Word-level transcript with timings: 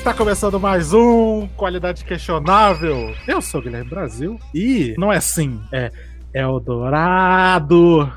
Está 0.00 0.14
começando 0.14 0.58
mais 0.58 0.94
um 0.94 1.46
Qualidade 1.58 2.06
Questionável. 2.06 3.14
Eu 3.28 3.42
sou 3.42 3.60
o 3.60 3.62
Guilherme 3.62 3.90
Brasil 3.90 4.40
e 4.54 4.94
não 4.96 5.12
é 5.12 5.20
sim, 5.20 5.60
é 5.70 5.92
Eldorado. 6.32 8.10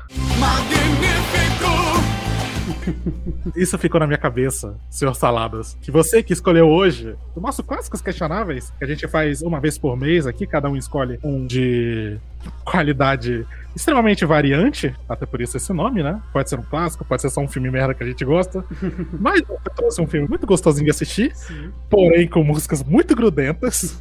Isso 3.54 3.76
ficou 3.76 4.00
na 4.00 4.06
minha 4.06 4.18
cabeça, 4.18 4.74
senhor 4.88 5.14
Saladas. 5.14 5.76
Que 5.82 5.90
você 5.90 6.22
que 6.22 6.32
escolheu 6.32 6.70
hoje 6.70 7.16
o 7.36 7.40
nosso 7.40 7.62
Clássicos 7.62 8.00
Questionáveis, 8.00 8.72
que 8.78 8.82
a 8.82 8.88
gente 8.88 9.06
faz 9.06 9.42
uma 9.42 9.60
vez 9.60 9.76
por 9.76 9.94
mês 9.94 10.26
aqui, 10.26 10.46
cada 10.46 10.70
um 10.70 10.76
escolhe 10.78 11.18
um 11.22 11.46
de 11.46 12.16
qualidade 12.64 13.46
extremamente 13.74 14.24
variante, 14.24 14.94
até 15.08 15.26
por 15.26 15.40
isso 15.40 15.56
esse 15.56 15.72
nome, 15.72 16.02
né? 16.02 16.20
Pode 16.32 16.48
ser 16.48 16.58
um 16.58 16.62
clássico, 16.62 17.04
pode 17.04 17.22
ser 17.22 17.30
só 17.30 17.40
um 17.40 17.48
filme 17.48 17.70
merda 17.70 17.94
que 17.94 18.02
a 18.02 18.06
gente 18.06 18.24
gosta. 18.24 18.64
Mas 19.18 19.42
eu 19.48 19.58
trouxe 19.74 20.00
um 20.00 20.06
filme 20.06 20.28
muito 20.28 20.46
gostosinho 20.46 20.84
de 20.84 20.90
assistir, 20.90 21.34
Sim. 21.34 21.72
porém 21.90 22.28
com 22.28 22.42
músicas 22.44 22.82
muito 22.82 23.14
grudentas. 23.14 23.98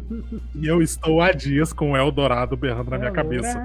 e 0.54 0.66
eu 0.66 0.82
estou 0.82 1.20
há 1.20 1.32
dias 1.32 1.72
com 1.72 1.92
o 1.92 1.96
Eldorado 1.96 2.56
berrando 2.56 2.90
na 2.90 2.98
minha 2.98 3.12
cabeça. 3.12 3.60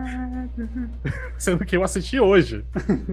Sendo 1.37 1.65
que 1.65 1.75
eu 1.75 1.83
assisti 1.83 2.19
hoje. 2.19 2.63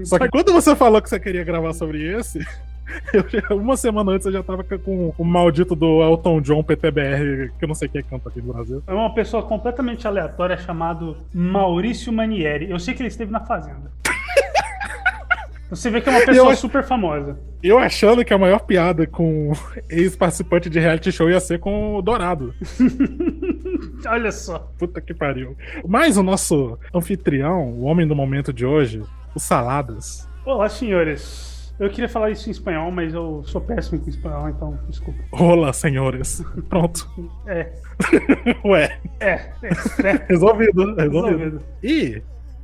Só 0.05 0.19
que 0.19 0.29
quando 0.29 0.53
você 0.53 0.75
falou 0.77 1.03
que 1.03 1.09
você 1.09 1.19
queria 1.19 1.45
gravar 1.45 1.73
sobre 1.73 2.03
esse, 2.03 2.45
eu, 3.51 3.57
uma 3.57 3.77
semana 3.77 4.13
antes 4.13 4.27
eu 4.27 4.33
já 4.33 4.43
tava 4.43 4.65
com 4.65 5.13
o 5.17 5.25
maldito 5.25 5.75
do 5.75 6.03
Elton 6.03 6.41
John 6.41 6.63
PTBR, 6.63 7.52
que 7.59 7.65
eu 7.65 7.69
não 7.69 7.74
sei 7.74 7.88
quem 7.88 8.01
é 8.01 8.05
canta 8.05 8.29
aqui 8.29 8.41
no 8.41 8.52
Brasil. 8.52 8.83
É 8.87 8.93
uma 8.93 9.13
pessoa 9.13 9.43
completamente 9.43 10.07
aleatória 10.07 10.57
chamado 10.57 11.16
Maurício 11.33 12.13
Manieri. 12.13 12.71
Eu 12.71 12.79
sei 12.79 12.95
que 12.95 13.02
ele 13.02 13.09
esteve 13.09 13.30
na 13.30 13.41
Fazenda. 13.41 13.91
Você 15.69 15.91
vê 15.91 16.01
que 16.01 16.09
é 16.09 16.13
uma 16.13 16.25
pessoa 16.25 16.52
eu, 16.52 16.57
super 16.57 16.85
famosa. 16.85 17.37
Eu 17.60 17.77
achando 17.77 18.25
que 18.25 18.33
a 18.33 18.38
maior 18.38 18.60
piada 18.60 19.05
com 19.05 19.53
ex-participante 19.91 20.71
de 20.71 20.79
reality 20.79 21.10
show 21.10 21.29
ia 21.29 21.41
ser 21.41 21.59
com 21.59 21.97
o 21.97 22.03
Dourado. 22.03 22.55
Olha 24.07 24.30
só. 24.30 24.71
Puta 24.79 25.01
que 25.01 25.13
pariu. 25.13 25.57
Mas 25.87 26.16
o 26.16 26.23
nosso 26.23 26.79
anfitrião, 26.95 27.69
o 27.73 27.82
homem 27.82 28.07
do 28.07 28.15
momento 28.15 28.53
de 28.53 28.65
hoje, 28.65 29.03
o 29.35 29.41
Saladas. 29.41 30.29
Olá, 30.45 30.69
senhores. 30.69 31.55
Eu 31.79 31.91
queria 31.91 32.09
falar 32.09 32.30
isso 32.30 32.49
em 32.49 32.52
espanhol, 32.52 32.91
mas 32.91 33.13
eu 33.13 33.43
sou 33.45 33.60
péssimo 33.60 34.01
com 34.01 34.09
espanhol, 34.09 34.49
então 34.49 34.79
desculpa. 34.88 35.23
Olá, 35.30 35.73
senhores. 35.74 36.43
Pronto. 36.71 37.07
É. 37.46 37.71
Ué. 38.65 38.99
É. 39.21 39.32
é, 39.32 39.51
é. 39.63 40.27
Resolvido, 40.27 40.95
resolvido. 40.95 41.38
resolvido. 41.38 41.63
E 41.82 42.23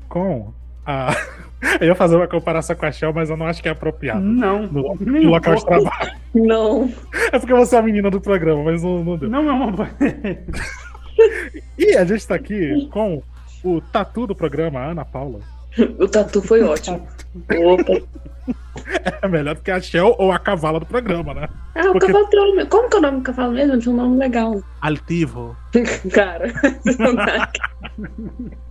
com 0.09 0.53
a. 0.87 1.15
Eu 1.81 1.87
ia 1.87 1.95
fazer 1.95 2.17
uma 2.17 2.27
comparação 2.27 2.75
com 2.75 2.87
a 2.87 2.91
Shell, 2.91 3.13
mas 3.15 3.31
eu 3.31 3.37
não 3.37 3.47
acho 3.47 3.63
que 3.63 3.69
é 3.69 3.71
apropriado. 3.71 4.21
Não. 4.21 4.67
No, 4.67 4.97
no 4.97 5.31
local 5.31 5.55
de 5.55 5.65
trabalho. 5.65 6.13
Não. 6.35 6.93
É 7.31 7.39
porque 7.39 7.55
você 7.55 7.77
é 7.77 7.79
a 7.79 7.83
menina 7.83 8.11
do 8.11 8.21
programa, 8.21 8.65
mas 8.65 8.83
não, 8.83 9.05
não 9.05 9.17
deu. 9.17 9.29
Não 9.29 9.49
é 9.49 9.53
uma 9.53 9.71
boa. 9.71 9.89
e 11.79 11.97
a 11.97 12.05
gente 12.05 12.27
tá 12.27 12.35
aqui 12.35 12.89
com 12.91 13.23
o 13.63 13.81
tatu 13.81 14.27
do 14.27 14.35
programa, 14.35 14.81
a 14.81 14.87
Ana 14.87 15.05
Paula. 15.05 15.39
O 15.99 16.09
tatu 16.09 16.43
foi 16.43 16.63
ótimo. 16.63 17.07
Opa. 17.51 18.03
É 19.23 19.29
melhor 19.29 19.55
do 19.55 19.63
que 19.63 19.71
a 19.71 19.81
Shell 19.81 20.17
ou 20.19 20.33
a 20.33 20.39
cavala 20.39 20.81
do 20.81 20.87
programa, 20.87 21.33
né? 21.33 21.49
É, 21.75 21.89
o 21.89 21.93
Porque... 21.93 22.07
cavalo. 22.07 22.27
Como 22.69 22.89
que 22.89 22.97
é 22.97 22.99
o 22.99 23.03
nome 23.03 23.19
do 23.19 23.23
cavalo 23.23 23.53
mesmo? 23.53 23.79
Tinha 23.79 23.95
um 23.95 23.97
nome 23.97 24.19
legal. 24.19 24.63
Altivo. 24.81 25.57
Cara. 26.13 26.53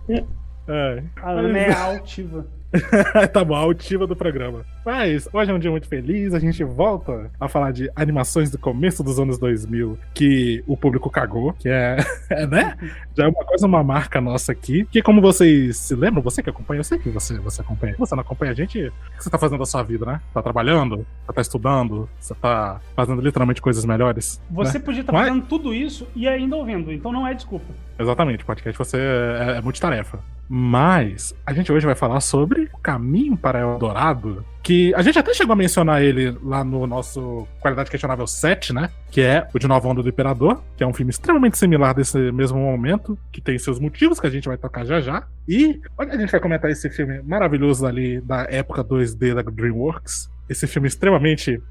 é. 0.68 1.02
A 1.22 1.30
Ana 1.30 1.58
é 1.58 1.72
altiva. 1.72 2.46
tá 3.32 3.44
bom, 3.44 3.54
a 3.54 3.58
altiva 3.58 4.06
do 4.06 4.16
programa. 4.16 4.64
Mas 4.84 5.28
hoje 5.32 5.50
é 5.50 5.54
um 5.54 5.58
dia 5.58 5.70
muito 5.70 5.86
feliz, 5.86 6.34
a 6.34 6.38
gente 6.38 6.64
volta 6.64 7.30
a 7.38 7.48
falar 7.48 7.72
de 7.72 7.90
animações 7.94 8.50
do 8.50 8.58
começo 8.58 9.02
dos 9.02 9.18
anos 9.18 9.38
2000 9.38 9.98
que 10.14 10.64
o 10.66 10.76
público 10.76 11.10
cagou, 11.10 11.52
que 11.52 11.68
é, 11.68 11.96
é 12.30 12.46
né? 12.46 12.76
Já 13.16 13.24
é 13.24 13.28
uma 13.28 13.44
coisa, 13.44 13.66
uma 13.66 13.84
marca 13.84 14.20
nossa 14.20 14.52
aqui, 14.52 14.86
que 14.90 15.02
como 15.02 15.20
vocês 15.20 15.76
se 15.76 15.94
lembram, 15.94 16.22
você 16.22 16.42
que 16.42 16.50
acompanha, 16.50 16.80
eu 16.80 16.84
sei 16.84 16.98
que 16.98 17.10
você, 17.10 17.38
você 17.38 17.60
acompanha, 17.60 17.94
você 17.98 18.14
não 18.14 18.22
acompanha 18.22 18.52
a 18.52 18.54
gente, 18.54 18.86
o 18.86 18.92
que 19.16 19.22
você 19.22 19.30
tá 19.30 19.38
fazendo 19.38 19.58
da 19.58 19.66
sua 19.66 19.82
vida, 19.82 20.06
né? 20.06 20.20
Tá 20.32 20.42
trabalhando, 20.42 21.06
você 21.26 21.32
tá 21.32 21.40
estudando, 21.40 22.08
você 22.18 22.34
tá 22.34 22.80
fazendo 22.96 23.20
literalmente 23.20 23.60
coisas 23.60 23.84
melhores. 23.84 24.40
Você 24.50 24.78
né? 24.78 24.84
podia 24.84 25.00
estar 25.02 25.12
tá 25.12 25.18
fazendo 25.18 25.46
tudo 25.46 25.74
isso 25.74 26.08
e 26.16 26.26
ainda 26.26 26.56
ouvindo, 26.56 26.92
então 26.92 27.12
não 27.12 27.26
é 27.26 27.34
desculpa. 27.34 27.66
Exatamente, 27.98 28.44
podcast 28.44 28.78
você 28.78 28.96
é, 28.98 29.58
é 29.58 29.60
multitarefa. 29.60 30.18
Mas 30.54 31.34
a 31.46 31.54
gente 31.54 31.72
hoje 31.72 31.86
vai 31.86 31.94
falar 31.94 32.20
sobre 32.20 32.68
o 32.74 32.76
caminho 32.76 33.34
para 33.38 33.60
Eldorado, 33.60 34.44
que 34.62 34.94
a 34.94 35.00
gente 35.00 35.18
até 35.18 35.32
chegou 35.32 35.54
a 35.54 35.56
mencionar 35.56 36.02
ele 36.02 36.36
lá 36.42 36.62
no 36.62 36.86
nosso 36.86 37.48
Qualidade 37.58 37.90
Questionável 37.90 38.26
7, 38.26 38.74
né? 38.74 38.90
Que 39.10 39.22
é 39.22 39.48
o 39.54 39.58
de 39.58 39.66
Nova 39.66 39.88
Onda 39.88 40.02
do 40.02 40.10
Imperador, 40.10 40.62
que 40.76 40.84
é 40.84 40.86
um 40.86 40.92
filme 40.92 41.08
extremamente 41.08 41.56
similar 41.56 41.94
desse 41.94 42.18
mesmo 42.32 42.58
momento, 42.58 43.18
que 43.32 43.40
tem 43.40 43.58
seus 43.58 43.80
motivos 43.80 44.20
que 44.20 44.26
a 44.26 44.30
gente 44.30 44.46
vai 44.46 44.58
tocar 44.58 44.84
já 44.84 45.00
já. 45.00 45.26
E 45.48 45.80
a 45.96 46.18
gente 46.18 46.30
vai 46.30 46.40
comentar 46.40 46.70
esse 46.70 46.90
filme 46.90 47.22
maravilhoso 47.22 47.86
ali 47.86 48.20
da 48.20 48.42
época 48.42 48.84
2D 48.84 49.32
da 49.32 49.40
DreamWorks. 49.40 50.30
Esse 50.50 50.66
filme 50.66 50.86
extremamente 50.86 51.62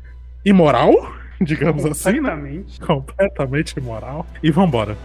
imoral, 0.43 0.91
digamos 1.39 1.85
assim, 1.85 2.19
né? 2.19 2.63
Completamente 2.83 3.77
imoral. 3.77 4.25
E 4.41 4.49
vambora. 4.49 4.97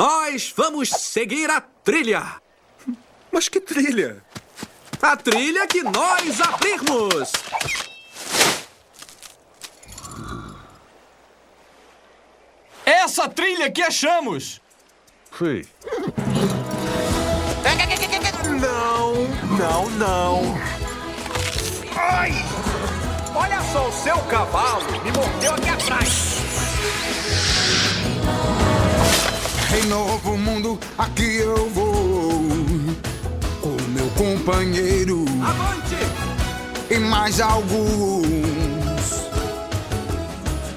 Nós 0.00 0.50
vamos 0.56 0.88
seguir 0.88 1.50
a 1.50 1.60
trilha. 1.60 2.40
Mas 3.30 3.50
que 3.50 3.60
trilha? 3.60 4.24
A 5.02 5.14
trilha 5.14 5.66
que 5.66 5.82
nós 5.82 6.40
abrimos. 6.40 7.32
Essa 12.86 13.28
trilha 13.28 13.70
que 13.70 13.82
achamos. 13.82 14.62
Foi. 15.30 15.68
Não, 18.58 19.14
não, 19.58 19.90
não. 19.90 20.58
Ai! 21.94 22.32
Olha 23.34 23.60
só, 23.70 23.86
o 23.86 23.92
seu 23.92 24.16
cavalo 24.30 24.90
me 25.02 25.12
mordeu 25.12 25.52
aqui 25.52 25.68
atrás. 25.68 26.29
Em 29.72 29.86
novo 29.88 30.36
mundo, 30.36 30.78
aqui 30.98 31.36
eu 31.36 31.68
vou 31.70 32.42
com 33.60 33.76
meu 33.92 34.08
companheiro 34.16 35.24
Avante! 35.42 35.96
e 36.90 36.98
mais 36.98 37.40
alguns 37.40 38.26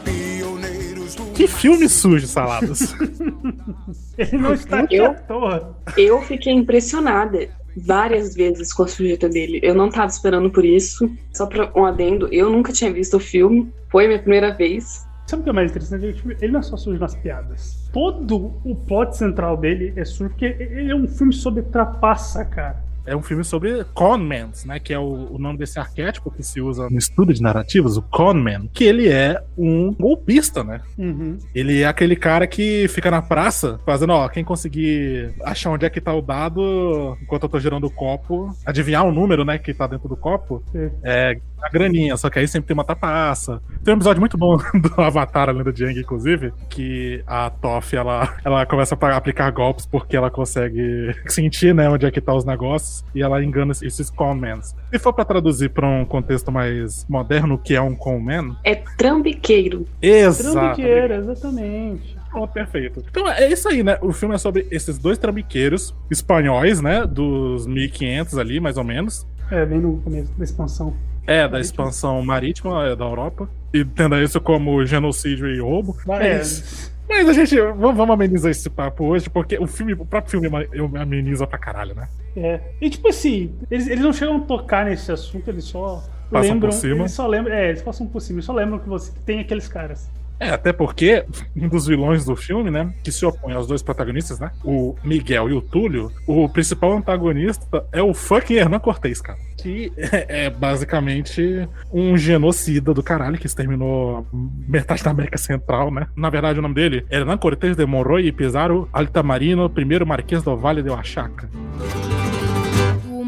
pioneiros 0.03 1.15
do 1.15 1.23
Que 1.33 1.47
filme 1.47 1.89
sujo, 1.89 2.27
Saladas. 2.27 2.93
Ele 4.17 4.37
não 4.37 4.53
está 4.53 4.79
aqui 4.81 4.95
Eu- 4.95 5.07
à 5.07 5.13
toa. 5.15 5.75
Eu 5.97 6.21
fiquei 6.21 6.53
impressionada 6.53 7.49
várias 7.75 8.35
vezes 8.35 8.71
com 8.71 8.83
a 8.83 8.87
sujeita 8.87 9.27
dele. 9.27 9.59
Eu 9.63 9.73
não 9.73 9.89
tava 9.89 10.05
esperando 10.07 10.51
por 10.51 10.63
isso. 10.63 11.09
Só 11.33 11.47
pra 11.47 11.71
um 11.75 11.83
adendo, 11.83 12.27
eu 12.31 12.47
nunca 12.51 12.71
tinha 12.71 12.93
visto 12.93 13.17
o 13.17 13.19
filme. 13.19 13.73
Foi 13.91 14.05
minha 14.05 14.19
primeira 14.19 14.53
vez. 14.55 15.03
Sabe 15.25 15.41
o 15.41 15.43
que 15.45 15.49
é 15.49 15.53
mais 15.53 15.71
interessante? 15.71 16.05
Ele, 16.05 16.13
tipo, 16.13 16.29
ele 16.31 16.51
não 16.51 16.59
é 16.59 16.63
só 16.63 16.77
sujo 16.77 16.99
nas 16.99 17.15
piadas. 17.15 17.81
Todo 17.93 18.55
o 18.65 18.75
plot 18.75 19.15
central 19.15 19.55
dele 19.55 19.93
é 19.95 20.03
sujo, 20.03 20.31
porque 20.31 20.45
ele 20.45 20.91
é 20.91 20.95
um 20.95 21.07
filme 21.07 21.31
sobre 21.31 21.61
trapaça, 21.61 22.43
cara. 22.43 22.83
É 23.05 23.15
um 23.15 23.21
filme 23.21 23.43
sobre 23.43 23.83
conmans, 23.93 24.65
né? 24.65 24.79
Que 24.79 24.93
é 24.93 24.99
o, 24.99 25.33
o 25.33 25.37
nome 25.37 25.57
desse 25.57 25.79
arquétipo 25.79 26.31
que 26.31 26.43
se 26.43 26.61
usa 26.61 26.89
no 26.89 26.97
estudo 26.97 27.33
de 27.33 27.41
narrativas, 27.41 27.97
o 27.97 28.01
conman, 28.01 28.69
que 28.73 28.83
ele 28.83 29.09
é 29.09 29.41
um 29.57 29.93
golpista, 29.93 30.63
né? 30.63 30.81
Uhum. 30.97 31.37
Ele 31.53 31.81
é 31.81 31.85
aquele 31.85 32.15
cara 32.15 32.47
que 32.47 32.87
fica 32.87 33.11
na 33.11 33.21
praça 33.21 33.79
fazendo, 33.85 34.13
ó, 34.13 34.27
quem 34.29 34.43
conseguir 34.43 35.33
achar 35.43 35.71
onde 35.71 35.85
é 35.85 35.89
que 35.89 36.01
tá 36.01 36.13
o 36.13 36.21
dado 36.21 37.17
enquanto 37.21 37.43
eu 37.43 37.49
tô 37.49 37.59
girando 37.59 37.87
o 37.87 37.91
copo, 37.91 38.55
adivinhar 38.65 39.05
o 39.05 39.11
número, 39.11 39.43
né, 39.45 39.57
que 39.57 39.73
tá 39.73 39.87
dentro 39.87 40.07
do 40.07 40.15
copo, 40.15 40.63
Sim. 40.71 40.89
é 41.03 41.37
a 41.63 41.69
graninha, 41.69 42.17
só 42.17 42.29
que 42.29 42.39
aí 42.39 42.47
sempre 42.47 42.67
tem 42.67 42.73
uma 42.73 42.83
tapaça. 42.83 43.61
Tem 43.83 43.93
um 43.93 43.97
episódio 43.97 44.19
muito 44.19 44.37
bom 44.37 44.57
do 44.75 45.01
Avatar, 45.01 45.47
a 45.47 45.51
lenda 45.53 45.71
de 45.71 45.85
Aang, 45.85 45.97
inclusive, 45.97 46.51
que 46.69 47.23
a 47.25 47.49
Toph, 47.49 47.93
ela, 47.93 48.35
ela 48.43 48.65
começa 48.65 48.97
a 48.99 49.15
aplicar 49.15 49.49
golpes 49.51 49.85
porque 49.85 50.17
ela 50.17 50.29
consegue 50.29 51.15
sentir, 51.27 51.73
né, 51.73 51.89
onde 51.89 52.05
é 52.05 52.11
que 52.11 52.19
tá 52.19 52.33
os 52.33 52.43
negócios, 52.43 52.92
e 53.15 53.21
ela 53.21 53.43
engana 53.43 53.71
esses 53.81 54.09
conmans. 54.09 54.75
Se 54.91 54.99
for 54.99 55.13
pra 55.13 55.23
traduzir 55.25 55.69
pra 55.69 55.87
um 55.87 56.03
contexto 56.05 56.51
mais 56.51 57.05
moderno, 57.07 57.55
o 57.55 57.57
que 57.57 57.73
é 57.75 57.81
um 57.81 57.95
conman, 57.95 58.55
É 58.63 58.75
trambiqueiro. 58.97 59.85
exato. 60.01 60.51
Trambiqueira, 60.51 61.15
exatamente. 61.17 62.17
Pronto, 62.29 62.51
perfeito. 62.51 63.03
Então 63.09 63.29
é 63.29 63.47
isso 63.51 63.69
aí, 63.69 63.83
né? 63.83 63.97
O 64.01 64.11
filme 64.11 64.33
é 64.35 64.37
sobre 64.39 64.67
esses 64.71 64.97
dois 64.97 65.17
trambiqueiros 65.19 65.93
espanhóis, 66.09 66.81
né? 66.81 67.05
Dos 67.05 67.67
1500 67.67 68.37
ali, 68.37 68.59
mais 68.59 68.75
ou 68.77 68.83
menos. 68.83 69.25
É, 69.51 69.65
bem 69.65 69.79
no 69.79 69.97
começo 69.97 70.31
da 70.37 70.43
expansão. 70.43 70.93
É, 71.27 71.47
da 71.47 71.59
expansão 71.59 72.21
marítima 72.23 72.87
é, 72.87 72.95
da 72.95 73.05
Europa. 73.05 73.47
E 73.73 73.85
tendo 73.85 74.17
isso 74.21 74.41
como 74.41 74.83
genocídio 74.85 75.47
e 75.47 75.59
roubo. 75.59 75.95
Mas. 76.05 76.91
Mas 77.07 77.27
a 77.29 77.33
gente. 77.33 77.55
Vamos, 77.59 78.09
amenizar 78.09 78.51
esse 78.51 78.69
papo 78.69 79.05
hoje, 79.05 79.29
porque 79.29 79.57
o 79.57 79.67
filme, 79.67 79.93
o 79.93 80.05
próprio 80.05 80.31
filme 80.31 80.67
eu 80.71 80.89
ameniza 80.97 81.45
pra 81.45 81.57
caralho, 81.57 81.93
né? 81.95 82.07
É. 82.35 82.59
E 82.81 82.89
tipo 82.89 83.09
assim, 83.09 83.53
eles, 83.69 83.87
eles 83.87 84.03
não 84.03 84.13
chegam 84.13 84.37
a 84.37 84.39
tocar 84.41 84.85
nesse 84.85 85.11
assunto, 85.11 85.47
eles 85.49 85.65
só 85.65 86.03
Passam 86.33 86.53
lembram. 86.53 86.71
Eles 86.83 87.11
só 87.11 87.27
lembram. 87.27 87.53
É, 87.53 87.69
eles 87.69 87.81
passam 87.81 88.07
por 88.07 88.19
cima, 88.19 88.37
eles 88.37 88.45
só 88.45 88.53
lembram 88.53 88.79
que 88.79 88.89
você 88.89 89.11
que 89.11 89.19
tem 89.21 89.39
aqueles 89.39 89.67
caras. 89.67 90.09
É, 90.43 90.49
até 90.49 90.73
porque 90.73 91.25
um 91.55 91.69
dos 91.69 91.87
vilões 91.87 92.25
do 92.25 92.35
filme, 92.35 92.69
né, 92.69 92.93
que 93.01 93.11
se 93.11 93.25
opõe 93.25 93.53
aos 93.53 93.65
dois 93.65 93.81
protagonistas, 93.81 94.39
né, 94.39 94.51
o 94.63 94.93
Miguel 95.03 95.49
e 95.49 95.53
o 95.53 95.61
Túlio, 95.61 96.11
o 96.27 96.49
principal 96.49 96.91
antagonista 96.91 97.85
é 97.93 98.01
o 98.01 98.13
fucking 98.13 98.55
Hernan 98.55 98.79
Cortez, 98.79 99.21
cara. 99.21 99.39
Que 99.57 99.93
é, 99.95 100.45
é 100.45 100.49
basicamente 100.49 101.67
um 101.91 102.17
genocida 102.17 102.93
do 102.93 103.01
caralho 103.01 103.37
que 103.37 103.47
exterminou 103.47 104.27
metade 104.67 105.01
da 105.01 105.11
América 105.11 105.37
Central, 105.37 105.89
né? 105.91 106.07
Na 106.15 106.29
verdade, 106.29 106.59
o 106.59 106.61
nome 106.61 106.75
dele 106.75 107.05
é 107.09 107.17
Hernan 107.17 107.37
Cortez 107.37 107.77
de 107.77 107.85
Monroy 107.85 108.27
y 108.27 108.31
Pizarro 108.33 108.89
Altamarino, 108.91 109.69
primeiro 109.69 110.05
marquês 110.05 110.43
do 110.43 110.57
Vale 110.57 110.83
de 110.83 110.89
Oaxaca. 110.89 111.49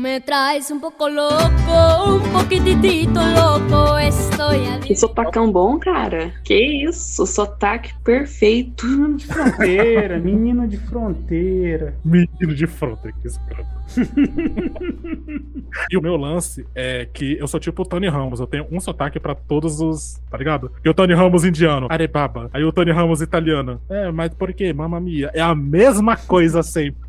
Me 0.06 0.22
traes 0.22 0.70
un 0.70 0.80
poco 0.80 1.10
loco, 1.10 2.06
un 2.06 2.32
poquitito 2.32 3.20
loco, 3.20 3.98
estoy 3.98 4.60
Que 4.60 4.68
adicto. 4.68 5.00
sotacão 5.00 5.52
bom, 5.52 5.80
cara. 5.80 6.32
Que 6.44 6.86
isso, 6.88 7.26
sotaque 7.26 7.92
perfeito. 8.04 8.86
Menino 8.86 9.18
de 9.18 9.26
fronteira, 9.26 10.20
menino 10.20 10.68
de 10.68 10.78
fronteira. 10.78 11.96
Menino 12.06 12.54
de 12.54 12.68
fronte, 12.68 13.12
que 13.20 13.28
escroto. 13.28 13.68
e 15.90 15.98
o 15.98 16.02
meu 16.04 16.16
lance 16.18 16.68
é 16.76 17.08
que 17.12 17.36
eu 17.40 17.48
sou 17.48 17.60
tipo 17.60 17.82
o 17.82 17.86
Tony 17.86 18.08
Ramos, 18.08 18.40
eu 18.40 18.46
tenho 18.46 18.68
um 18.72 18.80
sotaque 18.80 19.20
pra 19.20 19.34
todos 19.34 19.82
os. 19.82 20.22
Tá 20.30 20.38
ligado? 20.38 20.72
E 20.84 20.90
o 20.90 20.94
Tony 20.94 21.16
Ramos 21.16 21.44
indiano, 21.44 21.88
arebaba. 21.90 22.48
Aí 22.54 22.64
o 22.64 22.72
Tony 22.72 22.92
Ramos 22.92 23.22
italiano. 23.22 23.82
É, 23.90 24.12
mas 24.12 24.32
por 24.36 24.54
quê? 24.54 24.72
Mamma 24.72 25.00
mia. 25.00 25.32
É 25.34 25.42
a 25.42 25.56
mesma 25.56 26.16
coisa 26.16 26.62
sempre. 26.62 27.05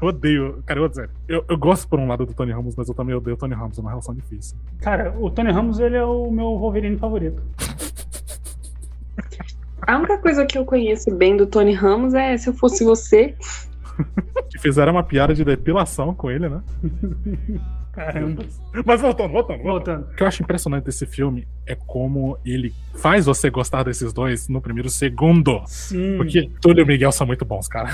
Eu 0.00 0.08
odeio, 0.08 0.62
cara, 0.66 0.78
eu 0.78 0.82
vou 0.82 0.88
dizer. 0.88 1.10
Eu, 1.26 1.44
eu 1.48 1.58
gosto 1.58 1.88
por 1.88 1.98
um 1.98 2.08
lado 2.08 2.26
do 2.26 2.34
Tony 2.34 2.52
Ramos, 2.52 2.74
mas 2.76 2.88
eu 2.88 2.94
também 2.94 3.14
odeio 3.14 3.34
o 3.36 3.38
Tony 3.38 3.54
Ramos, 3.54 3.78
é 3.78 3.80
uma 3.80 3.90
relação 3.90 4.14
difícil. 4.14 4.56
Cara, 4.80 5.14
o 5.18 5.30
Tony 5.30 5.50
Ramos, 5.50 5.78
ele 5.78 5.96
é 5.96 6.04
o 6.04 6.30
meu 6.30 6.58
Wolverine 6.58 6.96
favorito. 6.98 7.42
A 9.82 9.96
única 9.96 10.18
coisa 10.18 10.44
que 10.44 10.58
eu 10.58 10.64
conheço 10.64 11.10
bem 11.14 11.36
do 11.36 11.46
Tony 11.46 11.72
Ramos 11.72 12.12
é 12.12 12.36
Se 12.36 12.48
Eu 12.48 12.54
Fosse 12.54 12.84
Você. 12.84 13.34
Que 14.48 14.58
fizeram 14.58 14.92
uma 14.92 15.02
piada 15.02 15.34
de 15.34 15.44
depilação 15.44 16.14
com 16.14 16.30
ele, 16.30 16.48
né? 16.48 16.62
Caramba. 17.92 18.44
Mas 18.86 19.00
voltando, 19.00 19.32
voltando, 19.32 19.62
voltando. 19.62 20.02
O 20.04 20.14
que 20.14 20.22
eu 20.22 20.26
acho 20.26 20.42
impressionante 20.42 20.84
desse 20.84 21.04
filme 21.04 21.48
é 21.66 21.74
como 21.74 22.38
ele 22.44 22.72
faz 22.94 23.26
você 23.26 23.50
gostar 23.50 23.82
desses 23.82 24.12
dois 24.12 24.48
no 24.48 24.60
primeiro 24.60 24.88
segundo. 24.88 25.60
Sim. 25.66 26.16
Porque 26.16 26.48
Túlio 26.60 26.82
e 26.82 26.86
Miguel 26.86 27.10
são 27.10 27.26
muito 27.26 27.44
bons, 27.44 27.66
cara. 27.66 27.90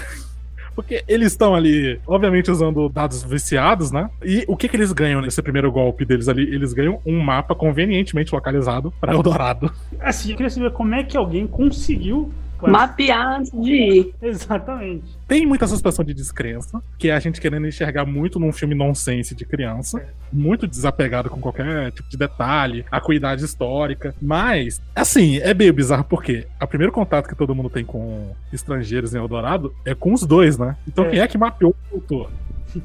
Porque 0.74 1.04
eles 1.06 1.32
estão 1.32 1.54
ali, 1.54 2.00
obviamente, 2.06 2.50
usando 2.50 2.88
dados 2.88 3.22
viciados, 3.22 3.90
né? 3.90 4.10
E 4.24 4.44
o 4.48 4.56
que, 4.56 4.68
que 4.68 4.76
eles 4.76 4.92
ganham 4.92 5.20
nesse 5.20 5.40
primeiro 5.40 5.70
golpe 5.70 6.04
deles 6.04 6.28
ali? 6.28 6.42
Eles 6.42 6.72
ganham 6.72 7.00
um 7.06 7.20
mapa 7.20 7.54
convenientemente 7.54 8.34
localizado 8.34 8.92
para 9.00 9.12
Eldorado. 9.12 9.72
Assim, 10.00 10.30
eu 10.30 10.36
queria 10.36 10.50
saber 10.50 10.72
como 10.72 10.94
é 10.94 11.04
que 11.04 11.16
alguém 11.16 11.46
conseguiu. 11.46 12.32
Mapear 12.72 13.38
antes 13.40 13.52
de 13.52 13.72
ir. 13.72 14.14
Exatamente. 14.22 15.16
Tem 15.26 15.46
muita 15.46 15.66
suspensão 15.66 16.04
de 16.04 16.12
descrença, 16.14 16.80
que 16.98 17.08
é 17.08 17.14
a 17.14 17.18
gente 17.20 17.40
querendo 17.40 17.66
enxergar 17.66 18.04
muito 18.04 18.38
num 18.38 18.52
filme 18.52 18.74
nonsense 18.74 19.34
de 19.34 19.44
criança, 19.44 20.04
muito 20.32 20.66
desapegado 20.66 21.30
com 21.30 21.40
qualquer 21.40 21.90
tipo 21.92 22.08
de 22.08 22.16
detalhe, 22.16 22.84
acuidade 22.90 23.44
histórica. 23.44 24.14
Mas, 24.20 24.80
assim, 24.94 25.38
é 25.38 25.54
meio 25.54 25.72
bizarro 25.72 26.04
porque 26.04 26.46
o 26.60 26.66
primeiro 26.66 26.92
contato 26.92 27.28
que 27.28 27.34
todo 27.34 27.54
mundo 27.54 27.70
tem 27.70 27.84
com 27.84 28.34
estrangeiros 28.52 29.14
em 29.14 29.18
Eldorado 29.18 29.74
é 29.84 29.94
com 29.94 30.12
os 30.12 30.24
dois, 30.26 30.58
né? 30.58 30.76
Então 30.86 31.04
É. 31.06 31.10
quem 31.10 31.20
é 31.20 31.26
que 31.26 31.38
mapeou 31.38 31.74
o 31.90 31.98
doutor? 31.98 32.30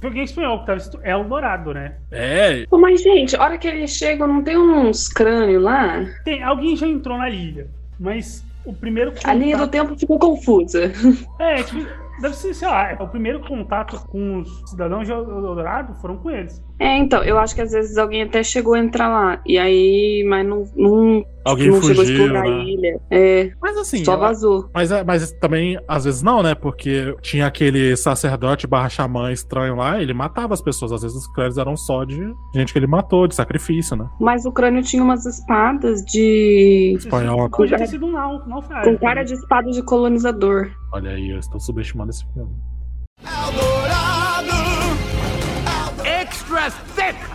Foi 0.00 0.08
alguém 0.08 0.24
espanhol 0.24 0.60
que 0.60 0.66
tava 0.66 0.78
escrito 0.78 1.04
Eldorado, 1.04 1.72
né? 1.72 1.94
É, 2.10 2.66
Pô, 2.66 2.78
mas, 2.78 3.02
gente, 3.02 3.34
a 3.36 3.42
hora 3.42 3.58
que 3.58 3.66
eles 3.66 3.90
chegam, 3.90 4.26
não 4.28 4.42
tem 4.42 4.56
uns 4.58 5.08
crânios 5.08 5.62
lá? 5.62 6.04
Tem, 6.24 6.42
alguém 6.42 6.76
já 6.76 6.86
entrou 6.86 7.16
na 7.16 7.30
ilha, 7.30 7.68
mas 7.98 8.44
o 8.70 8.74
primeiro 8.74 9.12
A 9.24 9.34
linha 9.34 9.56
do 9.56 9.64
contato- 9.64 9.70
tempo 9.70 9.98
ficou 9.98 10.18
confusa. 10.18 10.92
É, 11.40 11.62
tipo, 11.62 11.86
deve 12.20 12.34
ser, 12.36 12.52
sei 12.54 12.68
lá, 12.68 12.96
o 13.00 13.08
primeiro 13.08 13.40
contato 13.40 14.00
com 14.08 14.40
os 14.40 14.70
cidadãos 14.70 15.06
de 15.06 15.12
Eldorado 15.12 15.94
foram 16.00 16.16
com 16.18 16.30
eles. 16.30 16.62
É, 16.80 16.96
então, 16.96 17.22
eu 17.24 17.38
acho 17.38 17.54
que 17.54 17.60
às 17.62 17.72
vezes 17.72 17.96
alguém 17.96 18.22
até 18.22 18.42
chegou 18.42 18.74
a 18.74 18.78
entrar 18.78 19.08
lá. 19.08 19.40
E 19.46 19.58
aí, 19.58 20.24
mas 20.28 20.46
não, 20.46 20.64
não, 20.76 21.24
alguém 21.48 21.70
não 21.70 21.80
chegou 21.82 22.02
a 22.02 22.06
fugiu, 22.06 22.24
explorar 22.24 22.46
a 22.46 22.50
né? 22.50 22.64
ilha. 22.64 23.00
É, 23.10 23.50
Mas 23.60 23.76
assim, 23.76 24.04
só 24.04 24.12
ela- 24.14 24.28
vazou. 24.28 24.70
Mas, 24.74 24.90
é- 24.92 25.04
mas 25.04 25.32
também, 25.32 25.78
às 25.88 26.04
vezes 26.04 26.22
não, 26.22 26.42
né? 26.42 26.54
Porque 26.54 27.14
tinha 27.22 27.46
aquele 27.46 27.96
sacerdote 27.96 28.66
barra 28.66 28.88
xamã 28.88 29.32
estranho 29.32 29.74
lá, 29.76 30.00
ele 30.00 30.12
matava 30.14 30.54
as 30.54 30.60
pessoas. 30.62 30.92
Às 30.92 31.02
vezes 31.02 31.16
os 31.16 31.26
clérigos 31.34 31.58
eram 31.58 31.76
só 31.76 32.04
de 32.04 32.18
gente 32.54 32.72
que 32.72 32.78
ele 32.78 32.86
matou, 32.86 33.26
de 33.26 33.34
sacrifício, 33.34 33.96
né? 33.96 34.08
Mas 34.20 34.44
o 34.44 34.52
crânio 34.52 34.82
tinha 34.82 35.02
umas 35.02 35.24
espadas 35.26 36.02
de. 36.04 36.94
Espanhol. 36.98 37.48
Podia 37.50 37.76
ter 37.78 37.86
sido 37.86 38.06
um 38.06 38.12
naufrágio. 38.12 38.92
com 38.92 38.98
cara 38.98 39.22
de 39.22 39.34
espada 39.34 39.70
de 39.70 39.82
colonizador. 39.82 40.70
Olha 40.92 41.10
aí, 41.10 41.30
eu 41.30 41.38
estou 41.38 41.60
subestimando 41.60 42.10
esse 42.10 42.24
filme. 42.32 42.52
Extra 46.04 46.70
thick! 46.96 47.27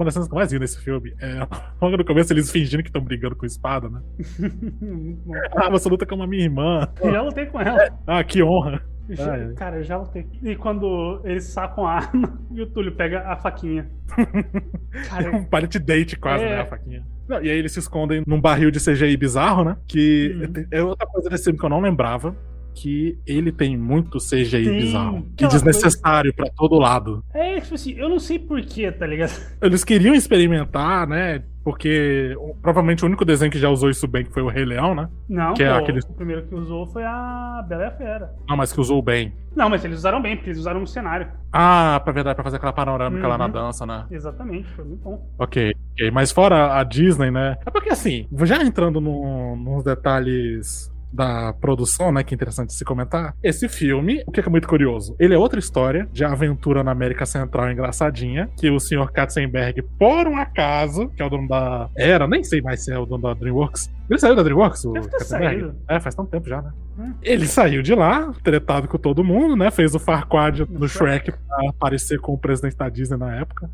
Uma 0.00 0.06
das 0.06 0.14
cenas 0.14 0.28
que 0.28 0.34
eu 0.34 0.38
mais 0.38 0.50
vi 0.50 0.58
nesse 0.58 0.80
filme 0.82 1.14
é 1.20 1.46
logo 1.78 1.94
no 1.98 2.04
começo 2.06 2.32
eles 2.32 2.50
fingindo 2.50 2.82
que 2.82 2.88
estão 2.88 3.02
brigando 3.04 3.36
com 3.36 3.44
espada, 3.44 3.90
né? 3.90 4.00
Ah, 5.54 5.68
você 5.68 5.90
luta 5.90 6.06
com 6.06 6.14
uma 6.14 6.26
minha 6.26 6.42
irmã. 6.44 6.88
Eu 7.02 7.12
já 7.12 7.20
lutei 7.20 7.44
com 7.44 7.60
ela. 7.60 7.86
Ah, 8.06 8.24
que 8.24 8.42
honra. 8.42 8.82
Já-. 9.10 9.52
Cara, 9.56 9.76
eu 9.76 9.82
já 9.84 9.98
lutei. 9.98 10.26
E 10.42 10.56
quando 10.56 11.20
eles 11.22 11.44
sacam 11.44 11.86
a 11.86 11.96
arma 11.96 12.40
e 12.50 12.62
o 12.62 12.66
Túlio 12.66 12.92
pega 12.92 13.20
a 13.28 13.36
faquinha. 13.36 13.90
É 14.16 15.02
Cara, 15.02 15.36
um 15.36 15.44
pallet 15.44 15.78
date 15.78 16.16
quase, 16.16 16.44
É. 16.44 16.48
né? 16.48 16.60
A 16.62 16.66
faquinha. 16.66 17.04
Não, 17.28 17.42
e 17.42 17.50
aí 17.50 17.58
eles 17.58 17.72
se 17.72 17.78
escondem 17.80 18.22
num 18.26 18.40
barril 18.40 18.70
de 18.70 18.80
CGI 18.80 19.16
bizarro, 19.18 19.64
né? 19.64 19.76
Que 19.86 20.34
Uhum. 20.34 20.66
é 20.70 20.82
outra 20.82 21.06
coisa 21.06 21.28
desse 21.28 21.44
filme 21.44 21.58
que 21.58 21.64
eu 21.64 21.68
não 21.70 21.80
lembrava. 21.80 22.34
Que 22.74 23.18
ele 23.26 23.50
tem 23.52 23.76
muito 23.76 24.18
CGI 24.18 24.64
Tem. 24.64 24.78
bizarro. 24.80 25.22
Que 25.36 25.44
Aquela 25.44 25.50
desnecessário 25.52 26.32
pra 26.34 26.48
todo 26.56 26.78
lado. 26.78 27.22
é 27.34 27.60
tipo 27.60 27.74
assim, 27.74 27.92
eu 27.92 28.08
não 28.08 28.18
sei 28.18 28.38
porquê, 28.38 28.90
tá 28.92 29.06
ligado? 29.06 29.32
Eles 29.60 29.84
queriam 29.84 30.14
experimentar, 30.14 31.06
né? 31.06 31.42
Porque 31.62 32.34
provavelmente 32.62 33.04
o 33.04 33.06
único 33.06 33.22
desenho 33.22 33.50
que 33.52 33.58
já 33.58 33.68
usou 33.68 33.90
isso 33.90 34.08
bem 34.08 34.24
que 34.24 34.32
foi 34.32 34.42
o 34.42 34.48
Rei 34.48 34.64
Leão, 34.64 34.94
né? 34.94 35.08
Não, 35.28 35.52
Que 35.52 35.62
é 35.62 35.70
pô, 35.70 35.78
aquele- 35.78 36.00
o 36.00 36.14
primeiro 36.14 36.46
que 36.46 36.54
usou 36.54 36.86
foi 36.86 37.02
a 37.04 37.62
Bela 37.68 37.82
e 37.82 37.86
a 37.86 37.90
Fera. 37.90 38.32
Não, 38.48 38.56
mas 38.56 38.72
que 38.72 38.80
usou 38.80 39.02
bem. 39.02 39.34
Não, 39.54 39.68
mas 39.68 39.84
eles 39.84 39.98
usaram 39.98 40.22
bem, 40.22 40.36
porque 40.36 40.48
eles 40.48 40.58
usaram 40.60 40.80
um 40.80 40.86
cenário. 40.86 41.28
Ah, 41.52 42.00
pra 42.02 42.14
verdade, 42.14 42.34
pra 42.34 42.44
fazer 42.44 42.56
aquela 42.56 42.72
panorâmica 42.72 43.28
lá 43.28 43.36
na 43.36 43.44
Uhum. 43.44 43.50
dança, 43.52 43.84
né? 43.84 44.06
Exatamente, 44.10 44.68
foi 44.70 44.84
muito 44.86 45.02
bom. 45.02 45.28
Ok, 45.38 45.74
ok. 45.92 46.10
Mas 46.10 46.32
fora 46.32 46.78
a 46.78 46.82
Disney, 46.82 47.30
né? 47.30 47.56
É 47.66 47.70
porque 47.70 47.90
assim, 47.90 48.26
já 48.44 48.62
entrando 48.62 48.98
no, 48.98 49.54
nos 49.56 49.84
detalhes 49.84 50.90
da 51.12 51.52
produção, 51.52 52.12
né? 52.12 52.22
Que 52.22 52.34
é 52.34 52.36
interessante 52.36 52.72
se 52.72 52.84
comentar. 52.84 53.34
Esse 53.42 53.68
filme, 53.68 54.22
o 54.26 54.32
que 54.32 54.40
é 54.40 54.48
muito 54.48 54.68
curioso? 54.68 55.14
Ele 55.18 55.34
é 55.34 55.38
outra 55.38 55.58
história 55.58 56.08
de 56.12 56.24
aventura 56.24 56.82
na 56.82 56.92
América 56.92 57.26
Central 57.26 57.70
engraçadinha. 57.70 58.48
Que 58.56 58.70
o 58.70 58.78
senhor 58.78 59.10
Katzenberg, 59.12 59.82
por 59.98 60.26
um 60.26 60.36
acaso, 60.36 61.08
que 61.10 61.22
é 61.22 61.24
o 61.24 61.30
dono 61.30 61.48
da. 61.48 61.88
Era, 61.96 62.26
nem 62.26 62.42
sei 62.44 62.60
mais 62.60 62.84
se 62.84 62.92
é 62.92 62.98
o 62.98 63.06
dono 63.06 63.22
da 63.22 63.34
Dreamworks. 63.34 63.90
Ele 64.10 64.18
saiu 64.18 64.34
da 64.34 64.42
Dreamworks, 64.42 64.84
o 64.84 64.92
Deve 64.92 65.06
ter 65.08 65.18
Katzenberg? 65.18 65.60
saído. 65.60 65.74
É, 65.88 66.00
faz 66.00 66.16
tanto 66.16 66.30
tempo 66.30 66.48
já, 66.48 66.60
né? 66.60 66.72
Hum. 66.98 67.14
Ele 67.22 67.46
saiu 67.46 67.80
de 67.80 67.94
lá, 67.94 68.32
tretado 68.42 68.88
com 68.88 68.98
todo 68.98 69.22
mundo, 69.22 69.54
né? 69.54 69.70
Fez 69.70 69.94
o 69.94 70.00
Farquaad 70.00 70.66
no 70.68 70.88
Shrek 70.88 71.30
pra 71.30 71.70
aparecer 71.70 72.18
com 72.18 72.34
o 72.34 72.38
presidente 72.38 72.76
da 72.76 72.88
Disney 72.88 73.16
na 73.16 73.36
época. 73.36 73.70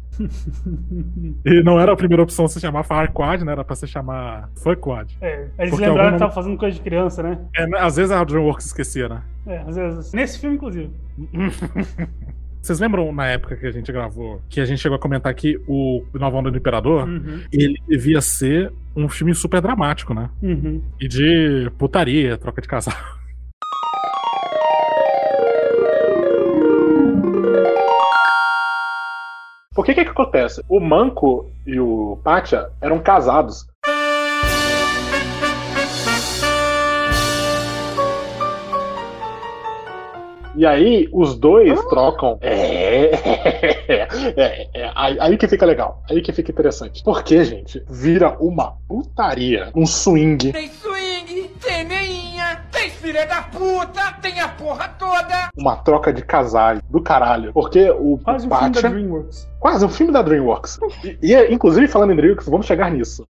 E 1.45 1.63
não 1.63 1.81
era 1.81 1.93
a 1.93 1.97
primeira 1.97 2.23
opção 2.23 2.47
se 2.47 2.61
chamar 2.61 2.83
Farquad, 2.83 3.43
né? 3.45 3.53
Era 3.53 3.65
pra 3.65 3.75
se 3.75 3.87
chamar 3.87 4.51
Fuckwad. 4.63 5.17
É, 5.23 5.47
eles 5.59 5.71
Porque 5.71 5.87
lembraram 5.87 6.13
que 6.13 6.19
tava 6.19 6.33
fazendo 6.33 6.59
coisa 6.59 6.77
de 6.77 6.83
criança, 6.83 7.23
né? 7.23 7.39
É, 7.57 7.67
né, 7.67 7.79
às 7.81 7.97
vezes 7.97 8.13
a 8.13 8.23
DreamWorks 8.23 8.67
esquecia, 8.67 9.09
né? 9.09 9.23
É, 9.47 9.59
às 9.67 9.75
vezes. 9.75 10.13
Nesse 10.13 10.39
filme, 10.39 10.57
inclusive. 10.57 10.91
Vocês 12.67 12.81
lembram 12.81 13.13
na 13.13 13.29
época 13.29 13.55
que 13.55 13.65
a 13.65 13.71
gente 13.71 13.93
gravou, 13.93 14.43
que 14.49 14.61
a 14.61 14.65
gente 14.65 14.81
chegou 14.81 14.97
a 14.97 14.99
comentar 14.99 15.33
que 15.33 15.57
o 15.69 16.05
Nova 16.13 16.37
Onda 16.39 16.51
do 16.51 16.59
Imperador, 16.59 17.07
Uhum, 17.07 17.45
ele 17.53 17.81
devia 17.87 18.21
ser 18.21 18.73
um 18.97 19.09
filme 19.09 19.33
super 19.37 19.61
dramático, 19.61 20.13
né? 20.13 20.29
uhum. 20.43 20.83
E 21.01 21.07
de 21.07 21.71
putaria, 21.79 22.37
troca 22.37 22.61
de 22.61 22.67
casal. 22.67 22.93
Por 29.73 29.85
que 29.85 29.95
que 29.95 30.05
que 30.05 30.11
acontece? 30.11 30.61
O 30.69 30.81
Manco 30.81 31.49
e 31.65 31.79
o 31.79 32.19
Pátia 32.25 32.69
eram 32.81 32.99
casados. 32.99 33.65
E 40.57 40.65
aí, 40.65 41.09
os 41.13 41.39
dois 41.39 41.83
trocam. 41.87 42.39
É, 43.89 44.09
é, 44.37 44.69
é, 44.75 44.93
aí, 44.95 45.17
aí 45.21 45.37
que 45.37 45.47
fica 45.47 45.65
legal. 45.65 46.03
Aí 46.11 46.21
que 46.21 46.33
fica 46.33 46.51
interessante. 46.51 47.03
Porque, 47.05 47.45
gente, 47.45 47.83
vira 47.89 48.37
uma 48.41 48.77
putaria, 48.89 49.71
um 49.75 49.87
swing. 49.87 50.53
Tem 50.53 50.69
swing, 50.69 51.51
tem 51.63 51.85
neinha, 51.85 52.63
tem 52.73 52.91
filha 52.91 53.27
da 53.27 53.43
puta, 53.43 54.13
tem 54.21 54.41
a 54.41 54.49
porra 54.49 54.89
toda. 54.99 55.51
Uma 55.57 55.77
troca 55.77 56.13
de 56.13 56.23
casais 56.23 56.81
do 56.91 57.01
caralho. 57.01 57.53
Porque 57.53 57.91
o 57.91 58.19
Quase 58.19 58.47
um 58.47 58.51
filme 58.51 58.73
da 58.73 58.89
DreamWorks. 58.89 59.49
Quase 59.61 59.85
um 59.85 59.89
filme 59.89 60.13
da 60.13 60.23
DreamWorks. 60.23 60.79
E, 61.05 61.33
e, 61.33 61.53
inclusive, 61.53 61.89
falando 61.89 62.13
em 62.13 62.17
DreamWorks, 62.17 62.49
vamos 62.49 62.67
chegar 62.67 62.91
nisso. 62.91 63.27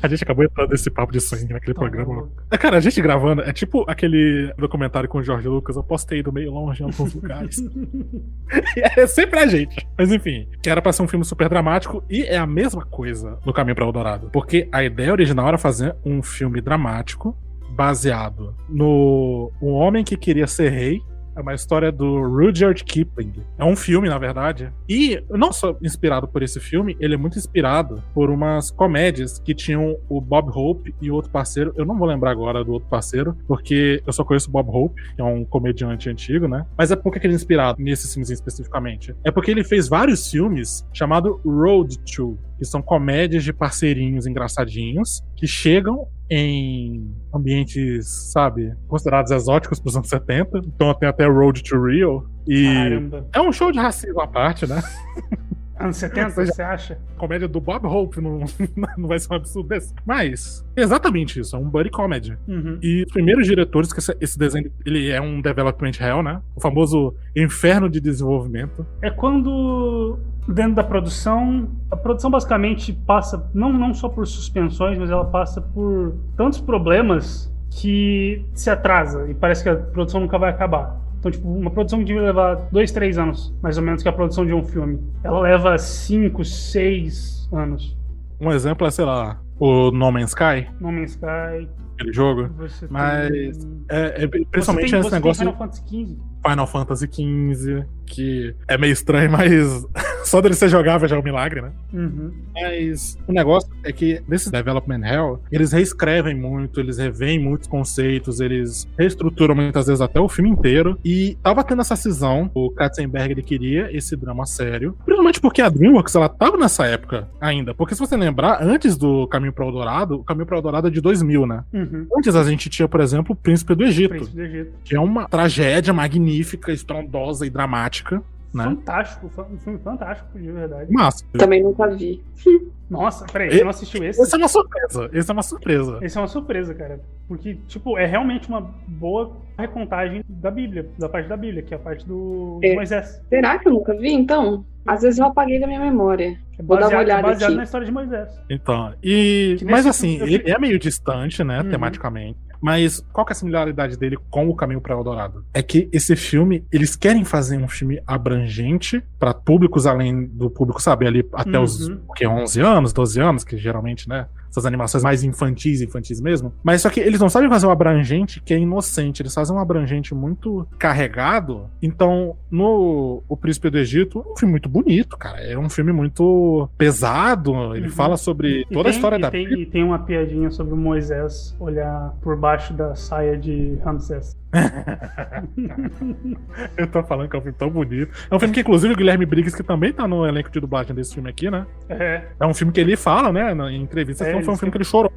A 0.00 0.08
gente 0.08 0.22
acabou 0.22 0.44
entrando 0.44 0.70
nesse 0.70 0.90
papo 0.90 1.12
de 1.12 1.20
swing 1.20 1.52
naquele 1.52 1.74
programa. 1.74 2.28
É, 2.50 2.56
cara, 2.56 2.76
a 2.76 2.80
gente 2.80 3.00
gravando, 3.02 3.42
é 3.42 3.52
tipo 3.52 3.84
aquele 3.88 4.52
documentário 4.56 5.08
com 5.08 5.18
o 5.18 5.22
Jorge 5.22 5.48
Lucas, 5.48 5.76
eu 5.76 5.82
postei 5.82 6.22
do 6.22 6.32
meio 6.32 6.52
longe 6.52 6.82
em 6.82 6.86
alguns 6.86 7.14
lugares. 7.14 7.58
E 7.58 8.80
é 9.00 9.06
sempre 9.06 9.40
a 9.40 9.46
gente. 9.46 9.86
Mas 9.96 10.12
enfim, 10.12 10.48
que 10.62 10.70
era 10.70 10.80
pra 10.80 10.92
ser 10.92 11.02
um 11.02 11.08
filme 11.08 11.24
super 11.24 11.48
dramático 11.48 12.04
e 12.08 12.22
é 12.22 12.36
a 12.36 12.46
mesma 12.46 12.84
coisa 12.84 13.38
no 13.44 13.52
Caminho 13.52 13.74
para 13.74 13.84
Eldorado. 13.84 14.30
Porque 14.30 14.68
a 14.70 14.84
ideia 14.84 15.12
original 15.12 15.48
era 15.48 15.58
fazer 15.58 15.96
um 16.04 16.22
filme 16.22 16.60
dramático 16.60 17.36
baseado 17.70 18.56
no 18.68 19.52
Um 19.60 19.72
Homem 19.72 20.04
que 20.04 20.16
Queria 20.16 20.46
Ser 20.46 20.70
Rei. 20.70 21.00
É 21.38 21.40
uma 21.40 21.54
história 21.54 21.92
do 21.92 22.20
Rudyard 22.20 22.82
Kipling. 22.82 23.32
É 23.56 23.64
um 23.64 23.76
filme, 23.76 24.08
na 24.08 24.18
verdade. 24.18 24.72
E 24.88 25.22
não 25.30 25.52
só 25.52 25.76
inspirado 25.80 26.26
por 26.26 26.42
esse 26.42 26.58
filme, 26.58 26.96
ele 26.98 27.14
é 27.14 27.16
muito 27.16 27.38
inspirado 27.38 28.02
por 28.12 28.28
umas 28.28 28.72
comédias 28.72 29.38
que 29.38 29.54
tinham 29.54 29.96
o 30.08 30.20
Bob 30.20 30.50
Hope 30.52 30.92
e 31.00 31.12
o 31.12 31.14
outro 31.14 31.30
parceiro. 31.30 31.72
Eu 31.76 31.86
não 31.86 31.96
vou 31.96 32.08
lembrar 32.08 32.32
agora 32.32 32.64
do 32.64 32.72
outro 32.72 32.88
parceiro, 32.88 33.36
porque 33.46 34.02
eu 34.04 34.12
só 34.12 34.24
conheço 34.24 34.48
o 34.48 34.52
Bob 34.52 34.68
Hope, 34.68 35.00
que 35.14 35.20
é 35.20 35.24
um 35.24 35.44
comediante 35.44 36.10
antigo, 36.10 36.48
né? 36.48 36.66
Mas 36.76 36.90
é 36.90 36.96
por 36.96 37.12
que 37.12 37.24
ele 37.24 37.34
é 37.34 37.36
inspirado 37.36 37.80
nesses 37.80 38.12
filmes 38.12 38.30
especificamente? 38.30 39.14
É 39.22 39.30
porque 39.30 39.52
ele 39.52 39.62
fez 39.62 39.88
vários 39.88 40.28
filmes 40.28 40.84
chamado 40.92 41.40
Road 41.44 42.00
to, 42.00 42.36
que 42.58 42.64
são 42.64 42.82
comédias 42.82 43.44
de 43.44 43.52
parceirinhos 43.52 44.26
engraçadinhos 44.26 45.22
que 45.36 45.46
chegam 45.46 46.08
em 46.30 47.14
ambientes, 47.34 48.30
sabe, 48.32 48.74
considerados 48.86 49.30
exóticos 49.30 49.80
pros 49.80 49.96
anos 49.96 50.08
70. 50.08 50.58
Então 50.58 50.92
tem 50.94 51.08
até 51.08 51.26
Road 51.26 51.62
to 51.62 51.82
Rio. 51.82 52.28
E 52.46 52.64
Caramba. 52.64 53.28
é 53.32 53.40
um 53.40 53.52
show 53.52 53.72
de 53.72 53.78
racismo 53.78 54.20
à 54.20 54.26
parte, 54.26 54.66
né? 54.66 54.82
Anos 55.78 55.96
70, 55.96 56.46
você 56.46 56.62
acha? 56.62 56.98
Comédia 57.16 57.46
do 57.46 57.60
Bob 57.60 57.86
Hope 57.86 58.20
não, 58.20 58.40
não 58.98 59.08
vai 59.08 59.18
ser 59.18 59.32
um 59.32 59.36
absurdo 59.36 59.68
desse. 59.68 59.94
Mas, 60.04 60.66
é 60.76 60.82
exatamente 60.82 61.38
isso, 61.38 61.54
é 61.54 61.58
um 61.58 61.68
buddy 61.68 61.90
comedy. 61.90 62.36
Uhum. 62.46 62.78
E 62.82 63.04
os 63.04 63.12
primeiros 63.12 63.46
diretores 63.46 63.92
que 63.92 64.00
esse, 64.00 64.16
esse 64.20 64.38
desenho, 64.38 64.70
ele 64.84 65.10
é 65.10 65.20
um 65.20 65.40
development 65.40 65.92
hell, 66.00 66.22
né? 66.22 66.40
O 66.56 66.60
famoso 66.60 67.14
inferno 67.36 67.88
de 67.88 68.00
desenvolvimento. 68.00 68.84
É 69.00 69.10
quando, 69.10 70.18
dentro 70.48 70.74
da 70.74 70.84
produção, 70.84 71.68
a 71.90 71.96
produção 71.96 72.30
basicamente 72.30 72.92
passa, 72.92 73.48
não, 73.54 73.72
não 73.72 73.94
só 73.94 74.08
por 74.08 74.26
suspensões, 74.26 74.98
mas 74.98 75.10
ela 75.10 75.24
passa 75.24 75.60
por 75.60 76.14
tantos 76.36 76.60
problemas 76.60 77.52
que 77.70 78.44
se 78.54 78.70
atrasa 78.70 79.30
e 79.30 79.34
parece 79.34 79.62
que 79.62 79.68
a 79.68 79.76
produção 79.76 80.20
nunca 80.20 80.38
vai 80.38 80.50
acabar. 80.50 81.07
Então, 81.18 81.30
tipo, 81.30 81.48
uma 81.48 81.70
produção 81.70 81.98
que 81.98 82.04
devia 82.04 82.22
levar 82.22 82.54
dois, 82.70 82.92
três 82.92 83.18
anos, 83.18 83.54
mais 83.62 83.76
ou 83.76 83.82
menos, 83.82 84.02
que 84.02 84.08
a 84.08 84.12
produção 84.12 84.46
de 84.46 84.52
um 84.54 84.62
filme. 84.62 85.00
Ela 85.24 85.40
leva 85.40 85.76
cinco, 85.78 86.44
seis 86.44 87.48
anos. 87.52 87.96
Um 88.40 88.52
exemplo 88.52 88.86
é, 88.86 88.90
sei 88.90 89.04
lá, 89.04 89.40
o 89.58 89.90
No 89.90 90.12
Man's 90.12 90.30
Sky, 90.30 90.68
No 90.80 90.92
Man's 90.92 91.10
Sky. 91.10 91.68
aquele 91.94 92.12
jogo. 92.12 92.48
Você 92.58 92.86
Mas 92.88 93.28
tem... 93.30 93.84
É, 93.90 94.24
é 94.24 94.26
principalmente 94.28 94.90
você 94.90 94.90
tem, 94.90 95.00
esse 95.00 95.10
você 95.10 95.14
negócio 95.14 95.44
tem 95.44 95.52
Final 95.52 95.58
Fantasy 95.58 95.82
XV. 95.88 96.18
Final 96.46 96.66
Fantasy 96.66 97.06
XV, 97.06 97.84
que 98.06 98.54
é 98.66 98.78
meio 98.78 98.92
estranho, 98.92 99.30
mas 99.32 99.86
só 100.24 100.40
dele 100.40 100.54
ser 100.54 100.68
jogável 100.68 101.08
já 101.08 101.16
é 101.16 101.18
um 101.18 101.22
milagre, 101.22 101.60
né? 101.60 101.72
Uhum. 101.92 102.32
Mas 102.54 103.18
o 103.26 103.32
negócio 103.32 103.70
é 103.84 103.92
que 103.92 104.22
nesse 104.28 104.50
Development 104.50 105.00
Hell, 105.04 105.42
eles 105.50 105.72
reescrevem 105.72 106.34
muito, 106.34 106.80
eles 106.80 106.98
revêem 106.98 107.38
muitos 107.38 107.68
conceitos, 107.68 108.40
eles 108.40 108.86
reestruturam 108.98 109.54
muitas 109.54 109.86
vezes 109.86 110.00
até 110.00 110.20
o 110.20 110.28
filme 110.28 110.50
inteiro. 110.50 110.98
E 111.04 111.36
tava 111.42 111.64
tendo 111.64 111.80
essa 111.80 111.96
cisão, 111.96 112.50
o 112.54 112.70
Katzenberg 112.70 113.32
ele 113.32 113.42
queria 113.42 113.88
esse 113.96 114.16
drama 114.16 114.44
sério, 114.46 114.96
principalmente 115.04 115.40
porque 115.40 115.62
a 115.62 115.68
DreamWorks 115.68 116.14
ela 116.14 116.28
tava 116.28 116.56
nessa 116.56 116.86
época 116.86 117.28
ainda. 117.40 117.74
Porque 117.74 117.94
se 117.94 118.00
você 118.00 118.16
lembrar, 118.16 118.62
antes 118.62 118.96
do 118.96 119.26
Caminho 119.28 119.52
para 119.52 119.64
o 119.64 119.68
Eldorado, 119.68 120.16
o 120.16 120.24
Caminho 120.24 120.46
para 120.46 120.56
o 120.56 120.58
Eldorado 120.58 120.88
é 120.88 120.90
de 120.90 121.00
2000, 121.00 121.46
né? 121.46 121.64
Uhum. 121.72 122.06
Antes 122.16 122.34
a 122.34 122.44
gente 122.44 122.68
tinha, 122.68 122.88
por 122.88 123.00
exemplo, 123.00 123.32
o 123.32 123.36
Príncipe 123.36 123.74
do 123.74 123.84
Egito, 123.84 124.10
Príncipe 124.10 124.36
do 124.36 124.42
Egito. 124.42 124.72
que 124.84 124.94
é 124.94 125.00
uma 125.00 125.28
tragédia 125.28 125.92
magnífica, 125.92 126.27
estrondosa 126.72 127.46
e 127.46 127.50
dramática, 127.50 128.22
né? 128.54 128.64
Fantástico, 128.64 129.28
fa- 129.28 129.46
um 129.50 129.58
filme 129.58 129.78
fantástico, 129.78 130.38
de 130.38 130.50
verdade. 130.50 130.90
Massa. 130.92 131.24
Também 131.32 131.62
nunca 131.62 131.86
vi. 131.88 132.22
Nossa, 132.88 133.26
peraí, 133.30 133.50
você 133.50 133.62
não 133.62 133.68
assistiu 133.70 134.02
esse? 134.02 134.20
Essa 134.22 134.36
é 134.36 134.38
uma 134.38 134.48
surpresa. 134.48 135.10
Essa 135.12 135.32
é 135.32 135.34
uma 135.34 135.42
surpresa. 135.42 135.98
Esse 136.00 136.16
é 136.16 136.20
uma 136.22 136.26
surpresa, 136.28 136.74
cara. 136.74 137.00
Porque, 137.28 137.58
tipo, 137.66 137.98
é 137.98 138.06
realmente 138.06 138.48
uma 138.48 138.62
boa 138.86 139.36
recontagem 139.58 140.24
da 140.26 140.50
Bíblia, 140.50 140.88
da 140.98 141.06
parte 141.06 141.28
da 141.28 141.36
Bíblia, 141.36 141.62
que 141.62 141.74
é 141.74 141.76
a 141.76 141.80
parte 141.80 142.06
do 142.06 142.58
É. 142.62 142.74
Moisés. 142.74 143.22
Será 143.28 143.58
que 143.58 143.68
eu 143.68 143.72
nunca 143.74 143.94
vi, 143.94 144.10
então? 144.12 144.64
Às 144.86 145.02
vezes 145.02 145.18
eu 145.18 145.26
apaguei 145.26 145.60
da 145.60 145.66
minha 145.66 145.80
memória. 145.80 146.38
É 146.58 146.62
Vou 146.62 146.78
dar 146.78 146.86
uma 146.86 146.90
baseado, 146.90 146.94
é 146.94 147.04
olhada 147.04 147.22
baseado 147.22 147.50
aqui. 147.50 147.56
na 147.58 147.62
história 147.64 147.86
de 147.86 147.92
Moisés. 147.92 148.40
Então, 148.48 148.94
e. 149.02 149.58
Mas 149.64 149.86
assim, 149.86 150.16
filme 150.16 150.32
eu 150.34 150.40
ele 150.40 150.50
é 150.50 150.58
meio 150.58 150.78
distante, 150.78 151.44
né, 151.44 151.60
Uhum. 151.60 151.68
tematicamente. 151.68 152.38
Mas 152.60 153.04
qual 153.12 153.24
que 153.24 153.32
é 153.32 153.34
a 153.34 153.36
similaridade 153.36 153.96
dele 153.96 154.18
com 154.30 154.48
o 154.48 154.54
Caminho 154.54 154.80
para 154.80 154.94
Eldorado? 154.94 155.44
É 155.54 155.62
que 155.62 155.88
esse 155.92 156.16
filme, 156.16 156.64
eles 156.72 156.96
querem 156.96 157.24
fazer 157.24 157.56
um 157.58 157.68
filme 157.68 158.00
abrangente 158.06 159.02
para 159.18 159.32
públicos 159.32 159.86
além 159.86 160.26
do 160.26 160.50
público 160.50 160.80
saber 160.82 161.06
ali 161.06 161.28
até 161.32 161.58
os 161.58 161.88
Uhum. 161.88 162.00
o 162.08 162.12
quê, 162.12 162.26
11 162.26 162.60
anos, 162.60 162.92
12 162.92 163.20
anos, 163.20 163.44
que 163.44 163.56
geralmente, 163.56 164.08
né, 164.08 164.26
essas 164.50 164.64
animações 164.66 165.02
mais 165.04 165.22
infantis, 165.24 165.80
infantis 165.80 166.20
mesmo. 166.20 166.52
Mas 166.62 166.82
só 166.82 166.90
que 166.90 167.00
eles 167.00 167.20
não 167.20 167.28
sabem 167.28 167.48
fazer 167.48 167.66
um 167.66 167.70
abrangente 167.70 168.40
que 168.40 168.54
é 168.54 168.58
inocente, 168.58 169.22
eles 169.22 169.34
fazem 169.34 169.54
um 169.54 169.58
abrangente 169.58 170.14
muito 170.14 170.66
carregado. 170.78 171.66
Então, 171.82 172.36
no 172.50 173.22
O 173.28 173.36
Príncipe 173.36 173.70
do 173.70 173.78
Egito, 173.78 174.24
é 174.26 174.32
um 174.32 174.36
filme 174.36 174.52
muito 174.52 174.68
bonito, 174.68 175.16
cara. 175.16 175.40
É 175.40 175.56
um 175.58 175.68
filme 175.68 175.92
muito 175.92 176.68
pesado, 176.76 177.52
ele 177.74 177.86
Uhum. 177.86 177.92
fala 177.92 178.16
sobre 178.16 178.60
E 178.62 178.64
toda 178.66 178.80
a 178.80 178.84
tem- 178.84 178.92
história 178.92 179.16
e 179.16 179.20
da 179.20 179.30
tem. 179.30 179.52
E 179.60 179.66
tem 179.66 179.82
uma 179.84 179.98
piadinha 179.98 180.50
sobre 180.50 180.74
o 180.74 180.76
Moisés 180.76 181.54
olhar 181.60 182.14
por 182.22 182.36
baixo 182.36 182.72
da 182.72 182.94
saia 182.94 183.36
de 183.36 183.76
Ramsés. 183.84 184.36
Eu 186.76 186.86
tô 186.86 187.02
falando 187.02 187.28
que 187.28 187.36
é 187.36 187.38
um 187.38 187.42
filme 187.42 187.56
tão 187.58 187.70
bonito. 187.70 188.10
É 188.30 188.34
um 188.34 188.38
filme 188.38 188.54
que, 188.54 188.60
inclusive, 188.60 188.94
o 188.94 188.96
Guilherme 188.96 189.26
Briggs, 189.26 189.56
que 189.56 189.62
também 189.62 189.92
tá 189.92 190.08
no 190.08 190.26
elenco 190.26 190.50
de 190.50 190.60
dublagem 190.60 190.94
desse 190.94 191.14
filme 191.14 191.28
aqui, 191.28 191.50
né? 191.50 191.66
É. 191.88 192.22
É 192.40 192.46
um 192.46 192.54
filme 192.54 192.72
que 192.72 192.80
ele 192.80 192.96
fala, 192.96 193.32
né, 193.32 193.52
em 193.70 193.82
entrevistas, 193.82 194.26
É, 194.26 194.30
que 194.30 194.36
foi 194.36 194.44
um 194.44 194.50
eles 194.50 194.60
filme 194.60 194.72
que 194.72 194.78
ele 194.78 194.84
chorou. 194.84 195.12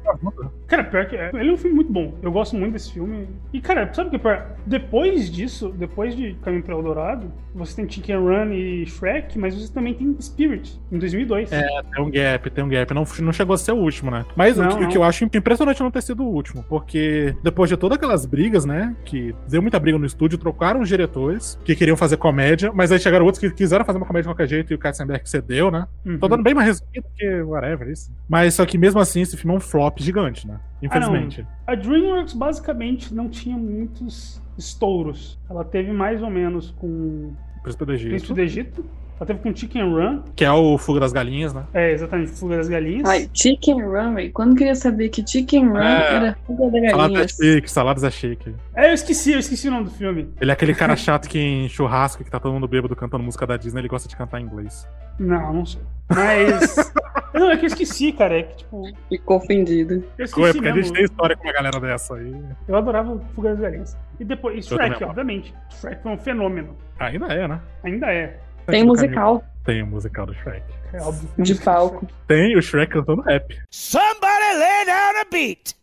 Cara, 0.66 0.84
pior 0.84 1.06
que 1.06 1.16
é. 1.16 1.30
Ele 1.34 1.50
é 1.50 1.52
um 1.52 1.56
filme 1.56 1.76
muito 1.76 1.92
bom. 1.92 2.14
Eu 2.22 2.32
gosto 2.32 2.56
muito 2.56 2.72
desse 2.72 2.92
filme. 2.92 3.28
E, 3.52 3.60
cara, 3.60 3.92
sabe 3.92 4.08
o 4.08 4.10
que 4.10 4.16
é 4.16 4.18
pior? 4.18 4.46
Depois 4.66 5.30
disso, 5.30 5.72
depois 5.76 6.16
de 6.16 6.34
Caminho 6.42 6.62
para 6.62 6.74
Eldorado, 6.74 7.32
você 7.54 7.76
tem 7.76 7.88
Chicken 7.88 8.16
Run 8.16 8.52
e 8.52 8.86
Shrek, 8.86 9.38
mas 9.38 9.54
você 9.54 9.72
também 9.72 9.94
tem 9.94 10.16
Spirit, 10.20 10.80
em 10.90 10.98
2002. 10.98 11.52
É, 11.52 11.66
tem 11.94 12.04
um 12.04 12.10
gap, 12.10 12.50
tem 12.50 12.64
um 12.64 12.68
gap. 12.68 12.94
Não, 12.94 13.04
não 13.20 13.32
chegou 13.32 13.54
a 13.54 13.58
ser 13.58 13.72
o 13.72 13.76
último, 13.76 14.10
né? 14.10 14.24
Mas 14.36 14.58
o, 14.58 14.62
Não, 14.62 14.76
que, 14.76 14.84
o 14.84 14.88
que 14.88 14.96
eu 14.96 15.04
acho 15.04 15.24
impressionante 15.24 15.82
não 15.82 15.90
ter 15.90 16.02
sido 16.02 16.22
o 16.22 16.28
último, 16.28 16.64
porque 16.68 17.34
depois 17.42 17.68
de 17.68 17.76
todas 17.76 17.96
aquelas 17.96 18.24
brigas, 18.24 18.64
né, 18.64 18.94
que 19.04 19.21
deu 19.48 19.62
muita 19.62 19.78
briga 19.78 19.98
no 19.98 20.06
estúdio, 20.06 20.38
trocaram 20.38 20.80
os 20.80 20.88
diretores 20.88 21.58
que 21.64 21.76
queriam 21.76 21.96
fazer 21.96 22.16
comédia, 22.16 22.72
mas 22.72 22.90
aí 22.90 22.98
chegaram 22.98 23.24
outros 23.24 23.40
que 23.40 23.50
quiseram 23.50 23.84
fazer 23.84 23.98
uma 23.98 24.06
comédia 24.06 24.28
de 24.28 24.34
qualquer 24.34 24.48
jeito 24.48 24.72
e 24.72 24.74
o 24.74 24.78
Katzenberg 24.78 25.28
cedeu, 25.28 25.70
né? 25.70 25.86
Uhum. 26.04 26.18
Tô 26.18 26.28
dando 26.28 26.42
bem 26.42 26.54
mais 26.54 26.66
resumido 26.66 27.06
que 27.16 27.42
whatever 27.42 27.88
isso. 27.88 28.12
Mas 28.28 28.54
só 28.54 28.66
que 28.66 28.76
mesmo 28.76 29.00
assim 29.00 29.20
esse 29.20 29.36
filme 29.36 29.54
é 29.54 29.58
um 29.58 29.60
flop 29.60 29.98
gigante, 30.00 30.46
né? 30.46 30.58
Infelizmente. 30.82 31.46
A 31.66 31.74
DreamWorks 31.74 32.34
basicamente 32.34 33.14
não 33.14 33.28
tinha 33.28 33.56
muitos 33.56 34.42
estouros. 34.58 35.38
Ela 35.48 35.64
teve 35.64 35.92
mais 35.92 36.22
ou 36.22 36.30
menos 36.30 36.70
com 36.72 37.32
Príncipe 37.62 37.84
do 37.84 37.92
Egito. 37.92 38.10
Príncipe 38.10 38.34
do 38.34 38.40
Egito. 38.40 38.84
Ela 39.22 39.26
teve 39.28 39.38
com 39.38 39.54
Chicken 39.54 39.84
Run. 39.84 40.22
Que 40.34 40.44
é 40.44 40.50
o 40.50 40.76
Fuga 40.76 40.98
das 40.98 41.12
Galinhas, 41.12 41.54
né? 41.54 41.62
É, 41.72 41.92
exatamente, 41.92 42.32
Fuga 42.32 42.56
das 42.56 42.68
Galinhas. 42.68 43.08
Ai, 43.08 43.30
Chicken 43.32 43.80
Run, 43.80 44.14
velho. 44.14 44.32
Quando 44.32 44.50
eu 44.50 44.56
queria 44.56 44.74
saber 44.74 45.10
que 45.10 45.24
Chicken 45.24 45.68
Run 45.68 45.78
É. 45.78 46.14
era 46.16 46.36
fuga 46.44 46.64
da 46.68 46.72
Saladas 46.72 46.82
é 46.82 46.96
galinhas. 46.96 47.30
chique, 47.30 47.70
saladas 47.70 48.02
é 48.04 48.10
chique. 48.10 48.54
É, 48.74 48.90
eu 48.90 48.94
esqueci, 48.94 49.32
eu 49.32 49.38
esqueci 49.38 49.68
o 49.68 49.70
nome 49.70 49.84
do 49.84 49.90
filme. 49.92 50.28
Ele 50.40 50.50
é 50.50 50.54
aquele 50.54 50.74
cara 50.74 50.96
chato 50.96 51.28
que 51.28 51.38
em 51.38 51.68
churrasco, 51.68 52.24
que 52.24 52.30
tá 52.32 52.40
todo 52.40 52.52
mundo 52.52 52.66
bêbado 52.66 52.96
cantando 52.96 53.22
música 53.22 53.46
da 53.46 53.56
Disney, 53.56 53.80
ele 53.82 53.88
gosta 53.88 54.08
de 54.08 54.16
cantar 54.16 54.40
em 54.40 54.44
inglês. 54.44 54.88
Não, 55.20 55.52
não 55.52 55.64
sei. 55.66 55.82
Mas. 56.08 56.92
não, 57.32 57.48
é 57.50 57.56
que 57.56 57.64
eu 57.64 57.68
esqueci, 57.68 58.10
cara. 58.12 58.38
É 58.40 58.42
que, 58.42 58.56
tipo. 58.56 58.82
Ficou 59.08 59.36
ofendido. 59.36 60.02
Eu 60.18 60.24
esqueci 60.24 60.40
Ué, 60.46 60.52
porque 60.52 60.68
a 60.68 60.74
mesmo. 60.74 60.82
gente 60.88 60.94
tem 60.96 61.04
história 61.04 61.36
com 61.36 61.44
uma 61.44 61.52
galera 61.52 61.78
dessa 61.78 62.16
aí. 62.16 62.34
Eu 62.66 62.76
adorava 62.76 63.20
Fuga 63.36 63.50
das 63.50 63.60
Galinhas. 63.60 63.96
E 64.18 64.24
depois, 64.24 64.64
e 64.64 64.68
Shrek, 64.68 65.04
obviamente. 65.04 65.54
Shrek 65.70 66.02
foi 66.02 66.12
um 66.12 66.18
fenômeno. 66.18 66.76
Ainda 66.98 67.26
é, 67.26 67.46
né? 67.48 67.60
Ainda 67.84 68.12
é. 68.12 68.38
Tem 68.66 68.84
musical 68.84 69.38
caminho. 69.40 69.52
Tem 69.64 69.82
o 69.82 69.86
musical 69.86 70.26
do 70.26 70.34
Shrek. 70.34 70.62
É 70.92 71.00
óbvio. 71.00 71.28
de 71.38 71.54
palco. 71.54 72.06
Tem 72.26 72.56
o 72.56 72.62
Shrek 72.62 72.92
cantando 72.92 73.22
rap. 73.22 73.56
Somebody 73.70 74.58
lay 74.58 74.84
down 74.86 75.20
a 75.20 75.24
beat. 75.30 75.74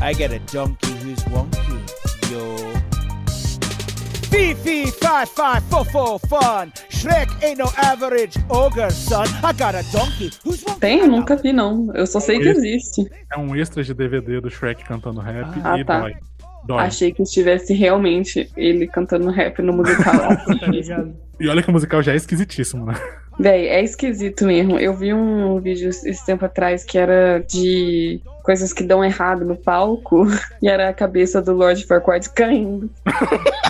I 0.00 0.14
get 0.14 0.32
a 0.32 0.38
donkey 0.52 0.92
who's 1.02 1.24
wonky, 1.24 1.72
yo. 2.30 2.56
Fee, 4.30 4.54
fee, 4.54 4.86
fi, 4.92 5.26
fi, 5.26 5.60
fo, 5.70 5.84
fo, 5.84 6.18
fun. 6.28 6.70
Shrek 6.90 7.28
ain't 7.42 7.58
no 7.58 7.66
average 7.76 8.38
ogre, 8.48 8.90
son. 8.92 9.24
I 9.42 9.52
got 9.52 9.74
a 9.74 9.82
donkey 9.90 10.30
who's 10.44 10.62
wonky. 10.64 10.80
Tem? 10.80 11.00
Eu 11.00 11.08
nunca 11.08 11.34
vi, 11.36 11.52
não. 11.52 11.90
Eu 11.94 12.06
só 12.06 12.20
sei 12.20 12.38
que 12.38 12.48
existe. 12.48 13.10
É 13.32 13.38
um 13.38 13.56
extra 13.56 13.82
de 13.82 13.92
DVD 13.92 14.40
do 14.40 14.48
Shrek 14.50 14.84
cantando 14.84 15.20
rap 15.20 15.48
Ah, 15.64 15.78
e 15.78 15.84
tá. 15.84 16.00
dói. 16.00 16.14
Dói. 16.68 16.82
Achei 16.82 17.10
que 17.12 17.22
estivesse 17.22 17.72
realmente 17.72 18.50
ele 18.54 18.86
cantando 18.86 19.30
rap 19.30 19.62
no 19.62 19.72
musical. 19.72 20.14
Tá? 20.58 21.06
E 21.40 21.48
olha 21.48 21.62
que 21.62 21.70
o 21.70 21.72
musical 21.72 22.02
já 22.02 22.12
é 22.12 22.16
esquisitíssimo, 22.16 22.84
né? 22.84 22.94
Véi, 23.38 23.68
é 23.68 23.82
esquisito 23.82 24.44
mesmo. 24.44 24.78
Eu 24.78 24.94
vi 24.94 25.14
um 25.14 25.58
vídeo 25.60 25.88
esse 25.88 26.26
tempo 26.26 26.44
atrás 26.44 26.84
que 26.84 26.98
era 26.98 27.38
de 27.38 28.20
coisas 28.42 28.72
que 28.72 28.82
dão 28.82 29.04
errado 29.04 29.44
no 29.44 29.56
palco 29.56 30.26
e 30.60 30.68
era 30.68 30.88
a 30.88 30.92
cabeça 30.92 31.40
do 31.40 31.52
Lord 31.52 31.86
Farquaad 31.86 32.30
caindo. 32.30 32.90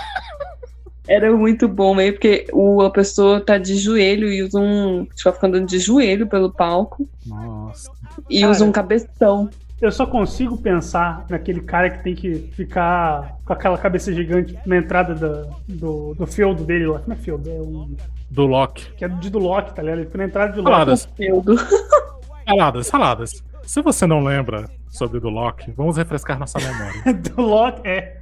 Era 1.07 1.35
muito 1.35 1.67
bom 1.67 1.95
meio 1.95 2.13
porque 2.13 2.47
o, 2.53 2.83
a 2.83 2.91
pessoa 2.91 3.41
tá 3.41 3.57
de 3.57 3.77
joelho 3.79 4.31
e 4.31 4.43
usa 4.43 4.61
um. 4.61 5.07
Tipo, 5.17 5.33
fica 5.33 5.47
andando 5.47 5.67
de 5.67 5.79
joelho 5.79 6.27
pelo 6.27 6.53
palco 6.53 7.09
Nossa. 7.25 7.91
e 8.29 8.41
Cara. 8.41 8.53
usa 8.53 8.63
um 8.67 8.71
cabeção. 8.71 9.49
Eu 9.81 9.93
só 9.93 10.05
consigo 10.07 10.57
pensar 10.57 11.25
naquele 11.31 11.61
cara 11.61 11.89
que 11.89 12.03
tem 12.03 12.15
que 12.15 12.35
ficar 12.53 13.37
com 13.45 13.53
aquela 13.53 13.79
cabeça 13.79 14.13
gigante 14.13 14.59
na 14.67 14.77
entrada 14.77 15.15
da- 15.15 15.49
do, 15.69 16.15
do 16.15 16.27
feudo 16.27 16.65
dele 16.65 16.87
lá. 16.87 17.01
Não 17.07 17.15
é 17.15 17.19
feudo, 17.19 17.49
é 17.49 17.61
um. 17.61 17.97
Do 18.29 18.45
Loki. 18.47 18.93
Que 18.95 19.05
é 19.05 19.09
de 19.09 19.31
do 19.31 19.39
Loki, 19.39 19.73
tá 19.75 19.81
ligado? 19.83 19.99
Ele 19.99 20.07
fica 20.07 20.19
na 20.19 20.25
entrada 20.25 20.53
de 20.53 20.59
Loki. 20.59 20.71
Faladas. 20.71 21.09
Feudo. 21.17 21.57
Faladas, 22.45 22.91
faladas. 22.91 23.45
Se 23.63 23.83
você 23.83 24.07
não 24.07 24.25
lembra 24.25 24.65
sobre 24.89 25.21
do 25.21 25.29
Loki, 25.29 25.71
vamos 25.73 25.97
refrescar 25.97 26.39
nossa 26.39 26.59
memória. 26.59 27.13
do 27.35 27.43
Loki, 27.43 27.87
é. 27.87 28.17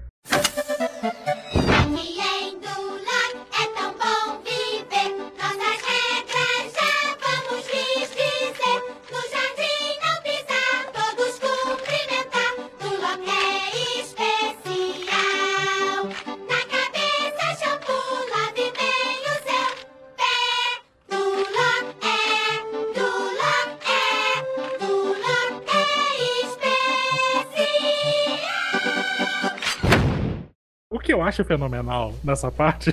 Acho 31.36 31.44
fenomenal 31.44 32.14
nessa 32.24 32.50
parte 32.50 32.90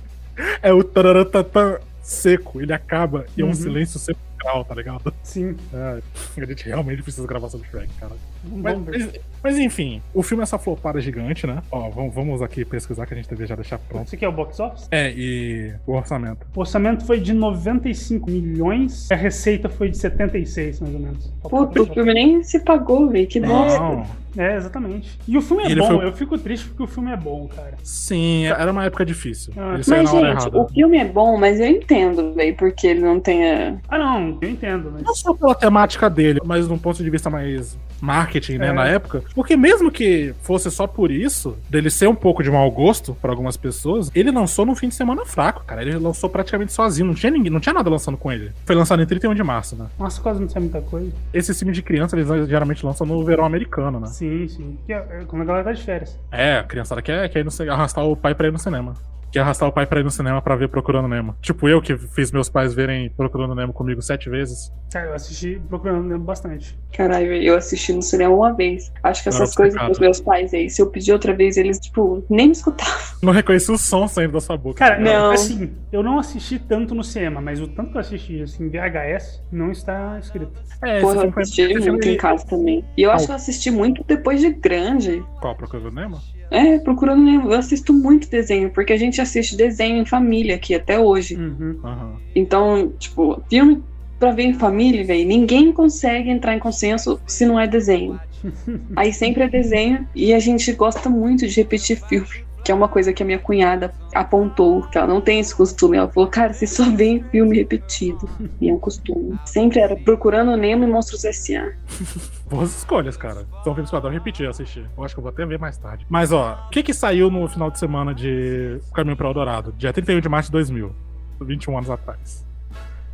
é 0.62 0.72
o 0.72 0.82
tararatatã 0.82 1.78
seco. 2.02 2.60
Ele 2.60 2.72
acaba 2.72 3.26
e 3.36 3.42
é 3.42 3.44
um 3.44 3.48
Uhum. 3.48 3.54
silêncio 3.54 3.98
sepulcral, 4.00 4.64
tá 4.64 4.74
ligado? 4.74 5.12
Sim. 5.22 5.56
É, 5.72 6.02
a 6.40 6.46
gente 6.46 6.64
realmente 6.66 7.02
precisa 7.02 7.26
gravar 7.26 7.48
sobre 7.48 7.68
Shrek, 7.68 7.88
cara. 8.00 8.12
Mas, 8.44 8.78
mas- 8.78 9.10
mas 9.42 9.58
enfim, 9.58 10.02
o 10.14 10.22
filme 10.22 10.42
é 10.42 10.44
essa 10.44 10.58
flopada 10.58 11.00
gigante, 11.00 11.46
né? 11.46 11.62
Ó, 11.70 11.88
vamos, 11.90 12.14
vamos 12.14 12.42
aqui 12.42 12.64
pesquisar 12.64 13.06
que 13.06 13.14
a 13.14 13.16
gente 13.16 13.28
deve 13.28 13.46
já 13.46 13.54
deixar 13.54 13.78
pronto. 13.78 14.06
Esse 14.06 14.16
aqui 14.16 14.24
é 14.24 14.28
o 14.28 14.32
box 14.32 14.58
office? 14.60 14.88
É, 14.90 15.12
e 15.16 15.72
o 15.86 15.92
orçamento. 15.92 16.46
O 16.54 16.60
orçamento 16.60 17.04
foi 17.04 17.20
de 17.20 17.32
95 17.32 18.30
milhões, 18.30 19.10
a 19.10 19.14
receita 19.16 19.68
foi 19.68 19.88
de 19.90 19.98
76, 19.98 20.80
mais 20.80 20.94
ou 20.94 21.00
menos. 21.00 21.32
Puta, 21.42 21.82
o 21.82 21.86
filme 21.86 22.14
nem 22.14 22.42
se 22.42 22.60
pagou, 22.60 23.08
véi. 23.08 23.26
Que 23.26 23.40
bosta. 23.40 23.78
Não. 23.78 24.22
É, 24.34 24.56
exatamente. 24.56 25.18
E 25.28 25.36
o 25.36 25.42
filme 25.42 25.62
é 25.62 25.66
ele 25.66 25.80
bom, 25.82 25.88
foi- 25.88 26.06
eu 26.06 26.12
fico 26.14 26.38
triste 26.38 26.66
porque 26.68 26.82
o 26.84 26.86
filme 26.86 27.12
é 27.12 27.16
bom, 27.18 27.46
cara. 27.54 27.74
Sim, 27.82 28.46
era 28.46 28.72
uma 28.72 28.82
época 28.86 29.04
difícil. 29.04 29.52
Ah. 29.54 29.74
Ele 29.74 29.82
saiu 29.84 30.02
Mas, 30.04 30.10
na 30.12 30.18
hora 30.18 30.28
gente, 30.30 30.40
errada. 30.40 30.58
o 30.58 30.68
filme 30.70 30.96
é 30.96 31.04
bom, 31.04 31.36
mas 31.36 31.60
eu 31.60 31.66
entendo, 31.66 32.32
véi, 32.32 32.54
porque 32.54 32.86
ele 32.86 33.00
não 33.00 33.20
tenha. 33.20 33.78
Ah, 33.90 33.98
não, 33.98 34.38
eu 34.40 34.48
entendo, 34.48 34.90
mas. 34.90 35.02
Não 35.02 35.14
só 35.14 35.34
pela 35.34 35.54
temática 35.54 36.08
dele, 36.08 36.21
mas 36.44 36.68
num 36.68 36.78
ponto 36.78 37.02
de 37.02 37.10
vista 37.10 37.28
mais 37.30 37.78
marketing, 38.00 38.58
né, 38.58 38.68
É. 38.68 38.72
na 38.72 38.86
época. 38.86 39.22
Porque 39.34 39.56
mesmo 39.56 39.90
que 39.90 40.34
fosse 40.42 40.70
só 40.70 40.86
por 40.86 41.10
isso, 41.10 41.56
dele 41.70 41.88
ser 41.90 42.08
um 42.08 42.14
pouco 42.14 42.42
de 42.42 42.50
mau 42.50 42.70
gosto 42.70 43.14
para 43.20 43.30
algumas 43.30 43.56
pessoas, 43.56 44.10
ele 44.14 44.30
lançou 44.30 44.66
num 44.66 44.74
fim 44.74 44.88
de 44.88 44.94
semana 44.94 45.24
fraco, 45.24 45.64
cara. 45.64 45.82
Ele 45.82 45.96
lançou 45.98 46.28
praticamente 46.28 46.72
sozinho, 46.72 47.06
não 47.06 47.14
tinha 47.14 47.30
ninguém, 47.30 47.50
não 47.50 47.60
tinha 47.60 47.72
nada 47.72 47.88
lançando 47.88 48.16
com 48.16 48.30
ele. 48.32 48.50
Foi 48.64 48.74
lançado 48.74 49.02
em 49.02 49.06
31 49.06 49.34
de 49.34 49.42
março, 49.42 49.76
né? 49.76 49.86
Nossa, 49.98 50.20
quase 50.20 50.40
não 50.40 50.48
sei 50.48 50.60
muita 50.60 50.80
coisa. 50.80 51.12
Esse 51.32 51.54
filme 51.54 51.72
de 51.72 51.82
criança, 51.82 52.16
eles 52.16 52.28
geralmente 52.48 52.84
lançam 52.84 53.06
no 53.06 53.24
verão 53.24 53.44
americano, 53.44 54.00
né? 54.00 54.08
Sim, 54.08 54.48
sim. 54.48 54.78
É, 54.88 54.94
é 54.94 55.24
quando 55.26 55.42
a 55.42 55.44
galera 55.44 55.64
tá 55.64 55.72
de 55.72 55.82
férias. 55.82 56.18
É, 56.30 56.58
a 56.58 56.64
criançada 56.64 57.00
quer, 57.02 57.28
quer 57.28 57.40
ir 57.40 57.44
no, 57.44 57.72
arrastar 57.72 58.04
o 58.04 58.16
pai 58.16 58.34
pra 58.34 58.48
ir 58.48 58.52
no 58.52 58.58
cinema. 58.58 58.94
Quer 59.32 59.40
arrastar 59.40 59.66
o 59.66 59.72
pai 59.72 59.86
pra 59.86 60.00
ir 60.00 60.04
no 60.04 60.10
cinema 60.10 60.42
pra 60.42 60.54
ver 60.54 60.68
Procurando 60.68 61.08
Nemo. 61.08 61.34
Tipo 61.40 61.66
eu 61.66 61.80
que 61.80 61.96
fiz 61.96 62.30
meus 62.30 62.50
pais 62.50 62.74
verem 62.74 63.08
Procurando 63.10 63.54
Nemo 63.54 63.72
comigo 63.72 64.02
sete 64.02 64.28
vezes. 64.28 64.70
Cara, 64.92 65.06
eu 65.06 65.14
assisti 65.14 65.58
procurando 65.70 66.06
lembro 66.06 66.24
bastante. 66.24 66.78
Caralho, 66.94 67.32
eu 67.32 67.56
assisti 67.56 67.94
no 67.94 68.02
cinema 68.02 68.34
uma 68.34 68.52
vez. 68.52 68.92
Acho 69.02 69.22
que 69.22 69.30
essas 69.30 69.40
Nossa, 69.40 69.56
coisas 69.56 69.74
cara. 69.74 69.88
dos 69.88 69.98
meus 69.98 70.20
pais 70.20 70.52
aí, 70.52 70.68
se 70.68 70.82
eu 70.82 70.90
pedir 70.90 71.12
outra 71.12 71.32
vez, 71.32 71.56
eles, 71.56 71.78
tipo, 71.78 72.22
nem 72.28 72.48
me 72.48 72.52
escutavam. 72.52 72.92
Não 73.22 73.32
reconheci 73.32 73.72
o 73.72 73.78
som 73.78 74.06
saindo 74.06 74.34
da 74.34 74.40
sua 74.40 74.58
boca. 74.58 74.78
Cara, 74.78 75.00
Não. 75.00 75.30
assim, 75.30 75.72
eu 75.92 76.02
não 76.02 76.18
assisti 76.18 76.58
tanto 76.58 76.92
no 76.92 77.04
cinema, 77.04 77.40
mas 77.40 77.60
o 77.60 77.68
tanto 77.68 77.92
que 77.92 77.96
eu 77.96 78.00
assisti 78.00 78.42
assim, 78.42 78.68
VHS 78.68 79.44
não 79.50 79.70
está 79.70 80.18
escrito. 80.18 80.50
É, 80.82 81.00
Porra, 81.00 81.24
eu 81.24 81.32
assisti 81.36 81.88
muito 81.88 82.08
em 82.08 82.16
casa 82.16 82.44
também. 82.44 82.84
E 82.96 83.02
eu 83.02 83.12
acho 83.12 83.26
que 83.26 83.30
eu 83.30 83.36
assisti 83.36 83.70
muito 83.70 84.02
depois 84.04 84.40
de 84.40 84.50
grande. 84.50 85.24
Qual, 85.40 85.54
Procurando 85.54 85.92
Nemo? 85.92 86.20
É, 86.52 86.78
procurando 86.78 87.22
Nemo. 87.22 87.50
Eu 87.50 87.58
assisto 87.58 87.92
muito 87.92 88.28
desenho, 88.30 88.70
porque 88.70 88.92
a 88.92 88.96
gente 88.96 89.20
assiste 89.20 89.56
desenho 89.56 89.96
em 89.96 90.04
família 90.04 90.54
aqui 90.54 90.74
até 90.74 90.98
hoje. 90.98 91.34
Uhum. 91.34 91.80
Aham. 91.82 92.16
Então, 92.34 92.92
tipo, 92.98 93.42
filme 93.48 93.82
pra 94.18 94.30
ver 94.30 94.44
em 94.44 94.54
família, 94.54 95.04
velho, 95.04 95.26
ninguém 95.26 95.72
consegue 95.72 96.30
entrar 96.30 96.54
em 96.54 96.58
consenso 96.60 97.20
se 97.26 97.44
não 97.44 97.58
é 97.58 97.66
desenho. 97.66 98.20
Aí 98.94 99.12
sempre 99.12 99.42
é 99.42 99.48
desenho 99.48 100.06
e 100.14 100.32
a 100.32 100.38
gente 100.38 100.70
gosta 100.72 101.08
muito 101.08 101.46
de 101.48 101.56
repetir 101.56 102.00
filme. 102.08 102.44
Que 102.64 102.70
é 102.70 102.74
uma 102.74 102.88
coisa 102.88 103.12
que 103.12 103.22
a 103.22 103.26
minha 103.26 103.38
cunhada 103.38 103.92
apontou, 104.14 104.82
que 104.82 104.96
ela 104.96 105.06
não 105.06 105.20
tem 105.20 105.40
esse 105.40 105.54
costume. 105.54 105.96
Ela 105.96 106.08
falou, 106.08 106.28
cara, 106.28 106.52
você 106.52 106.66
só 106.66 106.88
vê 106.90 107.22
filme 107.30 107.56
repetido. 107.56 108.28
E 108.60 108.70
é 108.70 108.72
um 108.72 108.78
costume. 108.78 109.38
Sempre 109.44 109.80
era 109.80 109.96
procurando 109.96 110.56
Nemo 110.56 110.84
e 110.84 110.86
Monstros 110.86 111.24
S.A. 111.24 111.72
Boas 112.48 112.76
escolhas, 112.76 113.16
cara. 113.16 113.46
São 113.64 113.74
filmes 113.74 113.90
que 113.90 113.96
eu 113.96 113.98
adoro 113.98 114.14
repetir, 114.14 114.48
assistir. 114.48 114.88
Eu 114.96 115.04
acho 115.04 115.14
que 115.14 115.18
eu 115.18 115.22
vou 115.22 115.30
até 115.30 115.44
ver 115.44 115.58
mais 115.58 115.76
tarde. 115.76 116.06
Mas, 116.08 116.30
ó, 116.32 116.66
o 116.66 116.70
que 116.70 116.82
que 116.82 116.94
saiu 116.94 117.30
no 117.30 117.48
final 117.48 117.70
de 117.70 117.78
semana 117.78 118.14
de 118.14 118.78
Caminho 118.94 119.16
para 119.16 119.26
o 119.26 119.30
Eldorado? 119.30 119.72
Dia 119.76 119.92
31 119.92 120.20
de 120.20 120.28
março 120.28 120.48
de 120.48 120.52
2000. 120.52 120.94
21 121.40 121.76
anos 121.76 121.90
atrás. 121.90 122.46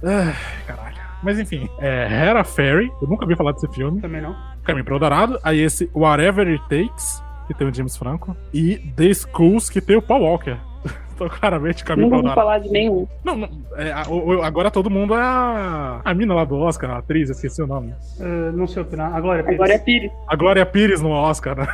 Ai, 0.03 0.35
caralho. 0.67 0.99
Mas 1.23 1.39
enfim, 1.39 1.69
é 1.81 2.07
Hera 2.11 2.45
Fairy. 2.45 2.91
Eu 3.03 3.09
nunca 3.09 3.27
vi 3.27 3.35
falar 3.37 3.53
desse 3.53 3.69
filme. 3.69 4.01
Também 4.01 4.21
não. 4.21 4.37
Caminho 4.63 4.85
para 4.85 4.95
o 4.95 4.97
Eldorado. 4.97 5.39
Aí 5.43 5.61
esse 5.61 5.91
Whatever 5.95 6.47
It 6.47 6.63
Takes, 6.69 7.23
que 7.49 7.55
tem 7.55 7.67
o 7.69 7.75
James 7.75 7.97
Franco. 7.97 8.37
E 8.55 8.77
The 8.95 9.13
Schools, 9.13 9.69
que 9.69 9.81
tem 9.81 9.97
o 9.97 10.03
Paul 10.03 10.23
Walker. 10.23 10.57
Então, 11.19 11.29
claramente, 11.29 11.85
Caminho 11.85 12.11
Nunca 12.11 12.23
para 12.23 12.23
o 12.23 12.27
vou 12.33 12.35
falar 12.45 12.59
de 12.61 12.71
nenhum. 12.71 13.09
Não, 13.25 13.37
não 13.37 13.49
é, 13.75 13.91
a- 13.91 14.05
agora 14.47 14.71
todo 14.71 14.89
mundo 14.89 15.15
é 15.15 15.21
a, 15.21 16.01
a 16.05 16.15
mina 16.15 16.33
lá 16.33 16.45
do 16.45 16.57
Oscar, 16.57 16.91
a 16.93 16.99
atriz, 16.99 17.29
esqueci 17.29 17.61
o 17.61 17.67
nome. 17.67 17.93
Uh, 18.21 18.53
não 18.57 18.69
sei 18.69 18.83
opinar. 18.83 19.13
A 19.13 19.21
Glória 19.21 19.43
Pires. 19.43 19.59
Agora 19.59 19.75
é 19.75 19.79
Pires. 19.81 20.13
A 20.29 20.37
Glória 20.37 20.65
Pires 20.65 21.01
no 21.03 21.11
Oscar, 21.11 21.57
né? 21.59 21.67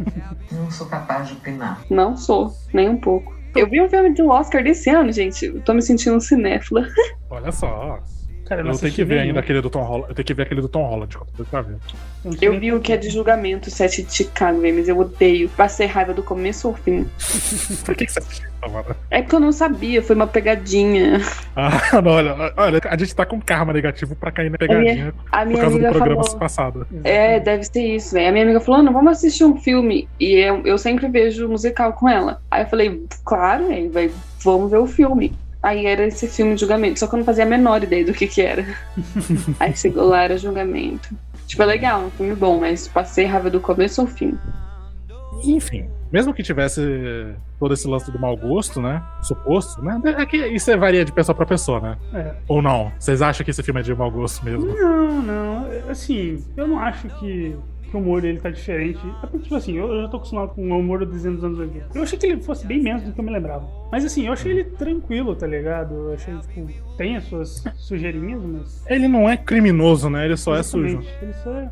Não 0.50 0.70
sou 0.70 0.86
capaz 0.86 1.28
de 1.28 1.34
opinar. 1.34 1.82
Não 1.90 2.16
sou, 2.16 2.50
nem 2.72 2.88
um 2.88 2.96
pouco. 2.96 3.36
Eu 3.54 3.68
vi 3.68 3.82
um 3.82 3.88
filme 3.90 4.14
do 4.14 4.28
Oscar 4.30 4.62
desse 4.64 4.88
ano, 4.88 5.12
gente. 5.12 5.44
Eu 5.44 5.60
tô 5.60 5.74
me 5.74 5.82
sentindo 5.82 6.18
cinéfila. 6.18 6.86
Olha 7.28 7.52
só. 7.52 7.98
Cara, 8.46 8.60
eu 8.60 8.66
Eu, 8.66 8.72
não 8.72 8.78
tenho 8.78 8.92
que 8.92 9.04
ver 9.04 9.16
nenhum. 9.16 9.28
ainda 9.28 9.40
aquele 9.40 9.60
do 9.60 9.68
Tom 9.68 9.82
Holland. 9.82 10.08
Eu 10.10 10.14
tenho 10.14 10.26
que 10.26 10.34
ver 10.34 10.42
aquele 10.44 10.60
do 10.60 10.68
Tom 10.68 10.84
Holland, 10.84 11.16
pra 11.50 11.62
ver. 11.62 11.76
Eu 12.40 12.58
vi 12.58 12.72
o 12.72 12.80
que 12.80 12.92
é 12.92 12.96
de 12.96 13.08
julgamento, 13.10 13.70
Sete 13.70 14.02
de 14.02 14.12
Chicago, 14.14 14.60
mas 14.60 14.88
eu 14.88 14.98
odeio. 14.98 15.48
Passei 15.50 15.86
raiva 15.86 16.12
do 16.14 16.22
começo 16.22 16.68
ao 16.68 16.74
fim. 16.74 17.06
Por 17.84 17.94
que, 17.94 18.06
que 18.06 18.12
você 18.12 18.18
assistiu? 18.20 18.46
É 19.10 19.22
porque 19.22 19.36
eu 19.36 19.40
não 19.40 19.52
sabia, 19.52 20.02
foi 20.02 20.16
uma 20.16 20.26
pegadinha. 20.26 21.20
Ah, 21.58 22.02
não, 22.02 22.10
olha, 22.12 22.52
olha, 22.56 22.80
a 22.84 22.96
gente 22.98 23.14
tá 23.14 23.24
com 23.24 23.40
karma 23.40 23.72
negativo 23.72 24.14
pra 24.14 24.30
cair 24.30 24.50
na 24.50 24.58
pegadinha 24.58 25.14
A 25.32 25.38
por 25.38 25.46
minha 25.46 25.60
causa 25.60 25.78
do 25.78 25.84
amiga 25.86 25.92
programa 25.92 26.22
falou. 26.24 26.38
passado. 26.38 26.86
É, 27.02 27.40
deve 27.40 27.64
ser 27.64 27.80
isso, 27.80 28.12
velho. 28.14 28.28
A 28.28 28.32
minha 28.32 28.44
amiga 28.44 28.60
falou: 28.60 28.82
não, 28.82 28.92
vamos 28.92 29.12
assistir 29.12 29.44
um 29.44 29.56
filme. 29.56 30.06
E 30.20 30.34
eu, 30.34 30.62
eu 30.66 30.76
sempre 30.76 31.08
vejo 31.08 31.48
musical 31.48 31.92
com 31.94 32.08
ela. 32.08 32.42
Aí 32.50 32.62
eu 32.64 32.68
falei: 32.68 33.02
claro, 33.24 33.64
vai, 33.90 34.10
vamos 34.44 34.70
ver 34.70 34.78
o 34.78 34.86
filme. 34.86 35.32
Aí 35.62 35.86
era 35.86 36.06
esse 36.06 36.28
filme 36.28 36.54
de 36.54 36.60
julgamento, 36.60 36.98
só 36.98 37.06
que 37.06 37.14
eu 37.14 37.18
não 37.18 37.24
fazia 37.24 37.44
a 37.44 37.48
menor 37.48 37.82
ideia 37.82 38.04
do 38.04 38.12
que 38.12 38.26
que 38.26 38.40
era. 38.40 38.64
Aí 39.58 39.76
chegou 39.76 40.06
lá, 40.06 40.22
era 40.22 40.38
julgamento. 40.38 41.08
Tipo, 41.46 41.62
é 41.62 41.66
legal, 41.66 42.02
um 42.02 42.10
filme 42.10 42.34
bom, 42.34 42.60
mas 42.60 42.88
passei 42.88 43.24
raiva 43.24 43.50
do 43.50 43.60
começo 43.60 44.00
ao 44.00 44.06
fim. 44.06 44.36
Enfim, 45.44 45.88
mesmo 46.10 46.32
que 46.32 46.42
tivesse 46.42 46.82
todo 47.58 47.74
esse 47.74 47.86
lance 47.86 48.10
do 48.10 48.18
mau 48.18 48.36
gosto, 48.36 48.80
né? 48.80 49.02
Suposto, 49.22 49.82
né? 49.82 50.00
É 50.18 50.26
que 50.26 50.36
isso 50.36 50.76
varia 50.78 51.04
de 51.04 51.12
pessoa 51.12 51.34
pra 51.34 51.46
pessoa, 51.46 51.80
né? 51.80 51.98
É. 52.14 52.34
Ou 52.48 52.62
não? 52.62 52.92
Vocês 52.98 53.22
acham 53.22 53.44
que 53.44 53.50
esse 53.50 53.62
filme 53.62 53.80
é 53.80 53.82
de 53.82 53.94
mau 53.94 54.10
gosto 54.10 54.44
mesmo? 54.44 54.66
Não, 54.66 55.22
não. 55.22 55.66
Assim, 55.88 56.44
eu 56.56 56.66
não 56.66 56.78
acho 56.78 57.08
que, 57.18 57.56
que 57.96 58.02
o 58.02 58.04
humor 58.04 58.20
dele 58.22 58.38
tá 58.40 58.50
diferente. 58.50 58.98
É 59.22 59.26
porque, 59.26 59.44
tipo 59.44 59.54
assim, 59.54 59.76
eu, 59.76 59.92
eu 59.92 60.02
já 60.02 60.08
tô 60.08 60.16
acostumado 60.18 60.48
com 60.50 60.70
o 60.70 60.78
humor 60.78 60.98
do 61.00 61.06
desenho 61.06 61.34
dos 61.34 61.44
anos 61.44 61.58
80. 61.58 61.86
Eu 61.94 62.02
achei 62.02 62.18
que 62.18 62.26
ele 62.26 62.42
fosse 62.42 62.66
bem 62.66 62.80
menos 62.82 63.02
do 63.02 63.12
que 63.12 63.20
eu 63.20 63.24
me 63.24 63.30
lembrava. 63.32 63.66
Mas 63.90 64.04
assim, 64.04 64.26
eu 64.26 64.32
achei 64.32 64.52
ele 64.52 64.64
tranquilo, 64.64 65.34
tá 65.34 65.46
ligado? 65.46 65.94
Eu 65.94 66.14
achei, 66.14 66.34
tipo, 66.38 66.96
tem 66.96 67.16
as 67.16 67.24
suas 67.24 67.64
sujeirinhas, 67.76 68.42
mas. 68.42 68.84
Ele 68.88 69.08
não 69.08 69.28
é 69.28 69.36
criminoso, 69.36 70.10
né? 70.10 70.24
Ele 70.24 70.36
só 70.36 70.54
é 70.56 70.62
sujo. 70.62 70.98
Exatamente, 70.98 71.18
Ele 71.24 71.32
só 71.34 71.50
é. 71.52 71.70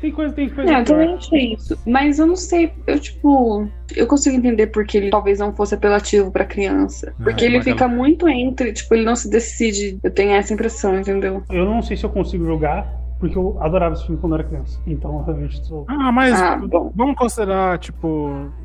Tem 0.00 0.10
coisa, 0.10 0.32
tem 0.34 0.48
coisa. 0.48 0.70
É, 0.70 0.80
eu 0.80 0.84
pior. 0.84 0.84
também 0.98 1.14
achei 1.14 1.52
isso. 1.52 1.78
Mas 1.86 2.18
eu 2.18 2.26
não 2.26 2.34
sei, 2.36 2.72
eu 2.86 2.98
tipo, 2.98 3.68
eu 3.94 4.06
consigo 4.06 4.34
entender 4.34 4.68
porque 4.68 4.96
ele 4.96 5.10
talvez 5.10 5.38
não 5.40 5.54
fosse 5.54 5.74
apelativo 5.74 6.30
pra 6.32 6.46
criança. 6.46 7.12
Porque 7.22 7.44
É, 7.44 7.48
ele 7.48 7.62
fica 7.62 7.84
ela- 7.84 7.92
muito 7.92 8.26
entre, 8.26 8.72
tipo, 8.72 8.94
ele 8.94 9.04
não 9.04 9.14
se 9.14 9.28
decide. 9.28 9.98
Eu 10.02 10.10
tenho 10.10 10.30
essa 10.32 10.54
impressão, 10.54 10.98
entendeu? 10.98 11.42
Eu 11.50 11.66
não 11.66 11.82
sei 11.82 11.98
se 11.98 12.04
eu 12.04 12.08
consigo 12.08 12.46
julgar, 12.46 12.90
porque 13.20 13.36
eu 13.38 13.56
adorava 13.62 13.94
esse 13.94 14.04
filme 14.06 14.20
quando 14.20 14.34
era 14.34 14.42
criança. 14.44 14.80
Então, 14.86 15.18
eu 15.18 15.24
realmente 15.24 15.68
tô. 15.68 15.84
Ah, 15.88 16.10
mas 16.10 16.40
Ah, 16.40 16.58
vamos 16.94 17.14
considerar, 17.16 17.78
tipo, 17.78 18.08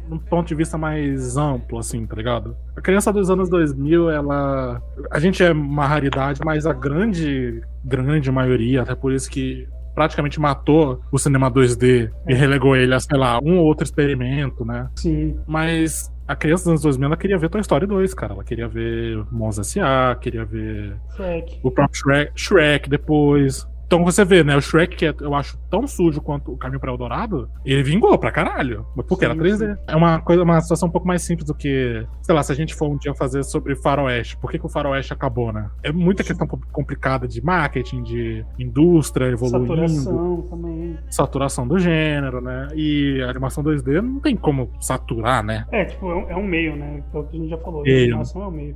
um 0.09 0.17
ponto 0.17 0.47
de 0.47 0.55
vista 0.55 0.77
mais 0.77 1.37
amplo, 1.37 1.77
assim, 1.77 2.05
tá 2.05 2.15
ligado? 2.15 2.55
A 2.75 2.81
criança 2.81 3.11
dos 3.13 3.29
anos 3.29 3.49
2000, 3.49 4.09
ela. 4.09 4.81
A 5.11 5.19
gente 5.19 5.43
é 5.43 5.51
uma 5.51 5.85
raridade, 5.85 6.39
mas 6.43 6.65
a 6.65 6.73
grande, 6.73 7.61
grande 7.83 8.31
maioria, 8.31 8.81
até 8.81 8.95
por 8.95 9.11
isso 9.11 9.29
que 9.29 9.67
praticamente 9.93 10.39
matou 10.39 10.99
o 11.11 11.17
cinema 11.17 11.49
2D 11.51 12.11
e 12.27 12.33
relegou 12.33 12.75
ele 12.75 12.93
a, 12.93 12.99
sei 12.99 13.17
lá, 13.17 13.39
um 13.41 13.59
ou 13.59 13.65
outro 13.65 13.83
experimento, 13.85 14.65
né? 14.65 14.89
Sim. 14.95 15.37
Mas 15.47 16.11
a 16.27 16.35
criança 16.35 16.63
dos 16.63 16.69
anos 16.71 16.81
2000, 16.81 17.05
ela 17.07 17.17
queria 17.17 17.37
ver 17.37 17.49
Toy 17.49 17.61
Story 17.61 17.85
2, 17.87 18.13
cara. 18.13 18.33
Ela 18.33 18.43
queria 18.43 18.67
ver 18.67 19.23
Monstros 19.31 19.67
S.A., 19.69 20.15
queria 20.15 20.43
ver 20.43 20.97
Shrek. 21.15 21.59
o 21.63 21.71
próprio 21.71 21.97
Shrek, 21.97 22.31
Shrek 22.35 22.89
depois. 22.89 23.65
Então 23.85 24.03
você 24.03 24.25
vê, 24.25 24.43
né? 24.43 24.55
O 24.57 24.61
Shrek, 24.61 24.95
que 24.95 25.05
é- 25.05 25.13
eu 25.21 25.33
acho 25.35 25.57
tão 25.69 25.85
sujo 25.87 26.19
quanto 26.21 26.51
o 26.51 26.57
Caminho 26.57 26.79
para 26.79 26.91
Eldorado, 26.91 27.47
ele 27.63 27.83
vingou 27.83 28.17
pra 28.17 28.31
caralho. 28.31 28.85
Mas 28.95 29.05
porque 29.05 29.25
era 29.25 29.33
Sim, 29.33 29.39
3D. 29.39 29.77
É 29.87 29.95
uma 29.95 30.19
coisa, 30.21 30.41
uma 30.43 30.59
situação 30.61 30.89
um 30.89 30.91
pouco 30.91 31.07
mais 31.07 31.21
simples 31.21 31.45
do 31.47 31.53
que, 31.55 32.05
sei 32.21 32.33
lá, 32.33 32.41
se 32.41 32.51
a 32.51 32.55
gente 32.55 32.73
for 32.75 32.89
um 32.89 32.97
dia 32.97 33.13
fazer 33.13 33.43
sobre 33.43 33.75
Faroeste, 33.75 34.37
por 34.37 34.49
que, 34.49 34.57
que 34.59 34.65
o 34.65 34.69
Faroeste 34.69 35.13
acabou, 35.13 35.53
né? 35.53 35.69
É 35.83 35.91
muita 35.91 36.23
questão 36.23 36.47
com- 36.47 36.59
complicada 36.71 37.27
de 37.27 37.43
marketing, 37.43 38.01
de 38.03 38.45
indústria 38.57 39.25
evoluindo, 39.27 39.67
saturação, 39.67 40.95
Saturação 41.09 41.63
também. 41.67 41.77
do 41.77 41.83
gênero, 41.83 42.41
né? 42.41 42.67
E 42.75 43.21
a 43.21 43.29
animação 43.29 43.63
2D 43.63 44.01
não 44.01 44.19
tem 44.19 44.35
como 44.35 44.71
saturar, 44.79 45.43
né? 45.43 45.65
É, 45.71 45.85
tipo, 45.85 46.09
é 46.09 46.15
um, 46.15 46.29
é 46.31 46.35
um 46.35 46.43
meio, 46.45 46.75
né? 46.75 47.03
É 47.13 47.17
o 47.17 47.23
que 47.23 47.37
a 47.37 47.39
gente 47.39 47.49
já 47.49 47.57
falou. 47.59 47.81
A 47.81 47.83
Meio. 47.83 48.05
animação 48.07 48.41
é 48.43 48.47
um 48.47 48.51
meio. 48.51 48.75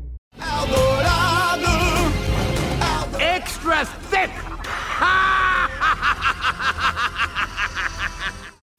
Extra 3.20 3.86
thick! 4.10 4.59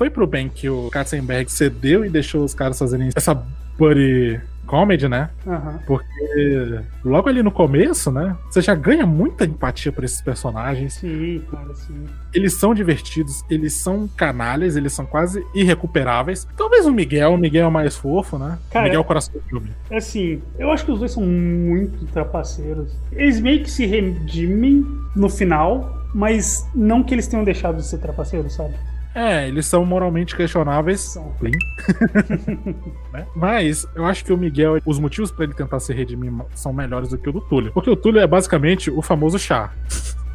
Foi 0.00 0.08
pro 0.08 0.26
bem 0.26 0.48
que 0.48 0.66
o 0.66 0.88
Katzenberg 0.88 1.52
cedeu 1.52 2.06
e 2.06 2.08
deixou 2.08 2.42
os 2.42 2.54
caras 2.54 2.78
fazerem 2.78 3.10
essa 3.14 3.34
buddy 3.76 4.40
comedy, 4.66 5.06
né? 5.06 5.28
Aham. 5.46 5.78
Porque 5.86 6.80
logo 7.04 7.28
ali 7.28 7.42
no 7.42 7.50
começo, 7.50 8.10
né? 8.10 8.34
Você 8.50 8.62
já 8.62 8.74
ganha 8.74 9.04
muita 9.04 9.44
empatia 9.44 9.92
por 9.92 10.02
esses 10.02 10.22
personagens. 10.22 10.94
Sim, 10.94 11.42
cara, 11.50 11.74
sim. 11.74 12.06
Eles 12.32 12.54
são 12.54 12.74
divertidos, 12.74 13.44
eles 13.50 13.74
são 13.74 14.08
canalhas, 14.16 14.74
eles 14.74 14.94
são 14.94 15.04
quase 15.04 15.44
irrecuperáveis. 15.54 16.48
Talvez 16.56 16.86
o 16.86 16.94
Miguel, 16.94 17.34
o 17.34 17.36
Miguel 17.36 17.66
é 17.66 17.68
o 17.68 17.70
mais 17.70 17.94
fofo, 17.94 18.38
né? 18.38 18.58
Cara, 18.70 18.84
o 18.84 18.88
Miguel 18.88 19.00
é 19.00 19.04
o 19.04 19.06
coração 19.06 19.34
do 19.34 19.42
filme. 19.42 19.70
Assim, 19.90 20.40
eu 20.58 20.72
acho 20.72 20.82
que 20.82 20.92
os 20.92 21.00
dois 21.00 21.12
são 21.12 21.22
muito 21.22 22.06
trapaceiros. 22.06 22.96
Eles 23.12 23.38
meio 23.38 23.62
que 23.62 23.70
se 23.70 23.84
redimem 23.84 24.82
no 25.14 25.28
final, 25.28 26.06
mas 26.14 26.66
não 26.74 27.02
que 27.02 27.14
eles 27.14 27.26
tenham 27.26 27.44
deixado 27.44 27.76
de 27.76 27.84
ser 27.84 27.98
trapaceiros, 27.98 28.54
sabe? 28.54 28.72
É, 29.14 29.48
eles 29.48 29.66
são 29.66 29.84
moralmente 29.84 30.36
questionáveis. 30.36 31.00
São. 31.00 31.32
Plim. 31.38 31.52
Né? 33.12 33.26
Mas 33.34 33.84
eu 33.96 34.04
acho 34.06 34.24
que 34.24 34.32
o 34.32 34.36
Miguel, 34.36 34.80
os 34.86 35.00
motivos 35.00 35.32
pra 35.32 35.44
ele 35.44 35.52
tentar 35.52 35.80
se 35.80 35.92
redimir 35.92 36.32
são 36.54 36.72
melhores 36.72 37.08
do 37.08 37.18
que 37.18 37.28
o 37.28 37.32
do 37.32 37.40
Túlio. 37.40 37.72
Porque 37.72 37.90
o 37.90 37.96
Túlio 37.96 38.20
é 38.20 38.26
basicamente 38.26 38.88
o 38.88 39.02
famoso 39.02 39.36
chá. 39.36 39.72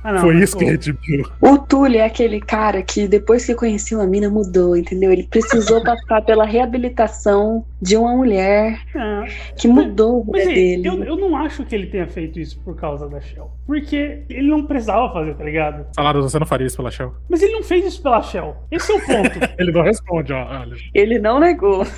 Ah, 0.05 0.13
não, 0.13 0.21
Foi 0.21 0.35
mas, 0.35 0.43
isso 0.43 0.57
que 0.57 0.65
redimiu. 0.65 1.25
O 1.41 1.57
Túlio 1.57 1.97
é 1.97 2.05
aquele 2.05 2.39
cara 2.39 2.83
que 2.83 3.07
depois 3.07 3.43
que 3.43 3.55
conheceu 3.55 3.99
a 3.99 4.05
mina 4.05 4.29
mudou, 4.29 4.77
entendeu? 4.77 5.11
Ele 5.11 5.23
precisou 5.23 5.81
passar 5.83 6.21
pela 6.21 6.45
reabilitação 6.45 7.65
de 7.81 7.97
uma 7.97 8.15
mulher 8.15 8.79
é. 8.95 9.25
que 9.57 9.67
mudou 9.67 10.21
o 10.21 10.31
Mas 10.31 10.47
aí, 10.47 10.53
dele. 10.53 10.87
eu, 10.87 11.03
eu 11.03 11.15
não 11.15 11.35
acho 11.35 11.65
que 11.65 11.73
ele 11.73 11.87
tenha 11.87 12.05
feito 12.05 12.39
isso 12.39 12.59
por 12.59 12.75
causa 12.75 13.09
da 13.09 13.19
Shell. 13.19 13.49
Porque 13.65 14.21
ele 14.29 14.47
não 14.47 14.67
precisava 14.67 15.11
fazer, 15.11 15.33
tá 15.33 15.43
ligado? 15.43 15.87
Salário, 15.95 16.21
você 16.21 16.37
não 16.37 16.45
faria 16.45 16.67
isso 16.67 16.77
pela 16.77 16.91
Shell? 16.91 17.11
Mas 17.27 17.41
ele 17.41 17.53
não 17.53 17.63
fez 17.63 17.83
isso 17.83 18.03
pela 18.03 18.21
Shell. 18.21 18.55
Esse 18.69 18.91
é 18.91 18.95
o 18.95 18.99
ponto. 18.99 19.39
Ele 19.57 19.71
não 19.71 19.81
responde, 19.81 20.33
ó. 20.33 20.61
Olha. 20.61 20.75
Ele 20.93 21.17
não 21.17 21.39
negou. 21.39 21.83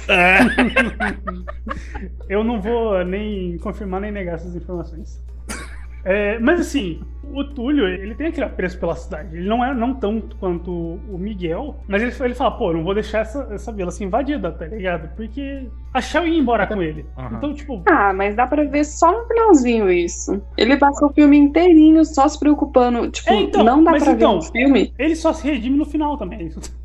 Eu 2.30 2.44
não 2.44 2.62
vou 2.62 3.04
nem 3.04 3.58
confirmar 3.58 4.00
nem 4.00 4.12
negar 4.12 4.36
essas 4.36 4.56
informações. 4.56 5.20
É, 6.06 6.40
mas 6.40 6.60
assim, 6.62 7.02
o 7.24 7.44
Túlio, 7.44 7.86
ele 7.88 8.16
tem 8.16 8.28
aquele 8.28 8.46
apreço 8.46 8.80
pela 8.80 8.96
cidade. 8.96 9.36
Ele 9.36 9.48
não 9.48 9.64
é 9.64 9.74
não 9.74 9.94
tanto 9.94 10.36
quanto 10.38 10.72
o 10.72 11.18
Miguel, 11.18 11.76
mas 11.88 12.02
ele, 12.02 12.14
ele 12.24 12.34
fala, 12.36 12.52
pô, 12.52 12.72
não 12.72 12.84
vou 12.84 12.94
deixar 12.94 13.20
essa, 13.20 13.48
essa 13.52 13.72
vila 13.72 13.90
assim 13.90 14.06
invadida, 14.06 14.52
tá 14.52 14.66
ligado? 14.66 15.10
Porque 15.16 15.68
a 15.94 16.00
Shell 16.00 16.26
ia 16.28 16.40
embora 16.40 16.66
com 16.66 16.82
ele. 16.82 17.06
Aham. 17.18 17.38
Então, 17.38 17.54
tipo, 17.54 17.84
Ah, 17.88 18.14
mas 18.14 18.36
dá 18.36 18.48
pra 18.48 18.64
ver 18.64 18.86
só 18.86 19.12
no 19.12 19.28
finalzinho 19.28 19.92
isso. 19.92 20.42
Ele 20.58 20.78
passou 20.78 21.10
o 21.10 21.14
filme 21.14 21.38
inteirinho 21.38 22.06
só 22.06 22.28
se 22.28 22.40
preocupando. 22.40 23.10
Tipo, 23.12 23.30
É, 23.32 23.36
então, 23.42 23.64
não 23.64 23.84
dá 23.84 23.92
mas 23.92 24.04
pra 24.04 24.14
então- 24.14 24.40
ver 24.40 24.46
no 24.46 24.52
filme. 24.52 24.94
ele 24.98 25.16
só 25.16 25.34
se 25.34 25.46
redime 25.46 25.78
no 25.78 25.86
final 25.86 26.18
também. 26.18 26.50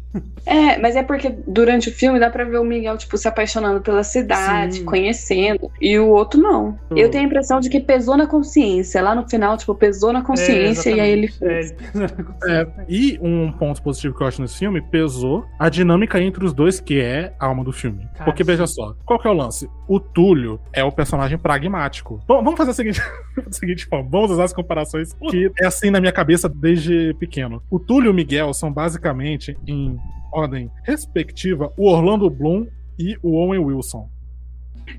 É, 0.44 0.76
mas 0.78 0.96
é 0.96 1.02
porque 1.02 1.34
durante 1.46 1.88
o 1.88 1.92
filme 1.92 2.18
dá 2.18 2.28
pra 2.28 2.44
ver 2.44 2.58
o 2.58 2.64
Miguel, 2.64 2.98
tipo, 2.98 3.16
se 3.16 3.28
apaixonando 3.28 3.80
pela 3.80 4.02
cidade, 4.02 4.78
Sim. 4.78 4.84
conhecendo. 4.84 5.70
E 5.80 5.98
o 5.98 6.08
outro 6.08 6.40
não. 6.40 6.78
Eu 6.90 7.10
tenho 7.10 7.24
a 7.24 7.26
impressão 7.26 7.60
de 7.60 7.70
que 7.70 7.80
pesou 7.80 8.16
na 8.16 8.26
consciência. 8.26 9.00
Lá 9.00 9.14
no 9.14 9.28
final, 9.28 9.56
tipo, 9.56 9.74
pesou 9.74 10.12
na 10.12 10.22
consciência 10.22 10.90
e 10.90 11.00
aí 11.00 11.10
ele 11.10 11.28
fez. 11.28 11.72
É, 11.72 12.62
É, 12.62 12.66
e 12.88 13.18
um 13.22 13.52
ponto 13.52 13.82
positivo 13.82 14.16
que 14.16 14.22
eu 14.22 14.26
acho 14.26 14.42
nesse 14.42 14.58
filme 14.58 14.80
pesou 14.82 15.44
a 15.58 15.68
dinâmica 15.68 16.20
entre 16.20 16.44
os 16.44 16.52
dois, 16.52 16.80
que 16.80 17.00
é 17.00 17.32
a 17.38 17.46
alma 17.46 17.64
do 17.64 17.72
filme. 17.72 18.06
Cara, 18.12 18.24
Porque 18.24 18.42
veja 18.44 18.66
só, 18.66 18.94
qual 19.04 19.18
que 19.18 19.28
é 19.28 19.30
o 19.30 19.34
lance? 19.34 19.68
O 19.92 20.00
Túlio 20.00 20.58
é 20.72 20.82
o 20.82 20.90
personagem 20.90 21.36
pragmático. 21.36 22.18
Bom, 22.26 22.42
vamos 22.42 22.56
fazer 22.56 22.70
o 22.70 22.74
seguinte, 22.74 23.02
o 23.46 23.52
seguinte 23.52 23.84
forma, 23.84 24.08
vamos 24.08 24.30
usar 24.30 24.44
as 24.44 24.52
comparações 24.54 25.12
que 25.28 25.52
é 25.60 25.66
assim 25.66 25.90
na 25.90 26.00
minha 26.00 26.12
cabeça 26.12 26.48
desde 26.48 27.12
pequeno. 27.18 27.62
O 27.70 27.78
Túlio 27.78 28.06
e 28.06 28.10
o 28.10 28.14
Miguel 28.14 28.54
são 28.54 28.72
basicamente, 28.72 29.54
em 29.66 30.00
ordem 30.32 30.70
respectiva, 30.82 31.70
o 31.76 31.90
Orlando 31.90 32.30
Bloom 32.30 32.68
e 32.98 33.18
o 33.22 33.34
Owen 33.34 33.60
Wilson. 33.60 34.08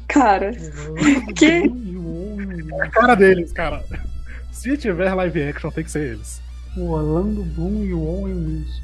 Cara, 0.08 0.52
que? 1.36 1.64
É 2.76 2.82
a 2.84 2.90
cara 2.92 3.16
deles, 3.16 3.52
cara. 3.52 3.84
Se 4.52 4.78
tiver 4.78 5.12
live 5.12 5.42
action, 5.42 5.72
tem 5.72 5.84
que 5.84 5.90
ser 5.90 6.12
eles. 6.14 6.40
O 6.76 6.90
Orlando 6.92 7.44
Bloom 7.44 7.84
e 7.84 7.94
o 7.94 8.02
Owen 8.04 8.34
Wilson. 8.34 8.82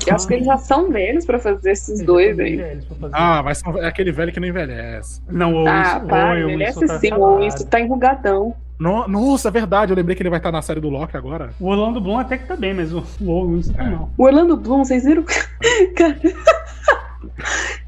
eu 0.08 0.14
acho 0.14 0.26
que 0.26 0.34
eles 0.34 0.46
já 0.46 0.56
são 0.56 0.90
velhos 0.90 1.26
pra 1.26 1.38
fazer 1.38 1.72
esses 1.72 2.02
dois 2.02 2.38
aí. 2.38 2.78
Ah, 3.12 3.42
mas 3.42 3.58
são- 3.58 3.76
é 3.78 3.86
aquele 3.86 4.10
velho 4.10 4.32
que 4.32 4.40
não 4.40 4.48
envelhece. 4.48 5.20
Não, 5.30 5.52
o 5.52 5.56
Owen, 5.58 5.68
Ah, 5.68 6.00
o 6.02 6.08
para, 6.08 6.30
Owen 6.30 6.50
ele 6.52 6.64
é 6.64 6.66
Wilson 6.68 6.86
tá 6.86 6.94
acabado. 6.96 7.20
o 7.22 7.40
isso 7.46 7.66
tá 7.66 7.80
enrugadão. 7.80 8.54
No- 8.78 9.06
Nossa, 9.06 9.48
é 9.48 9.50
verdade. 9.50 9.92
Eu 9.92 9.96
lembrei 9.96 10.16
que 10.16 10.22
ele 10.22 10.30
vai 10.30 10.38
estar 10.38 10.50
na 10.52 10.62
série 10.62 10.80
do 10.80 10.88
Loki 10.88 11.14
agora. 11.16 11.50
O 11.60 11.66
Orlando 11.68 12.00
Bloom 12.00 12.18
até 12.18 12.38
que 12.38 12.46
tá 12.46 12.56
bem, 12.56 12.72
mas 12.72 12.92
o, 12.92 13.02
o 13.20 13.28
Owen 13.30 13.56
Wilson 13.56 13.72
tá 13.74 13.84
mal. 13.84 14.10
O 14.16 14.22
Orlando 14.24 14.56
Bloom, 14.56 14.84
vocês 14.84 15.04
viram? 15.04 15.22
Cara, 15.94 16.18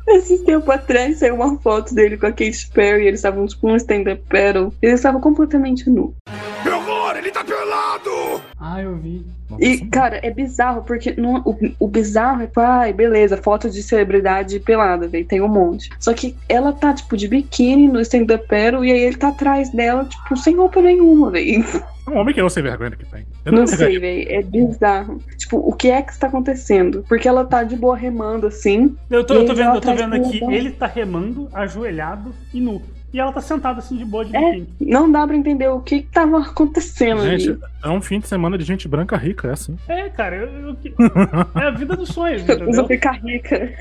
esses 0.08 0.42
tempos 0.42 0.68
atrás 0.70 1.18
saiu 1.18 1.34
uma 1.36 1.58
foto 1.58 1.94
dele 1.94 2.16
com 2.18 2.26
a 2.26 2.30
Katy 2.30 2.70
Perry. 2.74 3.06
Eles 3.06 3.20
estavam 3.20 3.46
tipo 3.46 3.68
um 3.68 3.76
stand-up 3.76 4.22
paddle. 4.28 4.72
Eles 4.82 4.96
estavam 5.00 5.20
completamente 5.20 5.88
nu. 5.88 6.14
Que 6.62 6.68
horror, 6.68 7.16
ele 7.16 7.30
tá 7.30 7.44
pelado! 7.44 8.42
Ah, 8.58 8.82
eu 8.82 8.96
vi. 8.96 9.24
E, 9.58 9.78
cara, 9.86 10.20
é 10.22 10.30
bizarro, 10.30 10.82
porque 10.82 11.14
não- 11.16 11.42
o, 11.44 11.56
o 11.80 11.88
bizarro 11.88 12.42
é, 12.42 12.46
tipo, 12.46 12.60
ai, 12.60 12.92
beleza, 12.92 13.36
foto 13.36 13.70
de 13.70 13.82
celebridade 13.82 14.60
pelada, 14.60 15.08
velho, 15.08 15.24
tem 15.26 15.40
um 15.40 15.48
monte. 15.48 15.88
Só 15.98 16.12
que 16.12 16.36
ela 16.48 16.72
tá, 16.72 16.92
tipo, 16.92 17.16
de 17.16 17.28
biquíni 17.28 17.88
no 17.88 18.00
stand-up 18.00 18.44
e 18.52 18.92
aí 18.92 19.00
ele 19.00 19.16
tá 19.16 19.28
atrás 19.28 19.70
dela, 19.70 20.04
tipo, 20.04 20.36
sem 20.36 20.56
roupa 20.56 20.80
nenhuma, 20.82 21.30
velho. 21.30 21.64
É 22.06 22.10
um 22.10 22.16
homem 22.18 22.34
que 22.34 22.40
não 22.40 22.48
sei 22.48 22.62
vergonha 22.62 22.90
que 22.92 23.04
tem. 23.04 23.26
Eu 23.44 23.52
Não 23.52 23.64
pegaria- 23.66 23.86
sei, 23.86 23.98
velho, 23.98 24.26
é 24.30 24.42
bizarro. 24.42 25.20
Tipo, 25.36 25.58
o 25.58 25.72
que 25.74 25.90
é 25.90 26.00
que 26.02 26.12
está 26.12 26.26
acontecendo? 26.26 27.04
Porque 27.08 27.28
ela 27.28 27.44
tá 27.44 27.62
de 27.62 27.76
boa 27.76 27.96
remando, 27.96 28.46
assim. 28.46 28.96
Eu 29.10 29.24
tô, 29.24 29.34
eu 29.34 29.44
tô 29.46 29.54
vendo, 29.54 29.66
eu 29.66 29.72
tô 29.72 29.78
atrás 29.90 30.00
vendo 30.00 30.14
aqui, 30.14 30.40
ele 30.54 30.70
tá 30.70 30.86
remando, 30.86 31.48
ajoelhado 31.52 32.34
e 32.52 32.60
nu. 32.60 32.82
E 33.12 33.18
ela 33.18 33.32
tá 33.32 33.40
sentada 33.40 33.78
assim 33.78 33.96
de 33.96 34.04
boa 34.04 34.24
de 34.24 34.36
É, 34.36 34.62
não 34.80 35.10
dá 35.10 35.26
pra 35.26 35.34
entender 35.34 35.66
o 35.68 35.80
que 35.80 36.02
que 36.02 36.08
tava 36.08 36.38
acontecendo 36.42 37.22
Gente, 37.22 37.50
ali. 37.50 37.58
é 37.84 37.88
um 37.88 38.02
fim 38.02 38.20
de 38.20 38.28
semana 38.28 38.58
de 38.58 38.64
gente 38.64 38.86
branca 38.86 39.16
rica, 39.16 39.48
é 39.48 39.52
assim. 39.52 39.76
É, 39.88 40.08
cara, 40.10 40.36
eu, 40.36 40.48
eu- 40.68 40.76
é 41.62 41.66
a 41.68 41.70
vida 41.70 41.96
dos 41.96 42.10
sonhos, 42.10 42.42
Usa 42.42 42.52
entendeu? 42.54 42.86
ficar 42.86 43.12
rica. 43.12 43.72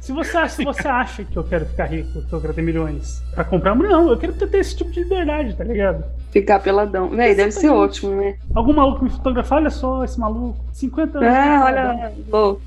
Se 0.00 0.12
você, 0.12 0.36
acha, 0.36 0.54
se 0.56 0.64
você 0.64 0.86
acha 0.88 1.24
que 1.24 1.36
eu 1.36 1.44
quero 1.44 1.66
ficar 1.66 1.86
rico, 1.86 2.22
que 2.22 2.32
eu 2.32 2.40
quero 2.40 2.54
ter 2.54 2.62
milhões 2.62 3.22
pra 3.34 3.44
comprar, 3.44 3.74
não, 3.74 4.08
eu 4.10 4.16
quero 4.16 4.32
ter 4.32 4.58
esse 4.58 4.76
tipo 4.76 4.90
de 4.90 5.00
liberdade, 5.02 5.54
tá 5.56 5.64
ligado? 5.64 6.04
Ficar 6.30 6.60
peladão. 6.60 7.10
Véi, 7.10 7.34
deve 7.34 7.50
ser 7.50 7.68
ótimo, 7.70 8.14
né? 8.14 8.36
Algum 8.54 8.72
maluco 8.72 9.04
me 9.04 9.10
fotografar, 9.10 9.58
olha 9.58 9.70
só 9.70 10.04
esse 10.04 10.18
maluco, 10.18 10.64
50 10.72 11.18
anos. 11.18 11.28
Ah, 11.34 11.64
olha, 11.66 12.12
louco. 12.30 12.62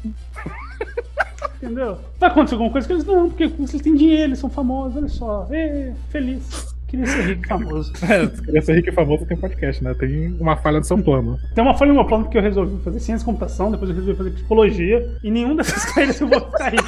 Entendeu? 1.61 1.97
Vai 2.19 2.29
acontecer 2.29 2.55
alguma 2.55 2.71
coisa 2.71 2.85
que 2.85 2.93
eles 2.93 3.05
não, 3.05 3.29
porque 3.29 3.43
eles 3.43 3.71
têm 3.81 3.95
dinheiro, 3.95 4.23
eles 4.23 4.39
são 4.39 4.49
famosos, 4.49 4.97
olha 4.97 5.07
só. 5.07 5.47
Ê, 5.51 5.91
feliz. 6.09 6.73
Queria 6.87 7.07
ser 7.07 7.21
rico 7.25 7.45
e 7.45 7.47
famoso. 7.47 7.93
É, 8.03 8.27
queria 8.27 8.61
ser 8.61 8.75
rico 8.75 8.89
e 8.89 8.91
famoso, 8.91 9.25
tem 9.25 9.35
podcast, 9.35 9.83
né? 9.83 9.95
Tem 9.95 10.35
uma 10.39 10.55
falha 10.57 10.79
do 10.79 10.85
seu 10.85 10.97
plano. 11.01 11.39
Tem 11.55 11.63
uma 11.63 11.73
falha 11.73 11.89
no 11.89 11.95
meu 11.95 12.05
plano 12.05 12.25
porque 12.25 12.37
eu 12.37 12.41
resolvi 12.41 12.83
fazer 12.83 12.99
ciência 12.99 13.19
de 13.19 13.25
computação, 13.25 13.71
depois 13.71 13.89
eu 13.89 13.95
resolvi 13.95 14.17
fazer 14.17 14.31
psicologia, 14.31 15.17
e 15.23 15.31
nenhum 15.31 15.55
dessas 15.55 15.85
carreiras 15.91 16.21
eu 16.21 16.27
vou 16.27 16.39
ficar 16.39 16.69
rico. 16.69 16.83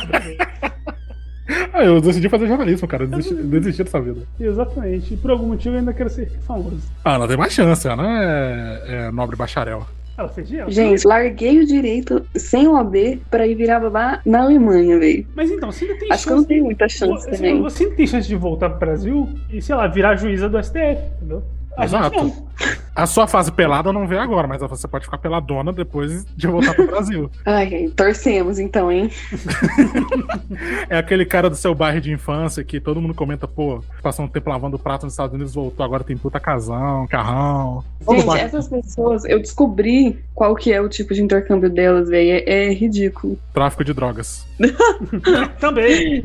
Ah, 1.74 1.84
eu 1.84 2.00
decidi 2.02 2.30
fazer 2.30 2.48
jornalismo, 2.48 2.88
cara. 2.88 3.04
Eu 3.04 3.08
desisti, 3.08 3.34
desisti 3.34 3.84
dessa 3.84 4.00
vida. 4.00 4.22
Exatamente. 4.40 5.14
E 5.14 5.18
por 5.18 5.32
algum 5.32 5.48
motivo 5.48 5.76
eu 5.76 5.80
ainda 5.80 5.94
quero 5.94 6.10
ser 6.10 6.26
rico 6.26 6.38
e 6.40 6.46
famoso. 6.46 6.82
Ah, 7.04 7.14
ela 7.14 7.28
tem 7.28 7.38
mais 7.38 7.54
chance, 7.54 7.88
não 7.88 8.06
é, 8.06 8.84
é 8.88 9.12
nobre 9.12 9.36
bacharel. 9.36 9.88
Ela 10.18 10.30
fez 10.30 10.48
dinheiro? 10.48 10.72
Gente, 10.72 11.06
larguei 11.06 11.60
o 11.60 11.66
direito 11.66 12.26
sem 12.36 12.68
OAB 12.68 13.20
pra 13.30 13.46
ir 13.46 13.56
virar 13.56 13.80
babá 13.82 14.22
na 14.26 14.44
Alemanha, 14.44 14.98
velho. 14.98 15.28
Mas 15.36 15.52
então, 15.52 15.72
você 15.72 15.86
ainda 15.86 16.00
tem 16.00 16.12
Acho 16.12 16.24
que 16.26 16.30
eu 16.32 16.36
chance. 16.38 16.42
não 16.42 16.48
tenho 16.48 16.64
muita 16.64 16.88
chance 16.88 17.24
Você, 17.26 17.32
também. 17.32 17.62
você 17.62 17.84
ainda 17.84 17.96
tem 17.98 18.08
chance 18.08 18.28
de 18.28 18.36
voltar 18.36 18.70
pro 18.70 18.80
Brasil 18.80 19.30
e, 19.52 19.62
sei 19.62 19.76
lá, 19.76 19.88
virar 19.88 20.16
juíza 20.16 20.48
do 20.48 20.62
STF, 20.64 21.02
entendeu? 21.18 21.44
A 21.78 21.86
gente 21.86 22.00
Exato. 22.16 22.48
A 22.96 23.06
sua 23.06 23.28
fase 23.28 23.52
pelada 23.52 23.90
eu 23.90 23.94
não 23.94 24.08
vê 24.08 24.18
agora, 24.18 24.48
mas 24.48 24.62
você 24.62 24.88
pode 24.88 25.04
ficar 25.04 25.18
peladona 25.18 25.74
depois 25.74 26.26
de 26.36 26.48
voltar 26.48 26.74
pro 26.74 26.88
Brasil. 26.88 27.30
Ai, 27.46 27.92
torcemos 27.96 28.58
então, 28.58 28.92
hein? 28.92 29.12
É 30.90 30.98
aquele 30.98 31.26
cara 31.26 31.50
do 31.50 31.56
seu 31.56 31.76
bairro 31.76 32.00
de 32.00 32.12
infância 32.12 32.64
que 32.64 32.80
todo 32.80 33.02
mundo 33.02 33.14
comenta, 33.14 33.48
pô, 33.48 33.84
passou 34.02 34.24
um 34.24 34.28
tempo 34.28 34.50
lavando 34.50 34.80
prato 34.80 35.04
nos 35.04 35.14
Estados 35.14 35.34
Unidos, 35.34 35.54
voltou, 35.54 35.84
agora 35.84 36.04
tem 36.04 36.16
puta 36.16 36.40
casão, 36.40 37.06
carrão. 37.08 37.84
Gente, 38.10 38.38
essas 38.38 38.68
pessoas, 38.68 39.26
eu 39.26 39.40
descobri 39.40 40.20
qual 40.34 40.56
que 40.56 40.72
é 40.72 40.80
o 40.80 40.88
tipo 40.88 41.14
de 41.14 41.22
intercâmbio 41.22 41.70
delas, 41.70 42.08
velho. 42.08 42.44
É, 42.46 42.68
é 42.68 42.74
ridículo. 42.74 43.38
Tráfico 43.54 43.84
de 43.84 43.94
drogas. 43.94 44.46
Também. 45.60 46.24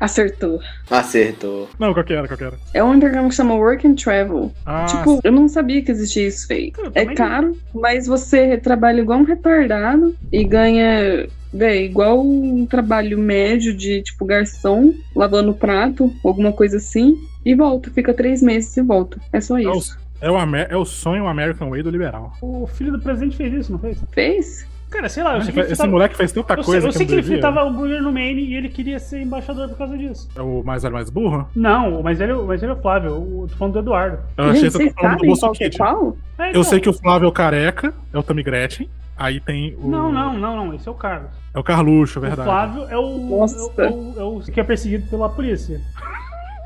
Acertou. 0.00 0.58
Acertou. 0.90 1.68
Não, 1.78 1.92
qual 1.92 2.04
que 2.04 2.12
era, 2.14 2.26
qual 2.26 2.38
que 2.38 2.44
era? 2.44 2.54
É 2.72 2.82
um 2.82 2.94
intercâmbio 2.94 3.28
que 3.28 3.34
chama 3.34 3.54
Work 3.54 3.86
and 3.86 3.94
Travel. 3.96 4.50
Ah, 4.64 4.86
tipo, 4.86 5.20
eu 5.22 5.30
não 5.30 5.46
sabia 5.46 5.82
que 5.82 5.90
existia 5.90 6.26
isso, 6.26 6.46
feio. 6.46 6.72
É 6.94 7.04
caro, 7.14 7.54
mas 7.74 8.06
você 8.06 8.56
trabalha 8.56 9.00
igual 9.00 9.18
um 9.18 9.24
retardado 9.24 10.16
e 10.32 10.42
ganha, 10.42 11.28
véi, 11.52 11.84
igual 11.84 12.20
um 12.26 12.64
trabalho 12.66 13.18
médio 13.18 13.74
de, 13.74 14.02
tipo, 14.02 14.24
garçom, 14.24 14.94
lavando 15.14 15.52
prato, 15.52 16.10
alguma 16.24 16.52
coisa 16.52 16.78
assim, 16.78 17.16
e 17.44 17.54
volta. 17.54 17.90
Fica 17.90 18.14
três 18.14 18.42
meses 18.42 18.74
e 18.76 18.82
volta. 18.82 19.18
É 19.32 19.40
só 19.40 19.58
é, 19.58 19.66
o, 19.66 19.76
isso. 19.76 19.98
é, 20.20 20.30
o 20.30 20.38
Amer- 20.38 20.68
é 20.70 20.76
o 20.76 20.84
sonho 20.86 21.26
American 21.26 21.68
Way 21.68 21.82
do 21.82 21.90
liberal. 21.90 22.32
O 22.40 22.66
filho 22.66 22.92
do 22.92 23.00
presidente 23.00 23.36
fez 23.36 23.52
isso, 23.52 23.72
não 23.72 23.78
fez? 23.78 23.98
Fez? 24.12 24.66
Cara, 24.90 25.08
sei 25.08 25.22
lá, 25.22 25.36
eu 25.36 25.42
sei 25.42 25.52
que 25.52 25.60
Esse 25.60 25.68
fritava- 25.68 25.90
moleque 25.90 26.16
fez 26.16 26.32
tanta 26.32 26.54
eu 26.54 26.64
coisa 26.64 26.80
sei, 26.80 26.88
eu 26.88 26.92
sei 26.92 27.06
que 27.06 27.12
ele 27.12 27.22
devia. 27.22 27.36
fritava 27.36 27.62
hambúrguer 27.62 28.02
no 28.02 28.10
Maine 28.12 28.42
e 28.42 28.54
ele 28.56 28.68
queria 28.68 28.98
ser 28.98 29.22
embaixador 29.22 29.68
por 29.68 29.78
causa 29.78 29.96
disso. 29.96 30.28
É 30.34 30.42
o 30.42 30.62
mais 30.64 30.82
velho, 30.82 30.94
mais 30.94 31.08
burro? 31.08 31.48
Não, 31.54 32.02
mas 32.02 32.20
ele, 32.20 32.34
mas 32.34 32.60
ele 32.62 32.72
é 32.72 32.74
o 32.74 32.80
Flávio, 32.82 33.10
eu 33.10 33.46
tô 33.48 33.56
falando 33.56 33.74
do 33.74 33.78
Eduardo. 33.78 34.18
Eu 34.36 34.44
achei 34.46 34.62
que 34.62 34.70
você 34.70 34.90
tá 34.90 35.00
falando 35.00 35.12
do 35.12 35.16
sabem 35.16 35.26
Bolso 35.28 35.40
qual 35.40 35.52
que 35.52 35.64
é? 35.64 35.66
É, 35.68 36.46
Eu 36.46 36.50
então. 36.50 36.64
sei 36.64 36.80
que 36.80 36.88
o 36.88 36.92
Flávio 36.92 37.26
é 37.26 37.28
o 37.28 37.32
careca, 37.32 37.94
é 38.12 38.18
o 38.18 38.22
Tammy 38.22 38.42
Gretchen. 38.42 38.88
Aí 39.16 39.38
tem 39.38 39.76
o. 39.78 39.86
Não, 39.86 40.10
não, 40.10 40.32
não, 40.38 40.56
não, 40.56 40.74
esse 40.74 40.88
é 40.88 40.90
o 40.90 40.94
Carlos. 40.94 41.28
É 41.54 41.58
o 41.58 41.62
Carluxo, 41.62 42.18
é 42.18 42.22
verdade. 42.22 42.40
O 42.48 42.52
Flávio 42.52 42.86
é 42.88 42.96
o, 42.96 43.18
Nossa. 43.38 43.56
é, 43.56 43.60
o, 43.60 43.82
é, 43.86 43.90
o, 43.90 44.14
é 44.20 44.24
o 44.24 44.40
que 44.40 44.58
é 44.58 44.64
perseguido 44.64 45.06
pela 45.10 45.28
polícia. 45.28 45.78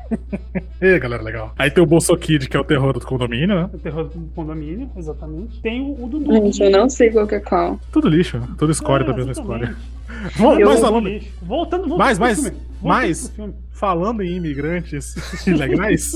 Ê, 0.81 0.99
galera, 0.99 1.23
legal. 1.23 1.53
Aí 1.57 1.69
tem 1.71 1.83
o 1.83 1.87
Bolso 1.87 2.15
Kid, 2.17 2.47
que 2.49 2.55
é 2.55 2.59
o 2.59 2.63
terror 2.63 2.93
do 2.93 3.01
condomínio, 3.05 3.47
né? 3.55 3.69
O 3.73 3.77
terror 3.77 4.05
do 4.09 4.19
condomínio, 4.35 4.89
exatamente. 4.97 5.59
Tem 5.61 5.81
o, 5.81 6.03
o 6.03 6.07
Dudu. 6.07 6.31
Gente, 6.33 6.61
eu 6.63 6.69
não 6.71 6.89
sei 6.89 7.09
qual 7.11 7.27
que 7.27 7.35
é 7.35 7.39
qual. 7.39 7.79
Tudo 7.91 8.07
lixo, 8.09 8.39
tudo 8.57 8.71
escória 8.71 9.03
É, 9.03 9.07
da 9.07 9.13
mesma 9.15 9.31
mas 10.65 10.79
Tudo 10.79 10.81
falando. 10.81 11.09
Voltando, 11.41 11.87
voltando 11.87 11.97
mas- 11.97 12.17
pro 12.17 12.25
filme. 12.35 13.53
falando 13.71 14.21
em 14.21 14.35
imigrantes 14.35 15.15
ilegais, 15.47 16.13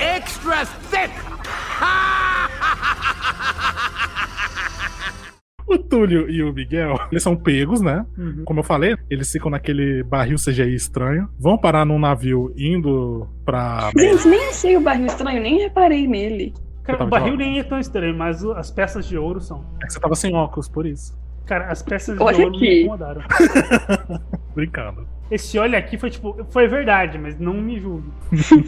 Extra 0.00 0.66
thick! 0.90 1.27
O 5.68 5.78
Túlio 5.78 6.28
e 6.30 6.42
o 6.42 6.52
Miguel, 6.52 6.98
eles 7.10 7.22
são 7.22 7.36
pegos, 7.36 7.80
né? 7.80 8.04
Uhum. 8.16 8.42
Como 8.44 8.60
eu 8.60 8.64
falei, 8.64 8.96
eles 9.10 9.30
ficam 9.30 9.50
naquele 9.50 10.02
barril 10.02 10.36
CGI 10.36 10.74
estranho, 10.74 11.28
vão 11.38 11.58
parar 11.58 11.84
num 11.84 11.98
navio 11.98 12.52
indo 12.56 13.28
pra. 13.44 13.90
Gente, 13.96 14.28
nem 14.28 14.48
achei 14.48 14.76
o 14.76 14.80
barril 14.80 15.06
estranho, 15.06 15.42
nem 15.42 15.58
reparei 15.58 16.06
nele. 16.06 16.54
Cara, 16.82 17.04
o 17.04 17.06
barril 17.06 17.36
de 17.36 17.44
nem 17.44 17.58
é 17.58 17.62
tão 17.62 17.78
estranho, 17.78 18.16
mas 18.16 18.42
as 18.44 18.70
peças 18.70 19.06
de 19.06 19.18
ouro 19.18 19.40
são. 19.40 19.62
É 19.82 19.86
que 19.86 19.92
você 19.92 20.00
tava 20.00 20.14
sem 20.14 20.34
óculos, 20.34 20.68
por 20.68 20.86
isso. 20.86 21.16
Cara, 21.44 21.66
as 21.66 21.82
peças 21.82 22.16
de 22.16 22.22
Olha 22.22 22.38
ouro 22.38 22.56
aqui. 22.56 22.60
me 22.60 22.80
incomodaram. 22.80 23.22
Brincando. 24.54 25.06
Esse 25.30 25.58
olha 25.58 25.78
aqui 25.78 25.98
foi 25.98 26.10
tipo, 26.10 26.46
foi 26.50 26.66
verdade, 26.66 27.18
mas 27.18 27.38
não 27.38 27.54
me 27.54 27.78
julgue. 27.78 28.10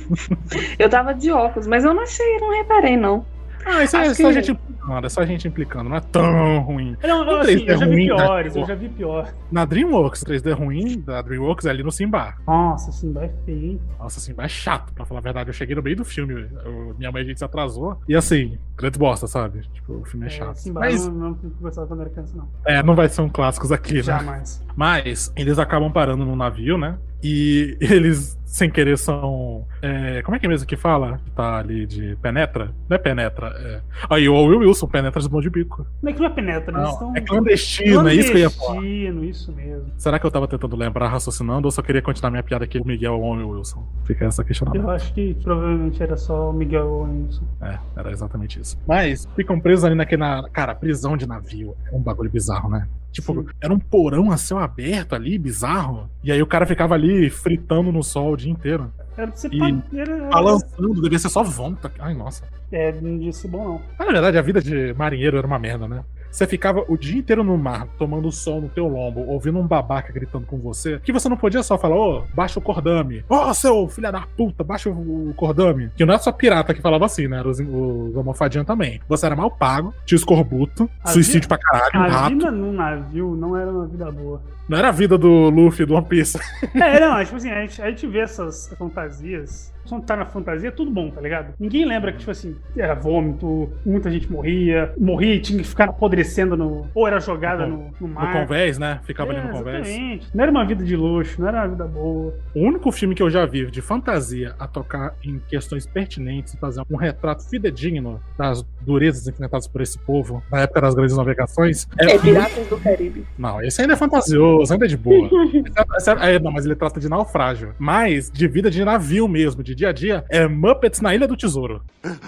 Eu 0.78 0.88
tava 0.90 1.14
de 1.14 1.30
óculos, 1.30 1.66
mas 1.66 1.84
eu 1.84 1.94
não 1.94 2.02
achei, 2.02 2.36
não 2.38 2.50
reparei, 2.52 2.96
não. 2.96 3.24
Ah, 3.64 3.84
isso 3.84 3.96
é 3.96 4.00
Acho 4.06 4.14
só 4.22 4.28
a 4.28 4.32
que- 4.32 4.34
gente 4.42 4.50
implicando, 4.52 5.06
é 5.06 5.08
só 5.08 5.24
gente 5.24 5.48
implicando, 5.48 5.88
não 5.90 5.96
é 5.96 6.00
tão 6.00 6.60
ruim. 6.60 6.96
Não, 7.02 7.24
não, 7.24 7.40
assim, 7.40 7.56
3D 7.56 7.70
eu 7.72 7.76
já 7.78 7.86
vi 7.86 7.92
ruim, 7.92 8.08
tá? 8.08 8.16
piores, 8.16 8.56
eu 8.56 8.66
já 8.66 8.74
vi 8.74 8.88
pior. 8.88 9.34
Na 9.52 9.64
DreamWorks, 9.64 10.24
3D 10.24 10.52
ruim 10.52 10.98
da 11.00 11.20
DreamWorks 11.22 11.66
é 11.66 11.70
ali 11.70 11.82
no 11.82 11.92
Simba. 11.92 12.34
Nossa, 12.46 12.90
assim, 12.90 13.12
vai 13.12 13.30
feio? 13.44 13.80
Nossa, 13.98 14.18
Simba 14.20 14.44
é 14.44 14.48
chato, 14.48 14.92
pra 14.94 15.04
falar 15.04 15.20
a 15.20 15.22
verdade. 15.22 15.50
Eu 15.50 15.54
cheguei 15.54 15.74
no 15.76 15.82
meio 15.82 15.96
do 15.96 16.04
filme, 16.04 16.32
eu- 16.64 16.94
minha 16.98 17.12
mãe 17.12 17.22
a 17.22 17.24
gente 17.24 17.38
se 17.38 17.44
atrasou. 17.44 17.98
E 18.08 18.14
assim, 18.16 18.58
grande 18.80 18.98
bosta, 18.98 19.26
sabe? 19.26 19.60
Tipo, 19.72 19.94
o 19.94 20.04
filme 20.04 20.26
é 20.26 20.30
chato. 20.30 20.50
Assim, 20.50 20.72
Mas 20.72 21.06
não, 21.06 21.30
não 21.30 21.38
gostava 21.60 21.86
quando 21.86 22.00
era 22.00 22.10
criança, 22.10 22.36
não. 22.36 22.48
é, 22.64 22.82
não 22.82 22.94
vai 22.94 23.08
ser 23.08 23.20
um 23.22 23.28
clássico 23.28 23.72
aqui, 23.72 23.94
né? 23.94 24.02
Jamais. 24.02 24.64
Mas 24.76 25.32
eles 25.36 25.58
acabam 25.58 25.92
parando 25.92 26.24
num 26.24 26.36
navio, 26.36 26.78
né? 26.78 26.98
E 27.22 27.76
eles, 27.82 28.38
sem 28.46 28.70
querer, 28.70 28.96
são. 28.96 29.66
é, 29.82 30.22
como 30.22 30.36
é 30.36 30.38
que 30.38 30.46
é 30.46 30.48
mesmo 30.48 30.66
que 30.66 30.76
fala? 30.76 31.18
Que 31.22 31.30
tá 31.32 31.58
ali 31.58 31.86
de 31.86 32.16
penetra? 32.16 32.74
Não 32.88 32.94
é 32.94 32.98
penetra. 32.98 33.48
É... 33.48 33.80
Aí 34.08 34.26
o 34.26 34.34
Will 34.46 34.60
Wilson 34.60 34.86
penetra 34.86 35.20
de 35.20 35.30
mão 35.30 35.40
de 35.42 35.50
bico. 35.50 35.86
Como 36.00 36.08
é 36.10 36.12
que 36.14 36.18
não 36.18 36.26
é 36.26 36.30
penetra? 36.30 36.72
Eles 36.72 36.82
Não, 36.82 36.90
estão. 36.92 37.16
é 37.16 37.20
clandestino, 37.20 38.08
é 38.08 38.14
isso 38.14 38.30
que 38.32 38.38
eu 38.38 38.40
ia 38.40 38.50
falar. 38.50 38.72
Clandestino, 38.72 39.24
isso 39.24 39.52
mesmo. 39.52 39.90
Será 39.98 40.18
que 40.18 40.24
eu 40.24 40.30
tava 40.30 40.48
tentando 40.48 40.74
lembrar, 40.76 41.08
raciocinando, 41.08 41.66
ou 41.66 41.70
só 41.70 41.82
queria 41.82 42.00
continuar 42.00 42.30
minha 42.30 42.42
piada 42.42 42.66
que 42.66 42.78
o 42.78 42.86
Miguel 42.86 43.12
é 43.12 43.16
o 43.16 43.20
Will 43.20 43.48
Wilson? 43.50 43.86
Fica 44.06 44.24
essa 44.24 44.42
questionamento. 44.42 44.82
Eu 44.82 44.90
acho 44.90 45.12
que 45.12 45.34
provavelmente 45.42 46.02
era 46.02 46.16
só 46.16 46.48
o 46.48 46.52
Miguel 46.54 46.90
Wilson. 47.02 47.44
É, 47.60 47.78
era 47.96 48.10
exatamente 48.10 48.58
isso. 48.58 48.69
Mas 48.86 49.26
ficam 49.36 49.58
presos 49.60 49.84
ali 49.84 49.94
naquele. 49.94 50.20
Na... 50.20 50.48
Cara, 50.50 50.74
prisão 50.74 51.16
de 51.16 51.26
navio. 51.26 51.76
É 51.92 51.96
um 51.96 52.00
bagulho 52.00 52.30
bizarro, 52.30 52.68
né? 52.70 52.86
Tipo, 53.12 53.34
Sim. 53.42 53.46
era 53.60 53.74
um 53.74 53.78
porão 53.78 54.30
a 54.30 54.36
céu 54.36 54.58
aberto 54.58 55.14
ali, 55.14 55.36
bizarro. 55.38 56.08
E 56.22 56.30
aí 56.30 56.40
o 56.40 56.46
cara 56.46 56.64
ficava 56.64 56.94
ali 56.94 57.28
fritando 57.28 57.90
no 57.90 58.02
sol 58.04 58.32
o 58.32 58.36
dia 58.36 58.50
inteiro. 58.52 58.92
Era 59.16 59.26
pra 59.26 59.36
ser 59.36 59.52
E 59.52 59.82
era- 59.98 60.28
Balançando, 60.28 61.02
devia 61.02 61.18
ser 61.18 61.28
só 61.28 61.42
vômito. 61.42 61.90
Ai, 61.98 62.14
nossa. 62.14 62.44
É, 62.70 62.92
não 62.92 63.16
devia 63.16 63.32
ser 63.32 63.48
bom, 63.48 63.64
não. 63.64 63.80
Mas, 63.98 64.06
na 64.06 64.12
verdade, 64.12 64.38
a 64.38 64.42
vida 64.42 64.60
de 64.62 64.94
marinheiro 64.94 65.36
era 65.38 65.46
uma 65.46 65.58
merda, 65.58 65.88
né? 65.88 66.04
Você 66.30 66.46
ficava 66.46 66.84
o 66.88 66.96
dia 66.96 67.18
inteiro 67.18 67.42
no 67.42 67.58
mar, 67.58 67.86
tomando 67.98 68.30
sol 68.30 68.60
no 68.60 68.68
teu 68.68 68.86
lombo, 68.86 69.20
ouvindo 69.28 69.58
um 69.58 69.66
babaca 69.66 70.12
gritando 70.12 70.46
com 70.46 70.58
você, 70.58 71.00
que 71.00 71.12
você 71.12 71.28
não 71.28 71.36
podia 71.36 71.62
só 71.62 71.76
falar, 71.76 71.96
ô, 71.96 72.22
baixa 72.34 72.58
o 72.58 72.62
cordame. 72.62 73.24
Ô, 73.28 73.52
seu 73.52 73.88
filho 73.88 74.12
da 74.12 74.22
puta, 74.36 74.62
baixa 74.62 74.88
o 74.90 75.34
cordame. 75.36 75.90
Que 75.96 76.04
não 76.04 76.14
é 76.14 76.18
só 76.18 76.30
pirata 76.30 76.72
que 76.72 76.80
falava 76.80 77.06
assim, 77.06 77.26
né? 77.26 77.38
Era 77.40 77.48
os, 77.48 77.58
os 77.58 78.16
almofadinhos 78.16 78.66
também. 78.66 79.00
Você 79.08 79.26
era 79.26 79.34
mal 79.34 79.50
pago, 79.50 79.92
tinha 80.06 80.16
escorbuto, 80.16 80.88
A 81.02 81.08
suicídio 81.10 81.42
vida- 81.42 81.48
pra 81.48 81.58
caralho, 81.58 81.90
A 81.96 82.08
rato. 82.20 82.34
vida 82.34 82.50
num 82.50 82.72
navio 82.72 83.34
não 83.34 83.56
era 83.56 83.70
uma 83.70 83.86
vida 83.86 84.10
boa. 84.10 84.40
Não 84.68 84.78
era 84.78 84.88
a 84.88 84.92
vida 84.92 85.18
do 85.18 85.50
Luffy 85.50 85.84
do 85.84 85.94
One 85.94 86.06
Piece. 86.06 86.38
É, 86.74 87.00
não, 87.00 87.22
tipo 87.24 87.36
assim, 87.36 87.50
a 87.50 87.60
gente, 87.62 87.82
a 87.82 87.90
gente 87.90 88.06
vê 88.06 88.20
essas 88.20 88.72
fantasias. 88.78 89.69
Quando 89.88 90.04
tá 90.04 90.14
na 90.16 90.26
fantasia, 90.26 90.68
é 90.68 90.72
tudo 90.72 90.90
bom, 90.90 91.10
tá 91.10 91.20
ligado? 91.20 91.54
Ninguém 91.58 91.84
lembra 91.84 92.12
que, 92.12 92.18
tipo 92.18 92.30
assim, 92.30 92.56
era 92.76 92.94
vômito, 92.94 93.70
muita 93.84 94.10
gente 94.10 94.30
morria, 94.30 94.92
morria 94.98 95.34
e 95.34 95.40
tinha 95.40 95.58
que 95.60 95.66
ficar 95.68 95.84
apodrecendo 95.88 96.56
no. 96.56 96.86
Ou 96.94 97.06
era 97.06 97.18
jogada 97.20 97.66
no, 97.66 97.90
no 98.00 98.08
No 98.08 98.14
mar. 98.14 98.32
convés, 98.32 98.78
né? 98.78 99.00
Ficava 99.04 99.32
É, 99.32 99.38
ali 99.38 99.46
no 99.48 99.52
convés. 99.52 99.88
exatamente. 99.88 100.28
Não 100.34 100.42
era 100.42 100.50
uma 100.50 100.64
vida 100.64 100.84
de 100.84 100.94
luxo, 100.96 101.40
não 101.40 101.48
era 101.48 101.58
uma 101.62 101.68
vida 101.68 101.84
boa. 101.86 102.34
O 102.54 102.60
único 102.60 102.92
filme 102.92 103.14
que 103.14 103.22
eu 103.22 103.30
já 103.30 103.44
vi 103.46 103.68
de 103.70 103.80
fantasia 103.80 104.54
a 104.58 104.66
tocar 104.66 105.14
em 105.24 105.38
questões 105.48 105.86
pertinentes 105.86 106.54
e 106.54 106.56
fazer 106.58 106.82
um 106.90 106.96
retrato 106.96 107.48
fidedigno 107.48 108.20
das 108.38 108.62
durezas 108.82 109.26
enfrentadas 109.26 109.66
por 109.66 109.80
esse 109.80 109.98
povo 109.98 110.42
na 110.50 110.60
época 110.60 110.80
das 110.82 110.94
grandes 110.94 111.16
navegações 111.16 111.88
É 111.98 112.18
Piratas 112.18 112.66
do 112.68 112.78
Caribe. 112.78 113.24
Não, 113.38 113.62
esse 113.62 113.80
ainda 113.80 113.94
é 113.94 113.96
fantasioso, 113.96 114.72
ainda 114.72 114.84
é 114.84 114.88
de 114.88 114.96
boa. 114.96 115.26
Esse 115.26 115.56
é- 115.78 115.96
esse 115.96 116.10
é- 116.10 116.34
é, 116.34 116.38
não, 116.38 116.52
mas 116.52 116.64
ele 116.64 116.74
trata 116.76 117.00
de 117.00 117.08
naufrágio. 117.08 117.74
Mas 117.78 118.30
de 118.30 118.46
vida 118.48 118.70
de 118.70 118.84
navio 118.84 119.26
mesmo, 119.28 119.62
de 119.62 119.69
de 119.70 119.74
dia 119.76 119.90
a 119.90 119.92
dia 119.92 120.24
é 120.28 120.48
Muppets 120.48 121.00
na 121.00 121.14
Ilha 121.14 121.28
do 121.28 121.36
Tesouro. 121.36 121.80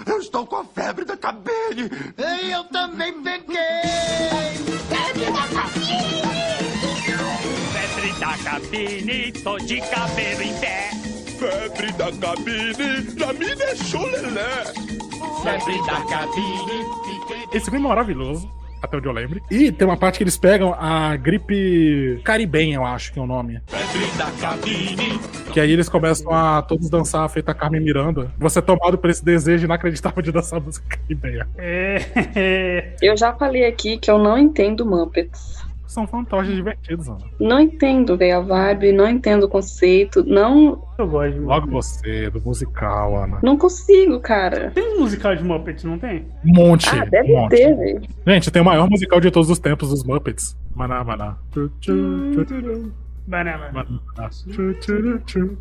Eu 0.07 0.17
estou 0.19 0.45
com 0.45 0.55
a 0.57 0.63
febre 0.63 1.03
da 1.03 1.17
cabine. 1.17 1.89
Eu 2.17 2.63
também 2.65 3.21
peguei! 3.21 3.57
Febre 4.87 5.25
da 5.25 5.47
cabine! 5.49 6.23
Febre 7.73 8.19
da 8.19 8.37
cabine, 8.37 9.31
tô 9.43 9.57
de 9.57 9.81
cabelo 9.81 10.41
em 10.41 10.53
pé. 10.59 10.89
Febre 11.37 11.91
da 11.93 12.11
cabine, 12.13 13.19
já 13.19 13.33
me 13.33 13.55
deixou 13.55 14.05
lelé. 14.05 14.63
Febre 15.43 15.85
da 15.85 16.01
cabine, 16.05 16.85
fiquei... 17.03 17.47
Esse 17.51 17.69
filme 17.69 17.85
é 17.85 17.89
maravilhoso, 17.89 18.49
até 18.83 18.97
onde 18.97 19.07
eu 19.07 19.11
lembro. 19.11 19.41
E 19.49 19.71
tem 19.71 19.87
uma 19.87 19.97
parte 19.97 20.17
que 20.17 20.23
eles 20.23 20.37
pegam 20.37 20.75
a 20.77 21.15
gripe 21.15 22.19
caribenha, 22.23 22.75
eu 22.75 22.85
acho 22.85 23.13
que 23.13 23.19
é 23.19 23.21
o 23.21 23.25
nome. 23.25 23.61
Que 25.51 25.59
aí 25.59 25.71
eles 25.71 25.87
começam 25.87 26.31
a 26.31 26.61
todos 26.61 26.89
dançar 26.89 27.27
feita 27.29 27.51
a 27.51 27.55
Carmen 27.55 27.81
Miranda. 27.81 28.31
Você 28.37 28.59
é 28.59 28.61
tomado 28.61 28.97
por 28.97 29.09
esse 29.09 29.23
desejo 29.23 29.65
inacreditável 29.65 30.21
de 30.21 30.31
dançar 30.31 30.59
música 30.59 30.97
caribenha. 30.97 31.47
É. 31.57 32.95
Eu 33.01 33.15
já 33.15 33.33
falei 33.33 33.65
aqui 33.65 33.97
que 33.97 34.11
eu 34.11 34.17
não 34.17 34.37
entendo 34.37 34.85
Muppets. 34.85 35.62
São 35.93 36.07
fantoches 36.07 36.55
divertidos, 36.55 37.07
Ana. 37.07 37.19
Não 37.39 37.59
entendo, 37.59 38.17
velho, 38.17 38.37
a 38.37 38.39
vibe, 38.39 38.91
não 38.91 39.07
entendo 39.07 39.43
o 39.43 39.47
conceito, 39.47 40.23
não, 40.25 40.83
Eu 40.97 41.07
gosto 41.07 41.33
de 41.33 41.39
Logo 41.39 41.67
você, 41.69 42.31
do 42.31 42.41
musical, 42.41 43.15
Ana. 43.15 43.37
não 43.43 43.55
consigo, 43.55 44.19
cara. 44.19 44.71
Tem 44.71 44.95
um 44.95 45.01
musical 45.01 45.35
de 45.35 45.43
Muppets, 45.43 45.83
não 45.83 45.99
tem? 45.99 46.25
Um 46.43 46.51
monte. 46.51 46.89
Ah, 46.89 47.03
um 47.03 47.09
deve 47.09 47.31
monte. 47.31 47.55
ter, 47.55 47.75
velho. 47.75 48.01
Gente, 48.25 48.49
tem 48.49 48.61
o 48.61 48.65
maior 48.65 48.89
musical 48.89 49.19
de 49.19 49.29
todos 49.29 49.51
os 49.51 49.59
tempos, 49.59 49.91
os 49.91 50.03
Muppets. 50.03 50.57
Maná, 50.75 51.03
maná. 51.03 51.37
Banana. 53.27 53.59
tchu. 55.27 55.57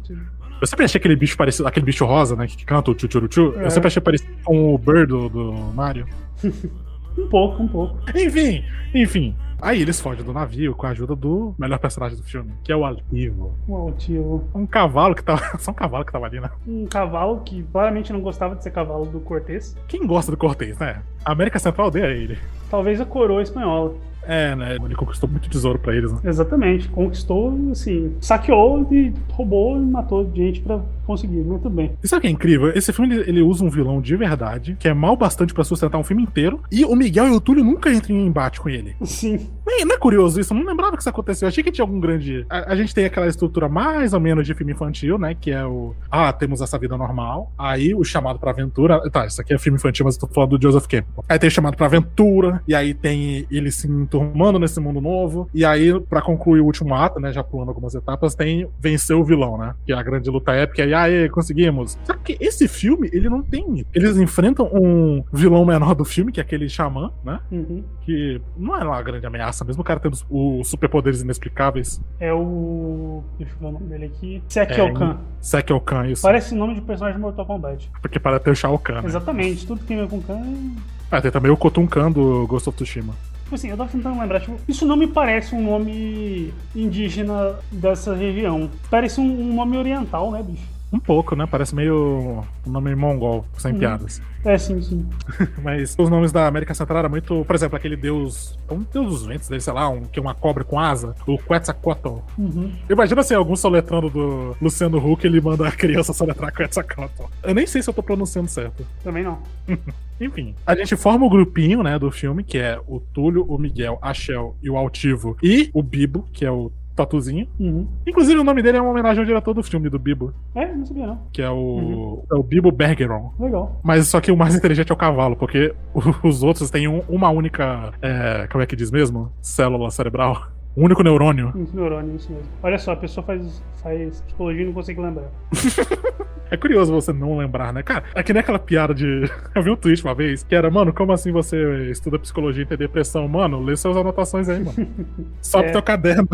Eu 0.62 0.66
sempre 0.66 0.87
achei 0.87 0.99
aquele 0.99 1.16
bicho 1.16 1.37
parecido, 1.37 1.68
aquele 1.68 1.85
bicho 1.85 2.07
rosa, 2.07 2.35
né, 2.37 2.47
que 2.47 2.64
canta 2.64 2.90
o 2.90 2.95
tchu, 2.95 3.07
tchu, 3.07 3.29
tchu. 3.29 3.55
É. 3.59 3.66
Eu 3.66 3.71
sempre 3.71 3.88
achei 3.88 4.01
parecido 4.01 4.33
com 4.45 4.75
o 4.75 4.79
Bird 4.79 5.09
do, 5.09 5.29
do 5.29 5.53
Mario. 5.75 6.07
Um 7.18 7.29
pouco, 7.29 7.62
um 7.62 7.68
pouco. 7.68 7.98
Enfim, 8.16 8.64
enfim. 8.94 9.37
Aí 9.62 9.81
eles 9.81 10.01
fogem 10.01 10.25
do 10.25 10.33
navio 10.33 10.75
com 10.75 10.87
a 10.87 10.90
ajuda 10.90 11.14
do 11.14 11.55
melhor 11.57 11.79
personagem 11.79 12.16
do 12.16 12.25
filme, 12.25 12.53
que 12.64 12.72
é 12.72 12.77
o 12.77 12.85
Altivo. 12.85 13.55
Um 13.68 13.77
altivo. 13.77 14.44
Um 14.53 14.66
cavalo 14.66 15.14
que 15.14 15.22
tava. 15.22 15.40
Só 15.59 15.70
um 15.70 15.75
cavalo 15.75 16.05
que 16.05 16.11
tava 16.11 16.27
ali, 16.27 16.40
né? 16.40 16.51
Um 16.66 16.85
cavalo 16.87 17.42
que 17.44 17.62
claramente 17.70 18.12
não 18.12 18.20
gostava 18.20 18.57
de 18.57 18.64
ser 18.64 18.72
cavalo 18.72 19.07
do 19.07 19.20
Cortez. 19.20 19.77
Quem 19.87 20.05
gosta 20.05 20.33
do 20.33 20.37
Cortez, 20.37 20.77
né? 20.79 21.01
A 21.25 21.31
América 21.31 21.61
Central 21.61 21.87
odeia 21.87 22.07
ele. 22.07 22.37
Talvez 22.68 23.01
a 23.01 23.05
coroa 23.05 23.40
espanhola. 23.40 23.94
É, 24.25 24.55
né? 24.55 24.77
Ele 24.77 24.94
conquistou 24.94 25.29
muito 25.29 25.48
tesouro 25.48 25.79
pra 25.79 25.94
eles, 25.94 26.12
né? 26.12 26.18
Exatamente. 26.25 26.88
Conquistou, 26.88 27.57
assim, 27.70 28.16
saqueou 28.20 28.87
e 28.90 29.12
roubou 29.31 29.77
e 29.77 29.81
matou 29.85 30.29
gente 30.35 30.61
pra 30.61 30.81
conseguir. 31.12 31.42
Muito 31.42 31.70
bem. 31.70 31.92
E 32.03 32.09
sabe 32.09 32.18
o 32.18 32.20
que 32.22 32.27
é 32.27 32.31
incrível? 32.31 32.70
Esse 32.70 32.92
filme 32.92 33.14
ele, 33.14 33.29
ele 33.29 33.42
usa 33.42 33.64
um 33.64 33.70
vilão 33.70 34.01
de 34.01 34.16
verdade, 34.16 34.77
que 34.79 34.88
é 34.88 34.94
mal 34.94 35.16
bastante 35.16 35.55
pra 35.55 35.64
sustentar 35.64 35.98
um 35.98 36.05
filme 36.05 36.22
inteiro, 36.22 36.61
e 36.70 36.85
o 36.85 36.94
Miguel 36.94 37.29
e 37.29 37.31
o 37.31 37.40
Túlio 37.40 37.64
nunca 37.64 37.92
entram 37.92 38.16
em 38.16 38.27
embate 38.27 38.61
com 38.61 38.68
ele. 38.68 38.96
Sim. 39.03 39.48
Não 39.64 39.81
é, 39.81 39.85
não 39.85 39.94
é 39.94 39.98
curioso 39.98 40.40
isso? 40.40 40.53
Eu 40.53 40.59
não 40.59 40.66
lembrava 40.66 40.96
que 40.96 41.03
isso 41.03 41.09
aconteceu. 41.09 41.46
Eu 41.46 41.48
achei 41.48 41.62
que 41.62 41.70
tinha 41.70 41.85
algum 41.85 42.01
grande. 42.01 42.44
A, 42.51 42.72
a 42.72 42.77
gente 42.77 42.94
tem 42.94 43.05
aquela 43.05 43.27
estrutura 43.29 43.68
mais 43.68 44.12
ou 44.12 44.20
menos 44.20 44.46
de 44.46 44.55
filme 44.55 44.72
infantil, 44.72 45.18
né? 45.18 45.37
Que 45.38 45.51
é 45.51 45.64
o. 45.64 45.94
Ah, 46.11 46.33
temos 46.33 46.61
essa 46.61 46.79
vida 46.79 46.96
normal. 46.96 47.53
Aí 47.57 47.94
o 47.94 48.05
chamado 48.05 48.38
pra 48.38 48.51
aventura. 48.51 49.01
Tá, 49.11 49.27
isso 49.27 49.40
aqui 49.40 49.55
é 49.55 49.59
filme 49.59 49.77
infantil, 49.77 50.05
mas 50.05 50.16
eu 50.16 50.22
tô 50.22 50.35
falando 50.35 50.59
do 50.59 50.62
Joseph 50.62 50.87
Campbell. 50.87 51.25
Aí 51.29 51.38
tem 51.38 51.48
o 51.48 51.51
chamado 51.51 51.77
pra 51.77 51.87
aventura, 51.87 52.62
e 52.66 52.75
aí 52.75 52.92
tem 52.92 53.46
ele 53.51 53.70
se 53.70 53.87
enturmando 53.87 54.59
nesse 54.59 54.81
mundo 54.81 55.01
novo. 55.01 55.48
E 55.55 55.64
aí, 55.64 55.98
pra 56.01 56.20
concluir 56.20 56.61
o 56.61 56.64
último 56.64 56.94
ato, 56.94 57.20
né? 57.20 57.33
Já 57.33 57.44
pulando 57.44 57.68
algumas 57.68 57.94
etapas, 57.94 58.35
tem 58.35 58.68
vencer 58.81 59.16
o 59.16 59.25
vilão, 59.25 59.57
né? 59.57 59.75
Que 59.87 59.92
é 59.92 59.96
a 59.96 60.03
grande 60.03 60.29
luta 60.29 60.53
épica. 60.53 60.85
E 60.85 60.92
aí, 60.94 61.02
conseguimos. 61.31 61.99
Só 62.05 62.15
que 62.15 62.37
esse 62.41 62.69
filme, 62.69 63.09
ele 63.12 63.29
não 63.29 63.43
tem. 63.43 63.87
Eles 63.95 64.17
enfrentam 64.17 64.69
um 64.73 65.25
vilão 65.33 65.65
menor 65.65 65.95
do 65.95 66.05
filme, 66.05 66.33
que 66.33 66.41
é 66.41 66.43
aquele 66.43 66.69
xamã, 66.69 67.12
né? 67.25 67.41
Uhum. 67.51 67.85
que 68.03 68.41
não 68.57 68.77
é 68.77 68.85
uma 68.85 69.03
grande 69.03 69.27
ameaça, 69.27 69.65
mesmo 69.65 69.83
o 69.83 69.85
cara 69.85 70.01
tendo 70.01 70.17
os, 70.31 70.69
superpoderes 70.69 71.23
inexplicáveis. 71.23 72.01
É 72.19 72.33
o. 72.33 73.23
Deixa 73.38 73.55
eu 73.55 73.59
ver 73.59 73.67
o 73.67 73.73
nome 73.73 73.87
dele 73.87 74.07
aqui. 74.07 74.43
Sekiokan. 74.49 75.19
Sekio 75.41 75.81
Khan, 75.81 76.07
isso. 76.07 76.23
Parece 76.23 76.55
o 76.55 76.57
nome 76.57 76.75
de 76.75 76.81
personagem 76.81 77.17
de 77.17 77.23
Mortal 77.23 77.45
Kombat. 77.45 77.91
Porque 78.01 78.19
para 78.19 78.38
ter 78.38 78.51
o 78.51 78.55
Shao 78.55 78.79
Kahn. 78.79 79.03
Né? 79.03 79.07
Exatamente. 79.07 79.67
Tudo 79.67 79.81
que 79.81 79.87
tem 79.87 79.99
a 79.99 80.03
ver 80.03 80.09
com 80.09 80.21
Khan 80.21 80.38
é. 80.38 80.93
Ah, 81.11 81.21
tem 81.21 81.31
também 81.31 81.51
o 81.51 81.57
Kotun 81.57 81.87
Khan 81.87 82.11
do 82.11 82.47
Ghost 82.47 82.69
of 82.69 82.77
Tsushima. 82.77 83.15
Tipo 83.53 83.57
assim, 83.57 83.69
eu 83.69 83.77
tava 83.77 83.91
tentando 83.91 84.19
lembrar, 84.19 84.41
tipo, 84.41 84.57
isso 84.67 84.87
não 84.87 84.97
me 84.97 85.07
parece 85.07 85.55
um 85.55 85.62
nome 85.62 86.55
indígena 86.75 87.57
dessa 87.71 88.15
região. 88.15 88.71
Parece 88.88 89.21
um, 89.21 89.25
um 89.25 89.55
nome 89.55 89.77
oriental, 89.77 90.31
né, 90.31 90.43
bicho? 90.43 90.71
Um 90.92 91.00
pouco, 91.00 91.35
né? 91.35 91.46
Parece 91.50 91.74
meio 91.74 92.44
um 92.66 92.70
nome 92.70 92.94
mongol, 92.94 93.46
sem 93.57 93.72
Hum. 93.74 93.78
piadas. 93.78 94.20
É, 94.44 94.59
sim, 94.59 94.83
sim. 94.83 95.09
Mas 95.62 95.94
os 95.98 96.11
nomes 96.11 96.33
da 96.33 96.46
América 96.46 96.74
Central 96.74 96.98
eram 96.98 97.11
muito. 97.11 97.44
Por 97.44 97.55
exemplo, 97.55 97.76
aquele 97.76 97.96
deus. 97.96 98.59
Um 98.70 98.85
deus 98.92 99.07
dos 99.11 99.26
ventos 99.26 99.48
dele, 99.48 99.61
sei 99.61 99.72
lá, 99.72 99.88
um, 99.88 100.02
que 100.02 100.18
é 100.18 100.22
uma 100.22 100.35
cobra 100.35 100.64
com 100.64 100.78
asa, 100.78 101.14
o 101.26 101.38
Quetzalcoatl. 101.38 102.18
Uhum. 102.37 102.72
Imagina 102.90 103.20
assim, 103.20 103.35
algum 103.35 103.57
soletrando 103.57 104.11
do 104.11 104.57
Luciano 104.61 104.98
Huck, 104.98 105.24
ele 105.26 105.40
manda 105.40 105.66
a 105.66 105.72
criança 105.72 106.12
soletrar 106.12 106.52
Quetzalcoatl. 106.52 107.24
Eu 107.42 107.55
nem 107.55 107.66
sei 107.66 107.81
se 107.83 107.88
eu 107.88 107.94
tô 107.94 108.02
pronunciando 108.02 108.48
certo. 108.48 108.85
Também 109.02 109.22
não. 109.24 109.38
Enfim, 110.20 110.55
a 110.66 110.74
gente 110.76 110.94
forma 110.94 111.26
o 111.26 111.31
grupinho, 111.31 111.83
né, 111.83 111.98
do 111.98 112.11
filme, 112.11 112.44
que 112.44 112.57
é 112.59 112.78
o 112.87 113.00
Túlio, 113.00 113.44
o 113.44 113.59
Miguel, 113.59 113.98
a 114.00 114.14
Shell 114.14 114.55
e 114.62 114.70
o 114.70 114.76
Altivo, 114.76 115.37
e 115.42 115.68
o 115.74 115.83
Bibo, 115.83 116.28
que 116.33 116.44
é 116.44 116.50
o 116.50 116.70
Tatuzinho. 116.94 117.46
Uhum. 117.59 117.87
Inclusive, 118.07 118.38
o 118.38 118.44
nome 118.44 118.62
dele 118.62 118.78
é 118.78 118.81
uma 118.81 118.90
homenagem 118.90 119.20
ao 119.20 119.26
diretor 119.26 119.55
do 119.55 119.62
filme, 119.62 119.88
do 119.88 119.98
Bibo, 119.98 120.33
É, 120.55 120.66
não 120.74 120.85
sabia 120.85 121.07
não. 121.07 121.18
que 121.33 121.40
é 121.42 121.50
o, 121.50 121.55
Uhum. 121.55 122.22
é 122.31 122.35
o 122.35 122.42
Bibo 122.42 122.70
Bergeron. 122.70 123.33
Legal. 123.38 123.81
Mas 123.83 124.09
só 124.09 124.20
que 124.20 124.31
o 124.33 124.37
mais 124.37 124.55
inteligente 124.55 124.90
é 124.90 124.94
o 124.94 124.98
cavalo, 124.98 125.37
porque 125.37 125.74
os 126.22 126.42
outros 126.42 126.70
têm 126.70 126.88
um- 126.88 127.02
uma 127.09 127.31
única. 127.31 127.92
é, 128.02 128.46
como 128.50 128.62
é 128.62 128.66
que 128.66 128.76
diz 128.76 128.90
mesmo? 128.90 129.33
Célula 129.40 129.90
cerebral. 129.90 130.48
Um 130.76 130.85
único 130.87 131.02
neurônio. 131.02 131.52
Muito 131.55 131.76
neurônio, 131.76 132.16
isso 132.16 132.33
mesmo. 132.33 132.48
Olha 132.62 132.78
só, 132.78 132.92
a 132.92 132.96
pessoa 132.96 133.22
faz, 133.26 133.62
faz 133.83 134.22
psicologia 134.22 134.62
e 134.62 134.66
não 134.66 134.72
consegue 134.72 135.00
lembrar. 135.00 135.28
É 136.50 136.57
curioso 136.59 136.92
você 136.92 137.14
não 137.14 137.38
lembrar, 137.38 137.72
né? 137.72 137.83
Cara, 137.83 138.05
é 138.14 138.22
que 138.22 138.31
nem 138.31 138.40
aquela 138.40 138.59
piada 138.59 138.92
de. 138.94 139.22
Eu 139.57 139.62
vi 139.62 139.70
um 139.70 139.76
tweet 139.76 140.05
uma 140.05 140.14
vez 140.14 140.42
que 140.42 140.55
era, 140.55 140.70
mano, 140.70 140.92
como 140.92 141.11
assim 141.11 141.33
você 141.33 141.90
estuda 141.90 142.18
psicologia 142.18 142.62
e 142.62 142.66
tem 142.66 142.76
depressão? 142.76 143.26
Mano, 143.26 143.59
lê 143.59 143.74
suas 143.74 143.96
anotações 143.96 144.50
aí, 144.50 144.62
mano. 144.62 144.87
Sobe 145.40 145.68
É. 145.68 145.72
teu 145.72 145.83
caderno. 145.83 146.28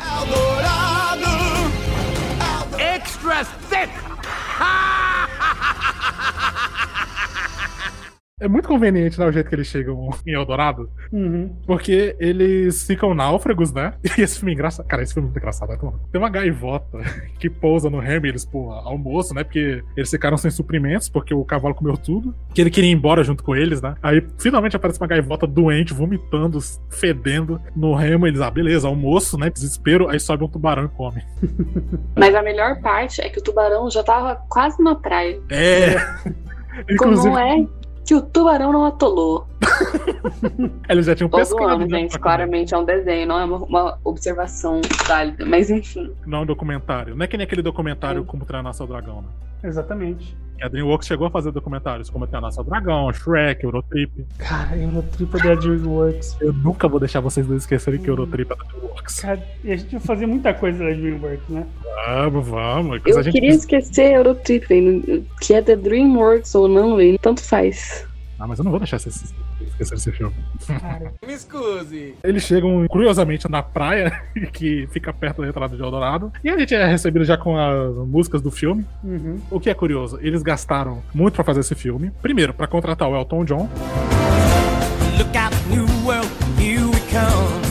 Extra 0.00 0.37
É 8.40 8.46
muito 8.46 8.68
conveniente, 8.68 9.18
né, 9.18 9.26
o 9.26 9.32
jeito 9.32 9.48
que 9.48 9.54
eles 9.54 9.66
chegam 9.66 10.10
em 10.26 10.32
Eldorado. 10.32 10.88
Uhum. 11.12 11.56
Porque 11.66 12.14
eles 12.20 12.86
ficam 12.86 13.14
náufragos, 13.14 13.72
né? 13.72 13.94
E 14.18 14.22
esse 14.22 14.38
filme 14.38 14.52
é 14.52 14.54
engraçado. 14.54 14.86
Cara, 14.86 15.02
esse 15.02 15.14
filme 15.14 15.26
é 15.26 15.28
muito 15.28 15.38
engraçado. 15.38 15.70
né? 15.70 15.78
Tem 16.10 16.20
uma 16.20 16.28
gaivota 16.30 16.98
que 17.38 17.48
pousa 17.48 17.90
no 17.90 17.98
Remy, 17.98 18.28
eles, 18.28 18.44
pô, 18.44 18.72
almoço, 18.72 19.34
né? 19.34 19.44
Porque 19.44 19.82
eles 19.96 20.10
ficaram 20.10 20.36
sem 20.36 20.50
suprimentos, 20.50 21.08
porque 21.08 21.34
o 21.34 21.44
cavalo 21.44 21.74
comeu 21.74 21.96
tudo. 21.96 22.34
Que 22.54 22.60
ele 22.60 22.70
queria 22.70 22.90
ir 22.90 22.94
embora 22.94 23.22
junto 23.22 23.42
com 23.42 23.54
eles, 23.54 23.80
né? 23.80 23.94
Aí 24.02 24.26
finalmente 24.38 24.76
aparece 24.76 25.00
uma 25.00 25.06
gaivota 25.06 25.46
doente, 25.46 25.92
vomitando, 25.92 26.58
fedendo 26.90 27.60
no 27.76 27.94
Remo. 27.94 28.26
Eles, 28.26 28.40
ah, 28.40 28.50
beleza, 28.50 28.88
almoço, 28.88 29.38
né? 29.38 29.50
Desespero. 29.50 30.08
Aí 30.08 30.18
sobe 30.18 30.44
um 30.44 30.48
tubarão 30.48 30.84
e 30.84 30.88
come. 30.88 31.22
Mas 32.16 32.34
a 32.34 32.42
melhor 32.42 32.80
parte 32.80 33.20
é 33.20 33.28
que 33.28 33.38
o 33.38 33.42
tubarão 33.42 33.90
já 33.90 34.02
tava 34.02 34.36
quase 34.48 34.82
na 34.82 34.94
praia. 34.94 35.40
É. 35.50 35.94
Como 36.96 37.12
Inclusive, 37.12 37.36
é 37.36 37.77
que 38.08 38.14
o 38.14 38.22
tubarão 38.22 38.72
não 38.72 38.86
atolou? 38.86 39.46
eles 40.88 41.04
já 41.04 41.14
tinham 41.14 41.28
Tô 41.28 41.36
pescado. 41.36 41.62
zoando, 41.62 41.86
né, 41.86 41.98
gente. 41.98 42.18
Claramente 42.18 42.72
é 42.72 42.78
um 42.78 42.84
desenho, 42.84 43.28
não 43.28 43.38
é 43.38 43.44
uma, 43.44 43.58
uma 43.58 43.98
observação 44.02 44.80
válida. 45.06 45.44
Mas 45.44 45.68
enfim. 45.68 46.10
Não 46.24 46.38
é 46.38 46.40
um 46.40 46.46
documentário. 46.46 47.14
Não 47.14 47.22
é 47.22 47.26
que 47.28 47.36
nem 47.36 47.44
aquele 47.44 47.60
documentário 47.60 48.24
Como 48.24 48.46
Treinar 48.46 48.72
Seu 48.72 48.86
Dragão, 48.86 49.20
né? 49.20 49.28
Exatamente. 49.62 50.36
E 50.58 50.64
a 50.64 50.68
DreamWorks 50.68 51.06
chegou 51.06 51.28
a 51.28 51.30
fazer 51.30 51.52
documentários 51.52 52.10
como 52.10 52.26
Treinar 52.26 52.50
Seu 52.50 52.64
Dragão, 52.64 53.12
Shrek, 53.12 53.62
Eurotrip. 53.62 54.26
Cara, 54.38 54.76
Eurotrip 54.76 55.36
é 55.36 55.38
da 55.38 55.54
DreamWorks. 55.54 56.36
Eu 56.40 56.52
nunca 56.52 56.88
vou 56.88 56.98
deixar 56.98 57.20
vocês 57.20 57.46
dois 57.46 57.62
esquecerem 57.62 58.00
que 58.00 58.10
Eurotrip 58.10 58.52
é 58.52 58.56
da 58.56 58.64
DreamWorks. 58.64 59.20
Cara, 59.20 59.40
e 59.62 59.70
a 59.70 59.76
gente 59.76 59.92
vai 59.92 60.00
fazer 60.00 60.26
muita 60.26 60.52
coisa 60.52 60.78
da 60.80 60.90
DreamWorks, 60.90 61.48
né? 61.48 61.64
Vamos, 62.06 62.48
vamos. 62.48 63.00
Eu 63.06 63.18
a 63.18 63.22
gente 63.22 63.34
queria 63.34 63.50
esquecer 63.50 64.14
Eurotrip. 64.14 64.66
Que 65.40 65.54
é 65.54 65.62
da 65.62 65.76
DreamWorks 65.76 66.52
ou 66.56 66.66
não, 66.66 66.96
velho. 66.96 67.18
Tanto 67.20 67.40
faz. 67.40 68.04
Ah, 68.40 68.46
mas 68.46 68.58
eu 68.58 68.64
não 68.64 68.72
vou 68.72 68.80
deixar 68.80 68.98
vocês 68.98 69.32
esquecerem 69.82 69.98
esse 69.98 70.12
filme. 70.12 70.34
Cara, 70.66 71.12
Me 71.26 71.32
excuse. 71.32 72.14
Eles 72.22 72.42
chegam, 72.42 72.86
curiosamente, 72.88 73.48
na 73.50 73.62
praia, 73.62 74.22
que 74.52 74.88
fica 74.92 75.12
perto 75.12 75.42
da 75.42 75.48
entrada 75.48 75.76
de 75.76 75.82
Eldorado. 75.82 76.32
E 76.42 76.48
a 76.50 76.58
gente 76.58 76.74
é 76.74 76.86
recebido 76.86 77.24
já 77.24 77.36
com 77.36 77.56
as 77.56 77.94
músicas 78.06 78.42
do 78.42 78.50
filme. 78.50 78.84
uhum. 79.02 79.38
O 79.50 79.60
que 79.60 79.70
é 79.70 79.74
curioso, 79.74 80.18
eles 80.20 80.42
gastaram 80.42 81.02
muito 81.14 81.34
pra 81.34 81.44
fazer 81.44 81.60
esse 81.60 81.74
filme. 81.74 82.10
Primeiro, 82.20 82.52
pra 82.52 82.66
contratar 82.66 83.08
o 83.08 83.16
Elton 83.16 83.44
John. 83.44 83.68
Look 85.18 85.36
out, 85.36 85.54
new 85.68 85.86
world, 86.04 86.28
here 86.58 86.84
we 86.84 87.00
come. 87.10 87.68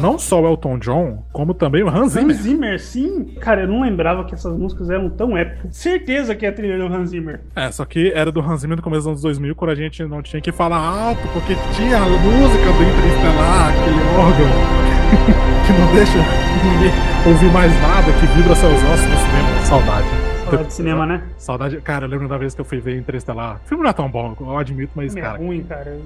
Não 0.00 0.18
só 0.18 0.40
o 0.40 0.46
Elton 0.46 0.78
John, 0.78 1.24
como 1.32 1.54
também 1.54 1.82
o 1.82 1.88
Hans 1.88 2.12
Zimmer. 2.12 2.36
Hans 2.36 2.42
Zimmer, 2.42 2.80
sim. 2.80 3.24
Cara, 3.40 3.62
eu 3.62 3.68
não 3.68 3.82
lembrava 3.82 4.24
que 4.24 4.34
essas 4.34 4.56
músicas 4.56 4.90
eram 4.90 5.10
tão 5.10 5.36
épicas. 5.36 5.76
Certeza 5.76 6.34
que 6.34 6.46
é 6.46 6.48
a 6.48 6.52
trilha 6.52 6.78
do 6.78 6.92
Hans 6.92 7.10
Zimmer. 7.10 7.40
É, 7.54 7.70
só 7.70 7.84
que 7.84 8.12
era 8.14 8.30
do 8.30 8.40
Hans 8.40 8.60
Zimmer 8.60 8.76
no 8.76 8.82
começo 8.82 9.00
dos 9.00 9.08
anos 9.08 9.22
2000, 9.22 9.54
quando 9.54 9.70
a 9.70 9.74
gente 9.74 10.04
não 10.04 10.22
tinha 10.22 10.40
que 10.40 10.52
falar 10.52 10.78
alto, 10.78 11.26
porque 11.32 11.54
tinha 11.74 11.96
a 11.96 12.08
música 12.08 12.64
do 12.64 12.82
Interestelar, 12.82 13.70
aquele 13.70 14.00
órgão 14.16 14.88
que 15.66 15.72
não 15.72 15.94
deixa 15.94 16.18
ninguém 16.64 16.92
ouvir 17.26 17.52
mais 17.52 17.72
nada, 17.80 18.12
que 18.12 18.26
vibra 18.36 18.54
seus 18.54 18.72
ossos 18.72 19.06
no 19.06 19.16
cinema. 19.16 19.64
Saudade. 19.64 20.17
Saudade 20.48 20.68
de 20.68 20.72
cinema, 20.72 21.06
né? 21.06 21.22
Saudade. 21.36 21.80
Cara, 21.82 22.06
eu 22.06 22.08
lembro 22.08 22.26
da 22.26 22.38
vez 22.38 22.54
que 22.54 22.60
eu 22.60 22.64
fui 22.64 22.80
ver 22.80 22.96
Interestelar. 22.96 23.60
O 23.64 23.68
filme 23.68 23.82
não 23.82 23.90
é 23.90 23.92
tão 23.92 24.08
bom, 24.08 24.34
eu 24.40 24.56
admito, 24.56 24.92
mas, 24.94 25.14
é 25.14 25.20
cara. 25.20 25.38
ruim, 25.38 25.62
cara. 25.62 25.98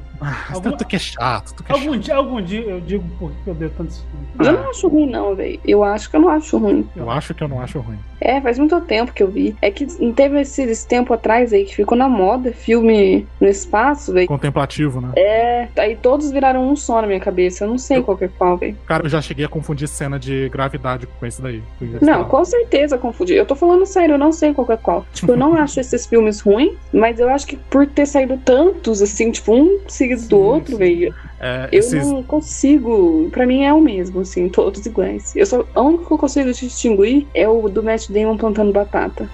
Algum... 0.50 0.70
Tanto 0.70 0.84
que 0.84 0.96
é 0.96 0.98
chato, 0.98 1.54
tu 1.54 1.62
que 1.62 1.70
é 1.70 1.74
Algum 1.74 1.96
dia, 1.96 2.16
algum 2.16 2.42
dia 2.42 2.62
eu 2.62 2.80
digo 2.80 3.04
por 3.18 3.30
que 3.30 3.48
eu 3.48 3.54
devo 3.54 3.72
tanto 3.76 3.90
esse 3.90 4.02
filme. 4.02 4.26
Eu 4.40 4.52
não 4.52 4.70
acho 4.70 4.88
ruim, 4.88 5.08
não, 5.08 5.34
velho. 5.36 5.60
Eu 5.64 5.84
acho 5.84 6.10
que 6.10 6.16
eu 6.16 6.20
não 6.20 6.28
acho 6.28 6.58
ruim. 6.58 6.88
Eu 6.96 7.10
acho 7.10 7.34
que 7.34 7.44
eu 7.44 7.48
não 7.48 7.60
acho 7.60 7.78
ruim. 7.78 7.98
É, 8.20 8.40
faz 8.40 8.58
muito 8.58 8.80
tempo 8.82 9.12
que 9.12 9.22
eu 9.22 9.28
vi. 9.28 9.56
É 9.60 9.70
que 9.70 9.86
não 10.00 10.12
teve 10.12 10.40
esse, 10.40 10.62
esse 10.62 10.86
tempo 10.86 11.12
atrás 11.12 11.52
aí 11.52 11.64
que 11.64 11.74
ficou 11.74 11.98
na 11.98 12.08
moda 12.08 12.52
filme 12.52 13.26
no 13.40 13.48
espaço, 13.48 14.12
velho. 14.12 14.28
Contemplativo, 14.28 15.00
né? 15.00 15.12
É, 15.16 15.68
aí 15.76 15.96
todos 15.96 16.30
viraram 16.30 16.68
um 16.68 16.76
só 16.76 17.00
na 17.00 17.06
minha 17.06 17.20
cabeça. 17.20 17.64
Eu 17.64 17.68
não 17.68 17.78
sei 17.78 18.02
qual 18.02 18.16
que 18.16 18.24
é 18.24 18.28
qual, 18.28 18.56
velho. 18.56 18.76
Cara, 18.86 19.04
eu 19.04 19.08
já 19.08 19.20
cheguei 19.20 19.44
a 19.44 19.48
confundir 19.48 19.88
cena 19.88 20.18
de 20.18 20.48
gravidade 20.48 21.06
com 21.06 21.26
esse 21.26 21.42
daí. 21.42 21.62
com 21.78 22.04
Não, 22.04 22.24
com 22.24 22.44
certeza 22.44 22.96
confundi. 22.96 23.34
Eu 23.34 23.46
tô 23.46 23.54
falando 23.54 23.84
sério, 23.84 24.14
eu 24.14 24.18
não 24.18 24.31
sei 24.32 24.52
qual 24.54 24.66
é 24.70 24.76
qual. 24.76 25.06
Tipo, 25.12 25.32
eu 25.32 25.36
não 25.36 25.54
acho 25.60 25.78
esses 25.80 26.06
filmes 26.06 26.40
ruins, 26.40 26.74
mas 26.92 27.18
eu 27.20 27.28
acho 27.28 27.46
que 27.46 27.56
por 27.56 27.86
ter 27.86 28.06
saído 28.06 28.36
tantos, 28.44 29.00
assim, 29.02 29.30
tipo, 29.30 29.52
um 29.54 29.78
seguido 29.88 30.22
do 30.28 30.38
outro, 30.38 30.76
velho, 30.76 31.14
É, 31.40 31.68
eu 31.72 31.78
esses- 31.80 32.06
não 32.06 32.22
consigo. 32.22 33.28
Pra 33.30 33.46
mim 33.46 33.64
é 33.64 33.72
o 33.72 33.80
mesmo, 33.80 34.20
assim, 34.20 34.48
todos 34.48 34.84
iguais. 34.86 35.34
Eu 35.36 35.44
só, 35.46 35.64
a 35.74 35.80
única 35.82 36.04
que 36.06 36.12
eu 36.12 36.18
consigo 36.18 36.52
distinguir 36.52 37.26
é 37.34 37.48
o 37.48 37.68
do 37.68 37.82
Matt 37.82 38.08
Damon 38.10 38.36
plantando 38.36 38.72
batata. 38.72 39.28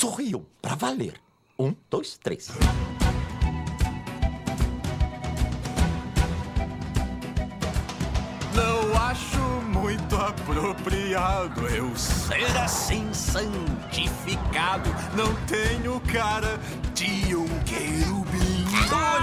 Sorriam, 0.00 0.46
pra 0.62 0.76
valer. 0.76 1.14
Um, 1.58 1.74
dois, 1.90 2.16
três. 2.18 2.48
Não 8.54 8.96
acho 8.96 9.40
muito 9.66 10.14
apropriado 10.14 11.66
eu 11.66 11.96
ser 11.96 12.46
assim 12.58 13.12
santificado. 13.12 14.88
Não 15.16 15.34
tenho 15.46 15.98
cara 16.02 16.60
de 16.94 17.34
um 17.34 17.48
querubim. 17.64 18.07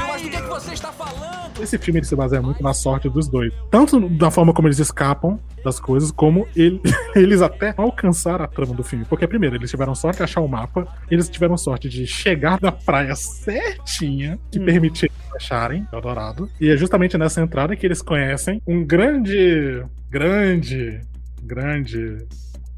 Mas 0.08 0.22
do 0.22 0.30
que, 0.30 0.36
é 0.36 0.42
que 0.42 0.48
você 0.48 0.74
está 0.74 0.92
falando? 0.92 1.36
Esse 1.62 1.78
filme 1.78 2.04
se 2.04 2.16
baseia 2.16 2.42
muito 2.42 2.62
na 2.62 2.74
sorte 2.74 3.08
dos 3.10 3.28
dois. 3.30 3.54
Tanto 3.72 4.10
da 4.10 4.30
forma 4.30 4.54
como 4.54 4.68
eles 4.68 4.80
escapam 4.80 5.40
das 5.64 5.80
coisas, 5.80 6.12
como 6.12 6.48
ele- 6.56 6.82
eles 7.16 7.42
até 7.42 7.74
alcançaram 7.78 8.44
a 8.44 8.48
trama 8.48 8.74
do 8.76 8.84
filme. 8.84 9.06
Porque, 9.06 9.26
primeiro, 9.28 9.56
eles 9.56 9.70
tiveram 9.70 9.96
sorte 9.96 10.18
de 10.18 10.24
achar 10.24 10.42
o 10.42 10.48
mapa, 10.48 10.88
eles 11.10 11.30
tiveram 11.30 11.58
sorte 11.58 11.88
de 11.90 12.06
chegar 12.06 12.60
na 12.62 12.72
praia 12.72 13.16
certinha, 13.16 14.38
que 14.52 14.60
permitia 14.60 15.10
eles 15.10 15.36
acharem 15.36 15.88
Eldorado. 15.94 16.50
E 16.60 16.70
é 16.70 16.78
justamente 16.78 17.18
nessa 17.18 17.42
entrada 17.42 17.76
que 17.76 17.86
eles 17.86 18.02
conhecem 18.02 18.62
um 18.68 18.84
grande, 18.86 19.84
grande, 20.10 21.00
grande, 21.44 22.18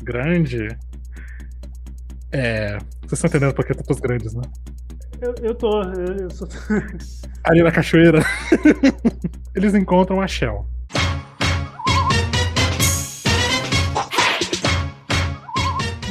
grande. 0.03 0.67
É. 2.31 2.77
Vocês 3.01 3.13
estão 3.13 3.27
entendendo 3.29 3.53
porque 3.53 3.71
eu 3.71 3.75
tô 3.77 3.83
com 3.83 3.93
os 3.93 3.99
grandes, 3.99 4.33
né? 4.33 4.41
Eu, 5.19 5.33
eu 5.41 5.55
tô. 5.55 5.81
Eu, 5.83 6.15
eu 6.17 6.29
sou... 6.29 6.47
Ali 7.43 7.63
na 7.63 7.71
cachoeira, 7.71 8.19
eles 9.55 9.73
encontram 9.73 10.21
a 10.21 10.27
Shell. 10.27 10.65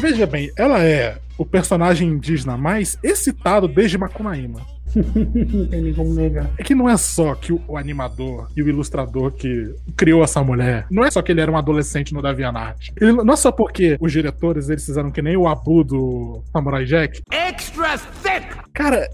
Veja 0.00 0.26
bem, 0.26 0.50
ela 0.57 0.82
é 0.82 1.18
o 1.36 1.44
personagem 1.44 2.09
indígena 2.09 2.57
mais 2.57 2.98
excitado 3.02 3.68
desde 3.68 3.98
Macunaíma. 3.98 4.75
Não 4.97 5.66
tem 5.66 5.82
nem 5.82 5.94
como 5.94 6.14
negar. 6.14 6.51
É 6.59 6.62
que 6.62 6.74
não 6.74 6.88
é 6.88 6.97
só 6.97 7.34
que 7.34 7.53
o, 7.53 7.76
animador 7.76 8.49
e 8.57 8.62
o 8.62 8.68
ilustrador 8.68 9.30
que 9.32 9.74
criou 9.97 10.24
essa 10.24 10.42
mulher, 10.42 10.86
não 10.90 11.05
é 11.05 11.11
só 11.11 11.20
que 11.20 11.32
ele 11.32 11.40
era 11.40 11.51
um 11.51 11.57
adolescente 11.57 12.14
no 12.14 12.22
DeviantArt. 12.22 12.88
Ele, 13.01 13.12
não 13.12 13.34
é 13.34 13.36
só 13.36 13.53
porque 13.53 13.97
os 14.01 14.11
diretores 14.11 14.68
eles 14.68 14.84
fizeram 14.84 15.11
que 15.11 15.20
nem 15.20 15.36
o 15.36 15.47
Abu 15.47 15.84
do 15.84 16.42
Samurai 16.53 16.84
Jack. 16.84 17.20
Extra 17.30 17.99
thick! 18.22 18.57
Cara, 18.72 19.09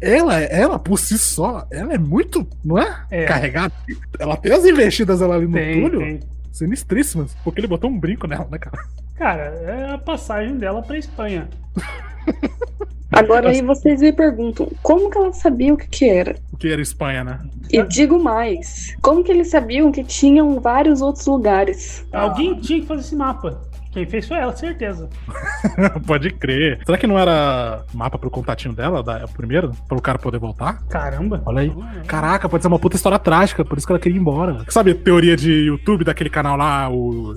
ela, 0.00 0.40
ela 0.40 0.78
por 0.78 0.98
si 0.98 1.18
só, 1.18 1.66
ela 1.70 1.94
é 1.94 1.98
muito, 1.98 2.46
não 2.64 2.78
é? 2.78 3.06
É. 3.10 3.24
Carregada. 3.24 3.72
Ela 4.18 4.36
tem 4.36 4.52
as 4.52 4.64
investidas 4.64 5.20
ela 5.20 5.34
ali 5.36 5.46
no 5.46 5.52
Tem, 5.52 5.80
túlio. 5.80 6.00
tem. 6.00 6.20
Sinistríssimas. 6.52 7.36
Porque 7.44 7.60
ele 7.60 7.66
botou 7.66 7.90
um 7.90 7.98
brinco 7.98 8.26
nela, 8.26 8.48
né, 8.50 8.58
cara? 8.58 8.78
Cara, 9.16 9.42
é 9.42 9.94
a 9.94 9.98
passagem 9.98 10.56
dela 10.56 10.82
pra 10.82 10.98
Espanha. 10.98 11.48
Agora 13.12 13.50
aí 13.50 13.62
vocês 13.62 14.00
me 14.00 14.12
perguntam, 14.12 14.68
como 14.82 15.10
que 15.10 15.18
ela 15.18 15.32
sabia 15.32 15.72
o 15.72 15.76
que 15.76 15.88
que 15.88 16.08
era? 16.08 16.36
O 16.52 16.56
que 16.56 16.68
era 16.68 16.82
Espanha, 16.82 17.24
né? 17.24 17.40
E 17.70 17.82
digo 17.82 18.22
mais, 18.22 18.96
como 19.00 19.22
que 19.22 19.32
eles 19.32 19.48
sabiam 19.48 19.90
que 19.92 20.04
tinham 20.04 20.60
vários 20.60 21.00
outros 21.00 21.26
lugares? 21.26 22.06
Alguém 22.12 22.54
tinha 22.60 22.80
que 22.80 22.86
fazer 22.86 23.00
esse 23.00 23.16
mapa. 23.16 23.60
Quem 23.96 24.04
fez 24.04 24.28
foi 24.28 24.36
ela, 24.36 24.54
certeza. 24.54 25.08
Pode 26.06 26.30
crer. 26.30 26.80
Será 26.84 26.98
que 26.98 27.06
não 27.06 27.18
era 27.18 27.82
mapa 27.94 28.18
pro 28.18 28.30
contatinho 28.30 28.74
dela, 28.74 29.02
da 29.02 29.24
o 29.24 29.28
primeiro? 29.28 29.72
Pro 29.88 30.02
cara 30.02 30.18
poder 30.18 30.38
voltar? 30.38 30.82
Caramba. 30.90 31.42
Olha 31.46 31.62
aí. 31.62 31.72
Caraca, 32.06 32.46
pode 32.46 32.62
ser 32.62 32.68
uma 32.68 32.78
puta 32.78 32.94
história 32.94 33.18
trágica, 33.18 33.64
por 33.64 33.78
isso 33.78 33.86
que 33.86 33.92
ela 33.94 33.98
queria 33.98 34.18
ir 34.18 34.20
embora. 34.20 34.62
Sabe 34.68 34.90
a 34.90 34.94
teoria 34.94 35.34
de 35.34 35.50
YouTube 35.50 36.04
daquele 36.04 36.28
canal 36.28 36.58
lá, 36.58 36.90
o. 36.90 37.36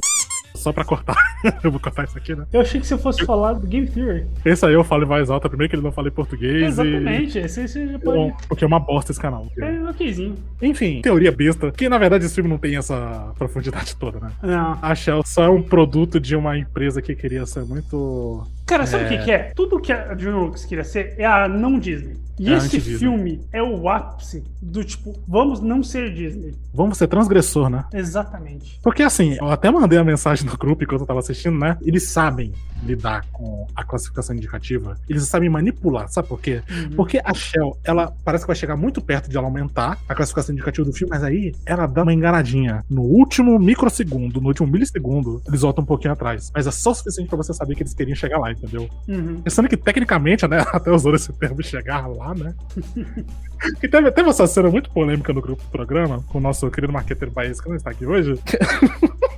Só 0.59 0.73
pra 0.73 0.83
cortar. 0.83 1.15
eu 1.63 1.71
vou 1.71 1.79
cortar 1.79 2.03
isso 2.03 2.17
aqui, 2.17 2.35
né? 2.35 2.45
Eu 2.51 2.61
achei 2.61 2.79
que 2.79 2.87
você 2.87 2.97
fosse 2.97 3.25
falar 3.25 3.53
do 3.53 3.65
Game 3.65 3.87
Theory. 3.87 4.25
Esse 4.43 4.65
aí 4.65 4.73
eu 4.73 4.83
falo 4.83 5.03
em 5.03 5.07
voz 5.07 5.29
alta, 5.29 5.47
primeiro 5.47 5.69
que 5.69 5.75
ele 5.75 5.83
não 5.83 5.91
fala 5.91 6.09
em 6.09 6.11
português. 6.11 6.63
Exatamente, 6.63 7.37
esse 7.39 7.67
você 7.67 7.87
já 7.87 7.93
E... 7.93 7.99
pode. 7.99 8.17
Bom, 8.17 8.37
porque 8.47 8.63
é 8.63 8.67
uma 8.67 8.79
bosta 8.79 9.11
esse 9.11 9.21
canal. 9.21 9.47
É 9.57 9.89
okzinho. 9.89 10.35
Enfim, 10.61 11.01
teoria 11.01 11.31
besta. 11.31 11.71
Que 11.71 11.87
na 11.87 11.97
verdade 11.97 12.25
esse 12.25 12.35
filme 12.35 12.49
não 12.49 12.57
tem 12.57 12.75
essa 12.75 13.33
profundidade 13.37 13.95
toda, 13.95 14.19
né? 14.19 14.31
Não. 14.43 14.77
A 14.81 14.93
Shell 14.93 15.23
só 15.25 15.43
é 15.43 15.49
um 15.49 15.61
produto 15.61 16.19
de 16.19 16.35
uma 16.35 16.57
empresa 16.57 17.01
que 17.01 17.15
queria 17.15 17.45
ser 17.45 17.63
muito. 17.63 18.43
Cara, 18.69 18.85
sabe 18.85 19.03
o 19.03 19.07
É. 19.07 19.17
que, 19.17 19.23
que 19.25 19.31
é? 19.31 19.51
Tudo 19.55 19.79
que 19.79 19.91
a 19.91 20.13
DreamWorks 20.13 20.65
queria 20.65 20.83
ser 20.83 21.15
é 21.17 21.25
a 21.25 21.47
não 21.47 21.79
Disney. 21.79 22.17
E 22.39 22.53
É 22.53 22.55
esse 22.55 22.79
filme 22.79 23.41
é 23.51 23.61
o 23.61 23.89
ápice 23.89 24.41
do 24.61 24.81
tipo, 24.81 25.13
vamos 25.27 25.59
não 25.59 25.83
ser 25.83 26.13
Disney. 26.13 26.53
Vamos 26.73 26.97
ser 26.97 27.07
transgressor, 27.07 27.69
né? 27.69 27.83
Exatamente. 27.93 28.79
Porque 28.81 29.03
assim, 29.03 29.33
eu 29.33 29.49
até 29.49 29.69
mandei 29.69 29.99
a 29.99 30.03
mensagem 30.05 30.45
no 30.45 30.55
grupo 30.57 30.81
enquanto 30.85 31.01
eu 31.01 31.07
tava 31.07 31.19
assistindo, 31.19 31.57
né? 31.59 31.77
Eles 31.81 32.07
sabem 32.07 32.53
lidar 32.81 33.25
com 33.33 33.67
a 33.75 33.83
classificação 33.83 34.33
indicativa. 34.33 34.97
Eles 35.09 35.23
sabem 35.27 35.49
manipular, 35.49 36.07
sabe 36.07 36.29
por 36.29 36.39
quê? 36.39 36.61
Uhum. 36.71 36.91
Porque 36.95 37.19
a 37.25 37.33
Shell, 37.33 37.77
ela 37.83 38.13
parece 38.23 38.45
que 38.45 38.47
vai 38.47 38.55
chegar 38.55 38.77
muito 38.77 39.01
perto 39.01 39.29
de 39.29 39.35
ela 39.35 39.45
aumentar 39.47 39.97
a 40.07 40.15
classificação 40.15 40.53
indicativa 40.53 40.85
do 40.87 40.93
filme, 40.93 41.09
mas 41.11 41.21
aí 41.25 41.53
ela 41.65 41.87
dá 41.87 42.03
uma 42.03 42.13
enganadinha. 42.13 42.85
No 42.89 43.01
último 43.01 43.59
microsegundo, 43.59 44.39
no 44.39 44.47
último 44.47 44.65
milissegundo, 44.69 45.41
eles 45.45 45.59
voltam 45.59 45.83
um 45.83 45.87
pouquinho 45.87 46.13
atrás. 46.13 46.51
Mas 46.55 46.67
é 46.67 46.71
só 46.71 46.91
o 46.91 46.95
suficiente 46.95 47.27
pra 47.27 47.35
você 47.37 47.53
saber 47.53 47.75
que 47.75 47.83
eles 47.83 47.93
queriam 47.93 48.15
chegar 48.15 48.37
lá, 48.39 48.49
entendeu? 48.61 48.89
Uhum. 49.07 49.41
Pensando 49.41 49.67
que 49.67 49.77
tecnicamente, 49.77 50.47
né? 50.47 50.63
Até 50.71 50.91
usou 50.91 51.15
esse 51.15 51.31
termo 51.33 51.63
chegar 51.63 52.07
lá, 52.07 52.33
né? 52.35 52.53
que 53.79 53.87
teve, 53.87 54.11
teve 54.11 54.29
essa 54.29 54.47
cena 54.47 54.69
muito 54.69 54.89
polêmica 54.91 55.33
no 55.33 55.41
grupo 55.41 55.63
do 55.63 55.69
programa, 55.69 56.23
com 56.27 56.37
o 56.37 56.41
nosso 56.41 56.69
querido 56.69 56.93
marqueteiro 56.93 57.33
Baez, 57.33 57.59
que 57.59 57.69
não 57.69 57.75
está 57.75 57.91
aqui 57.91 58.05
hoje. 58.05 58.39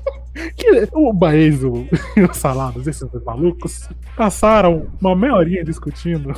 que 0.55 0.87
o 0.93 1.11
Baez 1.13 1.63
o- 1.63 1.85
e 2.15 2.21
o 2.21 2.33
Saladas, 2.33 2.87
esses 2.87 3.07
dois 3.09 3.23
malucos, 3.23 3.89
passaram 4.15 4.87
uma 5.01 5.15
meia 5.15 5.35
horinha 5.35 5.63
discutindo. 5.63 6.33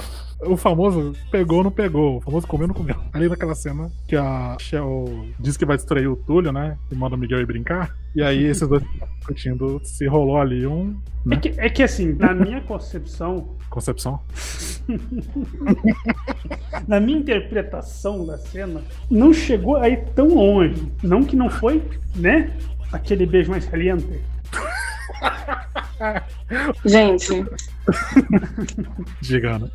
O 0.45 0.57
famoso 0.57 1.13
pegou 1.31 1.59
ou 1.59 1.63
não 1.63 1.71
pegou, 1.71 2.17
o 2.17 2.21
famoso 2.21 2.45
comeu 2.47 2.65
ou 2.65 2.67
não 2.69 2.75
comeu. 2.75 2.95
Ali 3.13 3.29
naquela 3.29 3.55
cena 3.55 3.89
que 4.07 4.15
a 4.15 4.57
Shell 4.59 5.27
diz 5.39 5.55
que 5.55 5.65
vai 5.65 5.77
distrair 5.77 6.07
o 6.07 6.15
Túlio, 6.17 6.51
né? 6.51 6.77
E 6.91 6.95
manda 6.95 7.15
o 7.15 7.17
Miguel 7.17 7.39
ir 7.39 7.45
brincar. 7.45 7.95
E 8.15 8.21
aí 8.21 8.43
esses 8.43 8.67
dois 8.67 8.83
discutindo 9.19 9.79
se 9.85 10.05
rolou 10.05 10.37
ali 10.37 10.67
um. 10.67 10.97
É 11.31 11.37
que, 11.37 11.53
é 11.57 11.69
que 11.69 11.81
assim, 11.81 12.11
na 12.13 12.33
minha 12.33 12.59
concepção, 12.61 13.55
Concepção? 13.69 14.19
na 16.87 16.99
minha 16.99 17.19
interpretação 17.19 18.25
da 18.25 18.37
cena, 18.37 18.81
não 19.09 19.33
chegou 19.33 19.77
aí 19.77 19.97
tão 20.15 20.27
longe. 20.35 20.91
Não 21.01 21.23
que 21.23 21.35
não 21.35 21.49
foi, 21.49 21.81
né? 22.15 22.51
Aquele 22.93 23.25
beijo 23.25 23.49
mais 23.51 23.65
caliente. 23.65 24.21
Gente, 26.85 27.45
Diga, 29.21 29.55
Ana. 29.55 29.71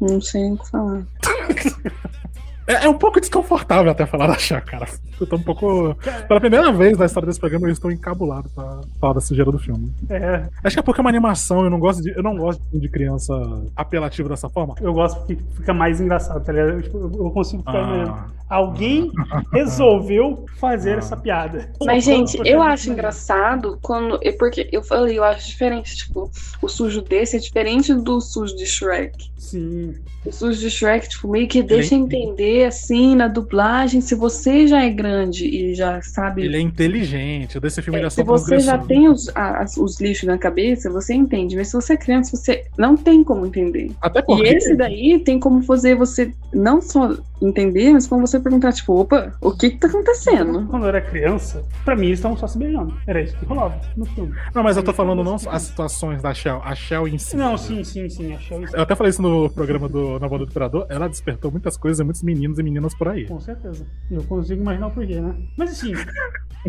não 0.00 0.20
sei 0.20 0.50
o 0.52 0.58
que 0.58 0.70
falar. 0.70 1.02
É, 2.70 2.84
é 2.84 2.88
um 2.88 2.96
pouco 2.98 3.20
desconfortável 3.20 3.90
até 3.90 4.06
falar 4.06 4.26
da 4.28 4.38
Shell, 4.38 4.62
cara. 4.62 4.86
Eu 5.20 5.26
tô 5.26 5.36
um 5.36 5.42
pouco. 5.42 5.94
Pela 6.28 6.40
primeira 6.40 6.72
vez 6.72 6.96
na 6.96 7.06
história 7.06 7.26
desse 7.26 7.40
programa, 7.40 7.66
eu 7.68 7.72
estou 7.72 7.90
encabulado 7.90 8.48
pra 8.54 8.80
falar 9.00 9.14
da 9.14 9.20
sujeira 9.20 9.50
do 9.50 9.58
filme. 9.58 9.92
É, 10.08 10.44
Acho 10.64 10.76
que 10.76 10.80
é 10.80 10.82
porque 10.82 11.00
é 11.00 11.02
uma 11.02 11.10
animação, 11.10 11.64
eu 11.64 11.70
não 11.70 11.78
gosto 11.78 12.02
de. 12.02 12.10
Eu 12.16 12.22
não 12.22 12.36
gosto 12.36 12.62
de 12.72 12.88
criança 12.88 13.32
apelativa 13.76 14.28
dessa 14.28 14.48
forma. 14.48 14.74
eu 14.80 14.92
gosto 14.92 15.18
porque 15.18 15.36
fica 15.56 15.72
mais 15.74 16.00
engraçado, 16.00 16.44
tá 16.44 16.52
ligado? 16.52 16.70
Eu, 16.70 16.82
tipo, 16.82 16.98
eu- 16.98 17.30
consigo 17.30 17.62
ficar 17.62 17.80
Ah. 17.80 18.26
Alguém 18.50 19.10
resolveu 19.52 20.44
fazer 20.58 20.98
essa 20.98 21.16
piada. 21.16 21.70
Mas, 21.84 22.02
gente, 22.04 22.36
eu 22.44 22.60
acho 22.62 22.90
engraçado 22.90 23.78
quando. 23.82 24.18
é 24.22 24.32
Porque 24.32 24.68
eu 24.72 24.82
falei, 24.82 25.18
eu 25.18 25.24
acho 25.24 25.46
diferente. 25.48 25.96
Tipo, 25.96 26.30
o 26.62 26.68
sujo 26.68 27.02
desse 27.02 27.36
é 27.36 27.38
diferente 27.38 27.94
do 27.94 28.20
sujo 28.20 28.56
de 28.56 28.66
Shrek. 28.66 29.29
Sim. 29.40 29.94
Sujo 30.30 30.60
de 30.60 30.70
Shrek, 30.70 31.08
tipo, 31.08 31.26
meio 31.26 31.48
que 31.48 31.62
deixa 31.62 31.94
entender, 31.94 32.66
assim, 32.66 33.16
na 33.16 33.26
dublagem, 33.26 34.02
se 34.02 34.14
você 34.14 34.66
já 34.66 34.84
é 34.84 34.90
grande 34.90 35.46
e 35.46 35.74
já 35.74 36.00
sabe. 36.02 36.44
Ele 36.44 36.58
é 36.58 36.60
inteligente. 36.60 37.56
O 37.56 37.60
desse 37.60 37.80
filme 37.80 37.98
ele 37.98 38.06
é 38.06 38.10
Se 38.10 38.16
só 38.16 38.24
você 38.24 38.58
já 38.60 38.76
tem 38.76 39.08
os, 39.08 39.30
a- 39.34 39.64
os 39.78 39.98
lixos 39.98 40.26
na 40.28 40.36
cabeça, 40.36 40.90
você 40.90 41.14
entende. 41.14 41.56
Mas 41.56 41.68
se 41.68 41.72
você 41.74 41.94
é 41.94 41.96
criança, 41.96 42.36
você 42.36 42.64
não 42.76 42.98
tem 42.98 43.24
como 43.24 43.46
entender. 43.46 43.92
Até 44.02 44.18
E 44.20 44.22
porque. 44.22 44.46
esse 44.46 44.76
daí 44.76 45.18
tem 45.24 45.40
como 45.40 45.62
fazer 45.62 45.94
você 45.94 46.30
não 46.52 46.82
só 46.82 47.16
entender, 47.40 47.90
mas 47.94 48.06
como 48.06 48.26
você 48.26 48.38
perguntar, 48.38 48.72
tipo, 48.72 48.92
opa, 49.00 49.32
o 49.40 49.52
que 49.52 49.70
que 49.70 49.78
tá 49.78 49.88
acontecendo? 49.88 50.66
Quando 50.66 50.82
eu 50.82 50.88
era 50.90 51.00
criança, 51.00 51.64
pra 51.82 51.96
mim 51.96 52.08
eles 52.08 52.18
estavam 52.18 52.36
só 52.36 52.46
se 52.46 52.58
beijando. 52.58 52.94
Era 53.06 53.22
isso 53.22 53.34
que 53.38 53.46
rolava 53.46 53.80
no 53.96 54.04
filme. 54.04 54.34
Não, 54.54 54.62
mas 54.62 54.76
eu 54.76 54.82
tô 54.82 54.92
falando 54.92 55.24
não 55.24 55.36
as 55.48 55.62
situações 55.62 56.20
da 56.20 56.34
Shell, 56.34 56.60
a 56.62 56.74
Shell 56.74 57.08
em 57.08 57.16
si. 57.16 57.36
Não, 57.36 57.56
sim, 57.56 57.82
sim, 57.82 58.06
sim. 58.10 58.34
Achei 58.34 58.62
isso. 58.64 58.76
Eu 58.76 58.82
até 58.82 58.94
falei 58.94 59.08
isso 59.08 59.22
no 59.22 59.29
programa 59.54 59.88
do 59.88 60.18
Na 60.18 60.26
Voz 60.26 60.42
do 60.42 60.48
Imperador, 60.48 60.86
ela 60.88 61.08
despertou 61.08 61.50
muitas 61.50 61.76
coisas 61.76 62.04
muitos 62.04 62.22
meninos 62.22 62.58
e 62.58 62.62
meninas 62.62 62.94
por 62.94 63.08
aí. 63.08 63.26
Com 63.26 63.40
certeza. 63.40 63.86
Eu 64.10 64.22
consigo 64.24 64.60
imaginar 64.60 64.88
o 64.88 64.90
porquê, 64.90 65.20
né? 65.20 65.34
Mas 65.56 65.72
assim, 65.72 65.92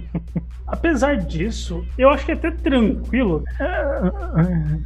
apesar 0.68 1.18
disso, 1.18 1.86
eu 1.98 2.10
acho 2.10 2.26
que 2.26 2.32
é 2.32 2.36
até 2.36 2.52
tranquilo. 2.52 3.44
É, 3.60 4.12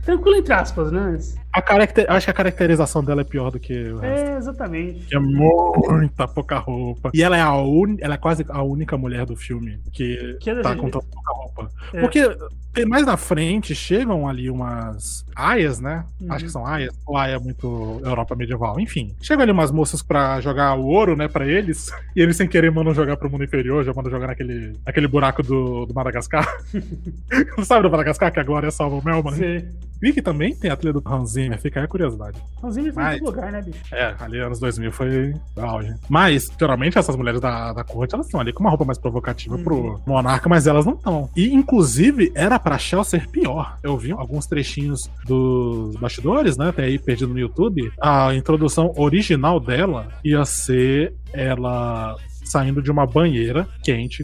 tranquilo 0.04 0.38
entre 0.38 0.54
aspas, 0.54 0.92
né? 0.92 1.18
A 1.56 1.62
caracter... 1.62 2.06
Acho 2.10 2.26
que 2.26 2.32
a 2.32 2.34
caracterização 2.34 3.01
dela 3.01 3.22
é 3.22 3.24
pior 3.24 3.49
do 3.49 3.60
que 3.60 3.74
o 3.89 3.97
resto. 3.97 4.30
É, 4.30 4.38
exatamente. 4.38 5.16
É 5.16 5.20
muita 5.20 6.28
pouca 6.28 6.58
roupa. 6.58 7.12
E 7.14 7.24
ela 7.24 7.38
é 7.38 7.41
a 7.41 7.56
un... 7.56 7.95
ela 8.01 8.16
é 8.16 8.18
quase 8.18 8.45
a 8.49 8.62
única 8.62 8.97
mulher 8.97 9.26
do 9.26 9.38
filme 9.38 9.80
que, 9.93 10.38
Que 10.41 10.49
é 10.49 10.62
tá 10.62 10.76
com 10.76 10.89
tão 10.89 11.01
pouca 11.01 11.32
roupa. 11.34 11.72
É. 11.93 12.01
Porque 12.01 12.38
tem- 12.74 12.86
mais 12.86 13.06
na 13.06 13.16
frente 13.16 13.74
chegam 13.74 14.28
ali 14.28 14.49
umas 14.49 15.26
aias, 15.34 15.80
né? 15.80 16.03
Uhum. 16.20 16.34
Acho 16.34 16.43
que 16.43 16.51
são 16.51 16.68
aias. 16.68 16.93
Ou 17.06 17.16
aia 17.16 17.36
é 17.36 17.39
muito 17.39 18.01
Europa 18.03 18.36
medieval. 18.36 18.78
Enfim. 18.78 19.16
Chegam 19.22 19.43
ali 19.43 19.51
umas 19.53 19.72
moças 19.72 20.03
pra 20.03 20.41
jogar 20.41 20.76
o 20.76 20.86
ouro, 20.86 21.16
né, 21.16 21.30
pra 21.30 21.47
eles. 21.47 21.89
E 22.14 22.22
eles 22.22 22.36
sem 22.36 22.49
querer 22.49 22.70
mandam 22.70 22.93
jogar 22.93 23.16
pro 23.16 23.30
mundo 23.30 23.45
inferior, 23.45 23.86
já 23.86 23.93
mandam 23.93 24.12
jogar 24.12 24.28
naquele, 24.28 24.74
naquele 24.86 25.08
buraco 25.08 25.41
do, 25.41 25.86
do 25.86 25.93
Madagascar. 25.93 26.45
Sabe 27.64 27.84
do 27.84 27.89
Madagascar 27.89 28.30
que 28.32 28.41
a 28.41 28.43
Glória 28.43 28.70
salva 28.72 28.97
o 28.97 29.03
Melman? 29.06 29.34
Você. 29.34 29.66
E 30.03 30.12
que 30.12 30.22
também 30.22 30.53
tem 30.53 30.70
a 30.70 30.76
trilha 30.76 30.93
do 30.93 31.01
Hans 31.06 31.36
Zimmer, 31.46 31.60
fica 31.62 31.80
aí 31.80 31.86
a 31.86 31.88
curiosidade. 31.88 32.38
Ranzinho 32.62 32.93
foi 32.93 33.04
em 33.04 33.06
Mas- 33.06 33.20
todo 33.20 33.28
lugar, 33.28 33.52
né, 33.52 33.62
bicho? 33.62 33.80
É, 33.93 34.16
ali 34.20 34.39
anos 34.39 34.60
2000 34.60 34.91
foi 34.91 35.34
auge. 35.58 35.93
Mas, 36.10 36.48
geralmente, 36.60 36.98
essas 36.98 37.16
mulheres 37.16 37.39
da, 37.39 37.74
da 37.74 37.84
corte, 37.84 38.14
elas 38.16 38.26
estão 38.26 38.39
ali 38.39 38.52
com 38.52 38.62
uma 38.62 38.70
roupa 38.70 38.86
mais 38.86 38.98
provocativa 38.98 39.58
pro 39.58 40.02
monarca, 40.06 40.50
mas 40.50 40.68
elas 40.68 40.86
não 40.86 40.93
estão. 40.93 41.30
E, 41.36 41.54
inclusive, 41.54 42.32
era 42.36 42.58
pra 42.60 42.78
Shell 42.78 43.04
ser 43.04 43.28
pior. 43.30 43.78
Eu 43.84 43.98
vi 43.98 44.12
alguns 44.12 44.46
trechinhos 44.48 45.10
dos 45.26 45.96
bastidores, 45.98 46.58
né, 46.58 46.70
até 46.70 46.84
aí 46.84 46.98
perdido 47.00 47.34
no 47.34 47.39
YouTube. 47.39 47.91
A 48.02 48.34
introdução 48.34 48.93
original 48.98 49.60
dela 49.60 50.08
ia 50.24 50.43
ser 50.46 51.14
ela 51.34 52.16
saindo 52.43 52.82
de 52.82 52.91
uma 52.91 53.06
banheira 53.06 53.68
quente 53.84 54.24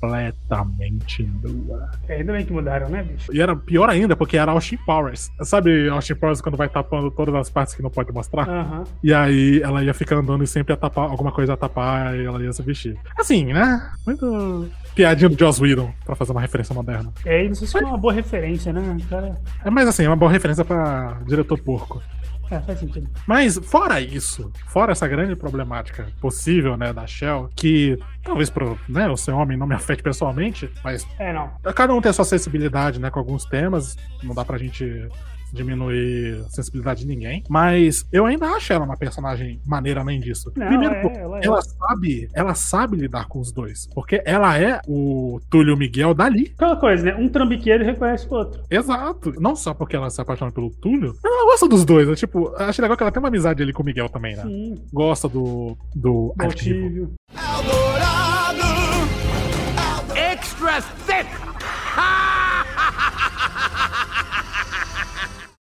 completamente 0.00 1.22
nua. 1.42 1.90
É, 2.08 2.16
ainda 2.16 2.32
bem 2.32 2.44
que 2.44 2.52
mudaram, 2.52 2.88
né, 2.88 3.02
bicho? 3.02 3.34
E 3.34 3.40
era 3.40 3.54
pior 3.54 3.88
ainda, 3.88 4.16
porque 4.16 4.36
era 4.36 4.52
Austin 4.52 4.76
Powers. 4.86 5.30
Sabe 5.42 5.88
Austin 5.88 6.14
Powers 6.14 6.40
quando 6.40 6.56
vai 6.56 6.68
tapando 6.68 7.10
todas 7.10 7.34
as 7.34 7.50
partes 7.50 7.74
que 7.74 7.82
não 7.82 7.90
pode 7.90 8.12
mostrar? 8.12 8.48
Aham. 8.48 8.84
E 9.02 9.12
aí 9.12 9.60
ela 9.62 9.82
ia 9.82 9.94
ficar 9.94 10.16
andando 10.16 10.42
e 10.44 10.46
sempre 10.46 10.72
ia 10.72 10.76
tapar, 10.76 11.10
alguma 11.10 11.32
coisa 11.32 11.52
ia 11.52 11.56
tapar 11.56 12.16
e 12.16 12.24
ela 12.24 12.42
ia 12.42 12.52
se 12.52 12.62
vestir. 12.62 12.96
Assim, 13.18 13.52
né? 13.52 13.90
Muito 14.06 14.68
piadinha 14.94 15.28
do 15.28 15.38
Joss 15.38 15.62
Whedon, 15.62 15.92
pra 16.04 16.16
fazer 16.16 16.32
uma 16.32 16.40
referência 16.40 16.74
moderna. 16.74 17.12
É, 17.24 17.46
não 17.46 17.54
sei 17.54 17.66
se 17.66 17.72
foi 17.72 17.82
uma 17.84 17.96
boa 17.96 18.12
referência, 18.12 18.72
né? 18.72 18.96
Cara, 19.08 19.36
É, 19.64 19.70
mas 19.70 19.88
assim, 19.88 20.04
é 20.04 20.08
uma 20.08 20.16
boa 20.16 20.30
referência 20.30 20.64
pra 20.64 21.18
diretor 21.26 21.58
porco. 21.58 22.02
É, 22.50 22.60
faz 22.60 22.78
sentido. 22.80 23.08
Mas 23.26 23.58
fora 23.58 24.00
isso, 24.00 24.50
fora 24.68 24.92
essa 24.92 25.06
grande 25.08 25.34
problemática 25.36 26.06
possível, 26.20 26.76
né, 26.76 26.92
da 26.92 27.06
Shell, 27.06 27.50
que 27.54 27.98
talvez 28.22 28.50
pro, 28.50 28.78
né, 28.88 29.08
o 29.08 29.16
seu 29.16 29.36
homem 29.36 29.56
não 29.56 29.66
me 29.66 29.74
afete 29.74 30.02
pessoalmente, 30.02 30.70
mas 30.82 31.06
É, 31.18 31.32
não. 31.32 31.50
cada 31.74 31.94
um 31.94 32.00
tem 32.00 32.10
a 32.10 32.12
sua 32.12 32.24
sensibilidade, 32.24 32.98
né, 33.00 33.10
com 33.10 33.18
alguns 33.18 33.44
temas, 33.44 33.96
não 34.22 34.34
dá 34.34 34.44
pra 34.44 34.58
gente 34.58 35.08
diminuir 35.52 36.42
a 36.46 36.48
sensibilidade 36.50 37.00
de 37.00 37.06
ninguém, 37.06 37.42
mas 37.48 38.06
eu 38.12 38.26
ainda 38.26 38.46
acho 38.48 38.72
ela 38.72 38.84
uma 38.84 38.96
personagem 38.96 39.60
maneira 39.66 40.00
além 40.00 40.20
disso. 40.20 40.52
Não, 40.56 40.66
Primeiro, 40.66 40.94
é, 40.94 41.00
porque 41.02 41.18
ela 41.18 41.38
é. 41.40 41.46
ela 41.46 41.62
sabe, 41.62 42.28
ela 42.34 42.54
sabe 42.54 42.96
lidar 42.96 43.26
com 43.28 43.40
os 43.40 43.52
dois, 43.52 43.88
porque 43.94 44.22
ela 44.24 44.58
é 44.58 44.80
o 44.86 45.40
Túlio 45.50 45.76
Miguel 45.76 46.14
dali. 46.14 46.52
Aquela 46.54 46.76
coisa, 46.76 47.04
né? 47.04 47.14
Um 47.14 47.28
trambiqueiro 47.28 47.84
reconhece 47.84 48.26
o 48.30 48.34
outro. 48.34 48.62
Exato. 48.70 49.32
Não 49.40 49.54
só 49.56 49.72
porque 49.74 49.96
ela 49.96 50.10
se 50.10 50.20
apaixona 50.20 50.50
pelo 50.52 50.70
Túlio, 50.70 51.16
ela 51.24 51.50
gosta 51.50 51.68
dos 51.68 51.84
dois. 51.84 52.08
né? 52.08 52.14
Tipo, 52.14 52.54
acho 52.56 52.80
legal 52.82 52.96
que 52.96 53.02
ela 53.02 53.12
tem 53.12 53.20
uma 53.20 53.28
amizade 53.28 53.62
ali 53.62 53.72
com 53.72 53.82
o 53.82 53.86
Miguel 53.86 54.08
também, 54.08 54.36
né? 54.36 54.42
Sim. 54.42 54.82
Gosta 54.92 55.28
do, 55.28 55.76
do 55.94 56.34
arquivo. 56.38 57.12
Extra 60.14 60.82
thick! 61.06 61.28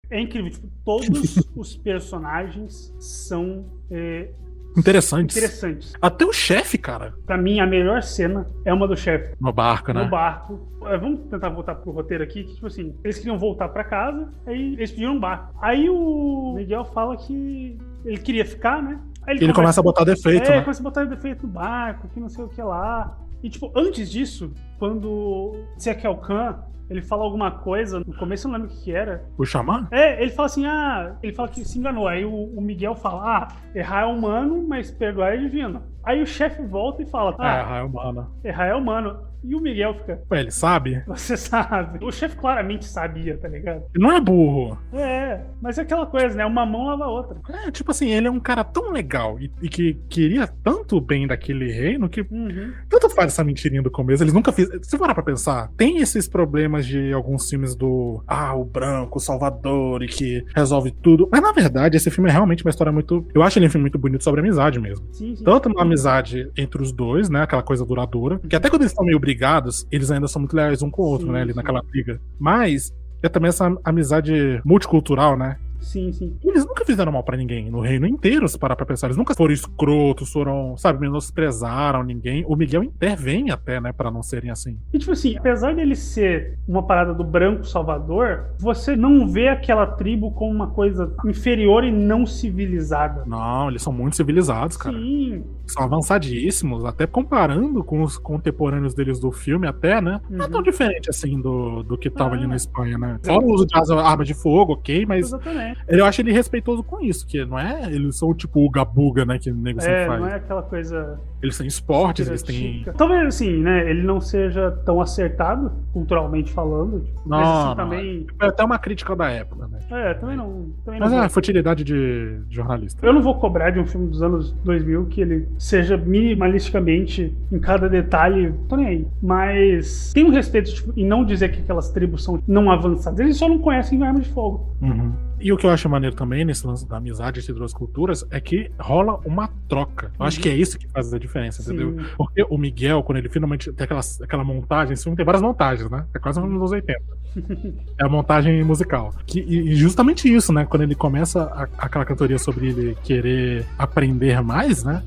É 0.09 0.19
incrível, 0.19 0.49
tipo, 0.51 0.67
todos 0.85 1.35
os 1.55 1.75
personagens 1.75 2.93
são 2.99 3.65
é, 3.91 4.29
Interessantes. 4.77 5.35
interessantes. 5.35 5.93
Até 6.01 6.23
o 6.23 6.31
chefe, 6.31 6.77
cara, 6.77 7.13
Pra 7.25 7.37
mim, 7.37 7.59
a 7.59 7.65
melhor 7.65 8.03
cena 8.03 8.47
é 8.63 8.71
uma 8.73 8.87
do 8.87 8.95
chefe 8.95 9.35
no 9.41 9.51
barco, 9.51 9.91
né? 9.91 10.03
no 10.03 10.09
barco. 10.09 10.59
É, 10.85 10.97
Vamos 10.97 11.21
tentar 11.29 11.49
voltar 11.49 11.75
pro 11.75 11.91
roteiro 11.91 12.23
aqui, 12.23 12.43
que, 12.43 12.53
tipo 12.53 12.67
assim, 12.67 12.95
eles 13.03 13.17
queriam 13.17 13.37
voltar 13.39 13.69
pra 13.69 13.83
casa, 13.83 14.29
aí 14.45 14.73
eles 14.73 14.91
pediram 14.91 15.13
um 15.13 15.19
barco. 15.19 15.53
Aí 15.61 15.89
o 15.89 16.53
Miguel 16.55 16.85
fala 16.85 17.17
que 17.17 17.77
ele 18.05 18.17
queria 18.19 18.45
ficar, 18.45 18.81
né? 18.83 18.99
Aí 19.23 19.35
Ele 19.35 19.51
começa 19.51 19.81
a 19.81 19.83
botar 19.83 20.05
defeito, 20.05 20.47
é, 20.49 20.57
né? 20.57 20.61
começa 20.61 20.79
a 20.81 20.83
botar 20.83 21.03
defeito 21.03 21.45
no 21.45 21.51
barco, 21.51 22.07
que 22.09 22.19
não 22.19 22.29
sei 22.29 22.43
o 22.45 22.47
que 22.47 22.61
lá. 22.61 23.17
E, 23.43 23.49
tipo, 23.49 23.71
antes 23.75 24.09
disso, 24.09 24.53
quando 24.79 25.65
Sekel 25.77 26.15
Khan, 26.17 26.59
ele 26.89 27.01
fala 27.01 27.23
alguma 27.23 27.51
coisa, 27.51 27.99
no 27.99 28.13
começo 28.15 28.47
eu 28.47 28.51
não 28.51 28.59
lembro 28.59 28.73
o 28.73 28.77
que, 28.77 28.83
que 28.85 28.91
era. 28.93 29.23
O 29.37 29.45
xamã? 29.45 29.87
É, 29.91 30.21
ele 30.21 30.31
fala 30.31 30.45
assim, 30.45 30.65
ah, 30.65 31.15
ele 31.21 31.33
fala 31.33 31.49
que 31.49 31.63
se 31.65 31.77
enganou. 31.77 32.07
Aí 32.07 32.23
o, 32.25 32.33
o 32.33 32.61
Miguel 32.61 32.95
fala, 32.95 33.23
ah, 33.23 33.47
errar 33.75 34.03
é 34.03 34.05
humano, 34.05 34.65
mas 34.67 34.89
perdoar 34.91 35.33
é 35.33 35.37
divino. 35.37 35.81
Aí 36.03 36.21
o 36.21 36.27
chefe 36.27 36.61
volta 36.63 37.01
e 37.03 37.05
fala, 37.05 37.31
É, 37.39 37.45
ah, 37.45 37.63
Raio 37.63 37.87
Humana. 37.87 38.27
errar 38.43 38.67
é 38.67 38.75
humano. 38.75 39.26
E 39.47 39.55
o 39.55 39.61
Miguel 39.61 39.93
fica, 39.95 40.21
Ué, 40.31 40.41
ele 40.41 40.51
sabe? 40.51 41.01
você 41.07 41.37
sabe. 41.37 42.03
O 42.03 42.11
chefe 42.11 42.35
claramente 42.35 42.85
sabia, 42.85 43.37
tá 43.37 43.47
ligado? 43.47 43.83
Ele 43.95 44.03
não 44.03 44.11
é 44.11 44.19
burro. 44.19 44.77
É, 44.93 45.41
mas 45.61 45.77
é 45.77 45.81
aquela 45.81 46.05
coisa, 46.05 46.35
né? 46.35 46.45
Uma 46.45 46.65
mão 46.65 46.85
lava 46.85 47.05
a 47.05 47.09
outra. 47.09 47.37
É, 47.65 47.71
tipo 47.71 47.91
assim, 47.91 48.11
ele 48.11 48.27
é 48.27 48.31
um 48.31 48.39
cara 48.39 48.63
tão 48.63 48.91
legal 48.91 49.39
e, 49.39 49.51
e 49.61 49.69
que 49.69 49.93
queria 50.09 50.47
tanto 50.47 50.97
o 50.97 51.01
bem 51.01 51.25
daquele 51.27 51.71
reino 51.71 52.09
que 52.09 52.21
Uhum. 52.29 52.73
tanto 52.89 53.09
faz 53.11 53.31
essa 53.31 53.43
mentirinha 53.43 53.81
do 53.81 53.89
começo. 53.91 54.21
Eles 54.23 54.33
nunca 54.33 54.51
fizeram. 54.51 54.83
Se 54.83 54.97
parar 54.97 55.13
pra 55.13 55.23
pensar, 55.23 55.69
tem 55.77 55.97
esses 55.99 56.27
problemas 56.27 56.85
de 56.85 57.13
alguns 57.13 57.49
filmes 57.49 57.75
do. 57.75 58.21
Ah, 58.27 58.53
o 58.55 58.65
branco, 58.65 59.17
o 59.17 59.21
salvador 59.21 60.03
e 60.03 60.07
que 60.07 60.43
resolve 60.55 60.91
tudo. 60.91 61.29
Mas 61.31 61.41
na 61.41 61.51
verdade, 61.51 61.95
esse 61.97 62.09
filme 62.11 62.29
é 62.29 62.33
realmente 62.33 62.63
uma 62.65 62.69
história 62.69 62.91
muito. 62.91 63.25
Eu 63.33 63.43
acho 63.43 63.57
ele 63.59 63.67
um 63.67 63.69
filme 63.69 63.83
muito 63.83 63.97
bonito 63.97 64.23
sobre 64.23 64.41
amizade 64.41 64.79
mesmo. 64.79 65.05
Sim, 65.13 65.35
sim. 65.35 65.43
Tanto 65.43 65.69
uma 65.69 65.81
amizade 65.83 66.51
entre 66.57 66.81
os 66.81 66.91
dois, 66.91 67.29
né? 67.29 67.41
Aquela 67.43 67.63
coisa 67.63 67.85
duradoura. 67.85 68.39
Que 68.39 68.55
até 68.55 68.69
quando 68.69 68.81
eles 68.81 68.91
estão 68.91 69.05
meio 69.05 69.19
brigados, 69.37 69.87
eles 69.91 70.09
ainda 70.09 70.27
são 70.27 70.41
muito 70.41 70.55
leais 70.55 70.81
um 70.81 70.89
com 70.89 71.03
o 71.03 71.05
outro, 71.05 71.27
Sim, 71.27 71.33
né? 71.33 71.41
Ali 71.41 71.51
sim. 71.51 71.57
naquela 71.57 71.81
briga. 71.83 72.19
Mas 72.39 72.91
é 73.21 73.29
também 73.29 73.49
essa 73.49 73.71
amizade 73.83 74.59
multicultural, 74.65 75.37
né? 75.37 75.57
Sim, 75.79 76.11
sim. 76.11 76.37
Eles 76.43 76.65
nunca 76.65 76.85
fizeram 76.85 77.11
mal 77.11 77.23
pra 77.23 77.37
ninguém 77.37 77.69
no 77.69 77.79
reino 77.79 78.07
inteiro, 78.07 78.47
se 78.47 78.57
parar 78.57 78.75
pra 78.75 78.85
pensar. 78.85 79.07
Eles 79.07 79.17
nunca 79.17 79.33
foram 79.35 79.53
escrotos, 79.53 80.31
foram, 80.31 80.75
sabe, 80.77 80.99
menosprezaram 80.99 82.03
ninguém. 82.03 82.43
O 82.47 82.55
Miguel 82.55 82.83
intervém 82.83 83.51
até, 83.51 83.79
né, 83.79 83.93
pra 83.93 84.11
não 84.11 84.21
serem 84.21 84.49
assim. 84.49 84.77
E 84.93 84.99
tipo 84.99 85.11
assim, 85.11 85.37
apesar 85.37 85.75
dele 85.75 85.95
ser 85.95 86.57
uma 86.67 86.83
parada 86.83 87.13
do 87.13 87.23
branco 87.23 87.65
salvador, 87.65 88.45
você 88.59 88.95
não 88.95 89.27
vê 89.27 89.47
aquela 89.47 89.85
tribo 89.85 90.31
como 90.31 90.51
uma 90.51 90.67
coisa 90.67 91.13
inferior 91.25 91.83
e 91.83 91.91
não 91.91 92.25
civilizada. 92.25 93.23
Não, 93.25 93.69
eles 93.69 93.81
são 93.81 93.93
muito 93.93 94.15
civilizados, 94.15 94.77
cara. 94.77 94.97
Sim. 94.97 95.43
São 95.65 95.83
avançadíssimos, 95.83 96.85
até 96.85 97.05
comparando 97.05 97.83
com 97.83 98.01
os 98.01 98.17
contemporâneos 98.17 98.93
deles 98.93 99.19
do 99.19 99.31
filme, 99.31 99.67
até, 99.67 100.01
né? 100.01 100.21
Não 100.29 100.45
é 100.45 100.47
tão 100.47 100.61
diferente 100.61 101.09
assim 101.09 101.39
do, 101.41 101.83
do 101.83 101.97
que 101.97 102.09
tava 102.09 102.35
ali 102.35 102.47
na 102.47 102.55
Espanha, 102.55 102.97
né? 102.97 103.19
Fora 103.21 103.45
o 103.45 103.53
uso 103.53 103.65
de 103.65 103.75
arma 103.75 104.23
de 104.23 104.33
fogo, 104.33 104.73
ok, 104.73 105.05
mas 105.05 105.27
Exatamente. 105.27 105.66
Exatamente. 105.71 105.99
Eu 105.99 106.05
acho 106.05 106.21
ele 106.21 106.31
respeitoso 106.31 106.83
com 106.83 107.01
isso, 107.01 107.25
que 107.27 107.43
não 107.45 107.57
é. 107.59 107.91
Eles 107.91 108.17
são 108.17 108.33
tipo 108.33 108.65
o 108.65 108.69
Gabuga, 108.69 109.25
né? 109.25 109.37
Que 109.39 109.49
o 109.51 109.55
nego 109.55 109.79
sempre 109.81 109.95
É, 110.03 110.07
faz. 110.07 110.19
não 110.21 110.27
é 110.27 110.35
aquela 110.35 110.61
coisa. 110.63 111.19
Eles 111.41 111.57
têm 111.57 111.67
esportes, 111.67 112.27
eles 112.27 112.41
têm. 112.41 112.83
Talvez 112.97 113.27
assim, 113.27 113.61
né? 113.61 113.89
Ele 113.89 114.01
não 114.01 114.19
seja 114.19 114.71
tão 114.85 114.99
acertado, 114.99 115.71
culturalmente 115.93 116.51
falando. 116.51 117.01
tipo, 117.05 117.29
Não, 117.29 117.37
mas 117.37 117.47
assim, 117.47 117.67
não. 117.67 117.75
também. 117.75 118.27
É 118.41 118.45
até 118.47 118.63
uma 118.63 118.79
crítica 118.79 119.15
da 119.15 119.29
época, 119.29 119.67
né? 119.67 119.79
É, 119.91 120.13
também 120.15 120.35
não. 120.35 120.67
Também 120.83 120.99
Mas 120.99 121.11
não 121.11 121.21
é 121.21 121.25
a 121.25 121.29
futilidade 121.29 121.83
de 121.83 122.39
jornalista. 122.49 123.05
Eu 123.05 123.13
não 123.13 123.21
vou 123.21 123.35
cobrar 123.35 123.69
de 123.69 123.79
um 123.79 123.85
filme 123.85 124.07
dos 124.07 124.21
anos 124.23 124.51
2000 124.63 125.05
que 125.05 125.21
ele 125.21 125.47
seja 125.59 125.95
minimalisticamente 125.95 127.35
em 127.51 127.59
cada 127.59 127.87
detalhe, 127.87 128.53
tô 128.67 128.75
nem 128.75 128.85
aí. 128.87 129.07
Mas 129.21 130.11
tem 130.13 130.23
um 130.25 130.31
respeito 130.31 130.73
tipo, 130.73 130.93
em 130.97 131.05
não 131.05 131.23
dizer 131.23 131.49
que 131.49 131.61
aquelas 131.61 131.89
tribos 131.91 132.23
são 132.23 132.41
não 132.47 132.71
avançadas. 132.71 133.19
Eles 133.19 133.37
só 133.37 133.47
não 133.47 133.59
conhecem 133.59 134.01
arma 134.03 134.19
de 134.19 134.29
fogo. 134.29 134.75
Uhum. 134.81 135.11
E 135.39 135.51
o 135.53 135.57
que 135.57 135.65
eu 135.65 135.69
acho 135.69 135.87
maneiro 135.87 136.15
também 136.15 136.43
nesse 136.43 136.65
lance 136.65 136.87
da 136.87 136.97
amizade 136.97 137.39
entre 137.39 137.53
duas 137.53 137.71
culturas 137.73 138.25
é 138.31 138.39
que 138.41 138.71
rola 138.79 139.19
uma 139.23 139.47
troca. 139.69 140.11
Eu 140.19 140.25
acho 140.25 140.39
que 140.39 140.49
é 140.49 140.55
isso 140.55 140.79
que 140.79 140.87
faz 140.87 141.13
a 141.13 141.19
diferença, 141.19 141.61
Sim. 141.61 141.75
entendeu? 141.75 142.05
Porque 142.17 142.43
o 142.49 142.57
Miguel, 142.57 143.03
quando 143.03 143.19
ele 143.19 143.29
finalmente 143.29 143.71
tem 143.71 143.85
aquela, 143.85 144.01
aquela 144.23 144.43
montagem, 144.43 144.93
esse 144.93 145.03
filme 145.03 145.15
tem 145.15 145.23
várias 145.25 145.43
montagens, 145.43 145.89
né? 145.91 146.05
É 146.13 146.17
quase 146.19 146.39
um 146.39 146.57
dos 146.57 146.71
80. 146.71 146.99
É 147.99 148.03
a 148.05 148.09
montagem 148.09 148.63
musical. 148.63 149.13
Que, 149.27 149.39
e 149.41 149.69
e 149.71 149.75
justamente 149.75 150.33
isso, 150.33 150.51
né? 150.51 150.65
Quando 150.65 150.81
ele 150.83 150.95
começa 150.95 151.43
a- 151.43 151.67
aquela 151.77 152.03
cantoria 152.05 152.39
sobre 152.39 152.69
ele 152.69 152.97
querer 153.03 153.63
aprender 153.77 154.41
mais, 154.41 154.83
né? 154.83 155.03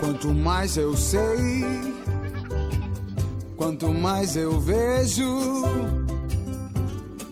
Quanto 0.00 0.32
mais 0.32 0.76
eu 0.78 0.94
sei, 0.96 1.92
quanto 3.56 3.92
mais 3.92 4.36
eu 4.36 4.58
vejo, 4.58 5.24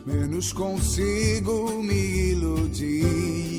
menos 0.07 0.53
consigo 0.53 1.83
me 1.83 2.31
iludir. 2.33 3.51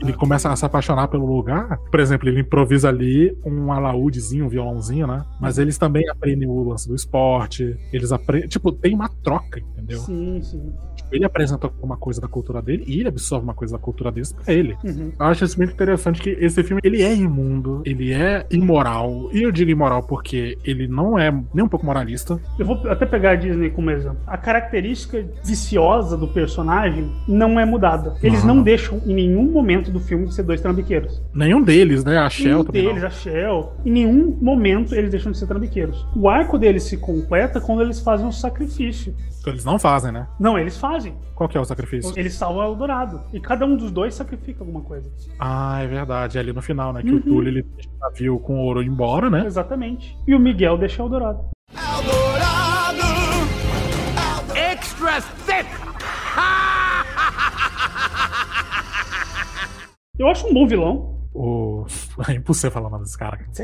Ele 0.00 0.12
começa 0.12 0.52
a 0.52 0.56
se 0.56 0.64
apaixonar 0.64 1.08
pelo 1.08 1.26
lugar. 1.26 1.78
Por 1.90 1.98
exemplo, 1.98 2.28
ele 2.28 2.40
improvisa 2.40 2.88
ali 2.88 3.36
um 3.44 3.72
alaúdezinho, 3.72 4.46
um 4.46 4.48
violãozinho, 4.48 5.06
né? 5.06 5.24
Mas 5.40 5.58
eles 5.58 5.76
também 5.76 6.08
aprendem 6.08 6.48
o 6.48 6.62
lance 6.68 6.86
do 6.88 6.94
esporte. 6.94 7.76
Eles 7.92 8.12
aprendem. 8.12 8.48
Tipo, 8.48 8.70
tem 8.70 8.94
uma 8.94 9.08
troca, 9.08 9.58
entendeu? 9.58 9.98
Sim, 9.98 10.40
sim. 10.42 10.72
Ele 11.12 11.24
apresenta 11.24 11.66
alguma 11.66 11.96
coisa 11.96 12.20
da 12.20 12.28
cultura 12.28 12.60
dele 12.62 12.84
e 12.86 13.00
ele 13.00 13.08
absorve 13.08 13.44
uma 13.44 13.54
coisa 13.54 13.74
da 13.74 13.78
cultura 13.78 14.10
deles 14.12 14.32
pra 14.32 14.52
ele. 14.52 14.76
Uhum. 14.84 15.12
Eu 15.18 15.26
acho 15.26 15.44
isso 15.44 15.56
muito 15.58 15.72
interessante 15.72 16.20
que 16.20 16.30
esse 16.30 16.62
filme 16.62 16.80
ele 16.84 17.02
é 17.02 17.14
imundo, 17.14 17.82
ele 17.84 18.12
é 18.12 18.46
imoral. 18.50 19.28
E 19.32 19.42
eu 19.42 19.50
digo 19.52 19.70
imoral 19.70 20.02
porque 20.02 20.58
ele 20.64 20.86
não 20.86 21.18
é 21.18 21.30
nem 21.52 21.64
um 21.64 21.68
pouco 21.68 21.84
moralista. 21.86 22.40
Eu 22.58 22.66
vou 22.66 22.76
até 22.88 23.06
pegar 23.06 23.32
a 23.32 23.36
Disney 23.36 23.70
como 23.70 23.90
exemplo. 23.90 24.18
A 24.26 24.36
característica 24.36 25.24
viciosa 25.44 26.16
do 26.16 26.28
personagem 26.28 27.10
não 27.26 27.58
é 27.58 27.64
mudada. 27.64 28.14
Eles 28.22 28.44
Não. 28.44 28.56
não 28.56 28.62
deixam 28.62 29.00
em 29.06 29.14
nenhum 29.14 29.50
momento 29.50 29.90
do 29.90 30.00
filme 30.00 30.26
de 30.26 30.34
ser 30.34 30.42
dois 30.42 30.60
trambiqueiros. 30.60 31.22
Nenhum 31.34 31.62
deles, 31.62 32.04
né? 32.04 32.18
A 32.18 32.28
Shell 32.28 32.48
Nenhum 32.52 32.64
também. 32.64 32.84
deles, 32.86 33.04
a 33.04 33.10
Shell, 33.10 33.72
em 33.84 33.90
nenhum 33.90 34.36
momento 34.40 34.94
eles 34.94 35.10
deixam 35.10 35.32
de 35.32 35.38
ser 35.38 35.46
trambiqueiros. 35.46 36.06
O 36.14 36.28
arco 36.28 36.58
deles 36.58 36.82
se 36.84 36.96
completa 36.96 37.60
quando 37.60 37.82
eles 37.82 38.00
fazem 38.00 38.26
um 38.26 38.32
sacrifício. 38.32 39.14
Então 39.48 39.54
eles 39.54 39.64
não 39.64 39.78
fazem, 39.78 40.12
né? 40.12 40.28
Não, 40.38 40.58
eles 40.58 40.76
fazem. 40.76 41.16
Qual 41.34 41.48
que 41.48 41.56
é 41.56 41.60
o 41.60 41.64
sacrifício? 41.64 42.12
Eles 42.18 42.34
salvam 42.34 42.60
o 42.60 42.70
Eldorado. 42.72 43.22
E 43.32 43.40
cada 43.40 43.64
um 43.64 43.76
dos 43.76 43.90
dois 43.90 44.14
sacrifica 44.14 44.60
alguma 44.62 44.82
coisa. 44.82 45.10
Ah, 45.38 45.80
é 45.82 45.86
verdade. 45.86 46.36
É 46.36 46.40
ali 46.40 46.52
no 46.52 46.60
final, 46.60 46.92
né? 46.92 47.02
Que 47.02 47.10
Uhum. 47.10 47.16
o 47.16 47.22
Túlio 47.22 47.48
ele 47.48 47.62
deixa 47.62 47.88
o 47.88 47.98
navio 47.98 48.38
com 48.40 48.58
ouro 48.58 48.82
embora, 48.82 49.30
né? 49.30 49.46
Exatamente. 49.46 50.14
E 50.26 50.34
o 50.34 50.38
Miguel 50.38 50.76
deixa 50.76 51.02
o 51.02 51.06
Eldorado. 51.06 51.40
Extra 54.54 55.22
thick! 55.46 55.68
Eu 60.18 60.28
acho 60.28 60.46
um 60.46 60.52
bom 60.52 60.66
vilão. 60.66 61.20
O. 61.32 61.86
É 62.28 62.32
impossível 62.32 62.70
falar 62.70 62.88
o 62.88 62.90
nome 62.90 63.04
desse 63.04 63.16
cara. 63.18 63.36
cara. 63.36 63.48
Esse 63.52 63.62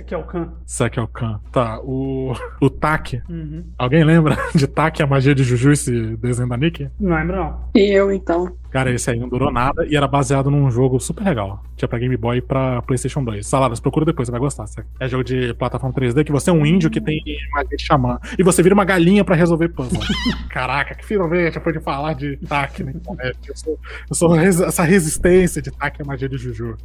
aqui 0.84 0.98
é 0.98 1.02
o 1.02 1.08
Khan. 1.08 1.40
Tá, 1.50 1.80
o. 1.80 2.32
O 2.60 2.70
Tak. 2.70 3.22
Uhum. 3.28 3.64
Alguém 3.78 4.04
lembra 4.04 4.36
de 4.54 4.66
Tak, 4.66 5.02
a 5.02 5.06
magia 5.06 5.34
de 5.34 5.42
Juju, 5.44 5.72
esse 5.72 6.16
desenho 6.16 6.48
da 6.48 6.56
Nick? 6.56 6.88
Não 7.00 7.16
lembro, 7.16 7.36
não. 7.36 7.60
E 7.74 7.80
eu, 7.96 8.12
então. 8.12 8.54
Cara, 8.70 8.90
esse 8.92 9.08
aí 9.08 9.20
não 9.20 9.28
durou 9.28 9.52
nada 9.52 9.86
e 9.86 9.96
era 9.96 10.08
baseado 10.08 10.50
num 10.50 10.68
jogo 10.68 10.98
super 10.98 11.22
legal. 11.24 11.62
Tinha 11.76 11.88
pra 11.88 11.96
Game 11.96 12.16
Boy 12.16 12.38
e 12.38 12.42
pra 12.42 12.82
PlayStation 12.82 13.22
2. 13.22 13.46
Saladas, 13.46 13.78
procura 13.78 14.04
depois, 14.04 14.26
você 14.26 14.32
vai 14.32 14.40
gostar. 14.40 14.64
É 14.98 15.08
jogo 15.08 15.22
de 15.22 15.54
plataforma 15.54 15.94
3D 15.94 16.24
que 16.24 16.32
você 16.32 16.50
é 16.50 16.52
um 16.52 16.66
índio 16.66 16.90
que 16.90 17.00
tem 17.00 17.22
magia 17.52 17.76
de 17.76 17.84
xamã. 17.84 18.18
E 18.36 18.42
você 18.42 18.64
vira 18.64 18.74
uma 18.74 18.84
galinha 18.84 19.24
pra 19.24 19.36
resolver 19.36 19.68
puzzle. 19.68 20.00
Caraca, 20.50 20.92
que 20.96 21.04
finalmente 21.06 21.54
depois 21.54 21.76
de 21.76 21.80
falar 21.80 22.14
de 22.14 22.36
Tak 22.48 22.82
na 22.82 22.90
internet. 22.90 23.38
Eu 23.48 23.56
sou, 23.56 23.78
eu 24.10 24.14
sou 24.16 24.32
res- 24.32 24.60
essa 24.60 24.82
resistência 24.82 25.62
de 25.62 25.70
Tak 25.70 26.02
à 26.02 26.04
magia 26.04 26.28
de 26.28 26.36
Juju. 26.36 26.76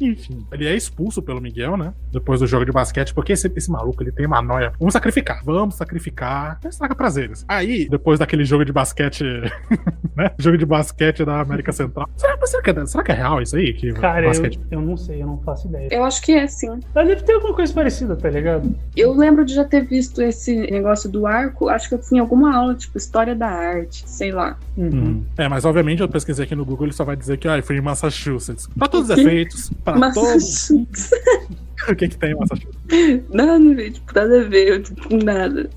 Enfim, 0.00 0.44
ele 0.52 0.61
é 0.66 0.74
expulso 0.74 1.22
pelo 1.22 1.40
Miguel, 1.40 1.76
né? 1.76 1.92
Depois 2.10 2.40
do 2.40 2.46
jogo 2.46 2.64
de 2.64 2.72
basquete, 2.72 3.14
porque 3.14 3.32
esse, 3.32 3.50
esse 3.54 3.70
maluco 3.70 4.02
ele 4.02 4.12
tem 4.12 4.26
uma 4.26 4.42
noia. 4.42 4.72
Vamos 4.78 4.92
sacrificar, 4.92 5.42
vamos 5.44 5.74
sacrificar. 5.74 6.58
Estraga 6.64 6.94
prazeres. 6.94 7.44
Aí, 7.48 7.88
depois 7.88 8.18
daquele 8.18 8.44
jogo 8.44 8.64
de 8.64 8.72
basquete, 8.72 9.24
né? 10.16 10.30
Jogo 10.38 10.58
de 10.58 10.66
basquete 10.66 11.24
da 11.24 11.40
América 11.40 11.72
Central. 11.72 12.08
Será, 12.16 12.38
será 12.46 12.62
que, 12.62 12.70
é, 12.70 12.86
será 12.86 13.04
que 13.04 13.12
é 13.12 13.14
real 13.14 13.42
isso 13.42 13.56
aí? 13.56 13.72
Que 13.72 13.92
Cara, 13.92 14.26
basquete... 14.26 14.60
eu, 14.70 14.80
eu 14.80 14.86
não 14.86 14.96
sei, 14.96 15.22
eu 15.22 15.26
não 15.26 15.38
faço 15.38 15.68
ideia. 15.68 15.88
Eu 15.90 16.04
acho 16.04 16.22
que 16.22 16.32
é 16.32 16.46
sim. 16.46 16.80
Mas 16.94 17.06
deve 17.06 17.22
ter 17.22 17.32
alguma 17.34 17.54
coisa 17.54 17.72
parecida, 17.72 18.16
tá 18.16 18.30
ligado? 18.30 18.74
Eu 18.96 19.12
lembro 19.12 19.44
de 19.44 19.54
já 19.54 19.64
ter 19.64 19.84
visto 19.84 20.22
esse 20.22 20.54
negócio 20.70 21.10
do 21.10 21.26
arco, 21.26 21.68
acho 21.68 21.88
que 21.88 21.94
eu 21.94 21.98
tinha 21.98 22.20
alguma 22.20 22.54
aula, 22.54 22.74
tipo, 22.74 22.96
história 22.96 23.34
da 23.34 23.48
arte, 23.48 24.04
sei 24.06 24.32
lá. 24.32 24.56
Hum. 24.76 25.22
É, 25.36 25.48
mas 25.48 25.64
obviamente 25.64 26.00
eu 26.00 26.08
pesquisei 26.08 26.44
aqui 26.44 26.54
no 26.54 26.64
Google, 26.64 26.86
ele 26.86 26.92
só 26.92 27.04
vai 27.04 27.16
dizer 27.16 27.38
que 27.38 27.48
ah, 27.48 27.62
foi 27.62 27.76
em 27.76 27.80
Massachusetts. 27.80 28.68
Pra 28.76 28.88
todos 28.88 29.10
os 29.10 29.18
efeitos, 29.18 29.70
pra 29.84 30.12
todos. 30.12 30.51
Massachusetts. 30.52 31.10
o 31.88 31.96
que 31.96 32.08
que 32.08 32.16
tem 32.16 32.32
em 32.32 32.34
Massachusetts? 32.34 33.24
Nada 33.30 33.74
ver, 33.74 33.90
tipo, 33.92 34.14
nada 34.14 34.40
a 34.40 34.44
ver, 34.44 34.82
tipo, 34.82 35.24
nada. 35.24 35.70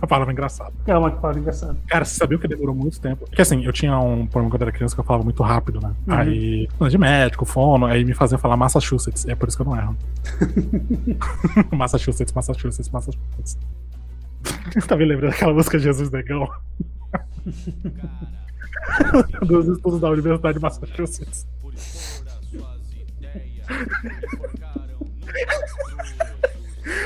A 0.00 0.06
palavra 0.06 0.32
engraçada. 0.32 0.72
É 0.86 0.96
uma 0.96 1.10
palavra 1.10 1.40
engraçada. 1.40 1.76
Cara, 1.86 2.04
você 2.04 2.16
sabia 2.16 2.38
que 2.38 2.48
demorou 2.48 2.74
muito 2.74 3.00
tempo? 3.00 3.26
Porque 3.26 3.42
assim, 3.42 3.64
eu 3.64 3.72
tinha 3.72 3.98
um 3.98 4.26
problema 4.26 4.50
quando 4.50 4.62
era 4.62 4.72
criança 4.72 4.94
que 4.94 5.00
eu 5.00 5.04
falava 5.04 5.24
muito 5.24 5.42
rápido, 5.42 5.80
né? 5.80 5.92
Uhum. 6.06 6.14
Aí, 6.14 6.68
de 6.88 6.98
médico, 6.98 7.44
fono, 7.44 7.86
aí 7.86 8.04
me 8.04 8.14
fazia 8.14 8.38
falar 8.38 8.56
Massachusetts. 8.56 9.26
É 9.26 9.34
por 9.34 9.48
isso 9.48 9.56
que 9.56 9.62
eu 9.62 9.66
não 9.66 9.76
erro. 9.76 9.96
Massachusetts, 11.72 12.32
Massachusetts, 12.32 12.88
Massachusetts. 12.90 13.58
tá 14.88 14.96
me 14.96 15.04
lembrando 15.04 15.30
daquela 15.32 15.52
música 15.52 15.78
Jesus 15.78 16.10
Negão? 16.10 16.48
Dos 19.42 19.68
estudos 19.68 20.00
da 20.00 20.10
Universidade 20.10 20.58
de 20.58 20.62
Massachusetts. 20.62 21.46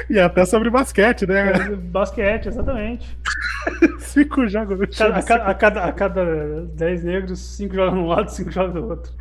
E 0.09 0.19
até 0.19 0.45
sobre 0.45 0.71
basquete, 0.71 1.27
né? 1.27 1.53
Basquete, 1.77 2.47
exatamente. 2.47 3.19
Cinco 4.01 4.47
jogos 4.49 4.79
no 4.79 4.87
time. 4.87 5.11
Cada- 5.11 5.19
a, 5.19 5.23
cada, 5.23 5.45
a, 5.51 5.55
cada, 5.55 5.85
a 5.85 5.93
cada 5.93 6.63
10 6.75 7.05
negros, 7.05 7.41
5 7.57 7.75
jogam 7.75 8.05
um 8.05 8.07
lado, 8.07 8.31
5 8.31 8.51
jogam 8.51 8.73
do 8.83 8.89
outro. 8.91 9.13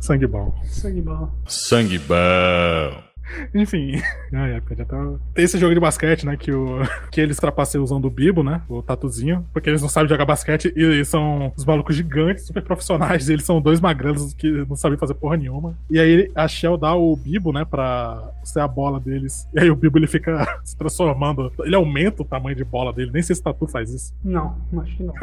Sangue 0.00 0.26
bom. 0.26 0.54
Sangue 0.64 1.00
bom. 1.00 1.30
Sangue 1.46 1.98
bom. 2.00 3.05
Enfim, 3.54 4.00
ai, 4.32 4.54
época 4.54 4.76
já 4.76 4.84
tá... 4.84 5.14
tem 5.34 5.44
esse 5.44 5.58
jogo 5.58 5.74
de 5.74 5.80
basquete, 5.80 6.24
né? 6.24 6.36
Que, 6.36 6.52
o... 6.52 6.80
que 7.10 7.20
eles 7.20 7.36
trapaceiam 7.36 7.82
usando 7.82 8.06
o 8.06 8.10
Bibo, 8.10 8.42
né? 8.42 8.62
O 8.68 8.82
tatuzinho, 8.82 9.46
porque 9.52 9.68
eles 9.68 9.82
não 9.82 9.88
sabem 9.88 10.08
jogar 10.08 10.24
basquete 10.24 10.72
e 10.76 11.04
são 11.04 11.52
os 11.56 11.64
malucos 11.64 11.96
gigantes, 11.96 12.46
super 12.46 12.62
profissionais. 12.62 13.28
Eles 13.28 13.44
são 13.44 13.60
dois 13.60 13.80
magrelos 13.80 14.34
que 14.34 14.50
não 14.50 14.76
sabem 14.76 14.98
fazer 14.98 15.14
porra 15.14 15.36
nenhuma. 15.36 15.76
E 15.90 15.98
aí 15.98 16.30
a 16.34 16.46
Shell 16.46 16.76
dá 16.76 16.94
o 16.94 17.16
Bibo, 17.16 17.52
né? 17.52 17.64
Pra 17.64 18.30
ser 18.44 18.60
a 18.60 18.68
bola 18.68 19.00
deles. 19.00 19.48
E 19.54 19.60
aí 19.60 19.70
o 19.70 19.76
Bibo 19.76 19.98
ele 19.98 20.06
fica 20.06 20.46
se 20.64 20.76
transformando. 20.76 21.52
Ele 21.60 21.74
aumenta 21.74 22.22
o 22.22 22.24
tamanho 22.24 22.56
de 22.56 22.64
bola 22.64 22.92
dele. 22.92 23.10
Nem 23.12 23.22
sei 23.22 23.34
se 23.34 23.42
Tatu 23.42 23.66
faz 23.66 23.90
isso. 23.90 24.14
Não, 24.24 24.56
acho 24.78 24.96
que 24.96 25.02
não. 25.02 25.14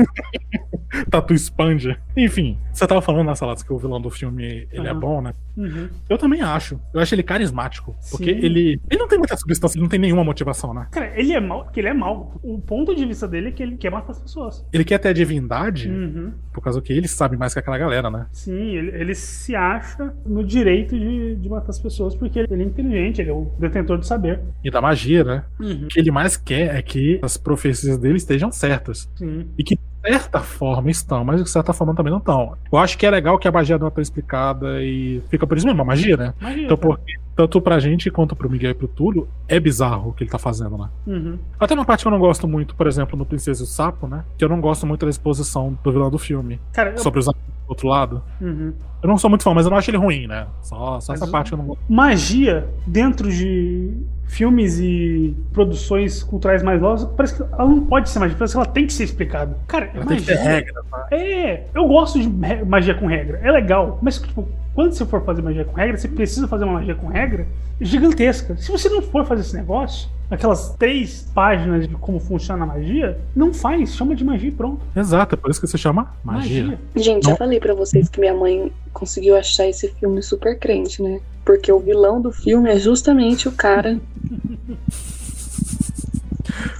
Tatu 1.09 1.33
expande. 1.33 1.97
Enfim, 2.15 2.57
você 2.71 2.85
tava 2.85 3.01
falando 3.01 3.27
na 3.27 3.35
salada 3.35 3.63
que 3.63 3.73
o 3.73 3.77
vilão 3.77 4.01
do 4.01 4.09
filme 4.09 4.67
ele 4.71 4.87
é 4.87 4.91
Aham. 4.91 4.99
bom, 4.99 5.21
né? 5.21 5.33
Uhum. 5.55 5.89
Eu 6.09 6.17
também 6.17 6.41
acho. 6.41 6.79
Eu 6.93 6.99
acho 6.99 7.13
ele 7.15 7.23
carismático. 7.23 7.95
Porque 8.09 8.33
Sim. 8.33 8.39
ele. 8.45 8.81
Ele 8.89 8.99
não 8.99 9.07
tem 9.07 9.17
muita 9.17 9.37
substância, 9.37 9.77
ele 9.77 9.83
não 9.83 9.89
tem 9.89 9.99
nenhuma 9.99 10.23
motivação, 10.23 10.73
né? 10.73 10.87
Cara, 10.91 11.11
ele 11.19 11.33
é 11.33 11.39
mal, 11.39 11.63
porque 11.65 11.79
ele 11.79 11.89
é 11.89 11.93
mal. 11.93 12.39
O 12.43 12.59
ponto 12.59 12.95
de 12.95 13.05
vista 13.05 13.27
dele 13.27 13.49
é 13.49 13.51
que 13.51 13.61
ele 13.61 13.77
quer 13.77 13.91
matar 13.91 14.11
as 14.11 14.19
pessoas. 14.19 14.65
Ele 14.73 14.83
quer 14.83 14.97
ter 14.99 15.09
a 15.09 15.13
divindade 15.13 15.89
Uhum. 15.89 16.31
por 16.53 16.61
causa 16.61 16.81
que 16.81 16.91
ele 16.93 17.07
sabe 17.07 17.37
mais 17.37 17.53
que 17.53 17.59
aquela 17.59 17.77
galera, 17.77 18.09
né? 18.09 18.25
Sim, 18.31 18.75
ele, 18.75 18.89
ele 18.99 19.15
se 19.15 19.55
acha 19.55 20.13
no 20.25 20.43
direito 20.43 20.97
de, 20.97 21.35
de 21.35 21.49
matar 21.49 21.69
as 21.69 21.79
pessoas 21.79 22.15
porque 22.15 22.39
ele 22.39 22.63
é 22.63 22.65
inteligente, 22.65 23.21
ele 23.21 23.29
é 23.29 23.33
o 23.33 23.51
detentor 23.59 23.97
de 23.97 24.07
saber. 24.07 24.39
E 24.63 24.71
da 24.71 24.81
magia, 24.81 25.23
né? 25.23 25.43
Uhum. 25.59 25.85
O 25.85 25.87
que 25.87 25.99
ele 25.99 26.11
mais 26.11 26.35
quer 26.37 26.75
é 26.75 26.81
que 26.81 27.19
as 27.21 27.37
profecias 27.37 27.97
dele 27.97 28.17
estejam 28.17 28.51
certas. 28.51 29.09
Sim. 29.15 29.47
E 29.57 29.63
que 29.63 29.77
certa 30.05 30.39
forma 30.39 30.91
estão, 30.91 31.23
mas 31.23 31.43
de 31.43 31.49
certa 31.49 31.73
forma 31.73 31.95
também 31.95 32.11
não 32.11 32.19
estão. 32.19 32.55
Eu 32.71 32.77
acho 32.77 32.97
que 32.97 33.05
é 33.05 33.09
legal 33.09 33.37
que 33.37 33.47
a 33.47 33.51
magia 33.51 33.77
não 33.77 33.87
é 33.87 33.91
tão 33.91 34.01
explicada 34.01 34.81
e 34.81 35.21
fica 35.29 35.47
por 35.47 35.57
isso 35.57 35.65
mesmo, 35.65 35.81
a 35.81 35.85
magia, 35.85 36.17
né? 36.17 36.33
Magia, 36.39 36.65
então, 36.65 36.77
porque 36.77 37.22
tanto 37.35 37.59
pra 37.61 37.79
gente 37.79 38.09
quanto 38.11 38.35
pro 38.35 38.49
Miguel 38.49 38.71
e 38.71 38.73
pro 38.73 38.87
Túlio, 38.87 39.27
é 39.47 39.59
bizarro 39.59 40.09
o 40.09 40.13
que 40.13 40.23
ele 40.23 40.29
tá 40.31 40.37
fazendo, 40.39 40.77
né? 40.77 40.87
Uhum. 41.07 41.37
Até 41.59 41.73
uma 41.73 41.85
parte 41.85 42.01
que 42.03 42.07
eu 42.07 42.11
não 42.11 42.19
gosto 42.19 42.47
muito, 42.47 42.75
por 42.75 42.87
exemplo, 42.87 43.17
no 43.17 43.25
Princesa 43.25 43.61
e 43.61 43.65
o 43.65 43.67
Sapo, 43.67 44.07
né? 44.07 44.23
Que 44.37 44.45
eu 44.45 44.49
não 44.49 44.61
gosto 44.61 44.85
muito 44.85 45.05
da 45.05 45.09
exposição 45.09 45.77
do 45.83 45.91
vilão 45.91 46.09
do 46.11 46.17
filme. 46.19 46.59
Cara, 46.73 46.91
eu- 46.91 46.97
Sobre 46.99 47.19
os 47.19 47.27
amigos 47.27 47.43
do 47.65 47.69
outro 47.69 47.87
lado. 47.87 48.21
Uhum. 48.39 48.73
Eu 49.01 49.09
não 49.09 49.17
sou 49.17 49.29
muito 49.29 49.43
fã, 49.43 49.53
mas 49.53 49.65
eu 49.65 49.69
não 49.71 49.77
acho 49.77 49.89
ele 49.89 49.97
ruim, 49.97 50.27
né? 50.27 50.47
Só, 50.61 50.99
só 51.01 51.13
essa 51.13 51.27
parte 51.27 51.47
que 51.49 51.53
eu 51.55 51.57
não 51.57 51.65
gosto. 51.65 51.81
Magia 51.89 52.67
dentro 52.87 53.29
de 53.31 53.91
filmes 54.25 54.79
e 54.79 55.35
produções 55.51 56.23
culturais 56.23 56.63
mais 56.63 56.81
novas, 56.81 57.03
parece 57.15 57.35
que 57.35 57.41
ela 57.43 57.65
não 57.67 57.85
pode 57.85 58.09
ser 58.09 58.19
magia, 58.19 58.35
parece 58.37 58.53
que 58.53 58.57
ela 58.57 58.65
tem 58.65 58.87
que 58.87 58.93
ser 58.93 59.03
explicada. 59.03 59.57
Cara, 59.67 59.85
é 59.85 59.91
Ela 59.97 60.05
tem 60.05 60.17
que 60.17 60.23
magia. 60.23 60.37
ter 60.37 60.41
regra, 60.43 60.83
tá? 60.89 61.07
É, 61.11 61.63
eu 61.75 61.85
gosto 61.87 62.19
de 62.19 62.27
magia 62.65 62.95
com 62.95 63.05
regra, 63.05 63.39
é 63.43 63.51
legal, 63.51 63.99
mas 64.01 64.19
tipo, 64.19 64.47
quando 64.73 64.93
você 64.93 65.05
for 65.05 65.23
fazer 65.23 65.41
magia 65.41 65.63
com 65.65 65.75
regra, 65.75 65.97
você 65.97 66.07
precisa 66.07 66.47
fazer 66.47 66.63
uma 66.63 66.73
magia 66.73 66.95
com 66.95 67.07
regra 67.07 67.45
gigantesca. 67.79 68.55
Se 68.57 68.71
você 68.71 68.89
não 68.89 69.01
for 69.01 69.25
fazer 69.25 69.41
esse 69.41 69.55
negócio, 69.55 70.09
aquelas 70.31 70.73
três 70.77 71.29
páginas 71.33 71.87
de 71.87 71.93
como 71.95 72.19
funciona 72.19 72.63
a 72.63 72.67
magia, 72.67 73.17
não 73.35 73.53
faz, 73.53 73.93
chama 73.95 74.15
de 74.15 74.23
magia 74.23 74.49
e 74.49 74.51
pronto. 74.51 74.81
Exato, 74.95 75.35
é 75.35 75.37
por 75.37 75.51
isso 75.51 75.59
que 75.61 75.67
se 75.67 75.77
chama 75.77 76.11
magia. 76.23 76.63
Magia. 76.63 76.79
Gente, 76.95 77.23
Não- 77.25 77.31
eu 77.31 77.37
falei 77.37 77.59
pra 77.59 77.73
vocês 77.73 78.09
que 78.09 78.19
minha 78.19 78.33
mãe 78.33 78.71
conseguiu 78.91 79.35
achar 79.35 79.67
esse 79.67 79.89
filme 79.89 80.21
super 80.23 80.57
crente, 80.57 81.01
né? 81.01 81.19
Porque 81.45 81.71
o 81.71 81.79
vilão 81.79 82.21
do 82.21 82.31
filme 82.31 82.69
é 82.69 82.79
justamente 82.79 83.47
o 83.47 83.51
cara. 83.51 83.99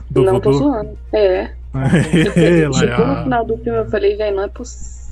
Do 0.10 0.24
não 0.24 0.39
tô 0.39 0.52
voodoo. 0.52 0.72
zoando. 0.72 0.98
É. 1.12 1.52
Ela 2.64 2.74
Chegou 2.74 3.06
no 3.08 3.14
é- 3.14 3.24
final 3.24 3.46
do 3.46 3.58
filme, 3.58 3.80
eu 3.80 3.89
falei, 3.89 4.16
velho, 4.16 4.36
não 4.36 4.44
é 4.44 4.48
possível, 4.48 5.03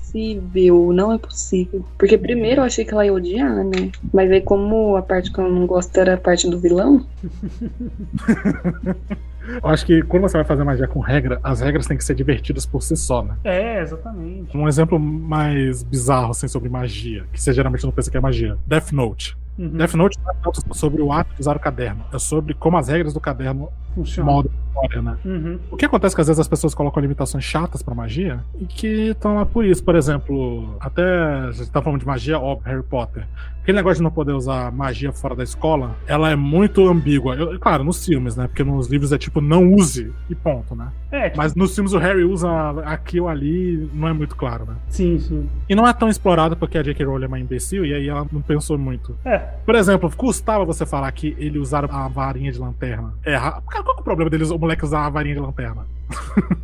não 0.93 1.13
é 1.13 1.17
possível. 1.17 1.85
Porque 1.97 2.17
primeiro 2.17 2.61
eu 2.61 2.65
achei 2.65 2.85
que 2.85 2.93
ela 2.93 3.05
ia 3.05 3.13
odiar, 3.13 3.63
né? 3.63 3.91
Mas 4.13 4.31
aí, 4.31 4.41
como 4.41 4.95
a 4.95 5.01
parte 5.01 5.31
que 5.31 5.39
eu 5.39 5.49
não 5.49 5.65
gosto 5.65 5.97
era 5.97 6.15
a 6.15 6.17
parte 6.17 6.49
do 6.49 6.59
vilão, 6.59 7.05
Eu 9.63 9.69
acho 9.69 9.85
que 9.85 10.01
quando 10.03 10.23
você 10.23 10.37
vai 10.37 10.45
fazer 10.45 10.63
magia 10.63 10.87
com 10.87 10.99
regra, 10.99 11.39
as 11.43 11.61
regras 11.61 11.87
têm 11.87 11.97
que 11.97 12.03
ser 12.03 12.13
divertidas 12.13 12.65
por 12.65 12.81
si 12.81 12.95
só, 12.95 13.23
né? 13.23 13.35
É, 13.43 13.81
exatamente. 13.81 14.55
Um 14.55 14.67
exemplo 14.67 14.99
mais 14.99 15.83
bizarro, 15.83 16.31
assim, 16.31 16.47
sobre 16.47 16.69
magia, 16.69 17.25
que 17.33 17.41
você 17.41 17.51
geralmente 17.51 17.83
não 17.83 17.91
pensa 17.91 18.11
que 18.11 18.17
é 18.17 18.19
magia. 18.19 18.57
Death 18.67 18.91
Note. 18.91 19.35
Uhum. 19.57 19.69
Death 19.69 19.93
Note 19.95 20.19
não 20.23 20.51
é 20.51 20.73
sobre 20.73 21.01
o 21.01 21.11
ato 21.11 21.33
de 21.33 21.41
usar 21.41 21.57
o 21.57 21.59
caderno, 21.59 22.05
é 22.13 22.19
sobre 22.19 22.53
como 22.53 22.77
as 22.77 22.87
regras 22.87 23.13
do 23.13 23.19
caderno 23.19 23.69
Funciona. 23.95 24.31
a 24.31 24.43
história, 24.71 25.01
né? 25.01 25.17
Uhum. 25.25 25.59
O 25.69 25.75
que 25.77 25.85
acontece 25.85 26.13
é 26.13 26.15
que 26.15 26.21
às 26.21 26.27
vezes 26.27 26.39
as 26.39 26.47
pessoas 26.47 26.73
colocam 26.73 27.01
limitações 27.01 27.43
chatas 27.43 27.81
pra 27.81 27.93
magia 27.93 28.39
e 28.59 28.65
que 28.65 28.87
estão 29.09 29.35
lá 29.35 29.45
por 29.45 29.65
isso. 29.65 29.83
Por 29.83 29.95
exemplo, 29.95 30.75
até 30.79 31.03
a 31.03 31.51
gente 31.51 31.69
tá 31.69 31.81
falando 31.81 31.99
de 31.99 32.05
magia, 32.07 32.39
óbvio, 32.39 32.71
Harry 32.71 32.83
Potter. 32.83 33.25
Aquele 33.61 33.77
negócio 33.77 33.97
de 33.97 34.03
não 34.03 34.09
poder 34.09 34.31
usar 34.31 34.71
magia 34.71 35.11
fora 35.11 35.35
da 35.35 35.43
escola, 35.43 35.95
ela 36.07 36.31
é 36.31 36.35
muito 36.35 36.87
ambígua. 36.87 37.35
Eu- 37.35 37.59
claro, 37.59 37.83
nos 37.83 38.03
filmes, 38.03 38.35
né? 38.35 38.47
Porque 38.47 38.63
nos 38.63 38.87
livros 38.87 39.11
é 39.11 39.19
tipo, 39.19 39.39
não 39.39 39.71
use 39.73 40.11
e 40.29 40.33
ponto, 40.33 40.73
né? 40.73 40.87
É, 41.11 41.25
tipo, 41.25 41.37
Mas 41.37 41.53
nos 41.53 41.75
filmes 41.75 41.93
o 41.93 41.99
Harry 41.99 42.23
usa 42.23 42.49
aqui 42.85 43.19
ou 43.19 43.27
ali, 43.29 43.87
não 43.93 44.07
é 44.07 44.13
muito 44.13 44.35
claro, 44.35 44.65
né? 44.65 44.73
sim, 44.89 45.19
sim. 45.19 45.47
E 45.69 45.75
não 45.75 45.87
é 45.87 45.93
tão 45.93 46.09
explorado 46.09 46.55
porque 46.57 46.75
a 46.77 46.81
J.K. 46.81 47.05
Rowling 47.05 47.25
é 47.25 47.27
uma 47.27 47.39
imbecil 47.39 47.85
e 47.85 47.93
aí 47.93 48.07
ela 48.09 48.25
não 48.31 48.41
pensou 48.41 48.77
muito. 48.79 49.15
É, 49.23 49.37
Por 49.37 49.75
exemplo, 49.75 50.09
custava 50.17 50.65
você 50.65 50.83
falar 50.85 51.11
que 51.11 51.35
ele 51.37 51.59
usar 51.59 51.85
a 51.85 52.07
varinha 52.07 52.51
de 52.51 52.57
lanterna. 52.57 53.13
É, 53.23 53.35
ra- 53.35 53.61
Cara, 53.69 53.80
qual 53.83 53.97
é 53.97 53.99
o 53.99 54.03
problema 54.03 54.29
deles, 54.29 54.49
o 54.49 54.57
moleque 54.57 54.83
usar 54.83 55.05
a 55.05 55.09
varinha 55.09 55.35
de 55.35 55.41
lanterna? 55.41 55.85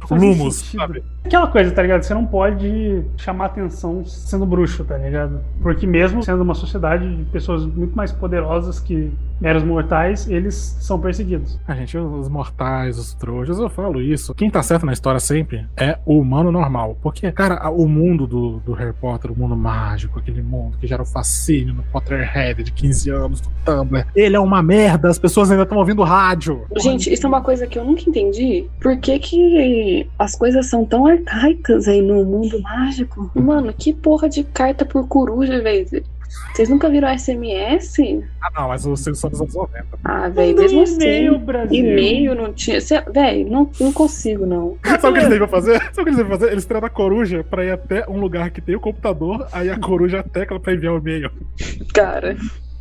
Lumos, 0.10 0.56
sabe? 0.72 1.04
Aquela 1.26 1.48
coisa, 1.48 1.72
tá 1.72 1.82
ligado? 1.82 2.04
Você 2.04 2.14
não 2.14 2.26
pode 2.26 3.04
chamar 3.18 3.46
atenção 3.48 4.06
sendo 4.06 4.46
bruxo, 4.46 4.84
tá 4.84 4.98
ligado? 4.98 5.40
Porque 5.62 5.86
mesmo 5.86 6.24
sendo 6.24 6.42
uma 6.42 6.56
sociedade 6.56 7.16
de 7.16 7.24
pessoas 7.26 7.66
muito 7.66 7.96
mais 7.96 8.12
poderosas 8.12 8.80
que 8.80 9.12
meros 9.40 9.64
mortais, 9.64 10.28
eles 10.30 10.56
são 10.80 11.00
perseguidos. 11.00 11.60
A 11.68 11.76
gente, 11.76 11.98
os 11.98 12.28
mortais, 12.28 12.98
os 12.98 13.14
trouxas, 13.14 13.60
eu 13.60 13.70
falo 13.70 14.02
isso. 14.02 14.34
Quem 14.34 14.50
tá 14.50 14.64
certo 14.64 14.86
na 14.86 14.94
história 14.94 15.20
sempre 15.20 15.66
é 15.78 15.98
o 16.06 16.20
humano 16.20 16.52
normal. 16.52 16.98
Porque, 17.02 17.32
cara, 17.32 17.70
o 17.70 17.88
mundo 17.88 18.26
do, 18.26 18.60
do 18.60 18.74
Harry 18.74 18.94
Potter, 18.94 19.32
o 19.32 19.38
mundo 19.38 19.56
mágico, 19.56 20.20
aquele 20.20 20.42
mundo 20.42 20.78
que 20.80 20.88
gera 20.88 21.02
o 21.02 21.06
fascínio 21.06 21.74
no 21.74 21.84
Potterhead 21.84 22.64
de 22.64 22.72
15 22.72 23.10
anos, 23.10 23.42
do 23.42 23.50
Tumblr, 23.64 24.08
ele 24.16 24.36
é 24.36 24.40
uma 24.40 24.64
merda, 24.64 25.10
as 25.10 25.20
pessoas 25.20 25.52
ainda 25.52 25.64
estão 25.64 25.78
ouvindo 25.78 26.02
rádio. 26.04 26.64
Gente, 26.78 27.12
isso 27.12 27.26
é 27.26 27.30
uma 27.30 27.42
coisa 27.42 27.68
que 27.68 27.78
eu 27.78 27.86
nunca 27.86 28.04
entendi. 28.08 28.68
Por 28.80 28.98
que, 28.98 29.20
que 29.20 29.37
as 30.18 30.36
coisas 30.36 30.66
são 30.68 30.86
tão 30.86 31.06
arcaicas 31.06 31.88
aí 31.88 32.02
no 32.02 32.24
mundo 32.26 32.62
mágico? 32.62 33.32
Mano, 33.36 33.74
que 33.74 33.94
porra 33.94 34.30
de 34.30 34.44
carta 34.44 34.86
por 34.86 35.08
coruja, 35.08 35.62
velho. 35.62 35.88
Vocês 36.54 36.70
nunca 36.70 36.90
viram 36.90 37.16
SMS? 37.18 38.00
Ah, 38.42 38.50
não, 38.56 38.68
mas 38.68 38.86
os 38.86 39.00
seus 39.02 39.20
são 39.20 39.30
dos 39.30 39.40
anos 39.40 39.54
90. 39.54 39.86
Ah, 40.04 40.28
velho, 40.28 40.58
mesmo 40.58 40.82
assim. 40.82 40.96
e-mail, 40.96 41.40
Brasil. 41.40 41.86
E-mail 41.86 42.36
não 42.36 42.54
tinha. 42.54 42.80
Velho, 43.14 43.50
não, 43.50 43.70
não 43.80 43.94
consigo, 43.94 44.46
não. 44.46 44.78
Sabe 44.84 45.08
o 45.08 45.14
que 45.14 45.20
eles 45.20 45.30
devem 45.30 45.48
fazer? 45.48 45.80
Sabe 45.80 46.02
o 46.02 46.04
que 46.04 46.10
eles 46.10 46.18
devem 46.18 46.32
fazer? 46.32 46.52
Eles 46.52 46.66
treinam 46.66 46.88
a 46.88 46.90
coruja 46.90 47.44
pra 47.44 47.64
ir 47.64 47.72
até 47.72 48.10
um 48.10 48.20
lugar 48.20 48.50
que 48.50 48.60
tem 48.60 48.76
o 48.76 48.80
computador, 48.80 49.48
aí 49.52 49.70
a 49.70 49.80
coruja 49.80 50.24
tecla 50.24 50.60
pra 50.60 50.74
enviar 50.74 50.94
o 50.94 50.98
e-mail. 50.98 51.32
Cara. 51.94 52.36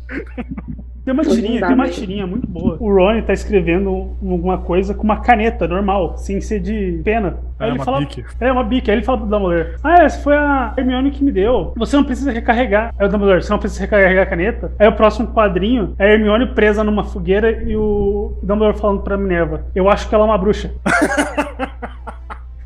Tem 1.07 1.13
uma 1.13 1.23
tirinha, 1.23 1.61
tem 1.65 1.73
uma 1.73 1.83
mesmo. 1.85 1.99
tirinha 2.01 2.27
muito 2.27 2.45
boa. 2.45 2.75
O 2.81 2.93
Ron 2.93 3.21
tá 3.21 3.31
escrevendo 3.31 3.87
alguma 4.21 4.57
coisa 4.57 4.93
com 4.93 5.03
uma 5.03 5.21
caneta 5.21 5.65
normal, 5.65 6.17
sem 6.17 6.41
ser 6.41 6.59
de 6.59 6.99
pena. 7.01 7.37
Aí 7.57 7.67
É, 7.67 7.71
ele 7.71 7.79
uma 7.79 7.85
fala. 7.85 7.99
bique. 7.99 8.25
É, 8.41 8.51
uma 8.51 8.63
bique. 8.65 8.91
Aí 8.91 8.97
ele 8.97 9.05
fala 9.05 9.19
pro 9.19 9.27
Dumbledore: 9.27 9.75
Ah, 9.81 10.03
essa 10.03 10.19
foi 10.21 10.35
a 10.35 10.73
Hermione 10.77 11.11
que 11.11 11.23
me 11.23 11.31
deu. 11.31 11.71
Você 11.77 11.95
não 11.95 12.03
precisa 12.03 12.29
recarregar. 12.31 12.93
Aí 12.99 13.07
o 13.07 13.09
Dumbledore: 13.09 13.41
Você 13.41 13.49
não 13.53 13.57
precisa 13.59 13.81
recarregar 13.81 14.23
a 14.23 14.29
caneta. 14.29 14.71
Aí 14.77 14.87
o 14.87 14.91
próximo 14.97 15.29
quadrinho 15.29 15.95
é 15.97 16.07
a 16.07 16.13
Hermione 16.13 16.47
presa 16.47 16.83
numa 16.83 17.05
fogueira 17.05 17.63
e 17.63 17.73
o 17.77 18.37
Dumbledore 18.43 18.77
falando 18.77 19.01
pra 19.01 19.17
Minerva: 19.17 19.61
Eu 19.73 19.89
acho 19.89 20.09
que 20.09 20.13
ela 20.13 20.25
é 20.25 20.27
uma 20.27 20.37
bruxa. 20.37 20.71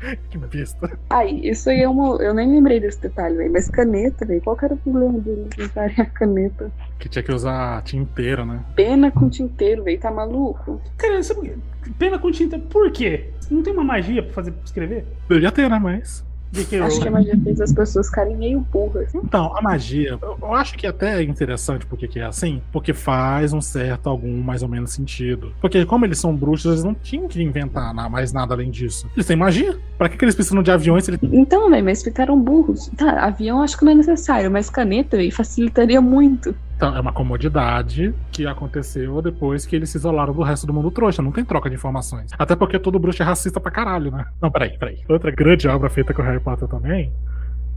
Que 0.30 0.38
besta. 0.38 0.98
Ai, 1.10 1.40
isso 1.42 1.70
aí 1.70 1.82
é 1.82 1.88
uma. 1.88 2.16
Eu 2.22 2.34
nem 2.34 2.50
lembrei 2.50 2.80
desse 2.80 3.00
detalhe, 3.00 3.36
velho. 3.36 3.52
Mas 3.52 3.68
caneta, 3.68 4.24
velho. 4.24 4.40
Qual 4.42 4.56
que 4.56 4.64
era 4.64 4.74
o 4.74 4.78
problema 4.78 5.18
deles 5.18 5.48
usarem 5.58 5.96
a 5.98 6.06
caneta? 6.06 6.70
Que 6.98 7.08
tinha 7.08 7.22
que 7.22 7.32
usar 7.32 7.82
tinteiro, 7.82 8.44
né? 8.44 8.64
Pena 8.74 9.10
com 9.10 9.28
tinteiro, 9.28 9.84
velho. 9.84 10.00
Tá 10.00 10.10
maluco? 10.10 10.80
Cara, 10.96 11.22
sabe, 11.22 11.56
pena 11.98 12.18
com 12.18 12.30
tinta. 12.30 12.58
Por 12.58 12.90
quê? 12.90 13.30
Não 13.50 13.62
tem 13.62 13.72
uma 13.72 13.84
magia 13.84 14.22
pra 14.22 14.32
fazer 14.32 14.52
pra 14.52 14.64
escrever? 14.64 15.04
Devia 15.28 15.52
ter, 15.52 15.68
né? 15.68 15.78
Mas. 15.78 16.24
J.K. 16.52 16.82
Acho 16.82 17.00
que 17.00 17.08
a 17.08 17.10
magia 17.10 17.38
fez 17.42 17.60
as 17.60 17.72
pessoas 17.72 18.08
ficarem 18.08 18.36
meio 18.36 18.60
burras. 18.60 19.14
Então, 19.14 19.56
a 19.56 19.62
magia, 19.62 20.18
eu, 20.20 20.54
acho 20.54 20.76
que 20.76 20.86
até 20.86 21.18
é 21.18 21.22
interessante 21.22 21.86
porque 21.86 22.06
que 22.06 22.20
é 22.20 22.24
assim, 22.24 22.60
porque 22.70 22.92
faz 22.92 23.54
um 23.54 23.60
certo, 23.60 24.08
algum 24.08 24.42
mais 24.42 24.62
ou 24.62 24.68
menos 24.68 24.92
sentido. 24.92 25.54
Porque 25.60 25.86
como 25.86 26.04
eles 26.04 26.18
são 26.18 26.36
bruxos, 26.36 26.72
eles 26.72 26.84
não 26.84 26.94
tinham 26.94 27.26
que 27.26 27.42
inventar 27.42 27.94
mais 27.94 28.32
nada 28.32 28.54
além 28.54 28.70
disso. 28.70 29.08
Eles 29.16 29.26
têm 29.26 29.36
magia. 29.36 29.78
Pra 29.96 30.08
que, 30.08 30.18
que 30.18 30.24
eles 30.24 30.34
precisam 30.34 30.62
de 30.62 30.70
aviões 30.70 31.08
eles 31.08 31.20
Então, 31.22 31.70
velho, 31.70 31.84
mas 31.84 32.02
ficaram 32.02 32.38
burros. 32.38 32.90
Tá, 32.96 33.24
avião 33.24 33.62
acho 33.62 33.78
que 33.78 33.84
não 33.84 33.92
é 33.92 33.94
necessário, 33.94 34.50
mas 34.50 34.68
caneta, 34.68 35.16
velho, 35.16 35.32
facilitaria 35.32 36.00
muito. 36.00 36.54
Então, 36.82 36.96
é 36.96 37.00
uma 37.00 37.12
comodidade 37.12 38.12
que 38.32 38.44
aconteceu 38.44 39.22
depois 39.22 39.64
que 39.64 39.76
eles 39.76 39.88
se 39.88 39.98
isolaram 39.98 40.34
do 40.34 40.42
resto 40.42 40.66
do 40.66 40.72
mundo 40.72 40.90
trouxa. 40.90 41.22
Não 41.22 41.30
tem 41.30 41.44
troca 41.44 41.68
de 41.70 41.76
informações. 41.76 42.32
Até 42.36 42.56
porque 42.56 42.76
todo 42.76 42.98
bruxo 42.98 43.22
é 43.22 43.24
racista 43.24 43.60
pra 43.60 43.70
caralho, 43.70 44.10
né? 44.10 44.26
Não, 44.40 44.50
peraí, 44.50 44.76
peraí. 44.76 44.98
Outra 45.08 45.30
grande 45.30 45.68
obra 45.68 45.88
feita 45.88 46.12
com 46.12 46.22
o 46.22 46.24
Harry 46.24 46.40
Potter 46.40 46.66
também. 46.66 47.12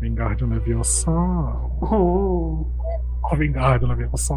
Wingardium 0.01 0.49
Leviosa. 0.49 1.11
Oh. 1.11 2.65
Oh, 3.31 3.35
Wingardium 3.35 3.89
Leviosa. 3.89 4.33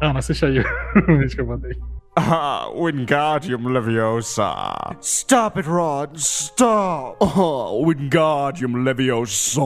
Ana, 0.00 0.18
assiste 0.20 0.46
aí 0.46 0.60
o 0.60 1.18
vídeo 1.18 1.36
que 1.36 1.40
eu 1.42 1.46
mandei. 1.46 1.78
Ah, 2.16 2.66
Wingardium 2.74 3.68
Leviosa. 3.68 4.54
Stop 5.02 5.58
it, 5.58 5.68
Ron. 5.68 6.14
Stop. 6.14 7.18
Oh, 7.20 7.84
Wingardium 7.86 8.82
Leviosa. 8.82 9.60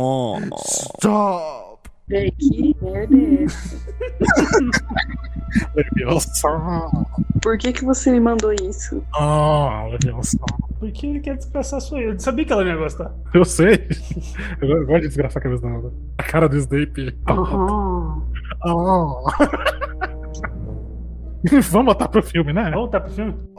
Stop. 0.99 1.66
Véi, 2.09 2.31
que 2.39 2.77
merda 2.81 3.17
é 3.17 3.45
essa? 3.45 3.77
Leviosa. 5.75 6.31
Por 7.43 7.59
que 7.59 7.73
que 7.73 7.85
você 7.85 8.13
me 8.13 8.21
mandou 8.21 8.53
isso? 8.53 9.03
Oh, 9.19 9.89
Leviosa. 9.91 10.39
Porque 10.79 11.07
ele 11.07 11.21
quer 11.21 11.37
desgraçar 11.37 11.81
sua 11.81 12.01
eu. 12.01 12.19
Sabia 12.19 12.45
que 12.45 12.53
ela 12.53 12.63
não 12.65 12.71
ia 12.73 12.77
gostar. 12.77 13.13
Eu 13.35 13.45
sei. 13.45 13.89
Eu 14.61 14.69
go- 14.69 14.75
eu 14.77 14.87
gosto 14.87 15.01
de 15.03 15.09
desgraçar 15.09 15.41
a 15.41 15.43
cabeça 15.43 15.63
dela. 15.63 15.93
A 16.19 16.23
cara 16.23 16.49
do 16.49 16.57
Snape. 16.59 17.19
Aham. 17.29 18.23
Oh. 18.65 19.25
Vamos 21.71 21.87
botar 21.95 22.09
pro 22.09 22.23
filme, 22.23 22.53
né? 22.53 22.63
Vamos 22.65 22.77
voltar 22.77 23.01
pro 23.01 23.13
filme? 23.13 23.33
Extra 23.33 23.55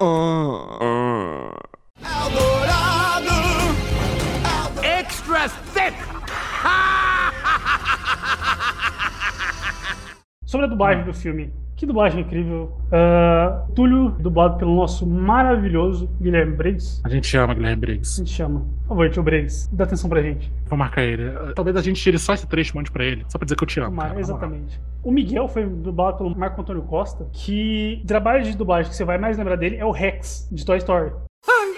Sobre 10.48 10.66
a 10.66 10.70
dublagem 10.70 11.04
do 11.04 11.14
filme. 11.14 11.54
Que 11.76 11.86
dublagem 11.86 12.22
incrível. 12.22 12.72
Uh, 12.86 13.70
Túlio, 13.74 14.12
dublado 14.18 14.58
pelo 14.58 14.74
nosso 14.74 15.06
maravilhoso 15.06 16.10
Guilherme 16.22 16.56
Briggs. 16.56 17.02
A 17.04 17.10
gente 17.10 17.28
chama 17.28 17.54
Guilherme 17.54 17.76
Briggs. 17.76 18.20
A 18.20 18.24
gente 18.24 18.34
chama. 18.34 18.62
Por 18.84 18.88
favor, 18.88 19.10
tio 19.12 19.22
Briggs, 19.22 19.70
dá 19.76 19.84
atenção 19.84 20.10
pra 20.10 20.22
gente. 20.22 20.50
Vou 20.68 20.80
marcar 20.80 21.04
ele. 21.04 21.30
Talvez 21.54 21.76
a 21.76 21.82
gente 21.82 22.02
tire 22.02 22.18
só 22.18 22.34
esse 22.34 22.48
trecho 22.48 22.74
e 22.74 22.76
mande 22.78 22.90
pra 22.90 23.04
ele. 23.04 23.26
Só 23.28 23.38
pra 23.38 23.46
dizer 23.46 23.58
que 23.58 23.64
eu 23.64 23.68
te 23.68 23.80
amo. 23.82 23.98
Mar, 23.98 24.08
cara, 24.08 24.20
exatamente. 24.22 24.80
O 25.04 25.12
Miguel 25.12 25.50
foi 25.50 25.66
dublado 25.66 26.18
pelo 26.18 26.36
Marco 26.36 26.62
Antônio 26.62 26.84
Costa, 26.84 27.28
que 27.34 28.02
trabalho 28.08 28.44
de 28.46 28.56
dublagem 28.56 28.90
que 28.90 28.96
você 28.96 29.04
vai 29.04 29.18
mais 29.18 29.38
lembrar 29.38 29.58
dele 29.58 29.76
é 29.76 29.86
o 29.86 29.92
Rex, 29.92 30.48
de 30.50 30.66
Toy 30.66 30.78
Story. 30.78 31.12
Ai, 31.46 31.74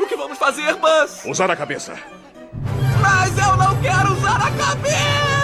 o 0.00 0.08
que 0.08 0.16
vamos 0.16 0.38
fazer, 0.38 0.74
Buzz? 0.76 1.26
Usar 1.26 1.50
a 1.50 1.54
cabeça. 1.54 1.92
Mas 3.02 3.38
eu 3.38 3.56
não 3.58 3.80
quero 3.82 4.12
usar 4.14 4.36
a 4.36 4.50
cabeça! 4.50 5.36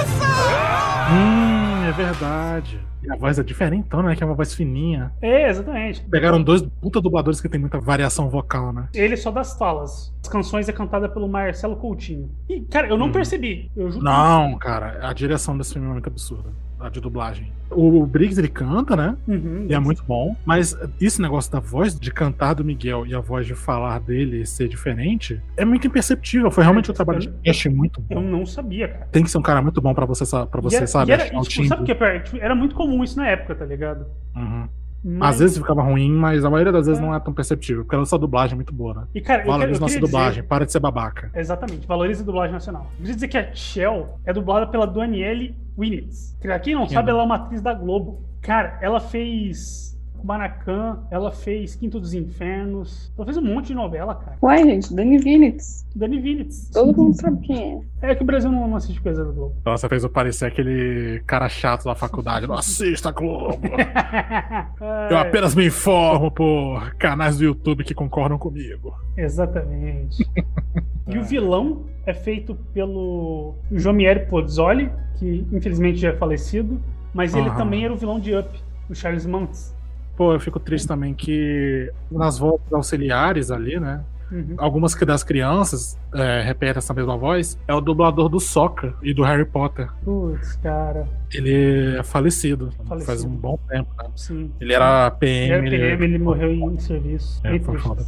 Hum, 1.12 1.52
é 1.93 2.05
verdade. 2.05 2.80
E 3.03 3.11
a 3.11 3.16
voz 3.16 3.38
é 3.38 3.43
diferente, 3.43 3.84
então, 3.86 4.03
né? 4.03 4.14
Que 4.14 4.22
é 4.22 4.26
uma 4.26 4.34
voz 4.34 4.55
fininha. 4.55 5.12
É, 5.20 5.49
exatamente. 5.49 6.03
Pegaram 6.03 6.43
dois 6.43 6.62
puta 6.80 7.01
dubladores 7.01 7.40
que 7.40 7.49
tem 7.49 7.61
muita 7.61 7.80
variação 7.80 8.30
vocal, 8.30 8.72
né? 8.72 8.88
Ele 8.95 9.14
é 9.14 9.16
só 9.16 9.30
das 9.30 9.57
falas. 9.59 10.14
As 10.22 10.28
canções 10.28 10.68
é 10.68 10.72
cantada 10.72 11.09
pelo 11.09 11.28
Marcelo 11.28 11.76
Coutinho. 11.76 12.30
E, 12.49 12.61
cara, 12.61 12.88
eu 12.88 12.97
não 12.97 13.07
hum. 13.07 13.12
percebi. 13.12 13.70
Eu 13.76 13.90
não, 14.01 14.57
cara, 14.57 15.09
a 15.09 15.12
direção 15.12 15.59
desse 15.59 15.72
filme 15.72 15.88
é 15.88 15.93
muito 15.93 16.07
absurda 16.07 16.51
de 16.91 17.01
dublagem. 17.01 17.53
O, 17.70 18.05
Briggs 18.07 18.39
ele 18.39 18.49
canta, 18.49 18.95
né? 18.95 19.16
Uhum, 19.26 19.66
e 19.68 19.74
é 19.74 19.78
muito 19.78 20.03
bom. 20.05 20.37
Mas 20.45 20.76
esse 21.01 21.20
negócio 21.20 21.51
da 21.51 21.61
voz 21.61 21.99
de 21.99 22.11
cantar 22.11 22.55
do 22.55 22.64
Miguel 22.64 23.07
e 23.07 23.14
a 23.14 23.20
voz 23.20 23.47
de 23.47 23.55
falar 23.55 23.99
dele 24.01 24.45
ser 24.45 24.68
diferente 24.68 25.41
é 25.57 25.64
muito 25.64 25.87
imperceptível. 25.87 26.51
Foi 26.51 26.62
realmente 26.62 26.91
um 26.91 26.95
trabalho 26.95 27.20
de 27.20 27.28
teste 27.28 27.68
muito 27.68 28.01
bom. 28.01 28.16
Eu 28.16 28.22
não 28.22 28.45
sabia, 28.45 28.89
cara. 28.89 29.09
Tem 29.11 29.22
que 29.22 29.30
ser 29.30 29.39
um 29.39 29.43
cara 29.43 29.62
muito 29.62 29.80
bom 29.80 29.95
para 29.95 30.05
você, 30.05 30.24
pra 30.51 30.61
você 30.61 30.76
era, 30.76 30.87
sabe? 30.87 31.12
Era, 31.12 31.26
e, 31.26 31.41
tipo, 31.43 31.66
sabe 31.66 31.83
o 31.83 31.85
que 31.85 31.93
é 31.93 32.18
tipo, 32.20 32.37
Era 32.37 32.55
muito 32.55 32.74
comum 32.74 33.03
isso 33.03 33.16
na 33.16 33.26
época, 33.28 33.55
tá 33.55 33.64
ligado? 33.64 34.07
Uhum. 34.37 34.68
Mas... 35.05 35.35
Às 35.35 35.41
vezes 35.41 35.59
ficava 35.59 35.83
ruim, 35.83 36.13
mas 36.13 36.45
a 36.45 36.51
maioria 36.51 36.73
das 36.73 36.87
vezes 36.87 37.03
é. 37.03 37.05
não 37.05 37.15
é 37.15 37.19
tão 37.19 37.33
perceptível, 37.33 37.83
porque 37.83 37.97
a 37.97 37.99
nossa 37.99 38.17
dublagem 38.17 38.55
é 38.55 38.57
muito 38.57 38.73
boa, 38.73 38.95
né? 38.95 39.07
E, 39.15 39.21
cara, 39.21 39.45
Valoriza 39.45 39.81
nossa 39.81 39.99
dublagem, 39.99 40.43
dizer... 40.43 40.49
para 40.49 40.65
de 40.65 40.73
ser 40.73 40.81
babaca. 40.81 41.31
Exatamente, 41.35 41.87
valoriza 41.87 42.23
a 42.23 42.27
dublagem 42.27 42.53
nacional. 42.53 42.87
Eu 42.93 42.99
queria 42.99 43.15
dizer 43.15 43.29
que 43.29 43.39
a 43.39 43.55
Shell 43.55 44.19
é 44.25 44.33
dublada 44.33 44.67
pela 44.67 44.87
Danielle 44.87 45.57
Winnitz. 45.77 46.37
Pra 46.41 46.59
quem 46.59 46.75
não 46.75 46.87
Quem 46.87 46.95
sabe, 46.95 47.11
ela 47.11 47.23
é 47.23 47.25
uma 47.25 47.37
atriz 47.37 47.61
da 47.61 47.75
Globo. 47.75 48.23
Cara, 48.41 48.79
ela 48.81 49.01
fez 49.01 49.91
Kubanacan, 50.23 51.01
ela 51.11 51.33
fez 51.33 51.75
Quinto 51.75 51.99
dos 51.99 52.14
Infernos, 52.14 53.12
ela 53.18 53.25
fez 53.25 53.37
um 53.37 53.43
monte 53.43 53.66
de 53.66 53.75
novela, 53.75 54.14
cara. 54.14 54.37
Uai, 54.41 54.62
gente, 54.64 54.95
Dani 54.95 55.18
Vinitz. 55.18 55.85
Dani 55.95 56.20
Vinitz. 56.20 56.70
Todo 56.70 56.97
mundo 56.97 57.20
sabe 57.20 57.45
quem 57.45 57.85
é. 58.01 58.11
É 58.11 58.14
que 58.14 58.23
o 58.23 58.27
Brasil 58.27 58.51
não, 58.51 58.68
não 58.68 58.77
assiste 58.77 59.01
coisa 59.01 59.25
do 59.25 59.33
Globo. 59.33 59.57
Nossa, 59.64 59.89
fez 59.89 60.05
eu 60.05 60.11
parecer 60.11 60.47
aquele 60.47 61.20
cara 61.27 61.49
chato 61.49 61.85
da 61.85 61.95
faculdade. 61.95 62.47
Não 62.47 62.55
assista 62.57 63.11
Globo. 63.11 63.61
eu 65.11 65.18
apenas 65.18 65.55
me 65.55 65.66
informo 65.66 66.31
por 66.31 66.95
canais 66.95 67.39
do 67.39 67.45
YouTube 67.45 67.83
que 67.83 67.93
concordam 67.95 68.39
comigo. 68.39 68.95
Exatamente. 69.16 70.25
e 71.09 71.18
o 71.18 71.25
vilão 71.25 71.85
é 72.07 72.14
feito 72.14 72.55
pelo 72.73 73.57
Jomieri 73.73 74.27
Pozzoli, 74.27 74.91
que 75.16 75.47
infelizmente 75.53 75.99
já 75.99 76.11
é 76.11 76.16
falecido, 76.16 76.81
mas 77.12 77.35
ele 77.35 77.49
uhum. 77.49 77.57
também 77.57 77.85
era 77.85 77.93
o 77.93 77.97
vilão 77.97 78.20
de 78.20 78.35
Up, 78.37 78.49
o 78.89 78.95
Charles 78.95 79.27
Manson. 79.27 79.82
Pô, 80.23 80.33
eu 80.33 80.39
fico 80.39 80.61
triste 80.61 80.87
também 80.87 81.12
que 81.12 81.93
nas 82.09 82.39
vozes 82.39 82.73
auxiliares 82.73 83.51
ali, 83.51 83.81
né? 83.81 84.05
Uhum. 84.31 84.55
Algumas 84.57 84.95
que 84.95 85.05
das 85.05 85.25
crianças 85.25 85.99
é, 86.14 86.41
repetem 86.43 86.79
essa 86.79 86.95
mesma 86.95 87.16
voz. 87.16 87.59
É 87.66 87.75
o 87.75 87.81
dublador 87.81 88.29
do 88.29 88.39
Soccer 88.39 88.95
e 89.03 89.12
do 89.12 89.25
Harry 89.25 89.45
Potter. 89.45 89.91
Putz, 90.05 90.55
cara. 90.62 91.09
Ele 91.35 91.97
é 91.99 92.05
falecido. 92.05 92.70
falecido. 92.87 93.05
Faz 93.05 93.25
um 93.25 93.31
bom 93.31 93.59
tempo, 93.68 93.91
né? 94.01 94.11
Sim. 94.14 94.53
Ele 94.61 94.73
era 94.73 95.11
PM. 95.11 95.66
Ele 95.66 95.75
era 95.75 95.87
PM, 95.87 96.05
ele, 96.05 96.14
ele 96.14 96.18
morreu 96.23 96.53
em 96.53 96.79
serviço. 96.79 97.41
É, 97.43 97.59
foi 97.59 97.79
foda. 97.79 98.07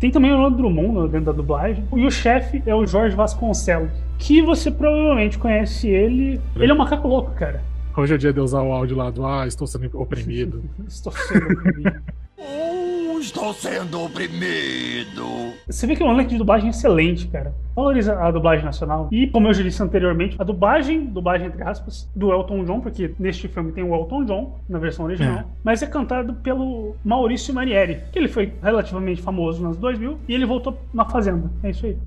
Tem 0.00 0.10
também 0.10 0.32
o 0.32 0.34
Orlando 0.34 0.56
Drummond 0.56 1.08
dentro 1.08 1.26
da 1.26 1.32
dublagem. 1.32 1.84
E 1.94 2.04
o 2.04 2.10
chefe 2.10 2.64
é 2.66 2.74
o 2.74 2.84
Jorge 2.84 3.14
Vasconcelos. 3.14 3.92
Que 4.18 4.42
você 4.42 4.72
provavelmente 4.72 5.38
conhece 5.38 5.88
ele. 5.88 6.40
Ele 6.56 6.72
é 6.72 6.74
um 6.74 6.78
macaco 6.78 7.06
louco, 7.06 7.30
cara. 7.36 7.62
Hoje 7.98 8.14
é 8.14 8.16
dia 8.16 8.32
de 8.32 8.38
usar 8.38 8.62
o 8.62 8.72
áudio 8.72 8.96
lá 8.96 9.10
do 9.10 9.26
Ah, 9.26 9.44
estou 9.44 9.66
sendo 9.66 10.00
oprimido. 10.00 10.62
estou 10.86 11.12
sendo 11.12 11.46
oprimido. 11.52 12.00
oh, 12.38 13.18
estou 13.18 13.52
sendo 13.52 14.04
oprimido. 14.04 15.52
Você 15.66 15.84
vê 15.84 15.96
que 15.96 16.04
é 16.04 16.06
um 16.06 16.12
elenco 16.12 16.30
de 16.30 16.38
dublagem 16.38 16.70
excelente, 16.70 17.26
cara. 17.26 17.52
Valoriza 17.74 18.16
a 18.16 18.30
dublagem 18.30 18.64
nacional. 18.64 19.08
E, 19.10 19.26
como 19.26 19.48
eu 19.48 19.52
já 19.52 19.64
disse 19.64 19.82
anteriormente, 19.82 20.36
a 20.38 20.44
dublagem, 20.44 21.06
dublagem 21.06 21.48
entre 21.48 21.64
aspas, 21.64 22.08
do 22.14 22.30
Elton 22.30 22.64
John, 22.64 22.80
porque 22.80 23.12
neste 23.18 23.48
filme 23.48 23.72
tem 23.72 23.82
o 23.82 23.92
Elton 23.92 24.24
John, 24.24 24.60
na 24.68 24.78
versão 24.78 25.06
original, 25.06 25.38
é. 25.40 25.44
mas 25.64 25.82
é 25.82 25.86
cantado 25.88 26.34
pelo 26.34 26.94
Maurício 27.04 27.52
Manieri, 27.52 28.04
que 28.12 28.18
ele 28.20 28.28
foi 28.28 28.52
relativamente 28.62 29.20
famoso 29.20 29.60
nos 29.60 29.76
2000 29.76 30.18
e 30.28 30.34
ele 30.34 30.46
voltou 30.46 30.78
na 30.94 31.04
Fazenda. 31.04 31.50
É 31.64 31.70
isso 31.70 31.84
aí. 31.84 31.98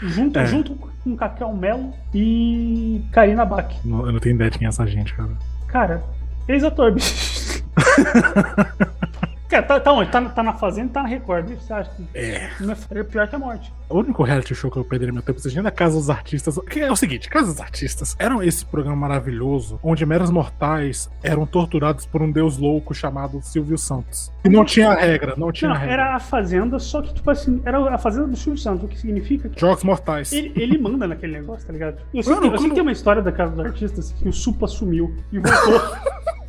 Junto, 0.00 0.38
é. 0.38 0.46
junto 0.46 0.74
com 0.74 1.16
Cacau 1.16 1.54
Melo 1.54 1.92
e 2.14 3.04
Karina 3.12 3.44
Bach. 3.44 3.74
Não, 3.84 4.06
eu 4.06 4.12
não 4.12 4.20
tenho 4.20 4.34
ideia 4.34 4.50
de 4.50 4.58
quem 4.58 4.66
é 4.66 4.68
essa 4.68 4.86
gente, 4.86 5.14
cara. 5.14 5.30
Cara, 5.66 6.02
ex-ator, 6.46 6.92
bicho. 6.92 7.64
Cara, 9.48 9.62
tá, 9.62 9.80
tá 9.80 9.92
onde? 9.92 10.10
Tá, 10.10 10.20
tá 10.28 10.42
na 10.42 10.52
Fazenda 10.52 10.92
tá 10.92 11.02
na 11.02 11.08
Record. 11.08 11.48
Você 11.48 11.72
acha 11.72 11.90
que 11.90 12.06
é. 12.14 12.50
é 12.90 13.02
pior 13.02 13.26
que 13.26 13.34
a 13.34 13.38
morte? 13.38 13.72
O 13.88 13.98
único 13.98 14.22
reality 14.22 14.54
show 14.54 14.70
que 14.70 14.76
eu 14.76 14.84
perderia 14.84 15.12
meu 15.12 15.22
tempo 15.22 15.38
assistindo 15.38 15.66
é 15.66 15.70
Casa 15.70 15.96
dos 15.96 16.10
Artistas. 16.10 16.58
Que 16.68 16.80
é 16.80 16.92
o 16.92 16.96
seguinte: 16.96 17.30
Casa 17.30 17.46
dos 17.46 17.60
Artistas 17.60 18.14
eram 18.18 18.42
esse 18.42 18.64
programa 18.66 18.96
maravilhoso 18.96 19.80
onde 19.82 20.04
meros 20.04 20.30
mortais 20.30 21.10
eram 21.22 21.46
torturados 21.46 22.04
por 22.04 22.20
um 22.20 22.30
deus 22.30 22.58
louco 22.58 22.94
chamado 22.94 23.40
Silvio 23.40 23.78
Santos. 23.78 24.30
E 24.44 24.50
não 24.50 24.66
tinha 24.66 24.92
regra, 24.92 25.34
não 25.36 25.50
tinha 25.50 25.70
não, 25.70 25.76
regra. 25.76 25.94
Era 25.94 26.16
a 26.16 26.20
Fazenda, 26.20 26.78
só 26.78 27.00
que, 27.00 27.14
tipo 27.14 27.30
assim, 27.30 27.62
era 27.64 27.78
a 27.94 27.98
Fazenda 27.98 28.26
do 28.26 28.36
Silvio 28.36 28.60
Santos, 28.60 28.84
o 28.84 28.88
que 28.88 28.98
significa 28.98 29.48
que. 29.48 29.58
Jogos 29.58 29.82
mortais. 29.82 30.30
Ele, 30.30 30.52
ele 30.56 30.76
manda 30.76 31.06
naquele 31.06 31.32
negócio, 31.32 31.66
tá 31.66 31.72
ligado? 31.72 31.98
Eu 32.12 32.22
sei, 32.22 32.34
Mano, 32.34 32.48
que, 32.48 32.54
eu 32.54 32.58
sei 32.58 32.68
que 32.68 32.74
tem 32.74 32.82
uma 32.82 32.92
história 32.92 33.22
da 33.22 33.32
Casa 33.32 33.56
dos 33.56 33.64
Artistas 33.64 34.12
que 34.12 34.28
o 34.28 34.32
Supa 34.32 34.66
sumiu 34.66 35.16
e 35.32 35.38
voltou. 35.38 35.80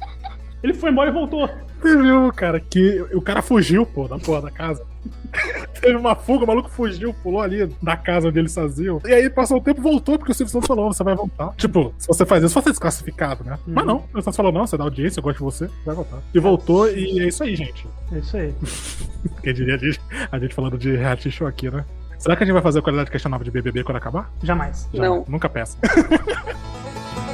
ele 0.63 0.73
foi 0.73 0.91
embora 0.91 1.09
e 1.09 1.13
voltou. 1.13 1.49
Você 1.81 1.95
viu, 1.95 2.31
cara, 2.33 2.59
que 2.59 3.01
o 3.13 3.21
cara 3.21 3.41
fugiu, 3.41 3.85
pô, 3.85 4.07
da 4.07 4.19
porra 4.19 4.41
da 4.41 4.51
casa. 4.51 4.85
Teve 5.79 5.95
uma 5.95 6.13
fuga, 6.13 6.43
o 6.43 6.47
maluco 6.47 6.69
fugiu, 6.69 7.13
pulou 7.13 7.41
ali 7.41 7.65
da 7.81 7.95
casa 7.95 8.27
onde 8.27 8.37
eles 8.37 8.53
faziam. 8.53 9.01
E 9.05 9.13
aí 9.13 9.29
passou 9.29 9.57
o 9.57 9.61
tempo 9.61 9.81
voltou, 9.81 10.17
porque 10.17 10.31
o 10.31 10.35
Silvio 10.35 10.51
Santos 10.51 10.67
falou: 10.67 10.91
você 10.91 11.03
vai 11.03 11.15
voltar. 11.15 11.53
Tipo, 11.55 11.93
se 11.97 12.07
você 12.07 12.25
faz 12.25 12.43
isso, 12.43 12.53
você 12.53 12.69
é 12.69 12.71
desclassificado, 12.71 13.43
né? 13.45 13.57
Uhum. 13.65 13.73
Mas 13.73 13.85
não, 13.85 13.97
o 13.97 14.01
Silvio 14.01 14.21
Santos 14.23 14.35
falou: 14.35 14.51
não, 14.51 14.67
você 14.67 14.77
dá 14.77 14.83
audiência, 14.83 15.19
eu 15.19 15.23
gosto 15.23 15.37
de 15.37 15.43
você, 15.43 15.69
vai 15.85 15.95
voltar. 15.95 16.19
E 16.33 16.39
voltou, 16.39 16.89
e 16.89 17.21
é 17.21 17.27
isso 17.27 17.43
aí, 17.43 17.55
gente. 17.55 17.87
É 18.11 18.17
isso 18.17 18.35
aí. 18.35 18.53
Quem 19.41 19.53
diria 19.53 19.75
a 19.75 19.77
gente, 19.77 20.01
a 20.29 20.39
gente 20.39 20.53
falando 20.53 20.77
de 20.77 20.95
reality 20.95 21.31
show 21.31 21.47
aqui, 21.47 21.69
né? 21.69 21.85
Será 22.17 22.35
que 22.35 22.43
a 22.43 22.45
gente 22.45 22.53
vai 22.53 22.61
fazer 22.61 22.79
a 22.79 22.81
qualidade 22.81 23.09
questionável 23.09 23.45
de 23.45 23.51
BBB 23.51 23.85
quando 23.85 23.95
acabar? 23.95 24.29
Jamais. 24.43 24.89
Já, 24.93 25.03
não. 25.03 25.23
Nunca 25.29 25.47
peça. 25.47 25.77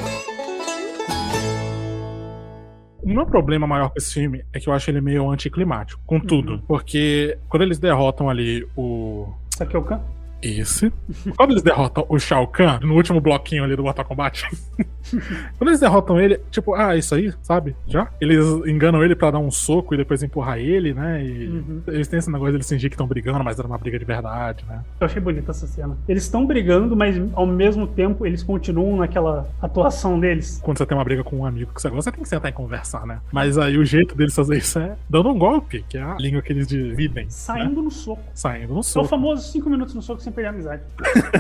O 3.06 3.14
meu 3.14 3.26
problema 3.26 3.68
maior 3.68 3.90
com 3.90 4.00
esse 4.00 4.16
filme 4.16 4.44
é 4.52 4.60
que 4.60 4.68
eu 4.68 4.74
acho 4.74 4.90
ele 4.90 5.00
meio 5.00 5.30
anticlimático, 5.30 6.02
com 6.08 6.20
tudo. 6.20 6.54
Uhum. 6.54 6.62
Porque 6.68 7.38
quando 7.48 7.62
eles 7.62 7.78
derrotam 7.78 8.28
ali 8.28 8.68
o. 8.76 9.32
Sakyokan? 9.56 10.02
Esse. 10.46 10.94
Quando 11.36 11.52
eles 11.52 11.64
derrotam 11.64 12.06
o 12.08 12.20
Shao 12.20 12.48
Kahn, 12.48 12.80
no 12.82 12.94
último 12.94 13.20
bloquinho 13.20 13.64
ali 13.64 13.76
do 13.76 13.82
Mortal 13.82 14.06
Kombat, 14.06 14.48
quando 15.58 15.70
eles 15.70 15.80
derrotam 15.80 16.20
ele, 16.20 16.40
tipo, 16.52 16.76
ah, 16.76 16.96
isso 16.96 17.16
aí, 17.16 17.34
sabe? 17.42 17.76
Já? 17.88 18.10
Eles 18.22 18.46
enganam 18.68 19.04
ele 19.04 19.16
para 19.16 19.32
dar 19.32 19.40
um 19.40 19.50
soco 19.50 19.96
e 19.96 19.98
depois 19.98 20.22
empurrar 20.22 20.60
ele, 20.60 20.94
né? 20.94 21.26
E 21.26 21.48
uhum. 21.48 21.82
eles 21.88 22.08
têm 22.08 22.20
esse 22.20 22.30
negócio 22.30 22.52
de 22.52 22.58
eles 22.58 22.70
fingir 22.70 22.92
que 22.92 22.94
estão 22.94 23.08
brigando, 23.08 23.44
mas 23.44 23.58
era 23.58 23.68
uma 23.68 23.78
briga 23.78 23.98
de 23.98 24.06
verdade, 24.06 24.64
né? 24.68 24.84
Eu 25.00 25.06
achei 25.08 25.20
bonita 25.20 25.50
essa 25.50 25.66
cena. 25.66 25.98
Eles 26.08 26.24
estão 26.24 26.46
brigando, 26.46 26.96
mas 26.96 27.16
ao 27.34 27.48
mesmo 27.48 27.88
tempo 27.88 28.24
eles 28.24 28.44
continuam 28.44 28.98
naquela 28.98 29.50
atuação 29.60 30.20
deles. 30.20 30.60
Quando 30.64 30.78
você 30.78 30.86
tem 30.86 30.96
uma 30.96 31.04
briga 31.04 31.24
com 31.24 31.38
um 31.38 31.46
amigo 31.46 31.74
que 31.74 31.82
você 31.82 31.90
gosta, 31.90 32.04
você 32.04 32.12
tem 32.12 32.24
que 32.24 32.30
sentar 32.30 32.52
e 32.52 32.54
conversar, 32.54 33.08
né? 33.08 33.20
Mas 33.32 33.58
aí 33.58 33.80
o 33.80 33.86
jeito 33.86 34.16
deles 34.16 34.36
fazer 34.36 34.58
isso 34.58 34.78
é 34.78 34.96
dando 35.10 35.30
um 35.30 35.40
golpe, 35.40 35.84
que 35.90 35.98
é 35.98 36.04
a 36.04 36.16
língua 36.20 36.44
que 36.44 36.54
eles 36.54 36.68
dividem. 36.68 37.26
Saindo 37.30 37.78
né? 37.78 37.82
no 37.82 37.92
soco. 37.92 38.24
Saindo 38.34 38.76
no 38.76 38.84
soco. 38.84 39.06
É 39.06 39.08
o 39.08 39.10
famoso 39.10 39.52
5 39.52 39.70
minutos 39.70 39.96
no 39.96 40.02
soco 40.02 40.22
sem 40.22 40.35
perder 40.36 40.50
a 40.50 40.52
amizade. 40.52 40.82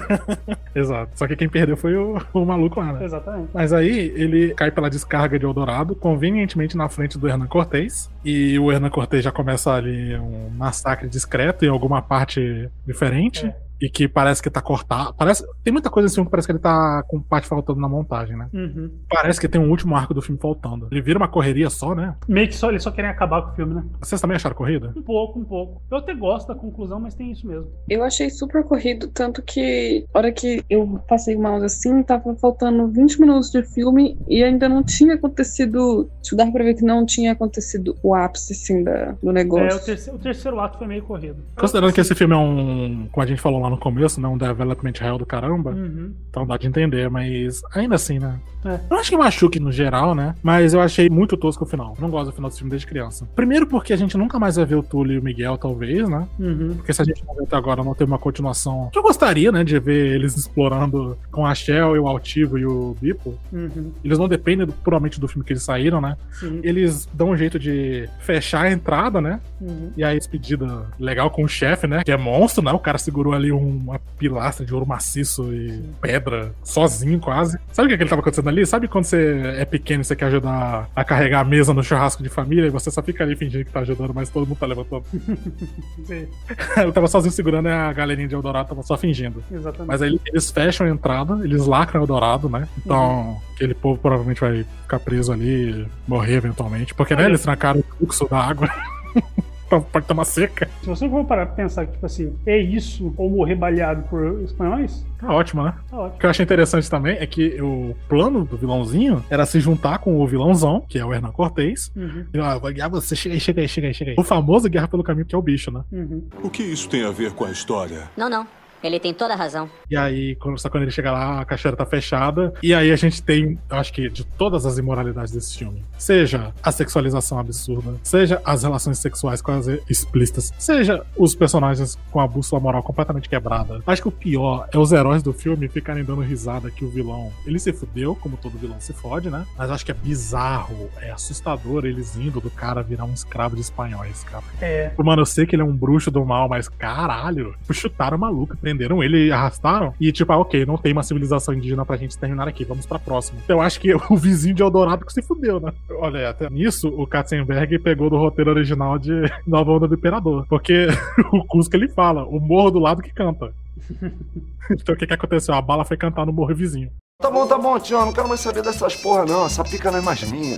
Exato. 0.73 1.11
Só 1.15 1.27
que 1.27 1.35
quem 1.35 1.47
perdeu 1.47 1.77
foi 1.77 1.95
o, 1.95 2.19
o 2.33 2.45
maluco 2.45 2.79
lá, 2.79 2.93
né? 2.93 3.05
Exatamente. 3.05 3.49
Mas 3.53 3.71
aí 3.71 4.13
ele 4.15 4.53
cai 4.53 4.71
pela 4.71 4.89
descarga 4.89 5.37
de 5.37 5.45
Eldorado, 5.45 5.95
convenientemente 5.95 6.75
na 6.75 6.89
frente 6.89 7.17
do 7.17 7.27
Hernan 7.27 7.47
Cortez. 7.47 8.09
E 8.23 8.57
o 8.59 8.71
Hernan 8.71 8.89
Cortez 8.89 9.23
já 9.23 9.31
começa 9.31 9.71
ali 9.71 10.15
um 10.17 10.49
massacre 10.49 11.07
discreto 11.07 11.65
em 11.65 11.69
alguma 11.69 12.01
parte 12.01 12.69
diferente. 12.85 13.45
É. 13.45 13.64
e 13.81 13.89
que 13.89 14.07
parece 14.07 14.41
que 14.41 14.49
tá 14.49 14.61
cortado. 14.61 15.13
Parece, 15.17 15.45
tem 15.63 15.71
muita 15.71 15.89
coisa 15.89 16.13
filme 16.13 16.27
que 16.27 16.31
parece 16.31 16.47
que 16.47 16.51
ele 16.51 16.59
tá 16.59 17.03
com 17.07 17.21
parte 17.21 17.47
faltando 17.47 17.79
na 17.79 17.89
montagem, 17.89 18.37
né? 18.37 18.49
Uhum. 18.53 18.91
Parece 19.09 19.39
que 19.39 19.47
tem 19.47 19.59
um 19.59 19.69
último 19.69 19.95
arco 19.95 20.13
do 20.13 20.21
filme 20.21 20.39
faltando. 20.39 20.87
Ele 20.91 21.01
vira 21.01 21.19
uma 21.19 21.27
correria 21.27 21.69
só, 21.69 21.93
né? 21.93 22.15
Meio 22.27 22.47
que 22.47 22.55
só, 22.55 22.69
eles 22.69 22.83
só 22.83 22.91
querem 22.91 23.09
acabar 23.09 23.41
com 23.41 23.51
o 23.51 23.55
filme, 23.55 23.75
né? 23.75 23.83
Vocês 23.99 24.19
também 24.19 24.35
acharam 24.35 24.55
corrida? 24.55 24.93
Um 24.95 25.01
pouco, 25.01 25.39
um 25.39 25.45
pouco. 25.45 25.81
Eu 25.91 25.97
até 25.97 26.13
gosto 26.13 26.47
da 26.47 26.55
conclusão, 26.55 26.99
mas 26.99 27.15
tem 27.15 27.31
isso 27.31 27.45
mesmo. 27.47 27.67
Eu 27.89 28.03
achei 28.03 28.29
super 28.29 28.63
corrido, 28.63 29.07
tanto 29.09 29.41
que 29.41 30.05
a 30.13 30.17
hora 30.17 30.31
que 30.31 30.63
eu 30.69 31.01
passei 31.07 31.35
o 31.35 31.41
mouse 31.41 31.65
assim, 31.65 32.01
tava 32.03 32.35
faltando 32.35 32.87
20 32.87 33.19
minutos 33.19 33.51
de 33.51 33.63
filme 33.63 34.17
e 34.27 34.43
ainda 34.43 34.69
não 34.69 34.83
tinha 34.83 35.15
acontecido. 35.15 36.09
Tipo, 36.21 36.37
dava 36.37 36.51
pra 36.51 36.63
ver 36.63 36.75
que 36.75 36.83
não 36.83 37.05
tinha 37.05 37.31
acontecido 37.31 37.95
o 38.01 38.15
ápice, 38.15 38.53
assim, 38.53 38.83
da, 38.83 39.15
do 39.21 39.31
negócio. 39.31 39.65
É, 39.67 39.75
o 39.75 39.85
terceiro, 39.85 40.17
o 40.17 40.21
terceiro 40.21 40.59
ato 40.59 40.77
foi 40.77 40.87
meio 40.87 41.03
corrido. 41.03 41.37
Considerando 41.55 41.93
que 41.93 42.01
esse 42.01 42.15
filme 42.15 42.33
é 42.33 42.37
um, 42.37 43.07
como 43.11 43.23
a 43.23 43.27
gente 43.27 43.41
falou 43.41 43.64
lá 43.65 43.69
no 43.69 43.77
começo, 43.77 44.19
né? 44.21 44.27
Um 44.27 44.37
development 44.37 44.93
real 44.99 45.17
do 45.17 45.25
caramba. 45.25 45.71
Uhum. 45.71 46.13
Então 46.29 46.45
dá 46.45 46.57
de 46.57 46.67
entender, 46.67 47.09
mas 47.09 47.61
ainda 47.73 47.95
assim, 47.95 48.19
né? 48.19 48.39
É. 48.65 48.79
Eu 48.89 48.97
acho 48.97 49.11
que 49.11 49.17
machuque 49.17 49.59
no 49.59 49.71
geral, 49.71 50.15
né? 50.15 50.33
Mas 50.41 50.73
eu 50.73 50.81
achei 50.81 51.07
muito 51.07 51.37
tosco 51.37 51.63
o 51.63 51.67
final. 51.67 51.95
Não 51.99 52.09
gosto 52.09 52.31
do 52.31 52.35
final 52.35 52.49
desse 52.49 52.59
filme 52.59 52.71
desde 52.71 52.87
criança. 52.87 53.27
Primeiro 53.35 53.67
porque 53.67 53.93
a 53.93 53.95
gente 53.95 54.17
nunca 54.17 54.39
mais 54.39 54.55
vai 54.55 54.65
ver 54.65 54.75
o 54.75 54.81
Túlio 54.83 55.13
e 55.15 55.19
o 55.19 55.23
Miguel, 55.23 55.55
talvez, 55.57 56.09
né? 56.09 56.27
Uhum. 56.39 56.73
Porque 56.75 56.91
se 56.91 57.01
a 57.01 57.05
gente 57.05 57.23
não 57.25 57.43
até 57.43 57.55
agora 57.55 57.83
não 57.83 57.93
ter 57.93 58.05
uma 58.05 58.17
continuação. 58.17 58.89
Eu 58.95 59.03
gostaria, 59.03 59.51
né, 59.51 59.63
de 59.63 59.77
ver 59.79 60.15
eles 60.15 60.35
explorando 60.35 61.15
com 61.31 61.45
a 61.45 61.53
Shell 61.53 61.95
e 61.95 61.99
o 61.99 62.07
Altivo 62.07 62.57
e 62.57 62.65
o 62.65 62.95
Bipo. 62.99 63.35
Uhum. 63.53 63.91
Eles 64.03 64.17
não 64.17 64.27
dependem 64.27 64.65
do- 64.65 64.73
puramente 64.73 65.19
do 65.19 65.27
filme 65.27 65.45
que 65.45 65.53
eles 65.53 65.63
saíram, 65.63 66.01
né? 66.01 66.17
Sim. 66.31 66.59
Eles 66.63 67.07
dão 67.13 67.29
um 67.29 67.37
jeito 67.37 67.59
de 67.59 68.09
fechar 68.19 68.63
a 68.65 68.71
entrada, 68.71 69.21
né? 69.21 69.39
Uhum. 69.61 69.91
E 69.95 70.03
aí, 70.03 70.17
despedida 70.17 70.87
legal 70.99 71.29
com 71.29 71.43
o 71.43 71.47
chefe, 71.47 71.85
né? 71.85 72.03
Que 72.03 72.11
é 72.11 72.17
monstro, 72.17 72.63
né? 72.63 72.71
O 72.71 72.79
cara 72.79 72.97
segurou 72.97 73.33
ali 73.33 73.51
uma 73.57 73.99
pilastra 74.17 74.65
de 74.65 74.73
ouro 74.73 74.85
maciço 74.85 75.53
e 75.53 75.81
pedra, 76.01 76.53
sozinho 76.63 77.19
quase. 77.19 77.57
Sabe 77.71 77.87
o 77.87 77.89
que, 77.89 77.97
que 77.97 78.03
ele 78.03 78.09
tava 78.09 78.21
acontecendo 78.21 78.49
ali? 78.49 78.65
Sabe 78.65 78.87
quando 78.87 79.05
você 79.05 79.55
é 79.57 79.65
pequeno 79.65 80.01
e 80.01 80.05
você 80.05 80.15
quer 80.15 80.25
ajudar 80.25 80.89
a 80.95 81.03
carregar 81.03 81.41
a 81.41 81.43
mesa 81.43 81.73
no 81.73 81.83
churrasco 81.83 82.23
de 82.23 82.29
família 82.29 82.67
e 82.67 82.69
você 82.69 82.89
só 82.89 83.01
fica 83.01 83.23
ali 83.23 83.35
fingindo 83.35 83.65
que 83.65 83.71
tá 83.71 83.81
ajudando, 83.81 84.13
mas 84.13 84.29
todo 84.29 84.47
mundo 84.47 84.57
tá 84.57 84.65
levantando? 84.65 85.03
Sim, 86.05 86.27
ele 86.77 86.91
tava 86.91 87.07
sozinho 87.07 87.31
segurando 87.31 87.67
e 87.67 87.71
a 87.71 87.91
galerinha 87.93 88.27
de 88.27 88.35
Eldorado 88.35 88.69
tava 88.69 88.83
só 88.83 88.97
fingindo. 88.97 89.43
Exatamente. 89.51 89.87
Mas 89.87 90.01
aí 90.01 90.19
eles 90.25 90.51
fecham 90.51 90.87
a 90.87 90.89
entrada, 90.89 91.43
eles 91.43 91.65
lacram 91.65 92.01
Eldorado, 92.01 92.49
né? 92.49 92.67
Então, 92.77 93.41
aquele 93.53 93.73
povo 93.73 93.99
provavelmente 93.99 94.41
vai 94.41 94.65
ficar 94.81 94.99
preso 94.99 95.31
ali, 95.31 95.87
morrer 96.07 96.35
eventualmente. 96.35 96.93
Porque, 96.93 97.15
né, 97.15 97.25
eles 97.25 97.41
trancaram 97.41 97.79
o 97.79 97.97
fluxo 97.97 98.27
da 98.27 98.39
água. 98.39 98.69
Pra- 99.69 99.81
Pode 99.81 100.05
tomar 100.05 100.25
seca. 100.25 100.69
Se 100.81 100.87
você 100.87 101.09
for 101.09 101.25
parar 101.25 101.45
pra 101.47 101.55
pensar 101.55 101.85
que, 101.85 101.93
tipo 101.93 102.05
assim, 102.05 102.35
é 102.45 102.57
isso 102.59 103.13
ou 103.17 103.29
morrer 103.29 103.55
baleado 103.55 104.03
por 104.03 104.41
espanhóis, 104.41 105.05
Tá 105.19 105.33
ótimo, 105.33 105.63
né? 105.63 105.73
tá 105.89 105.97
O 105.97 105.99
ótimo. 106.01 106.19
que 106.19 106.25
eu 106.25 106.29
achei 106.29 106.43
interessante 106.43 106.89
também 106.89 107.17
é 107.17 107.25
que 107.25 107.59
o 107.61 107.95
plano 108.07 108.45
do 108.45 108.57
vilãozinho 108.57 109.23
era 109.29 109.45
se 109.45 109.59
juntar 109.59 109.97
com 109.99 110.19
o 110.21 110.27
vilãozão, 110.27 110.83
que 110.87 110.99
é 110.99 111.05
o 111.05 111.13
Hernan 111.13 111.31
Cortez. 111.31 111.91
Uhum. 111.95 112.25
E, 112.33 112.39
ó, 112.39 112.59
vou 112.59 112.71
guiar 112.71 112.89
você, 112.89 113.15
chega 113.15 113.33
aí, 113.35 113.39
chega 113.39 113.61
aí, 113.61 113.67
chega 113.67 113.87
aí, 113.87 113.93
chega 113.93 114.11
aí. 114.11 114.15
O 114.19 114.23
famoso 114.23 114.69
Guerra 114.69 114.87
pelo 114.87 115.03
Caminho, 115.03 115.25
que 115.25 115.33
é 115.33 115.37
o 115.37 115.41
bicho, 115.41 115.71
né? 115.71 115.81
Uhum. 115.91 116.23
O 116.43 116.49
que 116.49 116.61
isso 116.63 116.87
tem 116.87 117.03
a 117.03 117.11
ver 117.11 117.31
com 117.31 117.45
a 117.45 117.51
história? 117.51 118.03
Não, 118.15 118.29
não. 118.29 118.45
Ele 118.83 118.99
tem 118.99 119.15
toda 119.15 119.33
a 119.33 119.37
razão. 119.37 119.67
E 119.89 119.97
aí, 119.97 120.35
quando- 120.35 120.59
só 120.59 120.69
quando 120.69 120.83
ele 120.83 120.91
chega 120.91 121.11
lá, 121.11 121.41
a 121.41 121.45
caixeira 121.45 121.75
tá 121.75 121.87
fechada. 121.87 122.53
E 122.61 122.71
aí 122.71 122.91
a 122.91 122.95
gente 122.95 123.23
tem, 123.23 123.57
eu 123.67 123.77
acho 123.77 123.91
que 123.91 124.07
de 124.11 124.23
todas 124.23 124.63
as 124.63 124.77
imoralidades 124.77 125.31
desse 125.31 125.57
filme, 125.57 125.83
seja 125.97 126.53
a 126.61 126.71
sexualização 126.71 127.39
absurda, 127.39 127.95
seja 128.03 128.41
as 128.45 128.63
relações 128.63 128.99
sexuais 128.99 129.41
quase 129.41 129.81
explícitas, 129.89 130.51
seja 130.57 131.05
os 131.17 131.35
personagens 131.35 131.97
com 132.11 132.19
a 132.19 132.27
bússola 132.27 132.61
moral 132.61 132.83
completamente 132.83 133.29
quebrada. 133.29 133.81
Acho 133.85 134.01
que 134.01 134.07
o 134.07 134.11
pior 134.11 134.67
é 134.71 134.77
os 134.77 134.91
heróis 134.91 135.23
do 135.23 135.33
filme 135.33 135.67
ficarem 135.67 136.03
dando 136.03 136.21
risada 136.21 136.71
que 136.71 136.85
o 136.85 136.89
vilão, 136.89 137.31
ele 137.45 137.59
se 137.59 137.71
fudeu, 137.73 138.15
como 138.15 138.37
todo 138.37 138.57
vilão 138.57 138.79
se 138.79 138.93
fode, 138.93 139.29
né? 139.29 139.45
Mas 139.57 139.69
acho 139.69 139.85
que 139.85 139.91
é 139.91 139.95
bizarro, 139.95 140.89
é 141.01 141.11
assustador 141.11 141.85
eles 141.85 142.15
indo 142.15 142.39
do 142.39 142.49
cara 142.49 142.81
virar 142.81 143.05
um 143.05 143.13
escravo 143.13 143.55
de 143.55 143.61
espanhóis, 143.61 144.23
cara. 144.23 144.43
É. 144.61 144.91
Mano, 144.97 145.21
eu 145.21 145.25
sei 145.25 145.45
que 145.45 145.55
ele 145.55 145.61
é 145.61 145.65
um 145.65 145.75
bruxo 145.75 146.09
do 146.09 146.25
mal, 146.25 146.49
mas 146.49 146.67
caralho, 146.67 147.55
chutaram 147.71 148.17
o 148.17 148.19
maluco, 148.19 148.57
prenderam 148.57 149.03
ele, 149.03 149.31
arrastaram. 149.31 149.93
E 149.99 150.11
tipo, 150.11 150.31
ah, 150.33 150.37
ok, 150.37 150.65
não 150.65 150.77
tem 150.77 150.91
uma 150.91 151.03
civilização 151.03 151.53
indígena 151.53 151.85
pra 151.85 151.97
gente 151.97 152.17
terminar 152.17 152.47
aqui, 152.47 152.65
vamos 152.65 152.85
pra 152.85 152.97
próxima. 152.97 153.39
Eu 153.47 153.61
acho 153.61 153.79
que 153.79 153.93
o 154.09 154.17
vizinho 154.17 154.55
de 154.55 154.63
Eldorado 154.63 155.05
que 155.05 155.13
se 155.13 155.21
fudeu, 155.21 155.59
né? 155.59 155.71
Olha, 155.89 156.29
até 156.29 156.49
nisso, 156.49 156.87
o 156.89 157.05
Katzenberg 157.05 157.79
pegou 157.79 158.09
do 158.09 158.17
roteiro 158.17 158.51
original 158.51 158.97
de 158.97 159.11
Nova 159.45 159.71
Onda 159.71 159.87
do 159.87 159.95
Imperador. 159.95 160.45
Porque 160.49 160.87
o 161.31 161.45
Cusco 161.45 161.75
ele 161.75 161.87
fala, 161.87 162.25
o 162.25 162.39
morro 162.39 162.71
do 162.71 162.79
lado 162.79 163.01
que 163.01 163.13
canta. 163.13 163.53
então 164.71 164.95
o 164.95 164.97
que 164.97 165.07
que 165.07 165.13
aconteceu? 165.13 165.53
A 165.53 165.61
bala 165.61 165.85
foi 165.85 165.97
cantar 165.97 166.25
no 166.25 166.33
morro 166.33 166.55
vizinho. 166.55 166.91
Tá 167.21 167.31
bom, 167.31 167.47
tá 167.47 167.57
bom, 167.57 167.79
tio. 167.79 167.97
Eu 167.97 168.05
não 168.05 168.13
quero 168.13 168.27
mais 168.27 168.41
saber 168.41 168.61
dessas 168.61 168.95
porra, 168.95 169.25
não. 169.25 169.45
Essa 169.45 169.63
pica 169.63 169.91
não 169.91 169.99
é 169.99 170.01
mais 170.01 170.23
minha. 170.29 170.57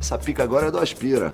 Essa 0.00 0.18
pica 0.18 0.42
agora 0.42 0.66
é 0.66 0.70
do 0.70 0.78
Aspira. 0.78 1.32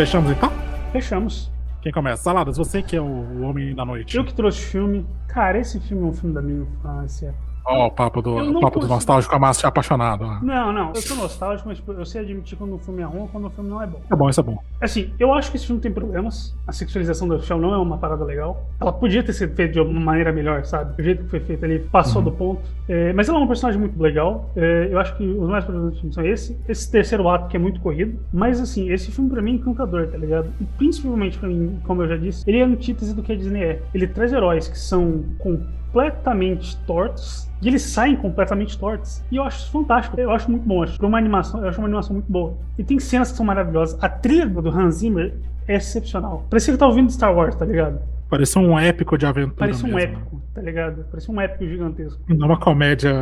Fechamos 0.00 0.30
então? 0.30 0.50
Fechamos. 0.92 1.52
Quem 1.82 1.92
começa? 1.92 2.22
Saladas, 2.22 2.56
você 2.56 2.82
que 2.82 2.96
é 2.96 3.00
o, 3.02 3.42
homem 3.42 3.74
da 3.74 3.84
noite. 3.84 4.16
Eu 4.16 4.24
que 4.24 4.32
trouxe 4.32 4.58
o 4.58 4.66
filme. 4.70 5.06
Cara, 5.28 5.58
esse 5.58 5.78
filme 5.78 6.02
é 6.04 6.06
um 6.06 6.12
filme 6.14 6.34
da 6.34 6.40
minha 6.40 6.62
infância. 6.62 7.34
Ó, 7.66 7.88
o 7.88 7.90
papo 7.90 8.22
do, 8.22 8.34
papo 8.34 8.50
do 8.54 8.60
consigo- 8.60 8.86
nostálgico 8.86 9.34
amasso 9.36 9.66
apaixonado. 9.66 10.24
ó. 10.24 10.42
Não, 10.42 10.72
não, 10.72 10.88
eu 10.94 11.02
sou 11.02 11.18
nostálgico, 11.18 11.68
mas 11.68 11.76
tipo, 11.76 11.92
eu 11.92 12.06
sei 12.06 12.22
admitir 12.22 12.56
quando 12.56 12.76
o 12.76 12.78
filme 12.78 13.02
é 13.02 13.04
ruim 13.04 13.20
ou 13.20 13.28
quando 13.28 13.48
o 13.48 13.50
filme 13.50 13.68
não 13.68 13.82
é 13.82 13.86
bom. 13.86 14.00
É 14.10 14.16
bom, 14.16 14.30
isso 14.30 14.40
é 14.40 14.42
bom. 14.42 14.56
Assim, 14.80 15.12
eu 15.18 15.32
acho 15.32 15.50
que 15.50 15.56
esse 15.56 15.66
filme 15.66 15.80
tem 15.80 15.92
problemas. 15.92 16.56
A 16.66 16.72
sexualização 16.72 17.28
da 17.28 17.38
Shell 17.38 17.58
não 17.58 17.74
é 17.74 17.78
uma 17.78 17.98
parada 17.98 18.24
legal. 18.24 18.66
Ela 18.80 18.92
podia 18.92 19.22
ter 19.22 19.32
sido 19.32 19.54
feita 19.54 19.74
de 19.74 19.80
uma 19.80 20.00
maneira 20.00 20.32
melhor, 20.32 20.64
sabe? 20.64 21.00
O 21.00 21.04
jeito 21.04 21.24
que 21.24 21.30
foi 21.30 21.40
feito 21.40 21.64
ali 21.64 21.78
passou 21.78 22.22
do 22.22 22.32
ponto. 22.32 22.62
É, 22.88 23.12
mas 23.12 23.28
ela 23.28 23.38
é 23.38 23.42
um 23.42 23.46
personagem 23.46 23.78
muito 23.78 24.00
legal. 24.00 24.50
É, 24.56 24.88
eu 24.90 24.98
acho 24.98 25.16
que 25.16 25.26
os 25.26 25.48
mais 25.48 25.64
problemas 25.64 25.92
do 25.92 25.96
filme 25.98 26.14
são 26.14 26.24
esse. 26.24 26.58
Esse 26.68 26.90
terceiro 26.90 27.28
ato 27.28 27.48
que 27.48 27.56
é 27.56 27.60
muito 27.60 27.80
corrido. 27.80 28.18
Mas 28.32 28.60
assim, 28.60 28.90
esse 28.90 29.10
filme 29.10 29.28
pra 29.28 29.42
mim 29.42 29.52
é 29.52 29.54
encantador, 29.56 30.06
tá 30.08 30.16
ligado? 30.16 30.48
E 30.60 30.64
principalmente 30.78 31.38
pra 31.38 31.48
mim, 31.48 31.78
como 31.84 32.02
eu 32.02 32.08
já 32.08 32.16
disse, 32.16 32.48
ele 32.48 32.58
é 32.58 32.62
a 32.62 32.66
antítese 32.66 33.14
do 33.14 33.22
que 33.22 33.32
a 33.32 33.36
Disney 33.36 33.62
é. 33.62 33.82
Ele 33.92 34.06
traz 34.06 34.32
heróis 34.32 34.66
que 34.66 34.78
são 34.78 35.24
completamente 35.38 36.76
tortos. 36.86 37.50
E 37.62 37.68
eles 37.68 37.82
saem 37.82 38.16
completamente 38.16 38.78
tortos. 38.78 39.22
E 39.30 39.36
eu 39.36 39.42
acho 39.42 39.58
isso 39.58 39.70
fantástico. 39.70 40.18
Eu 40.18 40.30
acho 40.30 40.50
muito 40.50 40.66
bom. 40.66 40.76
Eu 40.76 40.82
acho 40.84 41.06
uma 41.06 41.18
animação, 41.18 41.60
eu 41.60 41.68
acho 41.68 41.78
uma 41.78 41.88
animação 41.88 42.14
muito 42.14 42.30
boa. 42.30 42.56
E 42.78 42.84
tem 42.84 42.98
cenas 42.98 43.30
que 43.30 43.36
são 43.36 43.44
maravilhosas. 43.44 44.02
A 44.02 44.08
trilha 44.08 44.46
do 44.46 44.69
Hans 44.70 44.96
Zimmer 44.96 45.34
é 45.66 45.76
excepcional. 45.76 46.46
Parecia 46.48 46.72
que 46.72 46.78
tava 46.78 46.90
ouvindo 46.90 47.10
Star 47.10 47.34
Wars, 47.34 47.54
tá 47.54 47.64
ligado? 47.64 48.00
Parecia 48.30 48.62
um 48.62 48.78
épico 48.78 49.18
de 49.18 49.26
aventura. 49.26 49.56
Parecia 49.56 49.88
um 49.88 49.94
mesmo. 49.94 50.16
épico, 50.16 50.42
tá 50.54 50.62
ligado? 50.62 51.04
Parecia 51.10 51.34
um 51.34 51.40
épico 51.40 51.66
gigantesco. 51.66 52.20
Não 52.28 52.46
uma 52.46 52.60
comédia 52.60 53.12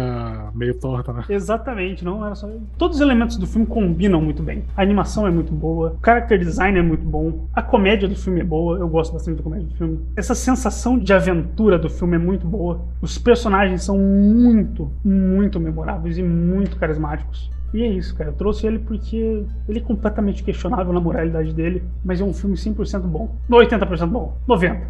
meio 0.54 0.74
torta, 0.78 1.14
né? 1.14 1.24
Exatamente, 1.30 2.04
não 2.04 2.24
era 2.24 2.34
só. 2.34 2.46
Todos 2.76 2.98
os 2.98 3.00
elementos 3.00 3.38
do 3.38 3.46
filme 3.46 3.66
combinam 3.66 4.20
muito 4.20 4.42
bem. 4.42 4.64
A 4.76 4.82
animação 4.82 5.26
é 5.26 5.30
muito 5.30 5.50
boa, 5.50 5.96
o 5.98 6.04
character 6.04 6.38
design 6.38 6.78
é 6.78 6.82
muito 6.82 7.06
bom, 7.06 7.48
a 7.54 7.62
comédia 7.62 8.06
do 8.06 8.14
filme 8.14 8.40
é 8.40 8.44
boa, 8.44 8.78
eu 8.78 8.86
gosto 8.86 9.14
bastante 9.14 9.38
da 9.38 9.42
comédia 9.42 9.66
do 9.68 9.74
filme. 9.76 9.98
Essa 10.14 10.34
sensação 10.34 10.98
de 10.98 11.10
aventura 11.10 11.78
do 11.78 11.88
filme 11.88 12.16
é 12.16 12.18
muito 12.18 12.46
boa. 12.46 12.84
Os 13.00 13.16
personagens 13.16 13.82
são 13.84 13.96
muito, 13.96 14.92
muito 15.02 15.58
memoráveis 15.58 16.18
e 16.18 16.22
muito 16.22 16.76
carismáticos. 16.76 17.50
E 17.72 17.82
é 17.82 17.86
isso, 17.86 18.14
cara. 18.16 18.30
Eu 18.30 18.34
trouxe 18.34 18.66
ele 18.66 18.78
porque 18.78 19.44
ele 19.68 19.78
é 19.78 19.82
completamente 19.82 20.42
questionável 20.42 20.92
na 20.92 21.00
moralidade 21.00 21.52
dele, 21.52 21.82
mas 22.04 22.20
é 22.20 22.24
um 22.24 22.32
filme 22.32 22.56
100% 22.56 23.00
bom. 23.02 23.36
80% 23.50 24.06
bom. 24.06 24.36
90. 24.46 24.86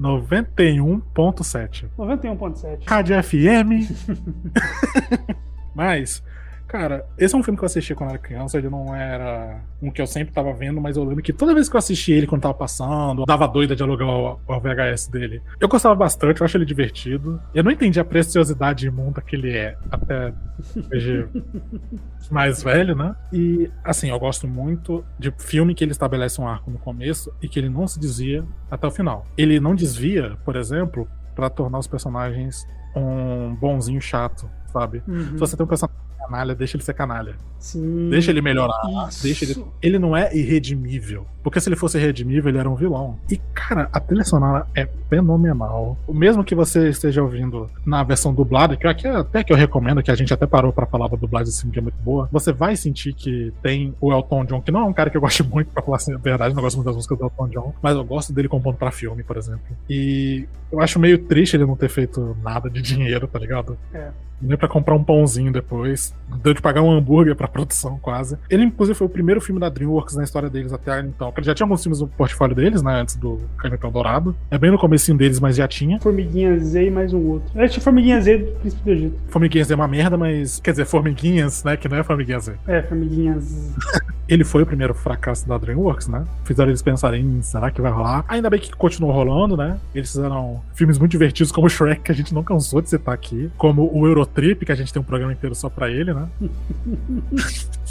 91.7. 0.00 1.86
91.7. 1.98 2.82
Rádio 2.86 3.22
FM. 3.22 3.90
Mas 5.74 6.22
Cara, 6.68 7.06
esse 7.16 7.34
é 7.34 7.38
um 7.38 7.42
filme 7.42 7.56
que 7.56 7.62
eu 7.62 7.66
assisti 7.66 7.94
quando 7.94 8.10
era 8.10 8.18
criança, 8.18 8.58
ele 8.58 8.68
não 8.68 8.94
era 8.94 9.60
um 9.80 9.90
que 9.90 10.02
eu 10.02 10.06
sempre 10.06 10.34
tava 10.34 10.52
vendo, 10.52 10.80
mas 10.80 10.96
eu 10.96 11.04
lembro 11.04 11.22
que 11.22 11.32
toda 11.32 11.54
vez 11.54 11.68
que 11.68 11.76
eu 11.76 11.78
assisti 11.78 12.12
ele 12.12 12.26
quando 12.26 12.42
tava 12.42 12.54
passando, 12.54 13.24
dava 13.24 13.46
doida 13.46 13.76
de 13.76 13.82
alugar 13.82 14.08
o, 14.08 14.40
o 14.46 14.60
VHS 14.60 15.08
dele. 15.08 15.40
Eu 15.60 15.68
gostava 15.68 15.94
bastante, 15.94 16.40
eu 16.40 16.44
acho 16.44 16.56
ele 16.56 16.64
divertido. 16.64 17.40
Eu 17.54 17.62
não 17.62 17.70
entendi 17.70 18.00
a 18.00 18.04
preciosidade 18.04 18.86
imunda 18.86 19.20
que 19.20 19.36
ele 19.36 19.56
é, 19.56 19.76
até 19.90 20.32
hoje 20.92 21.28
mais 22.30 22.62
velho, 22.62 22.96
né? 22.96 23.14
E, 23.32 23.70
assim, 23.84 24.10
eu 24.10 24.18
gosto 24.18 24.48
muito 24.48 25.04
de 25.18 25.32
filme 25.38 25.74
que 25.74 25.84
ele 25.84 25.92
estabelece 25.92 26.40
um 26.40 26.48
arco 26.48 26.70
no 26.70 26.78
começo 26.78 27.32
e 27.40 27.48
que 27.48 27.60
ele 27.60 27.68
não 27.68 27.86
se 27.86 28.00
desvia 28.00 28.44
até 28.68 28.86
o 28.86 28.90
final. 28.90 29.24
Ele 29.38 29.60
não 29.60 29.74
desvia, 29.74 30.36
por 30.44 30.56
exemplo, 30.56 31.08
pra 31.34 31.48
tornar 31.48 31.78
os 31.78 31.86
personagens 31.86 32.66
um 32.96 33.54
bonzinho 33.54 34.00
chato, 34.00 34.48
sabe? 34.78 35.02
Uhum. 35.06 35.32
Se 35.32 35.38
você 35.38 35.56
tem 35.56 35.64
um 35.64 35.68
personagem 35.68 36.06
canalha, 36.26 36.54
deixa 36.54 36.76
ele 36.76 36.84
ser 36.84 36.94
canalha. 36.94 37.36
Sim. 37.58 38.08
Deixa 38.10 38.30
ele 38.30 38.42
melhorar. 38.42 38.80
Isso. 39.08 39.22
Deixa 39.22 39.44
ele. 39.44 39.64
Ele 39.80 39.98
não 39.98 40.16
é 40.16 40.34
irredimível. 40.36 41.26
Porque 41.42 41.60
se 41.60 41.68
ele 41.68 41.76
fosse 41.76 41.98
redimível, 41.98 42.48
ele 42.48 42.58
era 42.58 42.68
um 42.68 42.74
vilão. 42.74 43.18
E, 43.30 43.36
cara, 43.54 43.88
a 43.92 44.00
trilha 44.00 44.24
sonora 44.24 44.66
é 44.74 44.88
fenomenal. 45.08 45.96
Mesmo 46.08 46.42
que 46.42 46.54
você 46.54 46.88
esteja 46.88 47.22
ouvindo 47.22 47.70
na 47.84 48.02
versão 48.02 48.34
dublada, 48.34 48.76
que 48.76 48.86
aqui 48.86 49.06
até 49.06 49.44
que 49.44 49.52
eu 49.52 49.56
recomendo, 49.56 50.02
que 50.02 50.10
a 50.10 50.14
gente 50.14 50.34
até 50.34 50.46
parou 50.46 50.72
pra 50.72 50.86
falar 50.86 51.08
da 51.08 51.16
dublagem 51.16 51.48
assim, 51.48 51.70
que 51.70 51.78
é 51.78 51.82
muito 51.82 51.98
boa, 52.02 52.28
você 52.32 52.52
vai 52.52 52.74
sentir 52.74 53.12
que 53.12 53.52
tem 53.62 53.94
o 54.00 54.12
Elton 54.12 54.44
John, 54.44 54.60
que 54.60 54.72
não 54.72 54.80
é 54.80 54.84
um 54.84 54.92
cara 54.92 55.08
que 55.08 55.16
eu 55.16 55.20
gosto 55.20 55.44
muito, 55.48 55.70
pra 55.70 55.82
falar 55.82 55.98
assim, 55.98 56.12
a 56.14 56.18
verdade, 56.18 56.54
não 56.54 56.62
gosto 56.62 56.76
muito 56.76 56.86
das 56.86 56.96
músicas 56.96 57.18
do 57.18 57.24
Elton 57.24 57.48
John, 57.48 57.74
mas 57.80 57.94
eu 57.94 58.04
gosto 58.04 58.32
dele 58.32 58.48
compondo 58.48 58.76
pra 58.76 58.90
filme, 58.90 59.22
por 59.22 59.36
exemplo. 59.36 59.76
E 59.88 60.48
eu 60.72 60.80
acho 60.80 60.98
meio 60.98 61.18
triste 61.18 61.56
ele 61.56 61.64
não 61.64 61.76
ter 61.76 61.88
feito 61.88 62.36
nada 62.42 62.68
de 62.68 62.82
dinheiro, 62.82 63.28
tá 63.28 63.38
ligado? 63.38 63.78
É. 63.94 64.10
Nem 64.40 64.56
pra 64.56 64.68
comprar 64.68 64.94
um 64.94 65.02
pãozinho 65.02 65.52
depois. 65.52 66.14
Deu 66.42 66.52
de 66.52 66.60
pagar 66.60 66.82
um 66.82 66.90
hambúrguer 66.90 67.34
pra 67.34 67.48
produção, 67.48 67.98
quase. 67.98 68.36
Ele, 68.50 68.64
inclusive, 68.64 68.96
foi 68.96 69.06
o 69.06 69.10
primeiro 69.10 69.40
filme 69.40 69.60
da 69.60 69.68
DreamWorks 69.68 70.16
na 70.16 70.24
história 70.24 70.50
deles 70.50 70.72
até 70.72 71.00
então. 71.00 71.30
Porque 71.30 71.46
já 71.46 71.54
tinha 71.54 71.64
alguns 71.64 71.82
filmes 71.82 72.00
no 72.00 72.08
portfólio 72.08 72.54
deles, 72.54 72.82
né? 72.82 73.00
Antes 73.00 73.16
do 73.16 73.40
Canetão 73.58 73.90
Dourado. 73.90 74.36
É 74.50 74.58
bem 74.58 74.70
no 74.70 74.78
comecinho 74.78 75.16
deles, 75.16 75.40
mas 75.40 75.56
já 75.56 75.66
tinha. 75.66 76.00
Formiguinha 76.00 76.58
Z 76.58 76.86
e 76.86 76.90
mais 76.90 77.12
um 77.12 77.26
outro. 77.28 77.50
É 77.58 77.66
tipo 77.68 77.84
Formiguinha 77.84 78.20
Z 78.20 78.38
do 78.38 78.52
Príncipe 78.60 78.82
do 78.82 78.90
Egito. 78.90 79.18
Formiguinhas 79.28 79.70
é 79.70 79.74
uma 79.74 79.88
merda, 79.88 80.16
mas. 80.16 80.60
Quer 80.60 80.72
dizer, 80.72 80.84
Formiguinhas, 80.84 81.64
né? 81.64 81.76
Que 81.76 81.88
não 81.88 81.96
é 81.96 82.02
Formiguinhas 82.02 82.44
Z. 82.44 82.54
É, 82.66 82.82
Formiguinha 82.82 83.38
Z. 83.38 83.74
Ele 84.28 84.42
foi 84.42 84.62
o 84.62 84.66
primeiro 84.66 84.92
fracasso 84.92 85.46
da 85.46 85.56
DreamWorks, 85.56 86.08
né? 86.08 86.24
Fizeram 86.44 86.70
eles 86.70 86.82
pensarem, 86.82 87.40
será 87.42 87.70
que 87.70 87.80
vai 87.80 87.92
rolar? 87.92 88.24
Ainda 88.26 88.50
bem 88.50 88.58
que 88.58 88.72
continuou 88.72 89.12
rolando, 89.12 89.56
né? 89.56 89.78
Eles 89.94 90.10
fizeram 90.10 90.60
filmes 90.74 90.98
muito 90.98 91.12
divertidos 91.12 91.52
como 91.52 91.68
Shrek, 91.68 92.02
que 92.02 92.10
a 92.10 92.14
gente 92.14 92.34
não 92.34 92.42
cansou 92.42 92.82
de 92.82 92.90
citar 92.90 93.14
aqui. 93.14 93.50
Como 93.56 93.88
o 93.92 94.06
Eurotrip, 94.26 94.64
que 94.64 94.72
a 94.72 94.74
gente 94.74 94.92
tem 94.92 95.00
um 95.00 95.04
programa 95.04 95.32
inteiro 95.32 95.54
só 95.54 95.68
pra 95.68 95.90
ele, 95.90 96.12
né? 96.12 96.28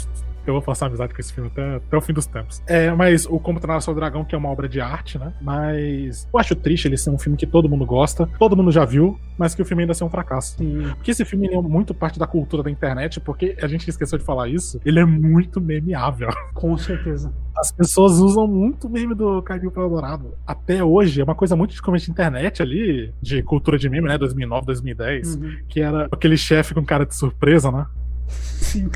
Eu 0.46 0.54
vou 0.54 0.62
passar 0.62 0.86
amizade 0.86 1.12
com 1.14 1.20
esse 1.20 1.32
filme 1.32 1.50
até, 1.52 1.76
até 1.76 1.96
o 1.96 2.00
fim 2.00 2.12
dos 2.12 2.26
tempos. 2.26 2.62
É, 2.66 2.90
mas 2.92 3.26
o 3.26 3.38
Como 3.38 3.58
Treinar 3.60 3.80
Seu 3.82 3.94
Dragão, 3.94 4.24
que 4.24 4.34
é 4.34 4.38
uma 4.38 4.48
obra 4.48 4.68
de 4.68 4.80
arte, 4.80 5.18
né? 5.18 5.32
Mas 5.40 6.28
eu 6.32 6.38
acho 6.40 6.54
triste 6.54 6.86
ele 6.86 6.96
ser 6.96 7.10
um 7.10 7.18
filme 7.18 7.36
que 7.36 7.46
todo 7.46 7.68
mundo 7.68 7.84
gosta, 7.84 8.28
todo 8.38 8.56
mundo 8.56 8.70
já 8.70 8.84
viu, 8.84 9.18
mas 9.36 9.54
que 9.54 9.62
o 9.62 9.64
filme 9.64 9.82
ainda 9.82 9.94
ser 9.94 10.04
um 10.04 10.10
fracasso. 10.10 10.56
Sim. 10.58 10.82
Porque 10.94 11.10
esse 11.10 11.24
filme 11.24 11.48
é 11.48 11.60
muito 11.60 11.92
parte 11.94 12.18
da 12.18 12.26
cultura 12.26 12.62
da 12.62 12.70
internet, 12.70 13.20
porque 13.20 13.56
a 13.60 13.66
gente 13.66 13.88
esqueceu 13.88 14.18
de 14.18 14.24
falar 14.24 14.48
isso, 14.48 14.80
ele 14.84 15.00
é 15.00 15.04
muito 15.04 15.60
memeável. 15.60 16.28
Com 16.54 16.76
certeza. 16.76 17.32
As 17.56 17.72
pessoas 17.72 18.18
usam 18.18 18.46
muito 18.46 18.88
meme 18.88 19.14
do 19.14 19.40
Caminho 19.42 19.70
para 19.70 19.88
Dourado. 19.88 20.34
Até 20.46 20.84
hoje, 20.84 21.22
é 21.22 21.24
uma 21.24 21.34
coisa 21.34 21.56
muito 21.56 21.74
de 21.74 21.80
começo 21.80 22.04
de 22.04 22.10
internet 22.10 22.60
ali, 22.62 23.12
de 23.20 23.42
cultura 23.42 23.78
de 23.78 23.88
meme, 23.88 24.06
né? 24.08 24.18
2009, 24.18 24.66
2010, 24.66 25.36
Uhum. 25.36 25.56
que 25.68 25.80
era 25.80 26.06
aquele 26.12 26.36
chefe 26.36 26.74
com 26.74 26.84
cara 26.84 27.06
de 27.06 27.16
surpresa, 27.16 27.72
né? 27.72 27.86
Sim. 28.28 28.90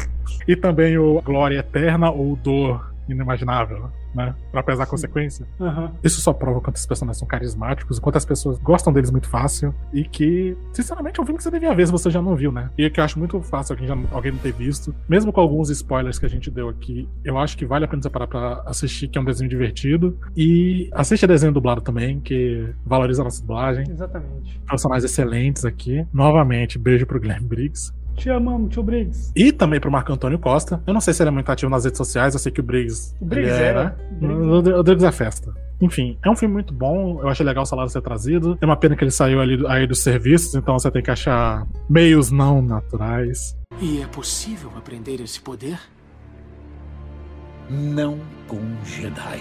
E 0.50 0.56
também 0.56 0.98
o 0.98 1.22
Glória 1.22 1.58
Eterna 1.58 2.10
ou 2.10 2.34
Dor 2.34 2.92
Inimaginável, 3.08 3.88
né? 4.12 4.34
Pra 4.50 4.64
pesar 4.64 4.82
a 4.82 4.86
consequência. 4.86 5.46
Aham. 5.60 5.92
Isso 6.02 6.20
só 6.20 6.32
prova 6.32 6.60
quanto 6.60 6.74
esses 6.74 6.86
personagens 6.86 7.18
são 7.20 7.28
carismáticos, 7.28 7.98
o 7.98 8.00
quanto 8.00 8.16
as 8.16 8.24
pessoas 8.24 8.58
gostam 8.58 8.92
deles 8.92 9.12
muito 9.12 9.28
fácil. 9.28 9.72
E 9.92 10.02
que, 10.02 10.56
sinceramente, 10.72 11.20
é 11.20 11.22
um 11.22 11.26
filme 11.26 11.38
que 11.38 11.44
você 11.44 11.52
devia 11.52 11.72
ver 11.72 11.86
se 11.86 11.92
você 11.92 12.10
já 12.10 12.20
não 12.20 12.34
viu, 12.34 12.50
né? 12.50 12.68
E 12.76 12.90
que 12.90 12.98
eu 12.98 13.04
acho 13.04 13.16
muito 13.16 13.40
fácil 13.42 13.74
alguém, 13.74 13.86
já, 13.86 13.96
alguém 14.10 14.32
não 14.32 14.40
ter 14.40 14.52
visto. 14.52 14.92
Mesmo 15.08 15.32
com 15.32 15.40
alguns 15.40 15.70
spoilers 15.70 16.18
que 16.18 16.26
a 16.26 16.28
gente 16.28 16.50
deu 16.50 16.68
aqui, 16.68 17.08
eu 17.24 17.38
acho 17.38 17.56
que 17.56 17.64
vale 17.64 17.84
a 17.84 17.88
pena 17.88 18.02
você 18.02 18.10
parar 18.10 18.26
pra 18.26 18.62
assistir, 18.66 19.06
que 19.06 19.18
é 19.18 19.20
um 19.20 19.24
desenho 19.24 19.48
divertido. 19.48 20.18
E 20.36 20.90
assiste 20.92 21.24
a 21.24 21.28
desenho 21.28 21.52
dublado 21.52 21.80
também, 21.80 22.18
que 22.18 22.68
valoriza 22.84 23.22
a 23.22 23.24
nossa 23.24 23.40
dublagem. 23.40 23.84
Exatamente. 23.88 24.60
Personagens 24.68 25.04
excelentes 25.04 25.64
aqui. 25.64 26.04
Novamente, 26.12 26.76
beijo 26.76 27.06
pro 27.06 27.20
Guilherme 27.20 27.46
Briggs. 27.46 27.92
Te 28.20 28.28
amamos, 28.28 28.70
tio 28.70 28.82
Briggs. 28.82 29.32
E 29.34 29.50
também 29.50 29.80
pro 29.80 29.90
Marco 29.90 30.12
Antônio 30.12 30.38
Costa. 30.38 30.82
Eu 30.86 30.92
não 30.92 31.00
sei 31.00 31.14
se 31.14 31.22
ele 31.22 31.28
é 31.28 31.30
muito 31.30 31.50
ativo 31.50 31.70
nas 31.70 31.84
redes 31.84 31.96
sociais, 31.96 32.34
eu 32.34 32.38
sei 32.38 32.52
que 32.52 32.60
o 32.60 32.62
Briggs. 32.62 33.14
O 33.18 33.24
Briggs 33.24 33.58
é, 33.58 33.72
né? 33.72 33.94
o 34.20 34.82
Briggs 34.82 35.06
é 35.06 35.10
festa. 35.10 35.54
Enfim, 35.80 36.18
é 36.22 36.28
um 36.28 36.36
filme 36.36 36.52
muito 36.52 36.74
bom. 36.74 37.18
Eu 37.22 37.30
achei 37.30 37.46
legal 37.46 37.62
o 37.62 37.66
salário 37.66 37.90
ser 37.90 38.02
trazido. 38.02 38.58
É 38.60 38.66
uma 38.66 38.76
pena 38.76 38.94
que 38.94 39.02
ele 39.02 39.10
saiu 39.10 39.40
ali 39.40 39.66
aí 39.66 39.86
dos 39.86 40.02
serviços, 40.02 40.54
então 40.54 40.78
você 40.78 40.90
tem 40.90 41.02
que 41.02 41.10
achar 41.10 41.66
meios 41.88 42.30
não 42.30 42.60
naturais. 42.60 43.56
E 43.80 44.02
é 44.02 44.06
possível 44.06 44.70
aprender 44.76 45.18
esse 45.22 45.40
poder? 45.40 45.80
Não 47.70 48.18
com 48.46 48.60
Jedi. 48.84 49.40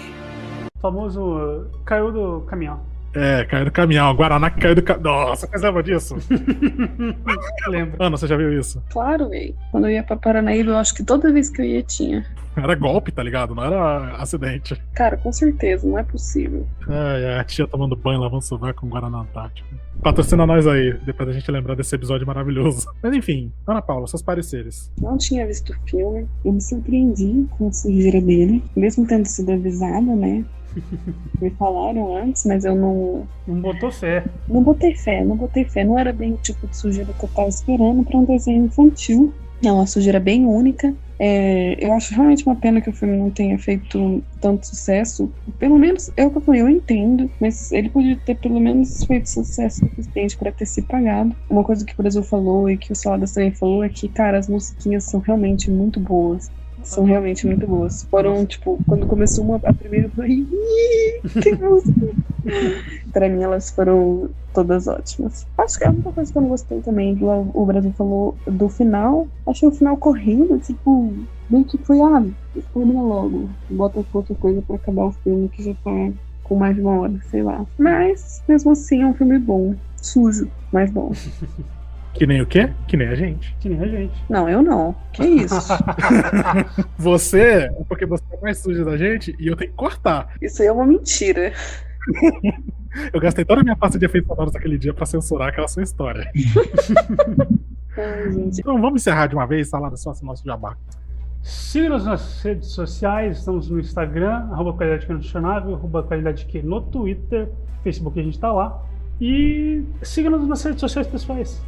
O 0.74 0.80
famoso 0.80 1.66
caiu 1.84 2.10
do 2.10 2.40
caminhão. 2.46 2.80
É, 3.14 3.44
caiu 3.44 3.64
do 3.64 3.70
caminhão. 3.70 4.14
Guaraná 4.14 4.50
que 4.50 4.60
caiu 4.60 4.74
do 4.74 4.82
caminhão. 4.82 5.12
Nossa, 5.28 5.46
você 5.46 5.66
lembra 5.66 5.82
disso? 5.82 6.16
Lembro. 7.68 7.96
Ana, 8.02 8.16
você 8.16 8.26
já 8.26 8.36
viu 8.36 8.58
isso? 8.58 8.82
Claro, 8.90 9.28
velho. 9.28 9.54
Quando 9.70 9.86
eu 9.86 9.92
ia 9.92 10.02
pra 10.02 10.16
Paranaíba, 10.16 10.70
eu 10.70 10.76
acho 10.78 10.94
que 10.94 11.02
toda 11.02 11.32
vez 11.32 11.50
que 11.50 11.60
eu 11.60 11.64
ia 11.64 11.82
tinha. 11.82 12.24
Era 12.56 12.74
golpe, 12.74 13.12
tá 13.12 13.22
ligado? 13.22 13.54
Não 13.54 13.64
era 13.64 14.16
acidente. 14.16 14.80
Cara, 14.94 15.16
com 15.16 15.32
certeza, 15.32 15.86
não 15.86 15.98
é 15.98 16.02
possível. 16.02 16.66
É, 16.88 17.38
a 17.38 17.44
tia 17.44 17.66
tomando 17.66 17.96
banho, 17.96 18.20
lavando 18.20 18.42
sovaco 18.42 18.80
com 18.80 18.88
Guaraná 18.88 19.20
Antártico. 19.20 19.68
Patrocina 20.02 20.46
nós 20.46 20.66
aí, 20.66 20.94
depois 21.04 21.28
da 21.28 21.32
gente 21.32 21.50
lembrar 21.50 21.74
desse 21.74 21.94
episódio 21.94 22.26
maravilhoso. 22.26 22.90
Mas 23.02 23.12
enfim, 23.14 23.52
Ana 23.66 23.82
Paula, 23.82 24.06
seus 24.06 24.22
pareceres. 24.22 24.90
Não 25.00 25.16
tinha 25.16 25.46
visto 25.46 25.72
o 25.72 25.88
filme. 25.88 26.26
Eu 26.44 26.52
me 26.52 26.60
surpreendi 26.60 27.46
com 27.56 27.68
a 27.68 27.72
sujeira 27.72 28.20
dele, 28.20 28.62
mesmo 28.74 29.06
tendo 29.06 29.26
sido 29.26 29.52
avisada, 29.52 30.14
né? 30.16 30.44
Me 31.40 31.50
falaram 31.50 32.16
antes, 32.16 32.44
mas 32.44 32.64
eu 32.64 32.74
não. 32.74 33.26
Não 33.46 33.60
botou 33.60 33.90
fé. 33.90 34.24
Não 34.46 34.62
botei 34.62 34.94
fé, 34.94 35.24
não 35.24 35.36
botei 35.36 35.64
fé. 35.64 35.84
Não 35.84 35.98
era 35.98 36.12
bem 36.12 36.34
o 36.34 36.36
tipo 36.36 36.66
de 36.66 36.76
sujeira 36.76 37.12
que 37.12 37.24
eu 37.24 37.28
tava 37.28 37.48
esperando 37.48 38.04
pra 38.04 38.18
um 38.18 38.24
desenho 38.24 38.66
infantil. 38.66 39.32
É 39.64 39.70
uma 39.72 39.86
sujeira 39.86 40.20
bem 40.20 40.46
única. 40.46 40.94
É, 41.18 41.84
eu 41.84 41.92
acho 41.92 42.14
realmente 42.14 42.46
uma 42.46 42.56
pena 42.56 42.80
que 42.80 42.88
o 42.88 42.94
filme 42.94 43.14
não 43.14 43.30
tenha 43.30 43.58
feito 43.58 44.22
tanto 44.40 44.66
sucesso. 44.66 45.30
Pelo 45.58 45.78
menos, 45.78 46.10
é 46.16 46.24
o 46.24 46.30
que 46.30 46.38
eu 46.38 46.40
falei, 46.40 46.62
eu 46.62 46.68
entendo, 46.68 47.30
mas 47.38 47.70
ele 47.72 47.90
podia 47.90 48.16
ter 48.16 48.36
pelo 48.36 48.58
menos 48.58 49.04
feito 49.04 49.28
sucesso 49.28 49.80
suficiente 49.80 50.38
para 50.38 50.50
ter 50.50 50.64
se 50.64 50.80
pagado. 50.82 51.36
Uma 51.48 51.62
coisa 51.62 51.84
que 51.84 51.92
o 51.92 51.96
Brasil 51.96 52.22
falou 52.22 52.70
e 52.70 52.78
que 52.78 52.90
o 52.90 52.96
Saladas 52.96 53.32
também 53.32 53.52
falou 53.52 53.84
é 53.84 53.90
que, 53.90 54.08
cara, 54.08 54.38
as 54.38 54.48
musiquinhas 54.48 55.04
são 55.04 55.20
realmente 55.20 55.70
muito 55.70 56.00
boas. 56.00 56.50
São 56.82 57.04
realmente 57.04 57.46
muito 57.46 57.66
boas. 57.66 58.02
Foram, 58.04 58.44
tipo, 58.46 58.80
quando 58.86 59.06
começou 59.06 59.44
uma, 59.44 59.60
a 59.64 59.72
primeira, 59.72 60.06
eu 60.06 60.10
falei, 60.10 60.38
"Ih, 60.38 61.40
tem 61.42 61.54
música. 61.56 62.06
pra 63.12 63.28
mim, 63.28 63.42
elas 63.42 63.70
foram 63.70 64.30
todas 64.54 64.86
ótimas. 64.88 65.46
Acho 65.58 65.78
que 65.78 65.84
é 65.84 65.88
a 65.88 65.90
única 65.90 66.12
coisa 66.12 66.32
que 66.32 66.38
eu 66.38 66.42
não 66.42 66.48
gostei 66.48 66.80
também, 66.80 67.18
o 67.22 67.66
Brasil 67.66 67.92
falou 67.92 68.34
do 68.46 68.68
final. 68.68 69.26
Achei 69.46 69.68
o 69.68 69.72
final 69.72 69.96
correndo, 69.96 70.58
tipo, 70.58 71.12
meio 71.48 71.64
que 71.64 71.78
foi, 71.78 72.00
ah, 72.00 72.24
termina 72.72 73.02
logo. 73.02 73.50
Bota 73.68 74.04
outra 74.12 74.34
coisa 74.34 74.62
pra 74.62 74.76
acabar 74.76 75.06
o 75.06 75.12
filme 75.12 75.48
que 75.48 75.62
já 75.62 75.74
tá 75.74 75.90
com 76.44 76.56
mais 76.56 76.74
de 76.74 76.80
uma 76.82 76.98
hora, 77.00 77.14
sei 77.30 77.42
lá. 77.42 77.64
Mas, 77.78 78.42
mesmo 78.48 78.72
assim, 78.72 79.02
é 79.02 79.06
um 79.06 79.14
filme 79.14 79.38
bom. 79.38 79.74
Sujo, 79.96 80.50
mas 80.72 80.90
bom. 80.90 81.12
Que 82.12 82.26
nem 82.26 82.42
o 82.42 82.46
quê? 82.46 82.70
Que 82.86 82.96
nem 82.96 83.08
a 83.08 83.14
gente. 83.14 83.54
Que 83.60 83.68
nem 83.68 83.80
a 83.80 83.86
gente. 83.86 84.24
Não, 84.28 84.48
eu 84.48 84.62
não. 84.62 84.94
Que 85.12 85.24
isso? 85.24 85.54
Você, 86.98 87.40
é 87.40 87.84
porque 87.88 88.04
você 88.04 88.24
é 88.32 88.40
mais 88.40 88.58
suja 88.58 88.84
da 88.84 88.96
gente 88.96 89.34
e 89.38 89.46
eu 89.46 89.56
tenho 89.56 89.70
que 89.70 89.76
cortar. 89.76 90.34
Isso 90.42 90.60
aí 90.60 90.68
é 90.68 90.72
uma 90.72 90.86
mentira. 90.86 91.52
Eu 93.12 93.20
gastei 93.20 93.44
toda 93.44 93.60
a 93.60 93.62
minha 93.62 93.76
pasta 93.76 93.98
de 93.98 94.04
efeitos 94.04 94.26
sonoros 94.26 94.52
naquele 94.52 94.76
dia 94.76 94.92
pra 94.92 95.06
censurar 95.06 95.48
aquela 95.48 95.68
sua 95.68 95.82
história. 95.84 96.28
Ai, 97.96 98.32
gente. 98.32 98.60
Então 98.60 98.80
vamos 98.80 99.02
encerrar 99.02 99.28
de 99.28 99.34
uma 99.36 99.46
vez, 99.46 99.68
salada 99.68 99.96
só 99.96 100.12
nosso 100.22 100.44
jabá. 100.44 100.76
Siga-nos 101.42 102.04
nas 102.04 102.42
redes 102.42 102.68
sociais, 102.68 103.38
estamos 103.38 103.70
no 103.70 103.78
Instagram, 103.80 104.48
arroba 104.50 104.72
qualidade 104.74 105.06
questionável, 105.06 105.74
arroba 105.74 106.02
qualidade 106.02 106.44
que 106.46 106.60
no 106.62 106.82
Twitter, 106.82 107.48
Facebook 107.82 108.18
a 108.18 108.22
gente 108.22 108.38
tá 108.38 108.52
lá. 108.52 108.82
E 109.20 109.84
siga-nos 110.02 110.46
nas 110.48 110.62
redes 110.62 110.80
sociais 110.80 111.06
pessoais. 111.06 111.62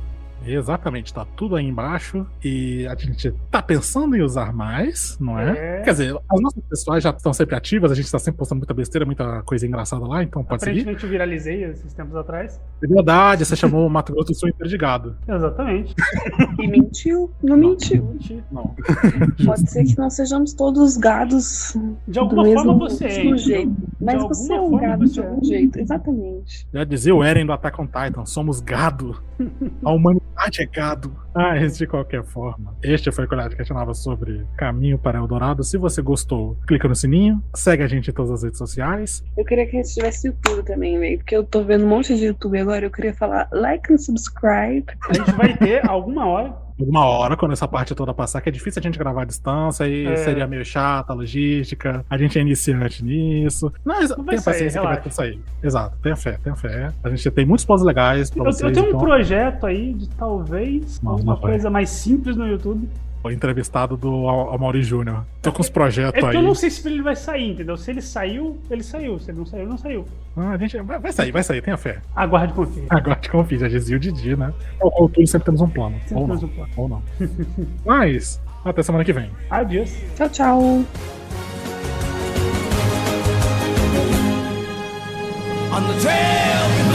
Exatamente, 0.47 1.13
tá 1.13 1.25
tudo 1.37 1.57
aí 1.57 1.65
embaixo 1.65 2.27
e 2.45 2.87
a 2.87 2.95
gente 2.95 3.33
tá 3.51 3.63
pensando 3.63 4.17
em 4.17 4.23
usar 4.23 4.53
mais, 4.53 5.17
não 5.21 5.39
é? 5.39 5.79
É. 5.79 5.83
Quer 5.83 5.91
dizer, 5.91 6.17
as 6.31 6.41
nossas 6.41 6.63
pessoas 6.65 7.03
já 7.03 7.11
estão 7.11 7.33
sempre 7.33 7.55
ativas, 7.55 7.93
a 7.93 7.95
gente 7.95 8.11
tá 8.11 8.19
sempre 8.19 8.39
postando 8.39 8.61
muita 8.61 8.75
besteira, 8.75 9.05
muita 9.05 9.43
coisa 9.43 9.67
engraçada 9.67 10.07
lá, 10.07 10.23
então 10.23 10.45
pode 10.45 10.63
seguir. 10.63 10.81
Aparentemente 10.81 11.05
eu 11.05 11.11
viralizei 11.11 11.65
esses 11.65 11.93
tempos 11.93 12.17
atrás. 12.17 12.61
É 12.83 12.87
verdade, 12.87 13.45
você 13.45 13.57
chamou 13.57 13.87
o 13.87 13.91
Mato 13.91 14.13
Grosso 14.13 14.29
do 14.29 14.35
Sul 14.35 14.49
inteiro 14.49 14.69
de 14.69 14.79
gado. 14.79 15.17
Exatamente. 15.29 15.95
E 16.59 16.67
mentiu, 16.67 17.31
não 17.43 17.57
mentiu. 17.57 18.17
Não. 18.51 18.75
Pode 19.45 19.71
ser 19.71 19.85
que 19.85 19.97
nós 19.99 20.15
sejamos 20.15 20.53
todos 20.55 20.97
gados 20.97 21.77
De 22.07 22.19
alguma 22.19 22.43
mesmo, 22.43 22.65
forma 22.65 22.89
você 22.89 23.07
é, 23.07 23.37
jeito. 23.37 23.77
Mas 24.01 24.21
De 24.21 24.29
você 24.29 24.53
é 24.53 24.61
um 24.61 24.77
gado 24.77 25.07
de 25.07 25.21
é. 25.21 25.27
algum 25.27 25.45
jeito, 25.45 25.79
exatamente. 25.79 26.67
Já 26.73 26.85
dizia 26.85 27.15
o 27.15 27.23
Eren 27.23 27.47
do 27.47 27.53
Attack 27.53 27.81
on 27.81 27.87
Titan, 27.87 28.25
somos 28.25 28.61
gado. 28.61 29.21
A 29.85 29.91
humanidade 29.91 30.32
é 30.61 30.67
gado. 30.67 31.15
Mas, 31.35 31.79
de 31.79 31.87
qualquer 31.87 32.23
forma, 32.25 32.77
este 32.83 33.11
foi 33.11 33.25
o 33.25 33.29
que 33.29 33.57
questionava 33.57 33.95
sobre 33.95 34.47
Caminho 34.57 34.99
para 34.99 35.19
Eldorado. 35.19 35.65
Se 35.65 35.79
você 35.79 36.03
gostou, 36.03 36.59
clica 36.67 36.87
no 36.87 36.95
sininho, 36.95 37.43
segue 37.55 37.83
a 37.83 37.87
gente 37.87 38.11
em 38.11 38.13
todas 38.13 38.33
as 38.33 38.43
redes 38.43 38.59
sociais. 38.59 39.25
Eu 39.37 39.45
queria 39.45 39.67
que 39.67 39.77
a 39.77 39.83
gente 39.83 39.95
tivesse 39.95 40.29
YouTube 40.29 40.63
também, 40.65 40.99
velho. 40.99 41.19
Porque 41.19 41.35
eu 41.35 41.45
tô 41.45 41.65
vendo 41.65 41.85
um 41.85 41.89
monte 41.89 42.15
de 42.15 42.27
YouTube 42.27 42.59
agora. 42.59 42.85
Eu 42.85 42.91
queria 42.91 43.15
falar 43.15 43.49
like 43.53 43.93
and 43.93 43.99
subscribe. 43.99 44.87
A 45.09 45.15
gente 45.15 45.33
vai 45.33 45.57
ter 45.57 45.89
alguma 45.89 46.27
hora. 46.27 46.62
Alguma 46.83 47.07
hora, 47.07 47.37
quando 47.37 47.53
essa 47.53 47.69
parte 47.69 47.95
toda 47.95 48.13
passar, 48.13 48.41
que 48.41 48.49
é 48.49 48.53
difícil 48.53 48.81
a 48.81 48.83
gente 48.83 48.99
gravar 48.99 49.23
à 49.23 49.25
distância 49.25 49.87
e 49.87 50.05
É. 50.07 50.17
seria 50.17 50.47
meio 50.49 50.65
chata 50.65 51.13
a 51.13 51.17
logística. 51.17 52.05
A 52.11 52.19
gente 52.19 52.37
é 52.39 52.43
iniciante 52.43 53.05
nisso. 53.05 53.73
Mas 53.85 54.09
vai 54.11 54.19
tenha 54.27 54.41
sair, 54.41 54.55
paciência 54.55 54.81
que 54.81 54.87
vai 54.87 55.01
ter 55.01 55.11
sair. 55.13 55.41
Exato, 55.63 55.97
tenha 56.03 56.17
fé, 56.17 56.39
tenha 56.43 56.57
fé. 56.57 56.91
A 57.05 57.09
gente 57.09 57.31
tem 57.31 57.47
muitos 57.47 57.65
planos 57.65 57.85
legais 57.85 58.31
pra 58.31 58.41
Eu, 58.41 58.45
vocês. 58.53 58.63
eu 58.69 58.73
tenho 58.73 58.87
um 58.87 58.89
então, 58.89 59.01
projeto 59.01 59.65
aí 59.67 59.95
de 59.95 60.09
talvez 60.11 61.01
Não, 61.01 61.13
uma 61.13 61.19
não 61.25 61.41
vai. 61.41 61.51
coisa 61.53 61.71
mais 61.71 61.89
simples 61.91 62.37
no 62.37 62.47
YouTube. 62.49 62.89
O 63.25 63.31
entrevistado 63.31 63.97
do 63.97 64.29
Amaury 64.29 64.83
Júnior. 64.83 65.25
Tô 65.41 65.53
com 65.53 65.61
uns 65.61 65.71
projetos 65.71 66.21
É 66.23 66.27
aí. 66.27 66.35
eu 66.35 66.43
não 66.43 66.55
sei 66.57 66.71
se 66.71 66.87
ele 66.89 67.03
vai 67.03 67.15
sair, 67.15 67.53
entendeu? 67.53 67.77
Se 67.77 67.91
ele 67.91 68.03
saiu, 68.03 68.59
ele 68.69 68.83
saiu. 68.83 69.19
Se 69.21 69.31
ele 69.31 69.39
não 69.39 69.47
saiu, 69.47 69.67
não 69.69 69.79
saiu. 69.79 70.09
Ah, 70.37 70.51
a 70.51 70.57
gente 70.57 70.77
vai, 70.81 70.99
vai 70.99 71.13
sair, 71.13 71.31
vai 71.31 71.43
sair, 71.43 71.63
tenha 71.63 71.77
fé. 71.77 72.01
Aguarde 72.17 72.53
e 72.53 72.57
confie. 72.57 72.85
Agora 72.91 73.17
te 73.17 73.31
confio, 73.31 73.59
já 73.61 73.69
dizia 73.69 73.97
o 73.97 74.01
Didi, 74.01 74.35
né? 74.37 74.53
Ou, 74.81 74.93
ou 75.03 75.09
tudo 75.09 75.27
sempre 75.27 75.45
temos 75.47 75.61
um 75.61 75.69
plano. 75.69 75.97
Sempre 76.01 76.15
ou 76.17 76.27
não. 76.27 76.37
temos 76.37 76.43
um 76.43 76.49
plano. 76.57 76.73
Ou 76.77 76.89
não. 76.89 77.03
Mas, 77.87 78.41
até 78.65 78.83
semana 78.83 79.05
que 79.05 79.13
vem. 79.13 79.31
Adiós. 79.51 79.97
Tchau, 80.17 80.29
tchau. 80.29 80.59
On 85.75 85.83
the 85.89 86.01
trail 86.01 86.92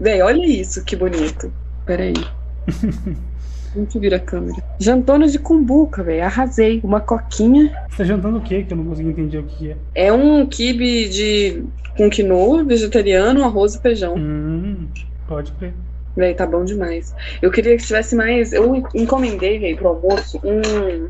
Véi, 0.00 0.22
olha 0.22 0.46
isso, 0.46 0.82
que 0.82 0.96
bonito. 0.96 1.52
Peraí. 1.84 2.14
Muito 3.74 4.00
vira 4.00 4.16
a 4.16 4.20
câmera. 4.20 4.60
Jantona 4.80 5.28
de 5.28 5.38
cumbuca, 5.38 6.02
velho. 6.02 6.24
Arrasei. 6.24 6.80
Uma 6.82 7.00
coquinha. 7.00 7.70
Você 7.88 7.98
tá 7.98 8.04
jantando 8.04 8.38
o 8.38 8.40
quê? 8.40 8.64
Que 8.64 8.72
eu 8.72 8.78
não 8.78 8.84
consegui 8.86 9.10
entender 9.10 9.38
o 9.38 9.44
que 9.44 9.70
é. 9.70 9.76
É 9.94 10.12
um 10.12 10.44
kibe 10.46 11.08
de 11.08 11.64
com 11.96 12.10
quinoa, 12.10 12.64
vegetariano, 12.64 13.44
arroz 13.44 13.74
e 13.74 13.80
feijão. 13.80 14.14
Hum, 14.16 14.88
pode 15.28 15.52
crer. 15.52 15.74
Véi, 16.16 16.34
tá 16.34 16.46
bom 16.46 16.64
demais. 16.64 17.14
Eu 17.40 17.50
queria 17.50 17.76
que 17.76 17.84
tivesse 17.84 18.16
mais. 18.16 18.52
Eu 18.52 18.74
encomendei, 18.94 19.58
véi, 19.58 19.76
pro 19.76 19.88
almoço 19.88 20.40
um. 20.42 21.08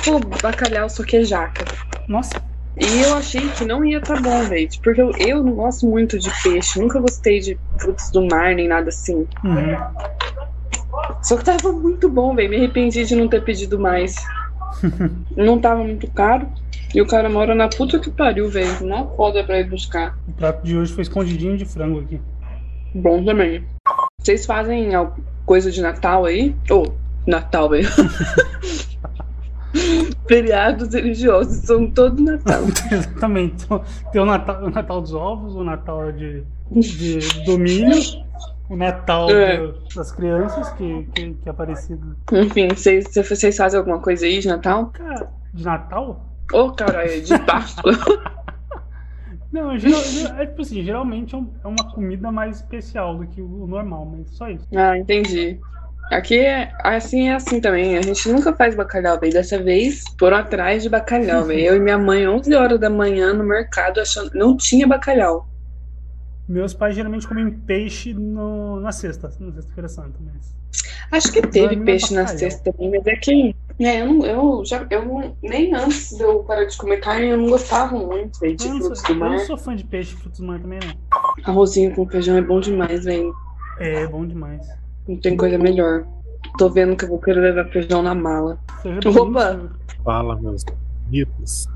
Tipo, 0.00 0.20
bacalhau 0.40 0.88
soquejaca. 0.88 1.64
Nossa. 2.08 2.53
E 2.76 3.02
eu 3.02 3.14
achei 3.14 3.48
que 3.50 3.64
não 3.64 3.84
ia 3.84 4.00
tá 4.00 4.20
bom, 4.20 4.42
velho. 4.44 4.68
Porque 4.82 5.00
eu, 5.00 5.10
eu 5.18 5.42
não 5.42 5.54
gosto 5.54 5.86
muito 5.86 6.18
de 6.18 6.30
peixe. 6.42 6.80
Nunca 6.80 6.98
gostei 6.98 7.40
de 7.40 7.58
frutos 7.78 8.10
do 8.10 8.26
mar, 8.26 8.54
nem 8.54 8.66
nada 8.66 8.88
assim. 8.88 9.26
Uhum. 9.44 9.76
Só 11.22 11.36
que 11.36 11.44
tava 11.44 11.72
muito 11.72 12.08
bom, 12.08 12.34
velho. 12.34 12.50
Me 12.50 12.56
arrependi 12.56 13.04
de 13.04 13.14
não 13.14 13.28
ter 13.28 13.44
pedido 13.44 13.78
mais. 13.78 14.16
não 15.36 15.60
tava 15.60 15.84
muito 15.84 16.10
caro. 16.10 16.48
E 16.92 17.00
o 17.00 17.06
cara 17.06 17.28
mora 17.28 17.54
na 17.54 17.68
puta 17.68 17.98
que 17.98 18.10
pariu, 18.10 18.48
velho. 18.48 18.84
Não 18.84 19.14
foda 19.16 19.44
pra 19.44 19.60
ir 19.60 19.68
buscar. 19.68 20.18
O 20.28 20.32
prato 20.32 20.64
de 20.64 20.76
hoje 20.76 20.92
foi 20.92 21.02
escondidinho 21.02 21.56
de 21.56 21.64
frango 21.64 22.00
aqui. 22.00 22.20
Bom 22.94 23.24
também. 23.24 23.64
Vocês 24.20 24.46
fazem 24.46 24.90
coisa 25.46 25.70
de 25.70 25.80
Natal 25.80 26.24
aí? 26.24 26.54
Ou, 26.70 26.96
Natal, 27.26 27.68
velho. 27.68 27.88
Feriados 30.28 30.94
religiosos 30.94 31.56
são 31.58 31.90
todo 31.90 32.22
Natal. 32.22 32.62
Exatamente. 32.90 33.64
Então, 33.64 33.82
tem 34.12 34.22
o 34.22 34.26
Natal, 34.26 34.64
o 34.64 34.70
Natal 34.70 35.00
dos 35.00 35.14
ovos, 35.14 35.54
o 35.56 35.64
Natal 35.64 36.12
de, 36.12 36.42
de 36.70 37.18
do 37.44 37.58
milho, 37.58 37.96
o 38.70 38.76
Natal 38.76 39.28
É. 39.30 39.58
do- 39.58 39.74
das 39.94 40.10
crianças, 40.12 40.70
que, 40.72 41.04
que, 41.14 41.34
que 41.34 41.48
é 41.48 41.52
parecido. 41.52 42.16
Enfim, 42.32 42.68
vocês, 42.68 43.06
fazem 43.56 43.78
alguma 43.78 43.98
coisa 44.00 44.24
aí 44.26 44.38
de 44.38 44.48
Natal? 44.48 44.86
Cara, 44.86 45.28
de 45.52 45.64
Natal? 45.64 46.24
Ô, 46.52 46.70
caralho, 46.72 47.22
de 47.22 47.38
Páscoa. 47.40 47.92
Não, 49.52 49.78
geral, 49.78 50.00
geral- 50.02 50.38
é 50.40 50.46
tipo 50.46 50.62
assim, 50.62 50.82
geralmente 50.82 51.34
é 51.34 51.38
é 51.62 51.68
uma 51.68 51.92
comida 51.92 52.32
mais 52.32 52.56
especial 52.56 53.16
do 53.16 53.26
que 53.26 53.40
o 53.40 53.66
normal, 53.66 54.04
mas 54.04 54.28
só 54.30 54.48
isso. 54.50 54.66
ah, 54.74 54.98
entendi. 54.98 55.60
Aqui 56.10 56.38
é 56.38 56.72
assim 56.82 57.28
é 57.28 57.34
assim 57.34 57.60
também. 57.60 57.96
A 57.96 58.02
gente 58.02 58.28
nunca 58.28 58.52
faz 58.52 58.74
bacalhau, 58.74 59.18
velho. 59.18 59.32
Dessa 59.32 59.58
vez 59.58 60.04
foram 60.18 60.36
atrás 60.36 60.82
de 60.82 60.88
bacalhau, 60.88 61.44
velho. 61.44 61.60
Eu 61.60 61.76
e 61.76 61.80
minha 61.80 61.98
mãe, 61.98 62.28
11 62.28 62.54
horas 62.54 62.78
da 62.78 62.90
manhã 62.90 63.32
no 63.32 63.44
mercado, 63.44 64.00
achando. 64.00 64.30
Não 64.34 64.56
tinha 64.56 64.86
bacalhau. 64.86 65.48
Meus 66.46 66.74
pais 66.74 66.94
geralmente 66.94 67.26
comem 67.26 67.50
peixe 67.50 68.12
no, 68.12 68.78
na 68.80 68.92
sexta, 68.92 69.32
na 69.40 69.52
sexta-feira 69.52 69.88
santa, 69.88 70.18
mas. 70.20 70.54
Acho 71.10 71.32
que 71.32 71.40
teve 71.40 71.74
é 71.74 71.80
peixe 71.80 72.12
na 72.12 72.26
sexta 72.26 72.70
também, 72.70 72.90
mas 72.90 73.06
é 73.06 73.16
que. 73.16 73.56
É, 73.80 74.02
eu, 74.02 74.06
não, 74.06 74.26
eu 74.26 74.64
já. 74.64 74.86
Eu 74.90 75.34
nem 75.42 75.74
antes 75.74 76.10
de 76.16 76.22
eu 76.22 76.40
parar 76.40 76.64
de 76.64 76.76
comer 76.76 76.98
carne, 76.98 77.28
eu 77.28 77.38
não 77.38 77.48
gostava 77.48 77.96
muito, 77.96 78.38
velho, 78.38 78.56
de 78.56 78.66
Eu 78.66 78.74
não, 78.74 78.80
frutos 78.80 79.00
sou, 79.00 79.08
do 79.08 79.14
eu 79.14 79.18
mar. 79.18 79.30
não 79.30 79.38
sou 79.38 79.56
fã 79.56 79.74
de 79.74 79.84
peixe 79.84 80.14
e 80.14 80.18
frutos 80.18 80.40
do 80.40 80.46
mar 80.46 80.60
também, 80.60 80.80
não. 80.80 80.94
Arrozinho 81.44 81.94
com 81.94 82.06
feijão 82.06 82.36
é 82.36 82.42
bom 82.42 82.60
demais, 82.60 83.04
velho. 83.04 83.34
É 83.78 84.06
bom 84.06 84.26
demais. 84.26 84.83
Não 85.08 85.16
tem 85.20 85.36
coisa 85.36 85.58
melhor. 85.58 86.06
Tô 86.58 86.68
vendo 86.70 86.96
que 86.96 87.04
eu 87.04 87.08
vou 87.08 87.20
querer 87.20 87.40
levar 87.40 87.68
feijão 87.70 88.02
na 88.02 88.14
mala. 88.14 88.58
Opa! 89.18 89.70
Fala, 90.04 90.40
meus 90.40 90.62
bonitos. 90.64 91.66
O 91.66 91.70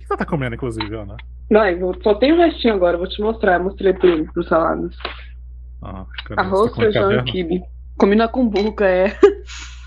que 0.00 0.06
você 0.06 0.16
tá 0.16 0.24
comendo, 0.26 0.54
inclusive, 0.54 0.94
Ana? 0.94 1.16
Vai, 1.50 1.76
vou- 1.78 1.94
só 2.02 2.14
tem 2.14 2.32
o 2.32 2.36
restinho 2.38 2.74
agora, 2.74 2.96
vou 2.98 3.06
te 3.08 3.20
mostrar. 3.20 3.58
Mostrei 3.60 3.92
pro 3.92 4.08
ele, 4.08 4.24
pros 4.32 4.48
saladas. 4.48 4.94
Ah? 5.82 6.06
Arroz, 6.36 6.74
feijão 6.74 7.12
e 7.12 7.22
quibe. 7.24 7.62
Comi 7.98 8.16
na 8.16 8.28
cumbuca, 8.28 8.86
é. 8.86 9.16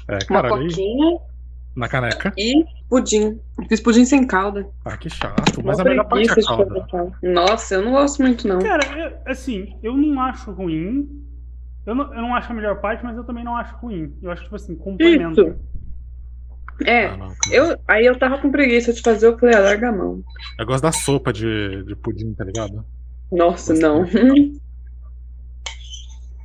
É, 0.07 0.19
Uma 0.29 0.43
cara, 0.43 0.53
ali, 0.53 0.67
coquinha 0.69 1.17
na 1.75 1.87
caneca. 1.89 2.33
e 2.37 2.63
pudim. 2.89 3.39
Fiz 3.67 3.81
pudim 3.81 4.05
sem 4.05 4.25
calda. 4.25 4.67
Ah, 4.85 4.95
que 4.97 5.09
chato. 5.09 5.61
Mas 5.63 5.77
Uma 5.77 5.81
a 5.81 5.89
melhor 5.89 6.07
parte 6.07 6.29
é 6.29 6.31
a 6.31 6.35
de 6.35 6.45
calda. 6.45 6.87
Nossa, 7.21 7.75
eu 7.75 7.81
não 7.83 7.91
gosto 7.91 8.21
muito, 8.21 8.47
não. 8.47 8.59
Cara, 8.59 8.85
eu- 8.97 9.17
assim, 9.31 9.77
eu 9.83 9.95
não 9.95 10.21
acho 10.21 10.51
ruim. 10.51 11.07
Eu 11.85 11.93
não, 11.93 12.13
eu 12.15 12.21
não 12.21 12.33
acho 12.35 12.51
a 12.51 12.55
melhor 12.55 12.81
parte, 12.81 13.03
mas 13.03 13.15
eu 13.17 13.23
também 13.23 13.43
não 13.43 13.55
acho 13.57 13.75
ruim. 13.77 14.17
Eu 14.21 14.31
acho, 14.31 14.43
tipo 14.43 14.55
assim, 14.55 14.75
complemento. 14.75 15.41
Isso. 15.41 15.55
É, 16.85 17.05
Ah, 17.05 17.29
eu, 17.51 17.77
aí 17.87 18.05
eu 18.05 18.17
tava 18.19 18.37
com 18.39 18.51
preguiça 18.51 18.91
de 18.91 19.01
fazer, 19.01 19.27
eu 19.27 19.37
falei, 19.39 19.55
ah, 19.55 19.59
larga 19.59 19.89
a 19.89 19.91
mão. 19.93 20.21
Eu 20.59 20.65
gosto 20.65 20.81
da 20.83 20.91
sopa 20.91 21.31
de, 21.31 21.83
de 21.85 21.95
pudim, 21.95 22.33
tá 22.33 22.43
ligado? 22.43 22.83
Nossa, 23.31 23.73
não. 23.73 24.05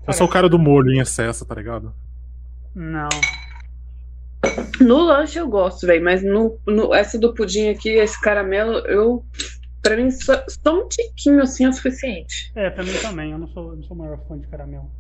Eu 0.07 0.13
sou 0.13 0.27
o 0.27 0.31
cara 0.31 0.49
do 0.49 0.59
molho 0.59 0.93
em 0.93 1.01
excesso, 1.01 1.45
tá 1.47 1.55
ligado? 1.55 1.93
Não. 2.75 3.09
No 4.81 4.99
lanche 5.05 5.39
eu 5.39 5.47
gosto, 5.49 5.87
velho, 5.87 6.03
mas 6.03 6.23
no, 6.23 6.59
no- 6.67 6.95
essa 6.95 7.19
do 7.19 7.35
pudim 7.35 7.69
aqui, 7.69 7.91
esse 7.91 8.19
caramelo, 8.21 8.79
eu. 8.87 9.25
Pra 9.83 9.97
mim, 9.97 10.11
só, 10.11 10.43
só 10.47 10.75
um 10.75 10.87
tiquinho 10.89 11.41
assim 11.43 11.65
é 11.65 11.69
o 11.71 11.73
suficiente. 11.73 12.53
É, 12.55 12.69
pra 12.69 12.85
mim 12.85 12.93
também. 13.01 13.33
Eu 13.33 13.39
não 13.39 13.49
sou, 13.49 13.75
não 13.75 13.83
sou 13.83 13.97
o 13.97 14.01
maior 14.01 14.19
fã 14.29 14.39
de 14.39 14.47
caramelo. 14.47 14.91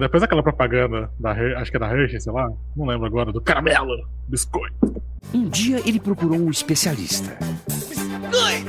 Depois 0.00 0.22
daquela 0.22 0.42
propaganda, 0.42 1.10
da, 1.20 1.32
acho 1.60 1.70
que 1.70 1.76
é 1.76 1.80
da 1.80 1.90
Hershey, 1.94 2.18
sei 2.20 2.32
lá, 2.32 2.48
não 2.74 2.86
lembro 2.86 3.06
agora, 3.06 3.30
do 3.30 3.42
caramelo, 3.42 3.88
biscoito. 4.28 5.02
Um 5.34 5.48
dia 5.50 5.80
ele 5.86 6.00
procurou 6.00 6.38
um 6.38 6.50
especialista. 6.50 7.36
Biscuit! 7.68 8.64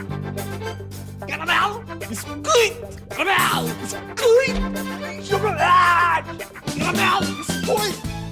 Caramelo! 1.28 1.82
Biscuit! 2.10 2.78
Caramelo! 3.10 3.70
Biscuit! 3.82 5.26
Chocolate! 5.26 6.30
Caramelo! 6.78 8.23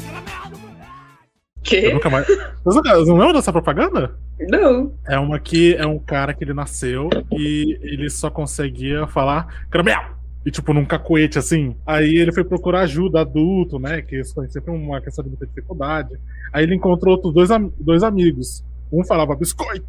Biscuit! 1.61 1.75
Eu 1.83 1.89
Que? 1.89 1.93
nunca 1.93 2.09
mais. 2.09 2.27
Vocês 2.27 2.75
nunca- 2.75 2.93
vocês 2.95 3.07
não 3.07 3.15
lembram 3.17 3.33
dessa 3.33 3.51
propaganda? 3.51 4.15
Não. 4.49 4.93
É 5.07 5.17
uma 5.19 5.39
que 5.39 5.75
é 5.75 5.85
um 5.85 5.99
cara 5.99 6.33
que 6.33 6.43
ele 6.43 6.53
nasceu 6.53 7.09
e 7.31 7.77
ele 7.81 8.09
só 8.09 8.29
conseguia 8.29 9.05
falar 9.07 9.65
caramelo, 9.69 10.19
E, 10.43 10.49
tipo, 10.49 10.73
num 10.73 10.83
cacoete 10.85 11.37
assim. 11.37 11.75
Aí 11.85 12.15
ele 12.15 12.33
foi 12.33 12.43
procurar 12.43 12.81
ajuda 12.81 13.21
adulto, 13.21 13.77
né? 13.77 14.01
Que 14.01 14.19
isso 14.19 14.33
foi 14.33 14.47
sempre 14.47 14.71
uma 14.71 14.99
questão 14.99 15.23
de 15.23 15.29
muita 15.29 15.45
dificuldade. 15.45 16.17
Aí 16.51 16.63
ele 16.63 16.73
encontrou 16.75 17.13
outros 17.15 17.31
dois, 17.33 17.51
am- 17.51 17.71
dois 17.79 18.01
amigos. 18.01 18.63
Um 18.91 19.05
falava 19.05 19.35
biscoito. 19.35 19.85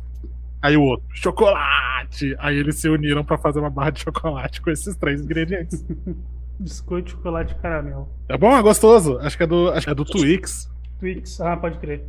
Aí 0.61 0.77
o 0.77 0.83
outro, 0.83 1.07
chocolate. 1.15 2.37
Aí 2.39 2.57
eles 2.59 2.79
se 2.81 2.89
uniram 2.89 3.25
pra 3.25 3.39
fazer 3.39 3.59
uma 3.61 3.71
barra 3.71 3.91
de 3.91 4.01
chocolate 4.01 4.61
com 4.61 4.71
esses 4.71 4.95
três 4.97 5.23
ingredientes. 5.23 5.85
Biscoito, 6.61 7.11
chocolate 7.13 7.55
e 7.55 7.57
caramelo. 7.63 8.09
É 8.29 8.37
bom? 8.39 8.57
É 8.57 8.63
gostoso? 8.63 9.19
Acho 9.21 9.37
que 9.37 9.43
é 9.43 9.47
do, 9.47 9.71
acho 9.71 9.87
que 9.87 9.91
é 9.93 9.95
do 9.95 10.05
Twix. 10.05 10.71
Twix, 11.03 11.41
ah, 11.41 11.57
pode 11.57 11.79
crer. 11.79 12.07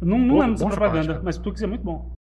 Eu 0.00 0.06
não, 0.06 0.16
não 0.16 0.38
lembro 0.38 0.52
dessa 0.52 0.66
propaganda, 0.66 1.20
mas 1.24 1.36
Twix 1.36 1.60
é 1.62 1.66
muito 1.66 1.82
bom. 1.82 2.12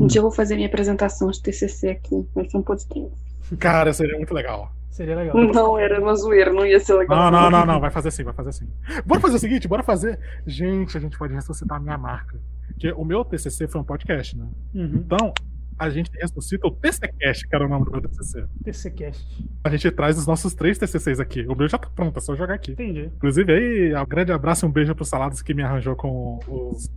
Um 0.00 0.06
dia 0.06 0.20
eu 0.20 0.22
vou 0.22 0.32
fazer 0.32 0.54
minha 0.54 0.66
apresentação 0.66 1.30
de 1.30 1.42
TCC 1.42 1.90
aqui. 1.90 2.26
Vai 2.34 2.48
ser 2.48 2.56
um 2.56 2.62
podcast. 2.62 3.14
Cara, 3.58 3.92
seria 3.92 4.16
muito 4.16 4.32
legal. 4.32 4.72
Seria 4.90 5.14
legal. 5.14 5.36
Não, 5.36 5.78
era 5.78 6.00
uma 6.00 6.14
zoeira, 6.14 6.50
não 6.50 6.64
ia 6.64 6.80
ser 6.80 6.94
legal. 6.94 7.30
Não, 7.30 7.30
não, 7.30 7.50
não, 7.50 7.66
não. 7.66 7.80
Vai 7.80 7.90
fazer 7.90 8.10
sim, 8.10 8.24
vai 8.24 8.32
fazer 8.32 8.52
sim. 8.52 8.66
Bora 9.04 9.20
fazer 9.20 9.36
o 9.36 9.38
seguinte, 9.38 9.68
bora 9.68 9.82
fazer. 9.82 10.18
Gente, 10.46 10.96
a 10.96 11.00
gente 11.00 11.18
pode 11.18 11.34
ressuscitar 11.34 11.76
a 11.76 11.80
minha 11.80 11.98
marca. 11.98 12.40
Porque 12.68 12.90
o 12.92 13.04
meu 13.04 13.22
TCC 13.22 13.68
foi 13.68 13.82
um 13.82 13.84
podcast, 13.84 14.38
né? 14.38 14.48
Uhum. 14.74 14.92
Então, 14.94 15.34
a 15.78 15.90
gente 15.90 16.10
ressuscita 16.14 16.66
o 16.66 16.70
TCCast, 16.70 17.48
que 17.48 17.54
era 17.54 17.64
o 17.64 17.68
nome 17.68 17.84
do 17.84 17.92
meu 17.92 18.00
TCC. 18.02 18.44
TCCast. 18.64 19.44
A 19.64 19.70
gente 19.70 19.90
traz 19.90 20.18
os 20.18 20.26
nossos 20.26 20.54
três 20.54 20.78
TCCs 20.78 21.20
aqui. 21.20 21.46
O 21.48 21.54
meu 21.54 21.68
já 21.68 21.78
tá 21.78 21.88
pronto, 21.94 22.16
é 22.16 22.20
só 22.20 22.34
jogar 22.34 22.54
aqui. 22.54 22.72
Entendi. 22.72 23.10
Inclusive, 23.16 23.52
aí, 23.52 23.94
um 23.94 24.06
grande 24.06 24.32
abraço 24.32 24.64
e 24.64 24.68
um 24.68 24.72
beijo 24.72 24.94
pro 24.94 25.04
Saladas 25.04 25.42
que 25.42 25.54
me 25.54 25.62
arranjou 25.62 25.94
com 25.94 26.38
os 26.48 26.90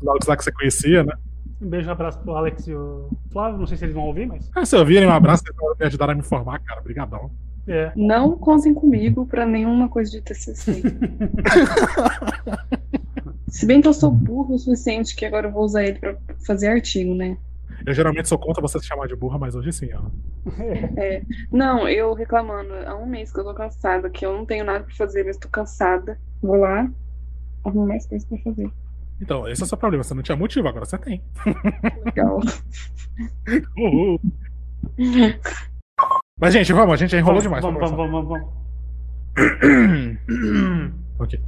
os 0.00 0.08
áudios 0.08 0.28
lá 0.28 0.36
que 0.36 0.44
você 0.44 0.52
conhecia, 0.52 1.02
né? 1.04 1.14
Um 1.60 1.68
beijo, 1.68 1.88
um 1.88 1.92
abraço 1.92 2.18
pro 2.20 2.34
Alex 2.34 2.66
e 2.66 2.74
o 2.74 3.10
Flávio. 3.30 3.58
Não 3.58 3.66
sei 3.66 3.76
se 3.76 3.84
eles 3.84 3.94
vão 3.94 4.04
ouvir, 4.04 4.26
mas. 4.26 4.50
Ah, 4.54 4.64
se 4.64 4.76
ouvirem, 4.76 5.06
um 5.06 5.12
abraço, 5.12 5.42
vocês 5.44 5.78
me 5.78 5.86
ajudaram 5.86 6.12
a 6.12 6.16
me 6.16 6.22
formar, 6.22 6.58
cara. 6.60 6.80
Obrigadão. 6.80 7.30
É. 7.66 7.92
Não 7.96 8.36
contem 8.36 8.72
comigo 8.72 9.26
pra 9.26 9.44
nenhuma 9.44 9.88
coisa 9.88 10.10
de 10.10 10.20
TCC. 10.20 10.82
Se 13.48 13.64
bem 13.64 13.80
que 13.80 13.88
eu 13.88 13.94
sou 13.94 14.10
burro 14.10 14.54
o 14.54 14.58
suficiente 14.58 15.16
que 15.16 15.24
agora 15.24 15.48
eu 15.48 15.52
vou 15.52 15.64
usar 15.64 15.84
ele 15.84 15.98
pra 15.98 16.16
fazer 16.46 16.68
artigo, 16.68 17.14
né? 17.14 17.38
Eu 17.84 17.94
geralmente 17.94 18.28
sou 18.28 18.38
contra 18.38 18.60
você 18.60 18.78
se 18.78 18.86
chamar 18.86 19.06
de 19.06 19.16
burra, 19.16 19.38
mas 19.38 19.54
hoje 19.54 19.72
sim, 19.72 19.88
ó. 19.92 20.02
É. 20.96 21.22
Não, 21.50 21.88
eu 21.88 22.14
reclamando 22.14 22.72
há 22.86 22.96
um 22.96 23.06
mês 23.06 23.32
que 23.32 23.40
eu 23.40 23.44
tô 23.44 23.54
cansada, 23.54 24.10
que 24.10 24.24
eu 24.24 24.32
não 24.32 24.46
tenho 24.46 24.64
nada 24.64 24.84
pra 24.84 24.94
fazer, 24.94 25.24
mas 25.24 25.36
tô 25.36 25.48
cansada. 25.48 26.18
Vou 26.42 26.56
lá, 26.56 26.88
arrumo 27.64 27.86
mais 27.86 28.06
coisas 28.06 28.26
pra 28.28 28.38
fazer. 28.38 28.70
Então, 29.20 29.48
esse 29.48 29.62
é 29.62 29.64
o 29.64 29.68
seu 29.68 29.78
problema. 29.78 30.04
Você 30.04 30.14
não 30.14 30.22
tinha 30.22 30.36
motivo, 30.36 30.68
agora 30.68 30.84
você 30.84 30.98
tem. 30.98 31.22
Legal. 32.04 32.40
Uhul. 33.78 34.20
Mas, 36.38 36.52
gente, 36.52 36.72
vamos, 36.72 36.94
a 36.94 36.96
gente 36.96 37.10
já 37.10 37.18
enrolou 37.18 37.40
demais. 37.40 37.62
Vamos, 37.62 37.80
vamos, 37.80 37.96
vamos, 37.96 38.28
vamos, 38.28 38.28
conversar. 38.28 38.66
ok. 41.18 41.40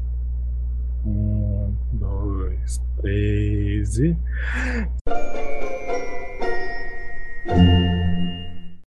Um, 1.04 1.47
dois, 3.02 3.02
três 3.02 3.98
e. 3.98 4.16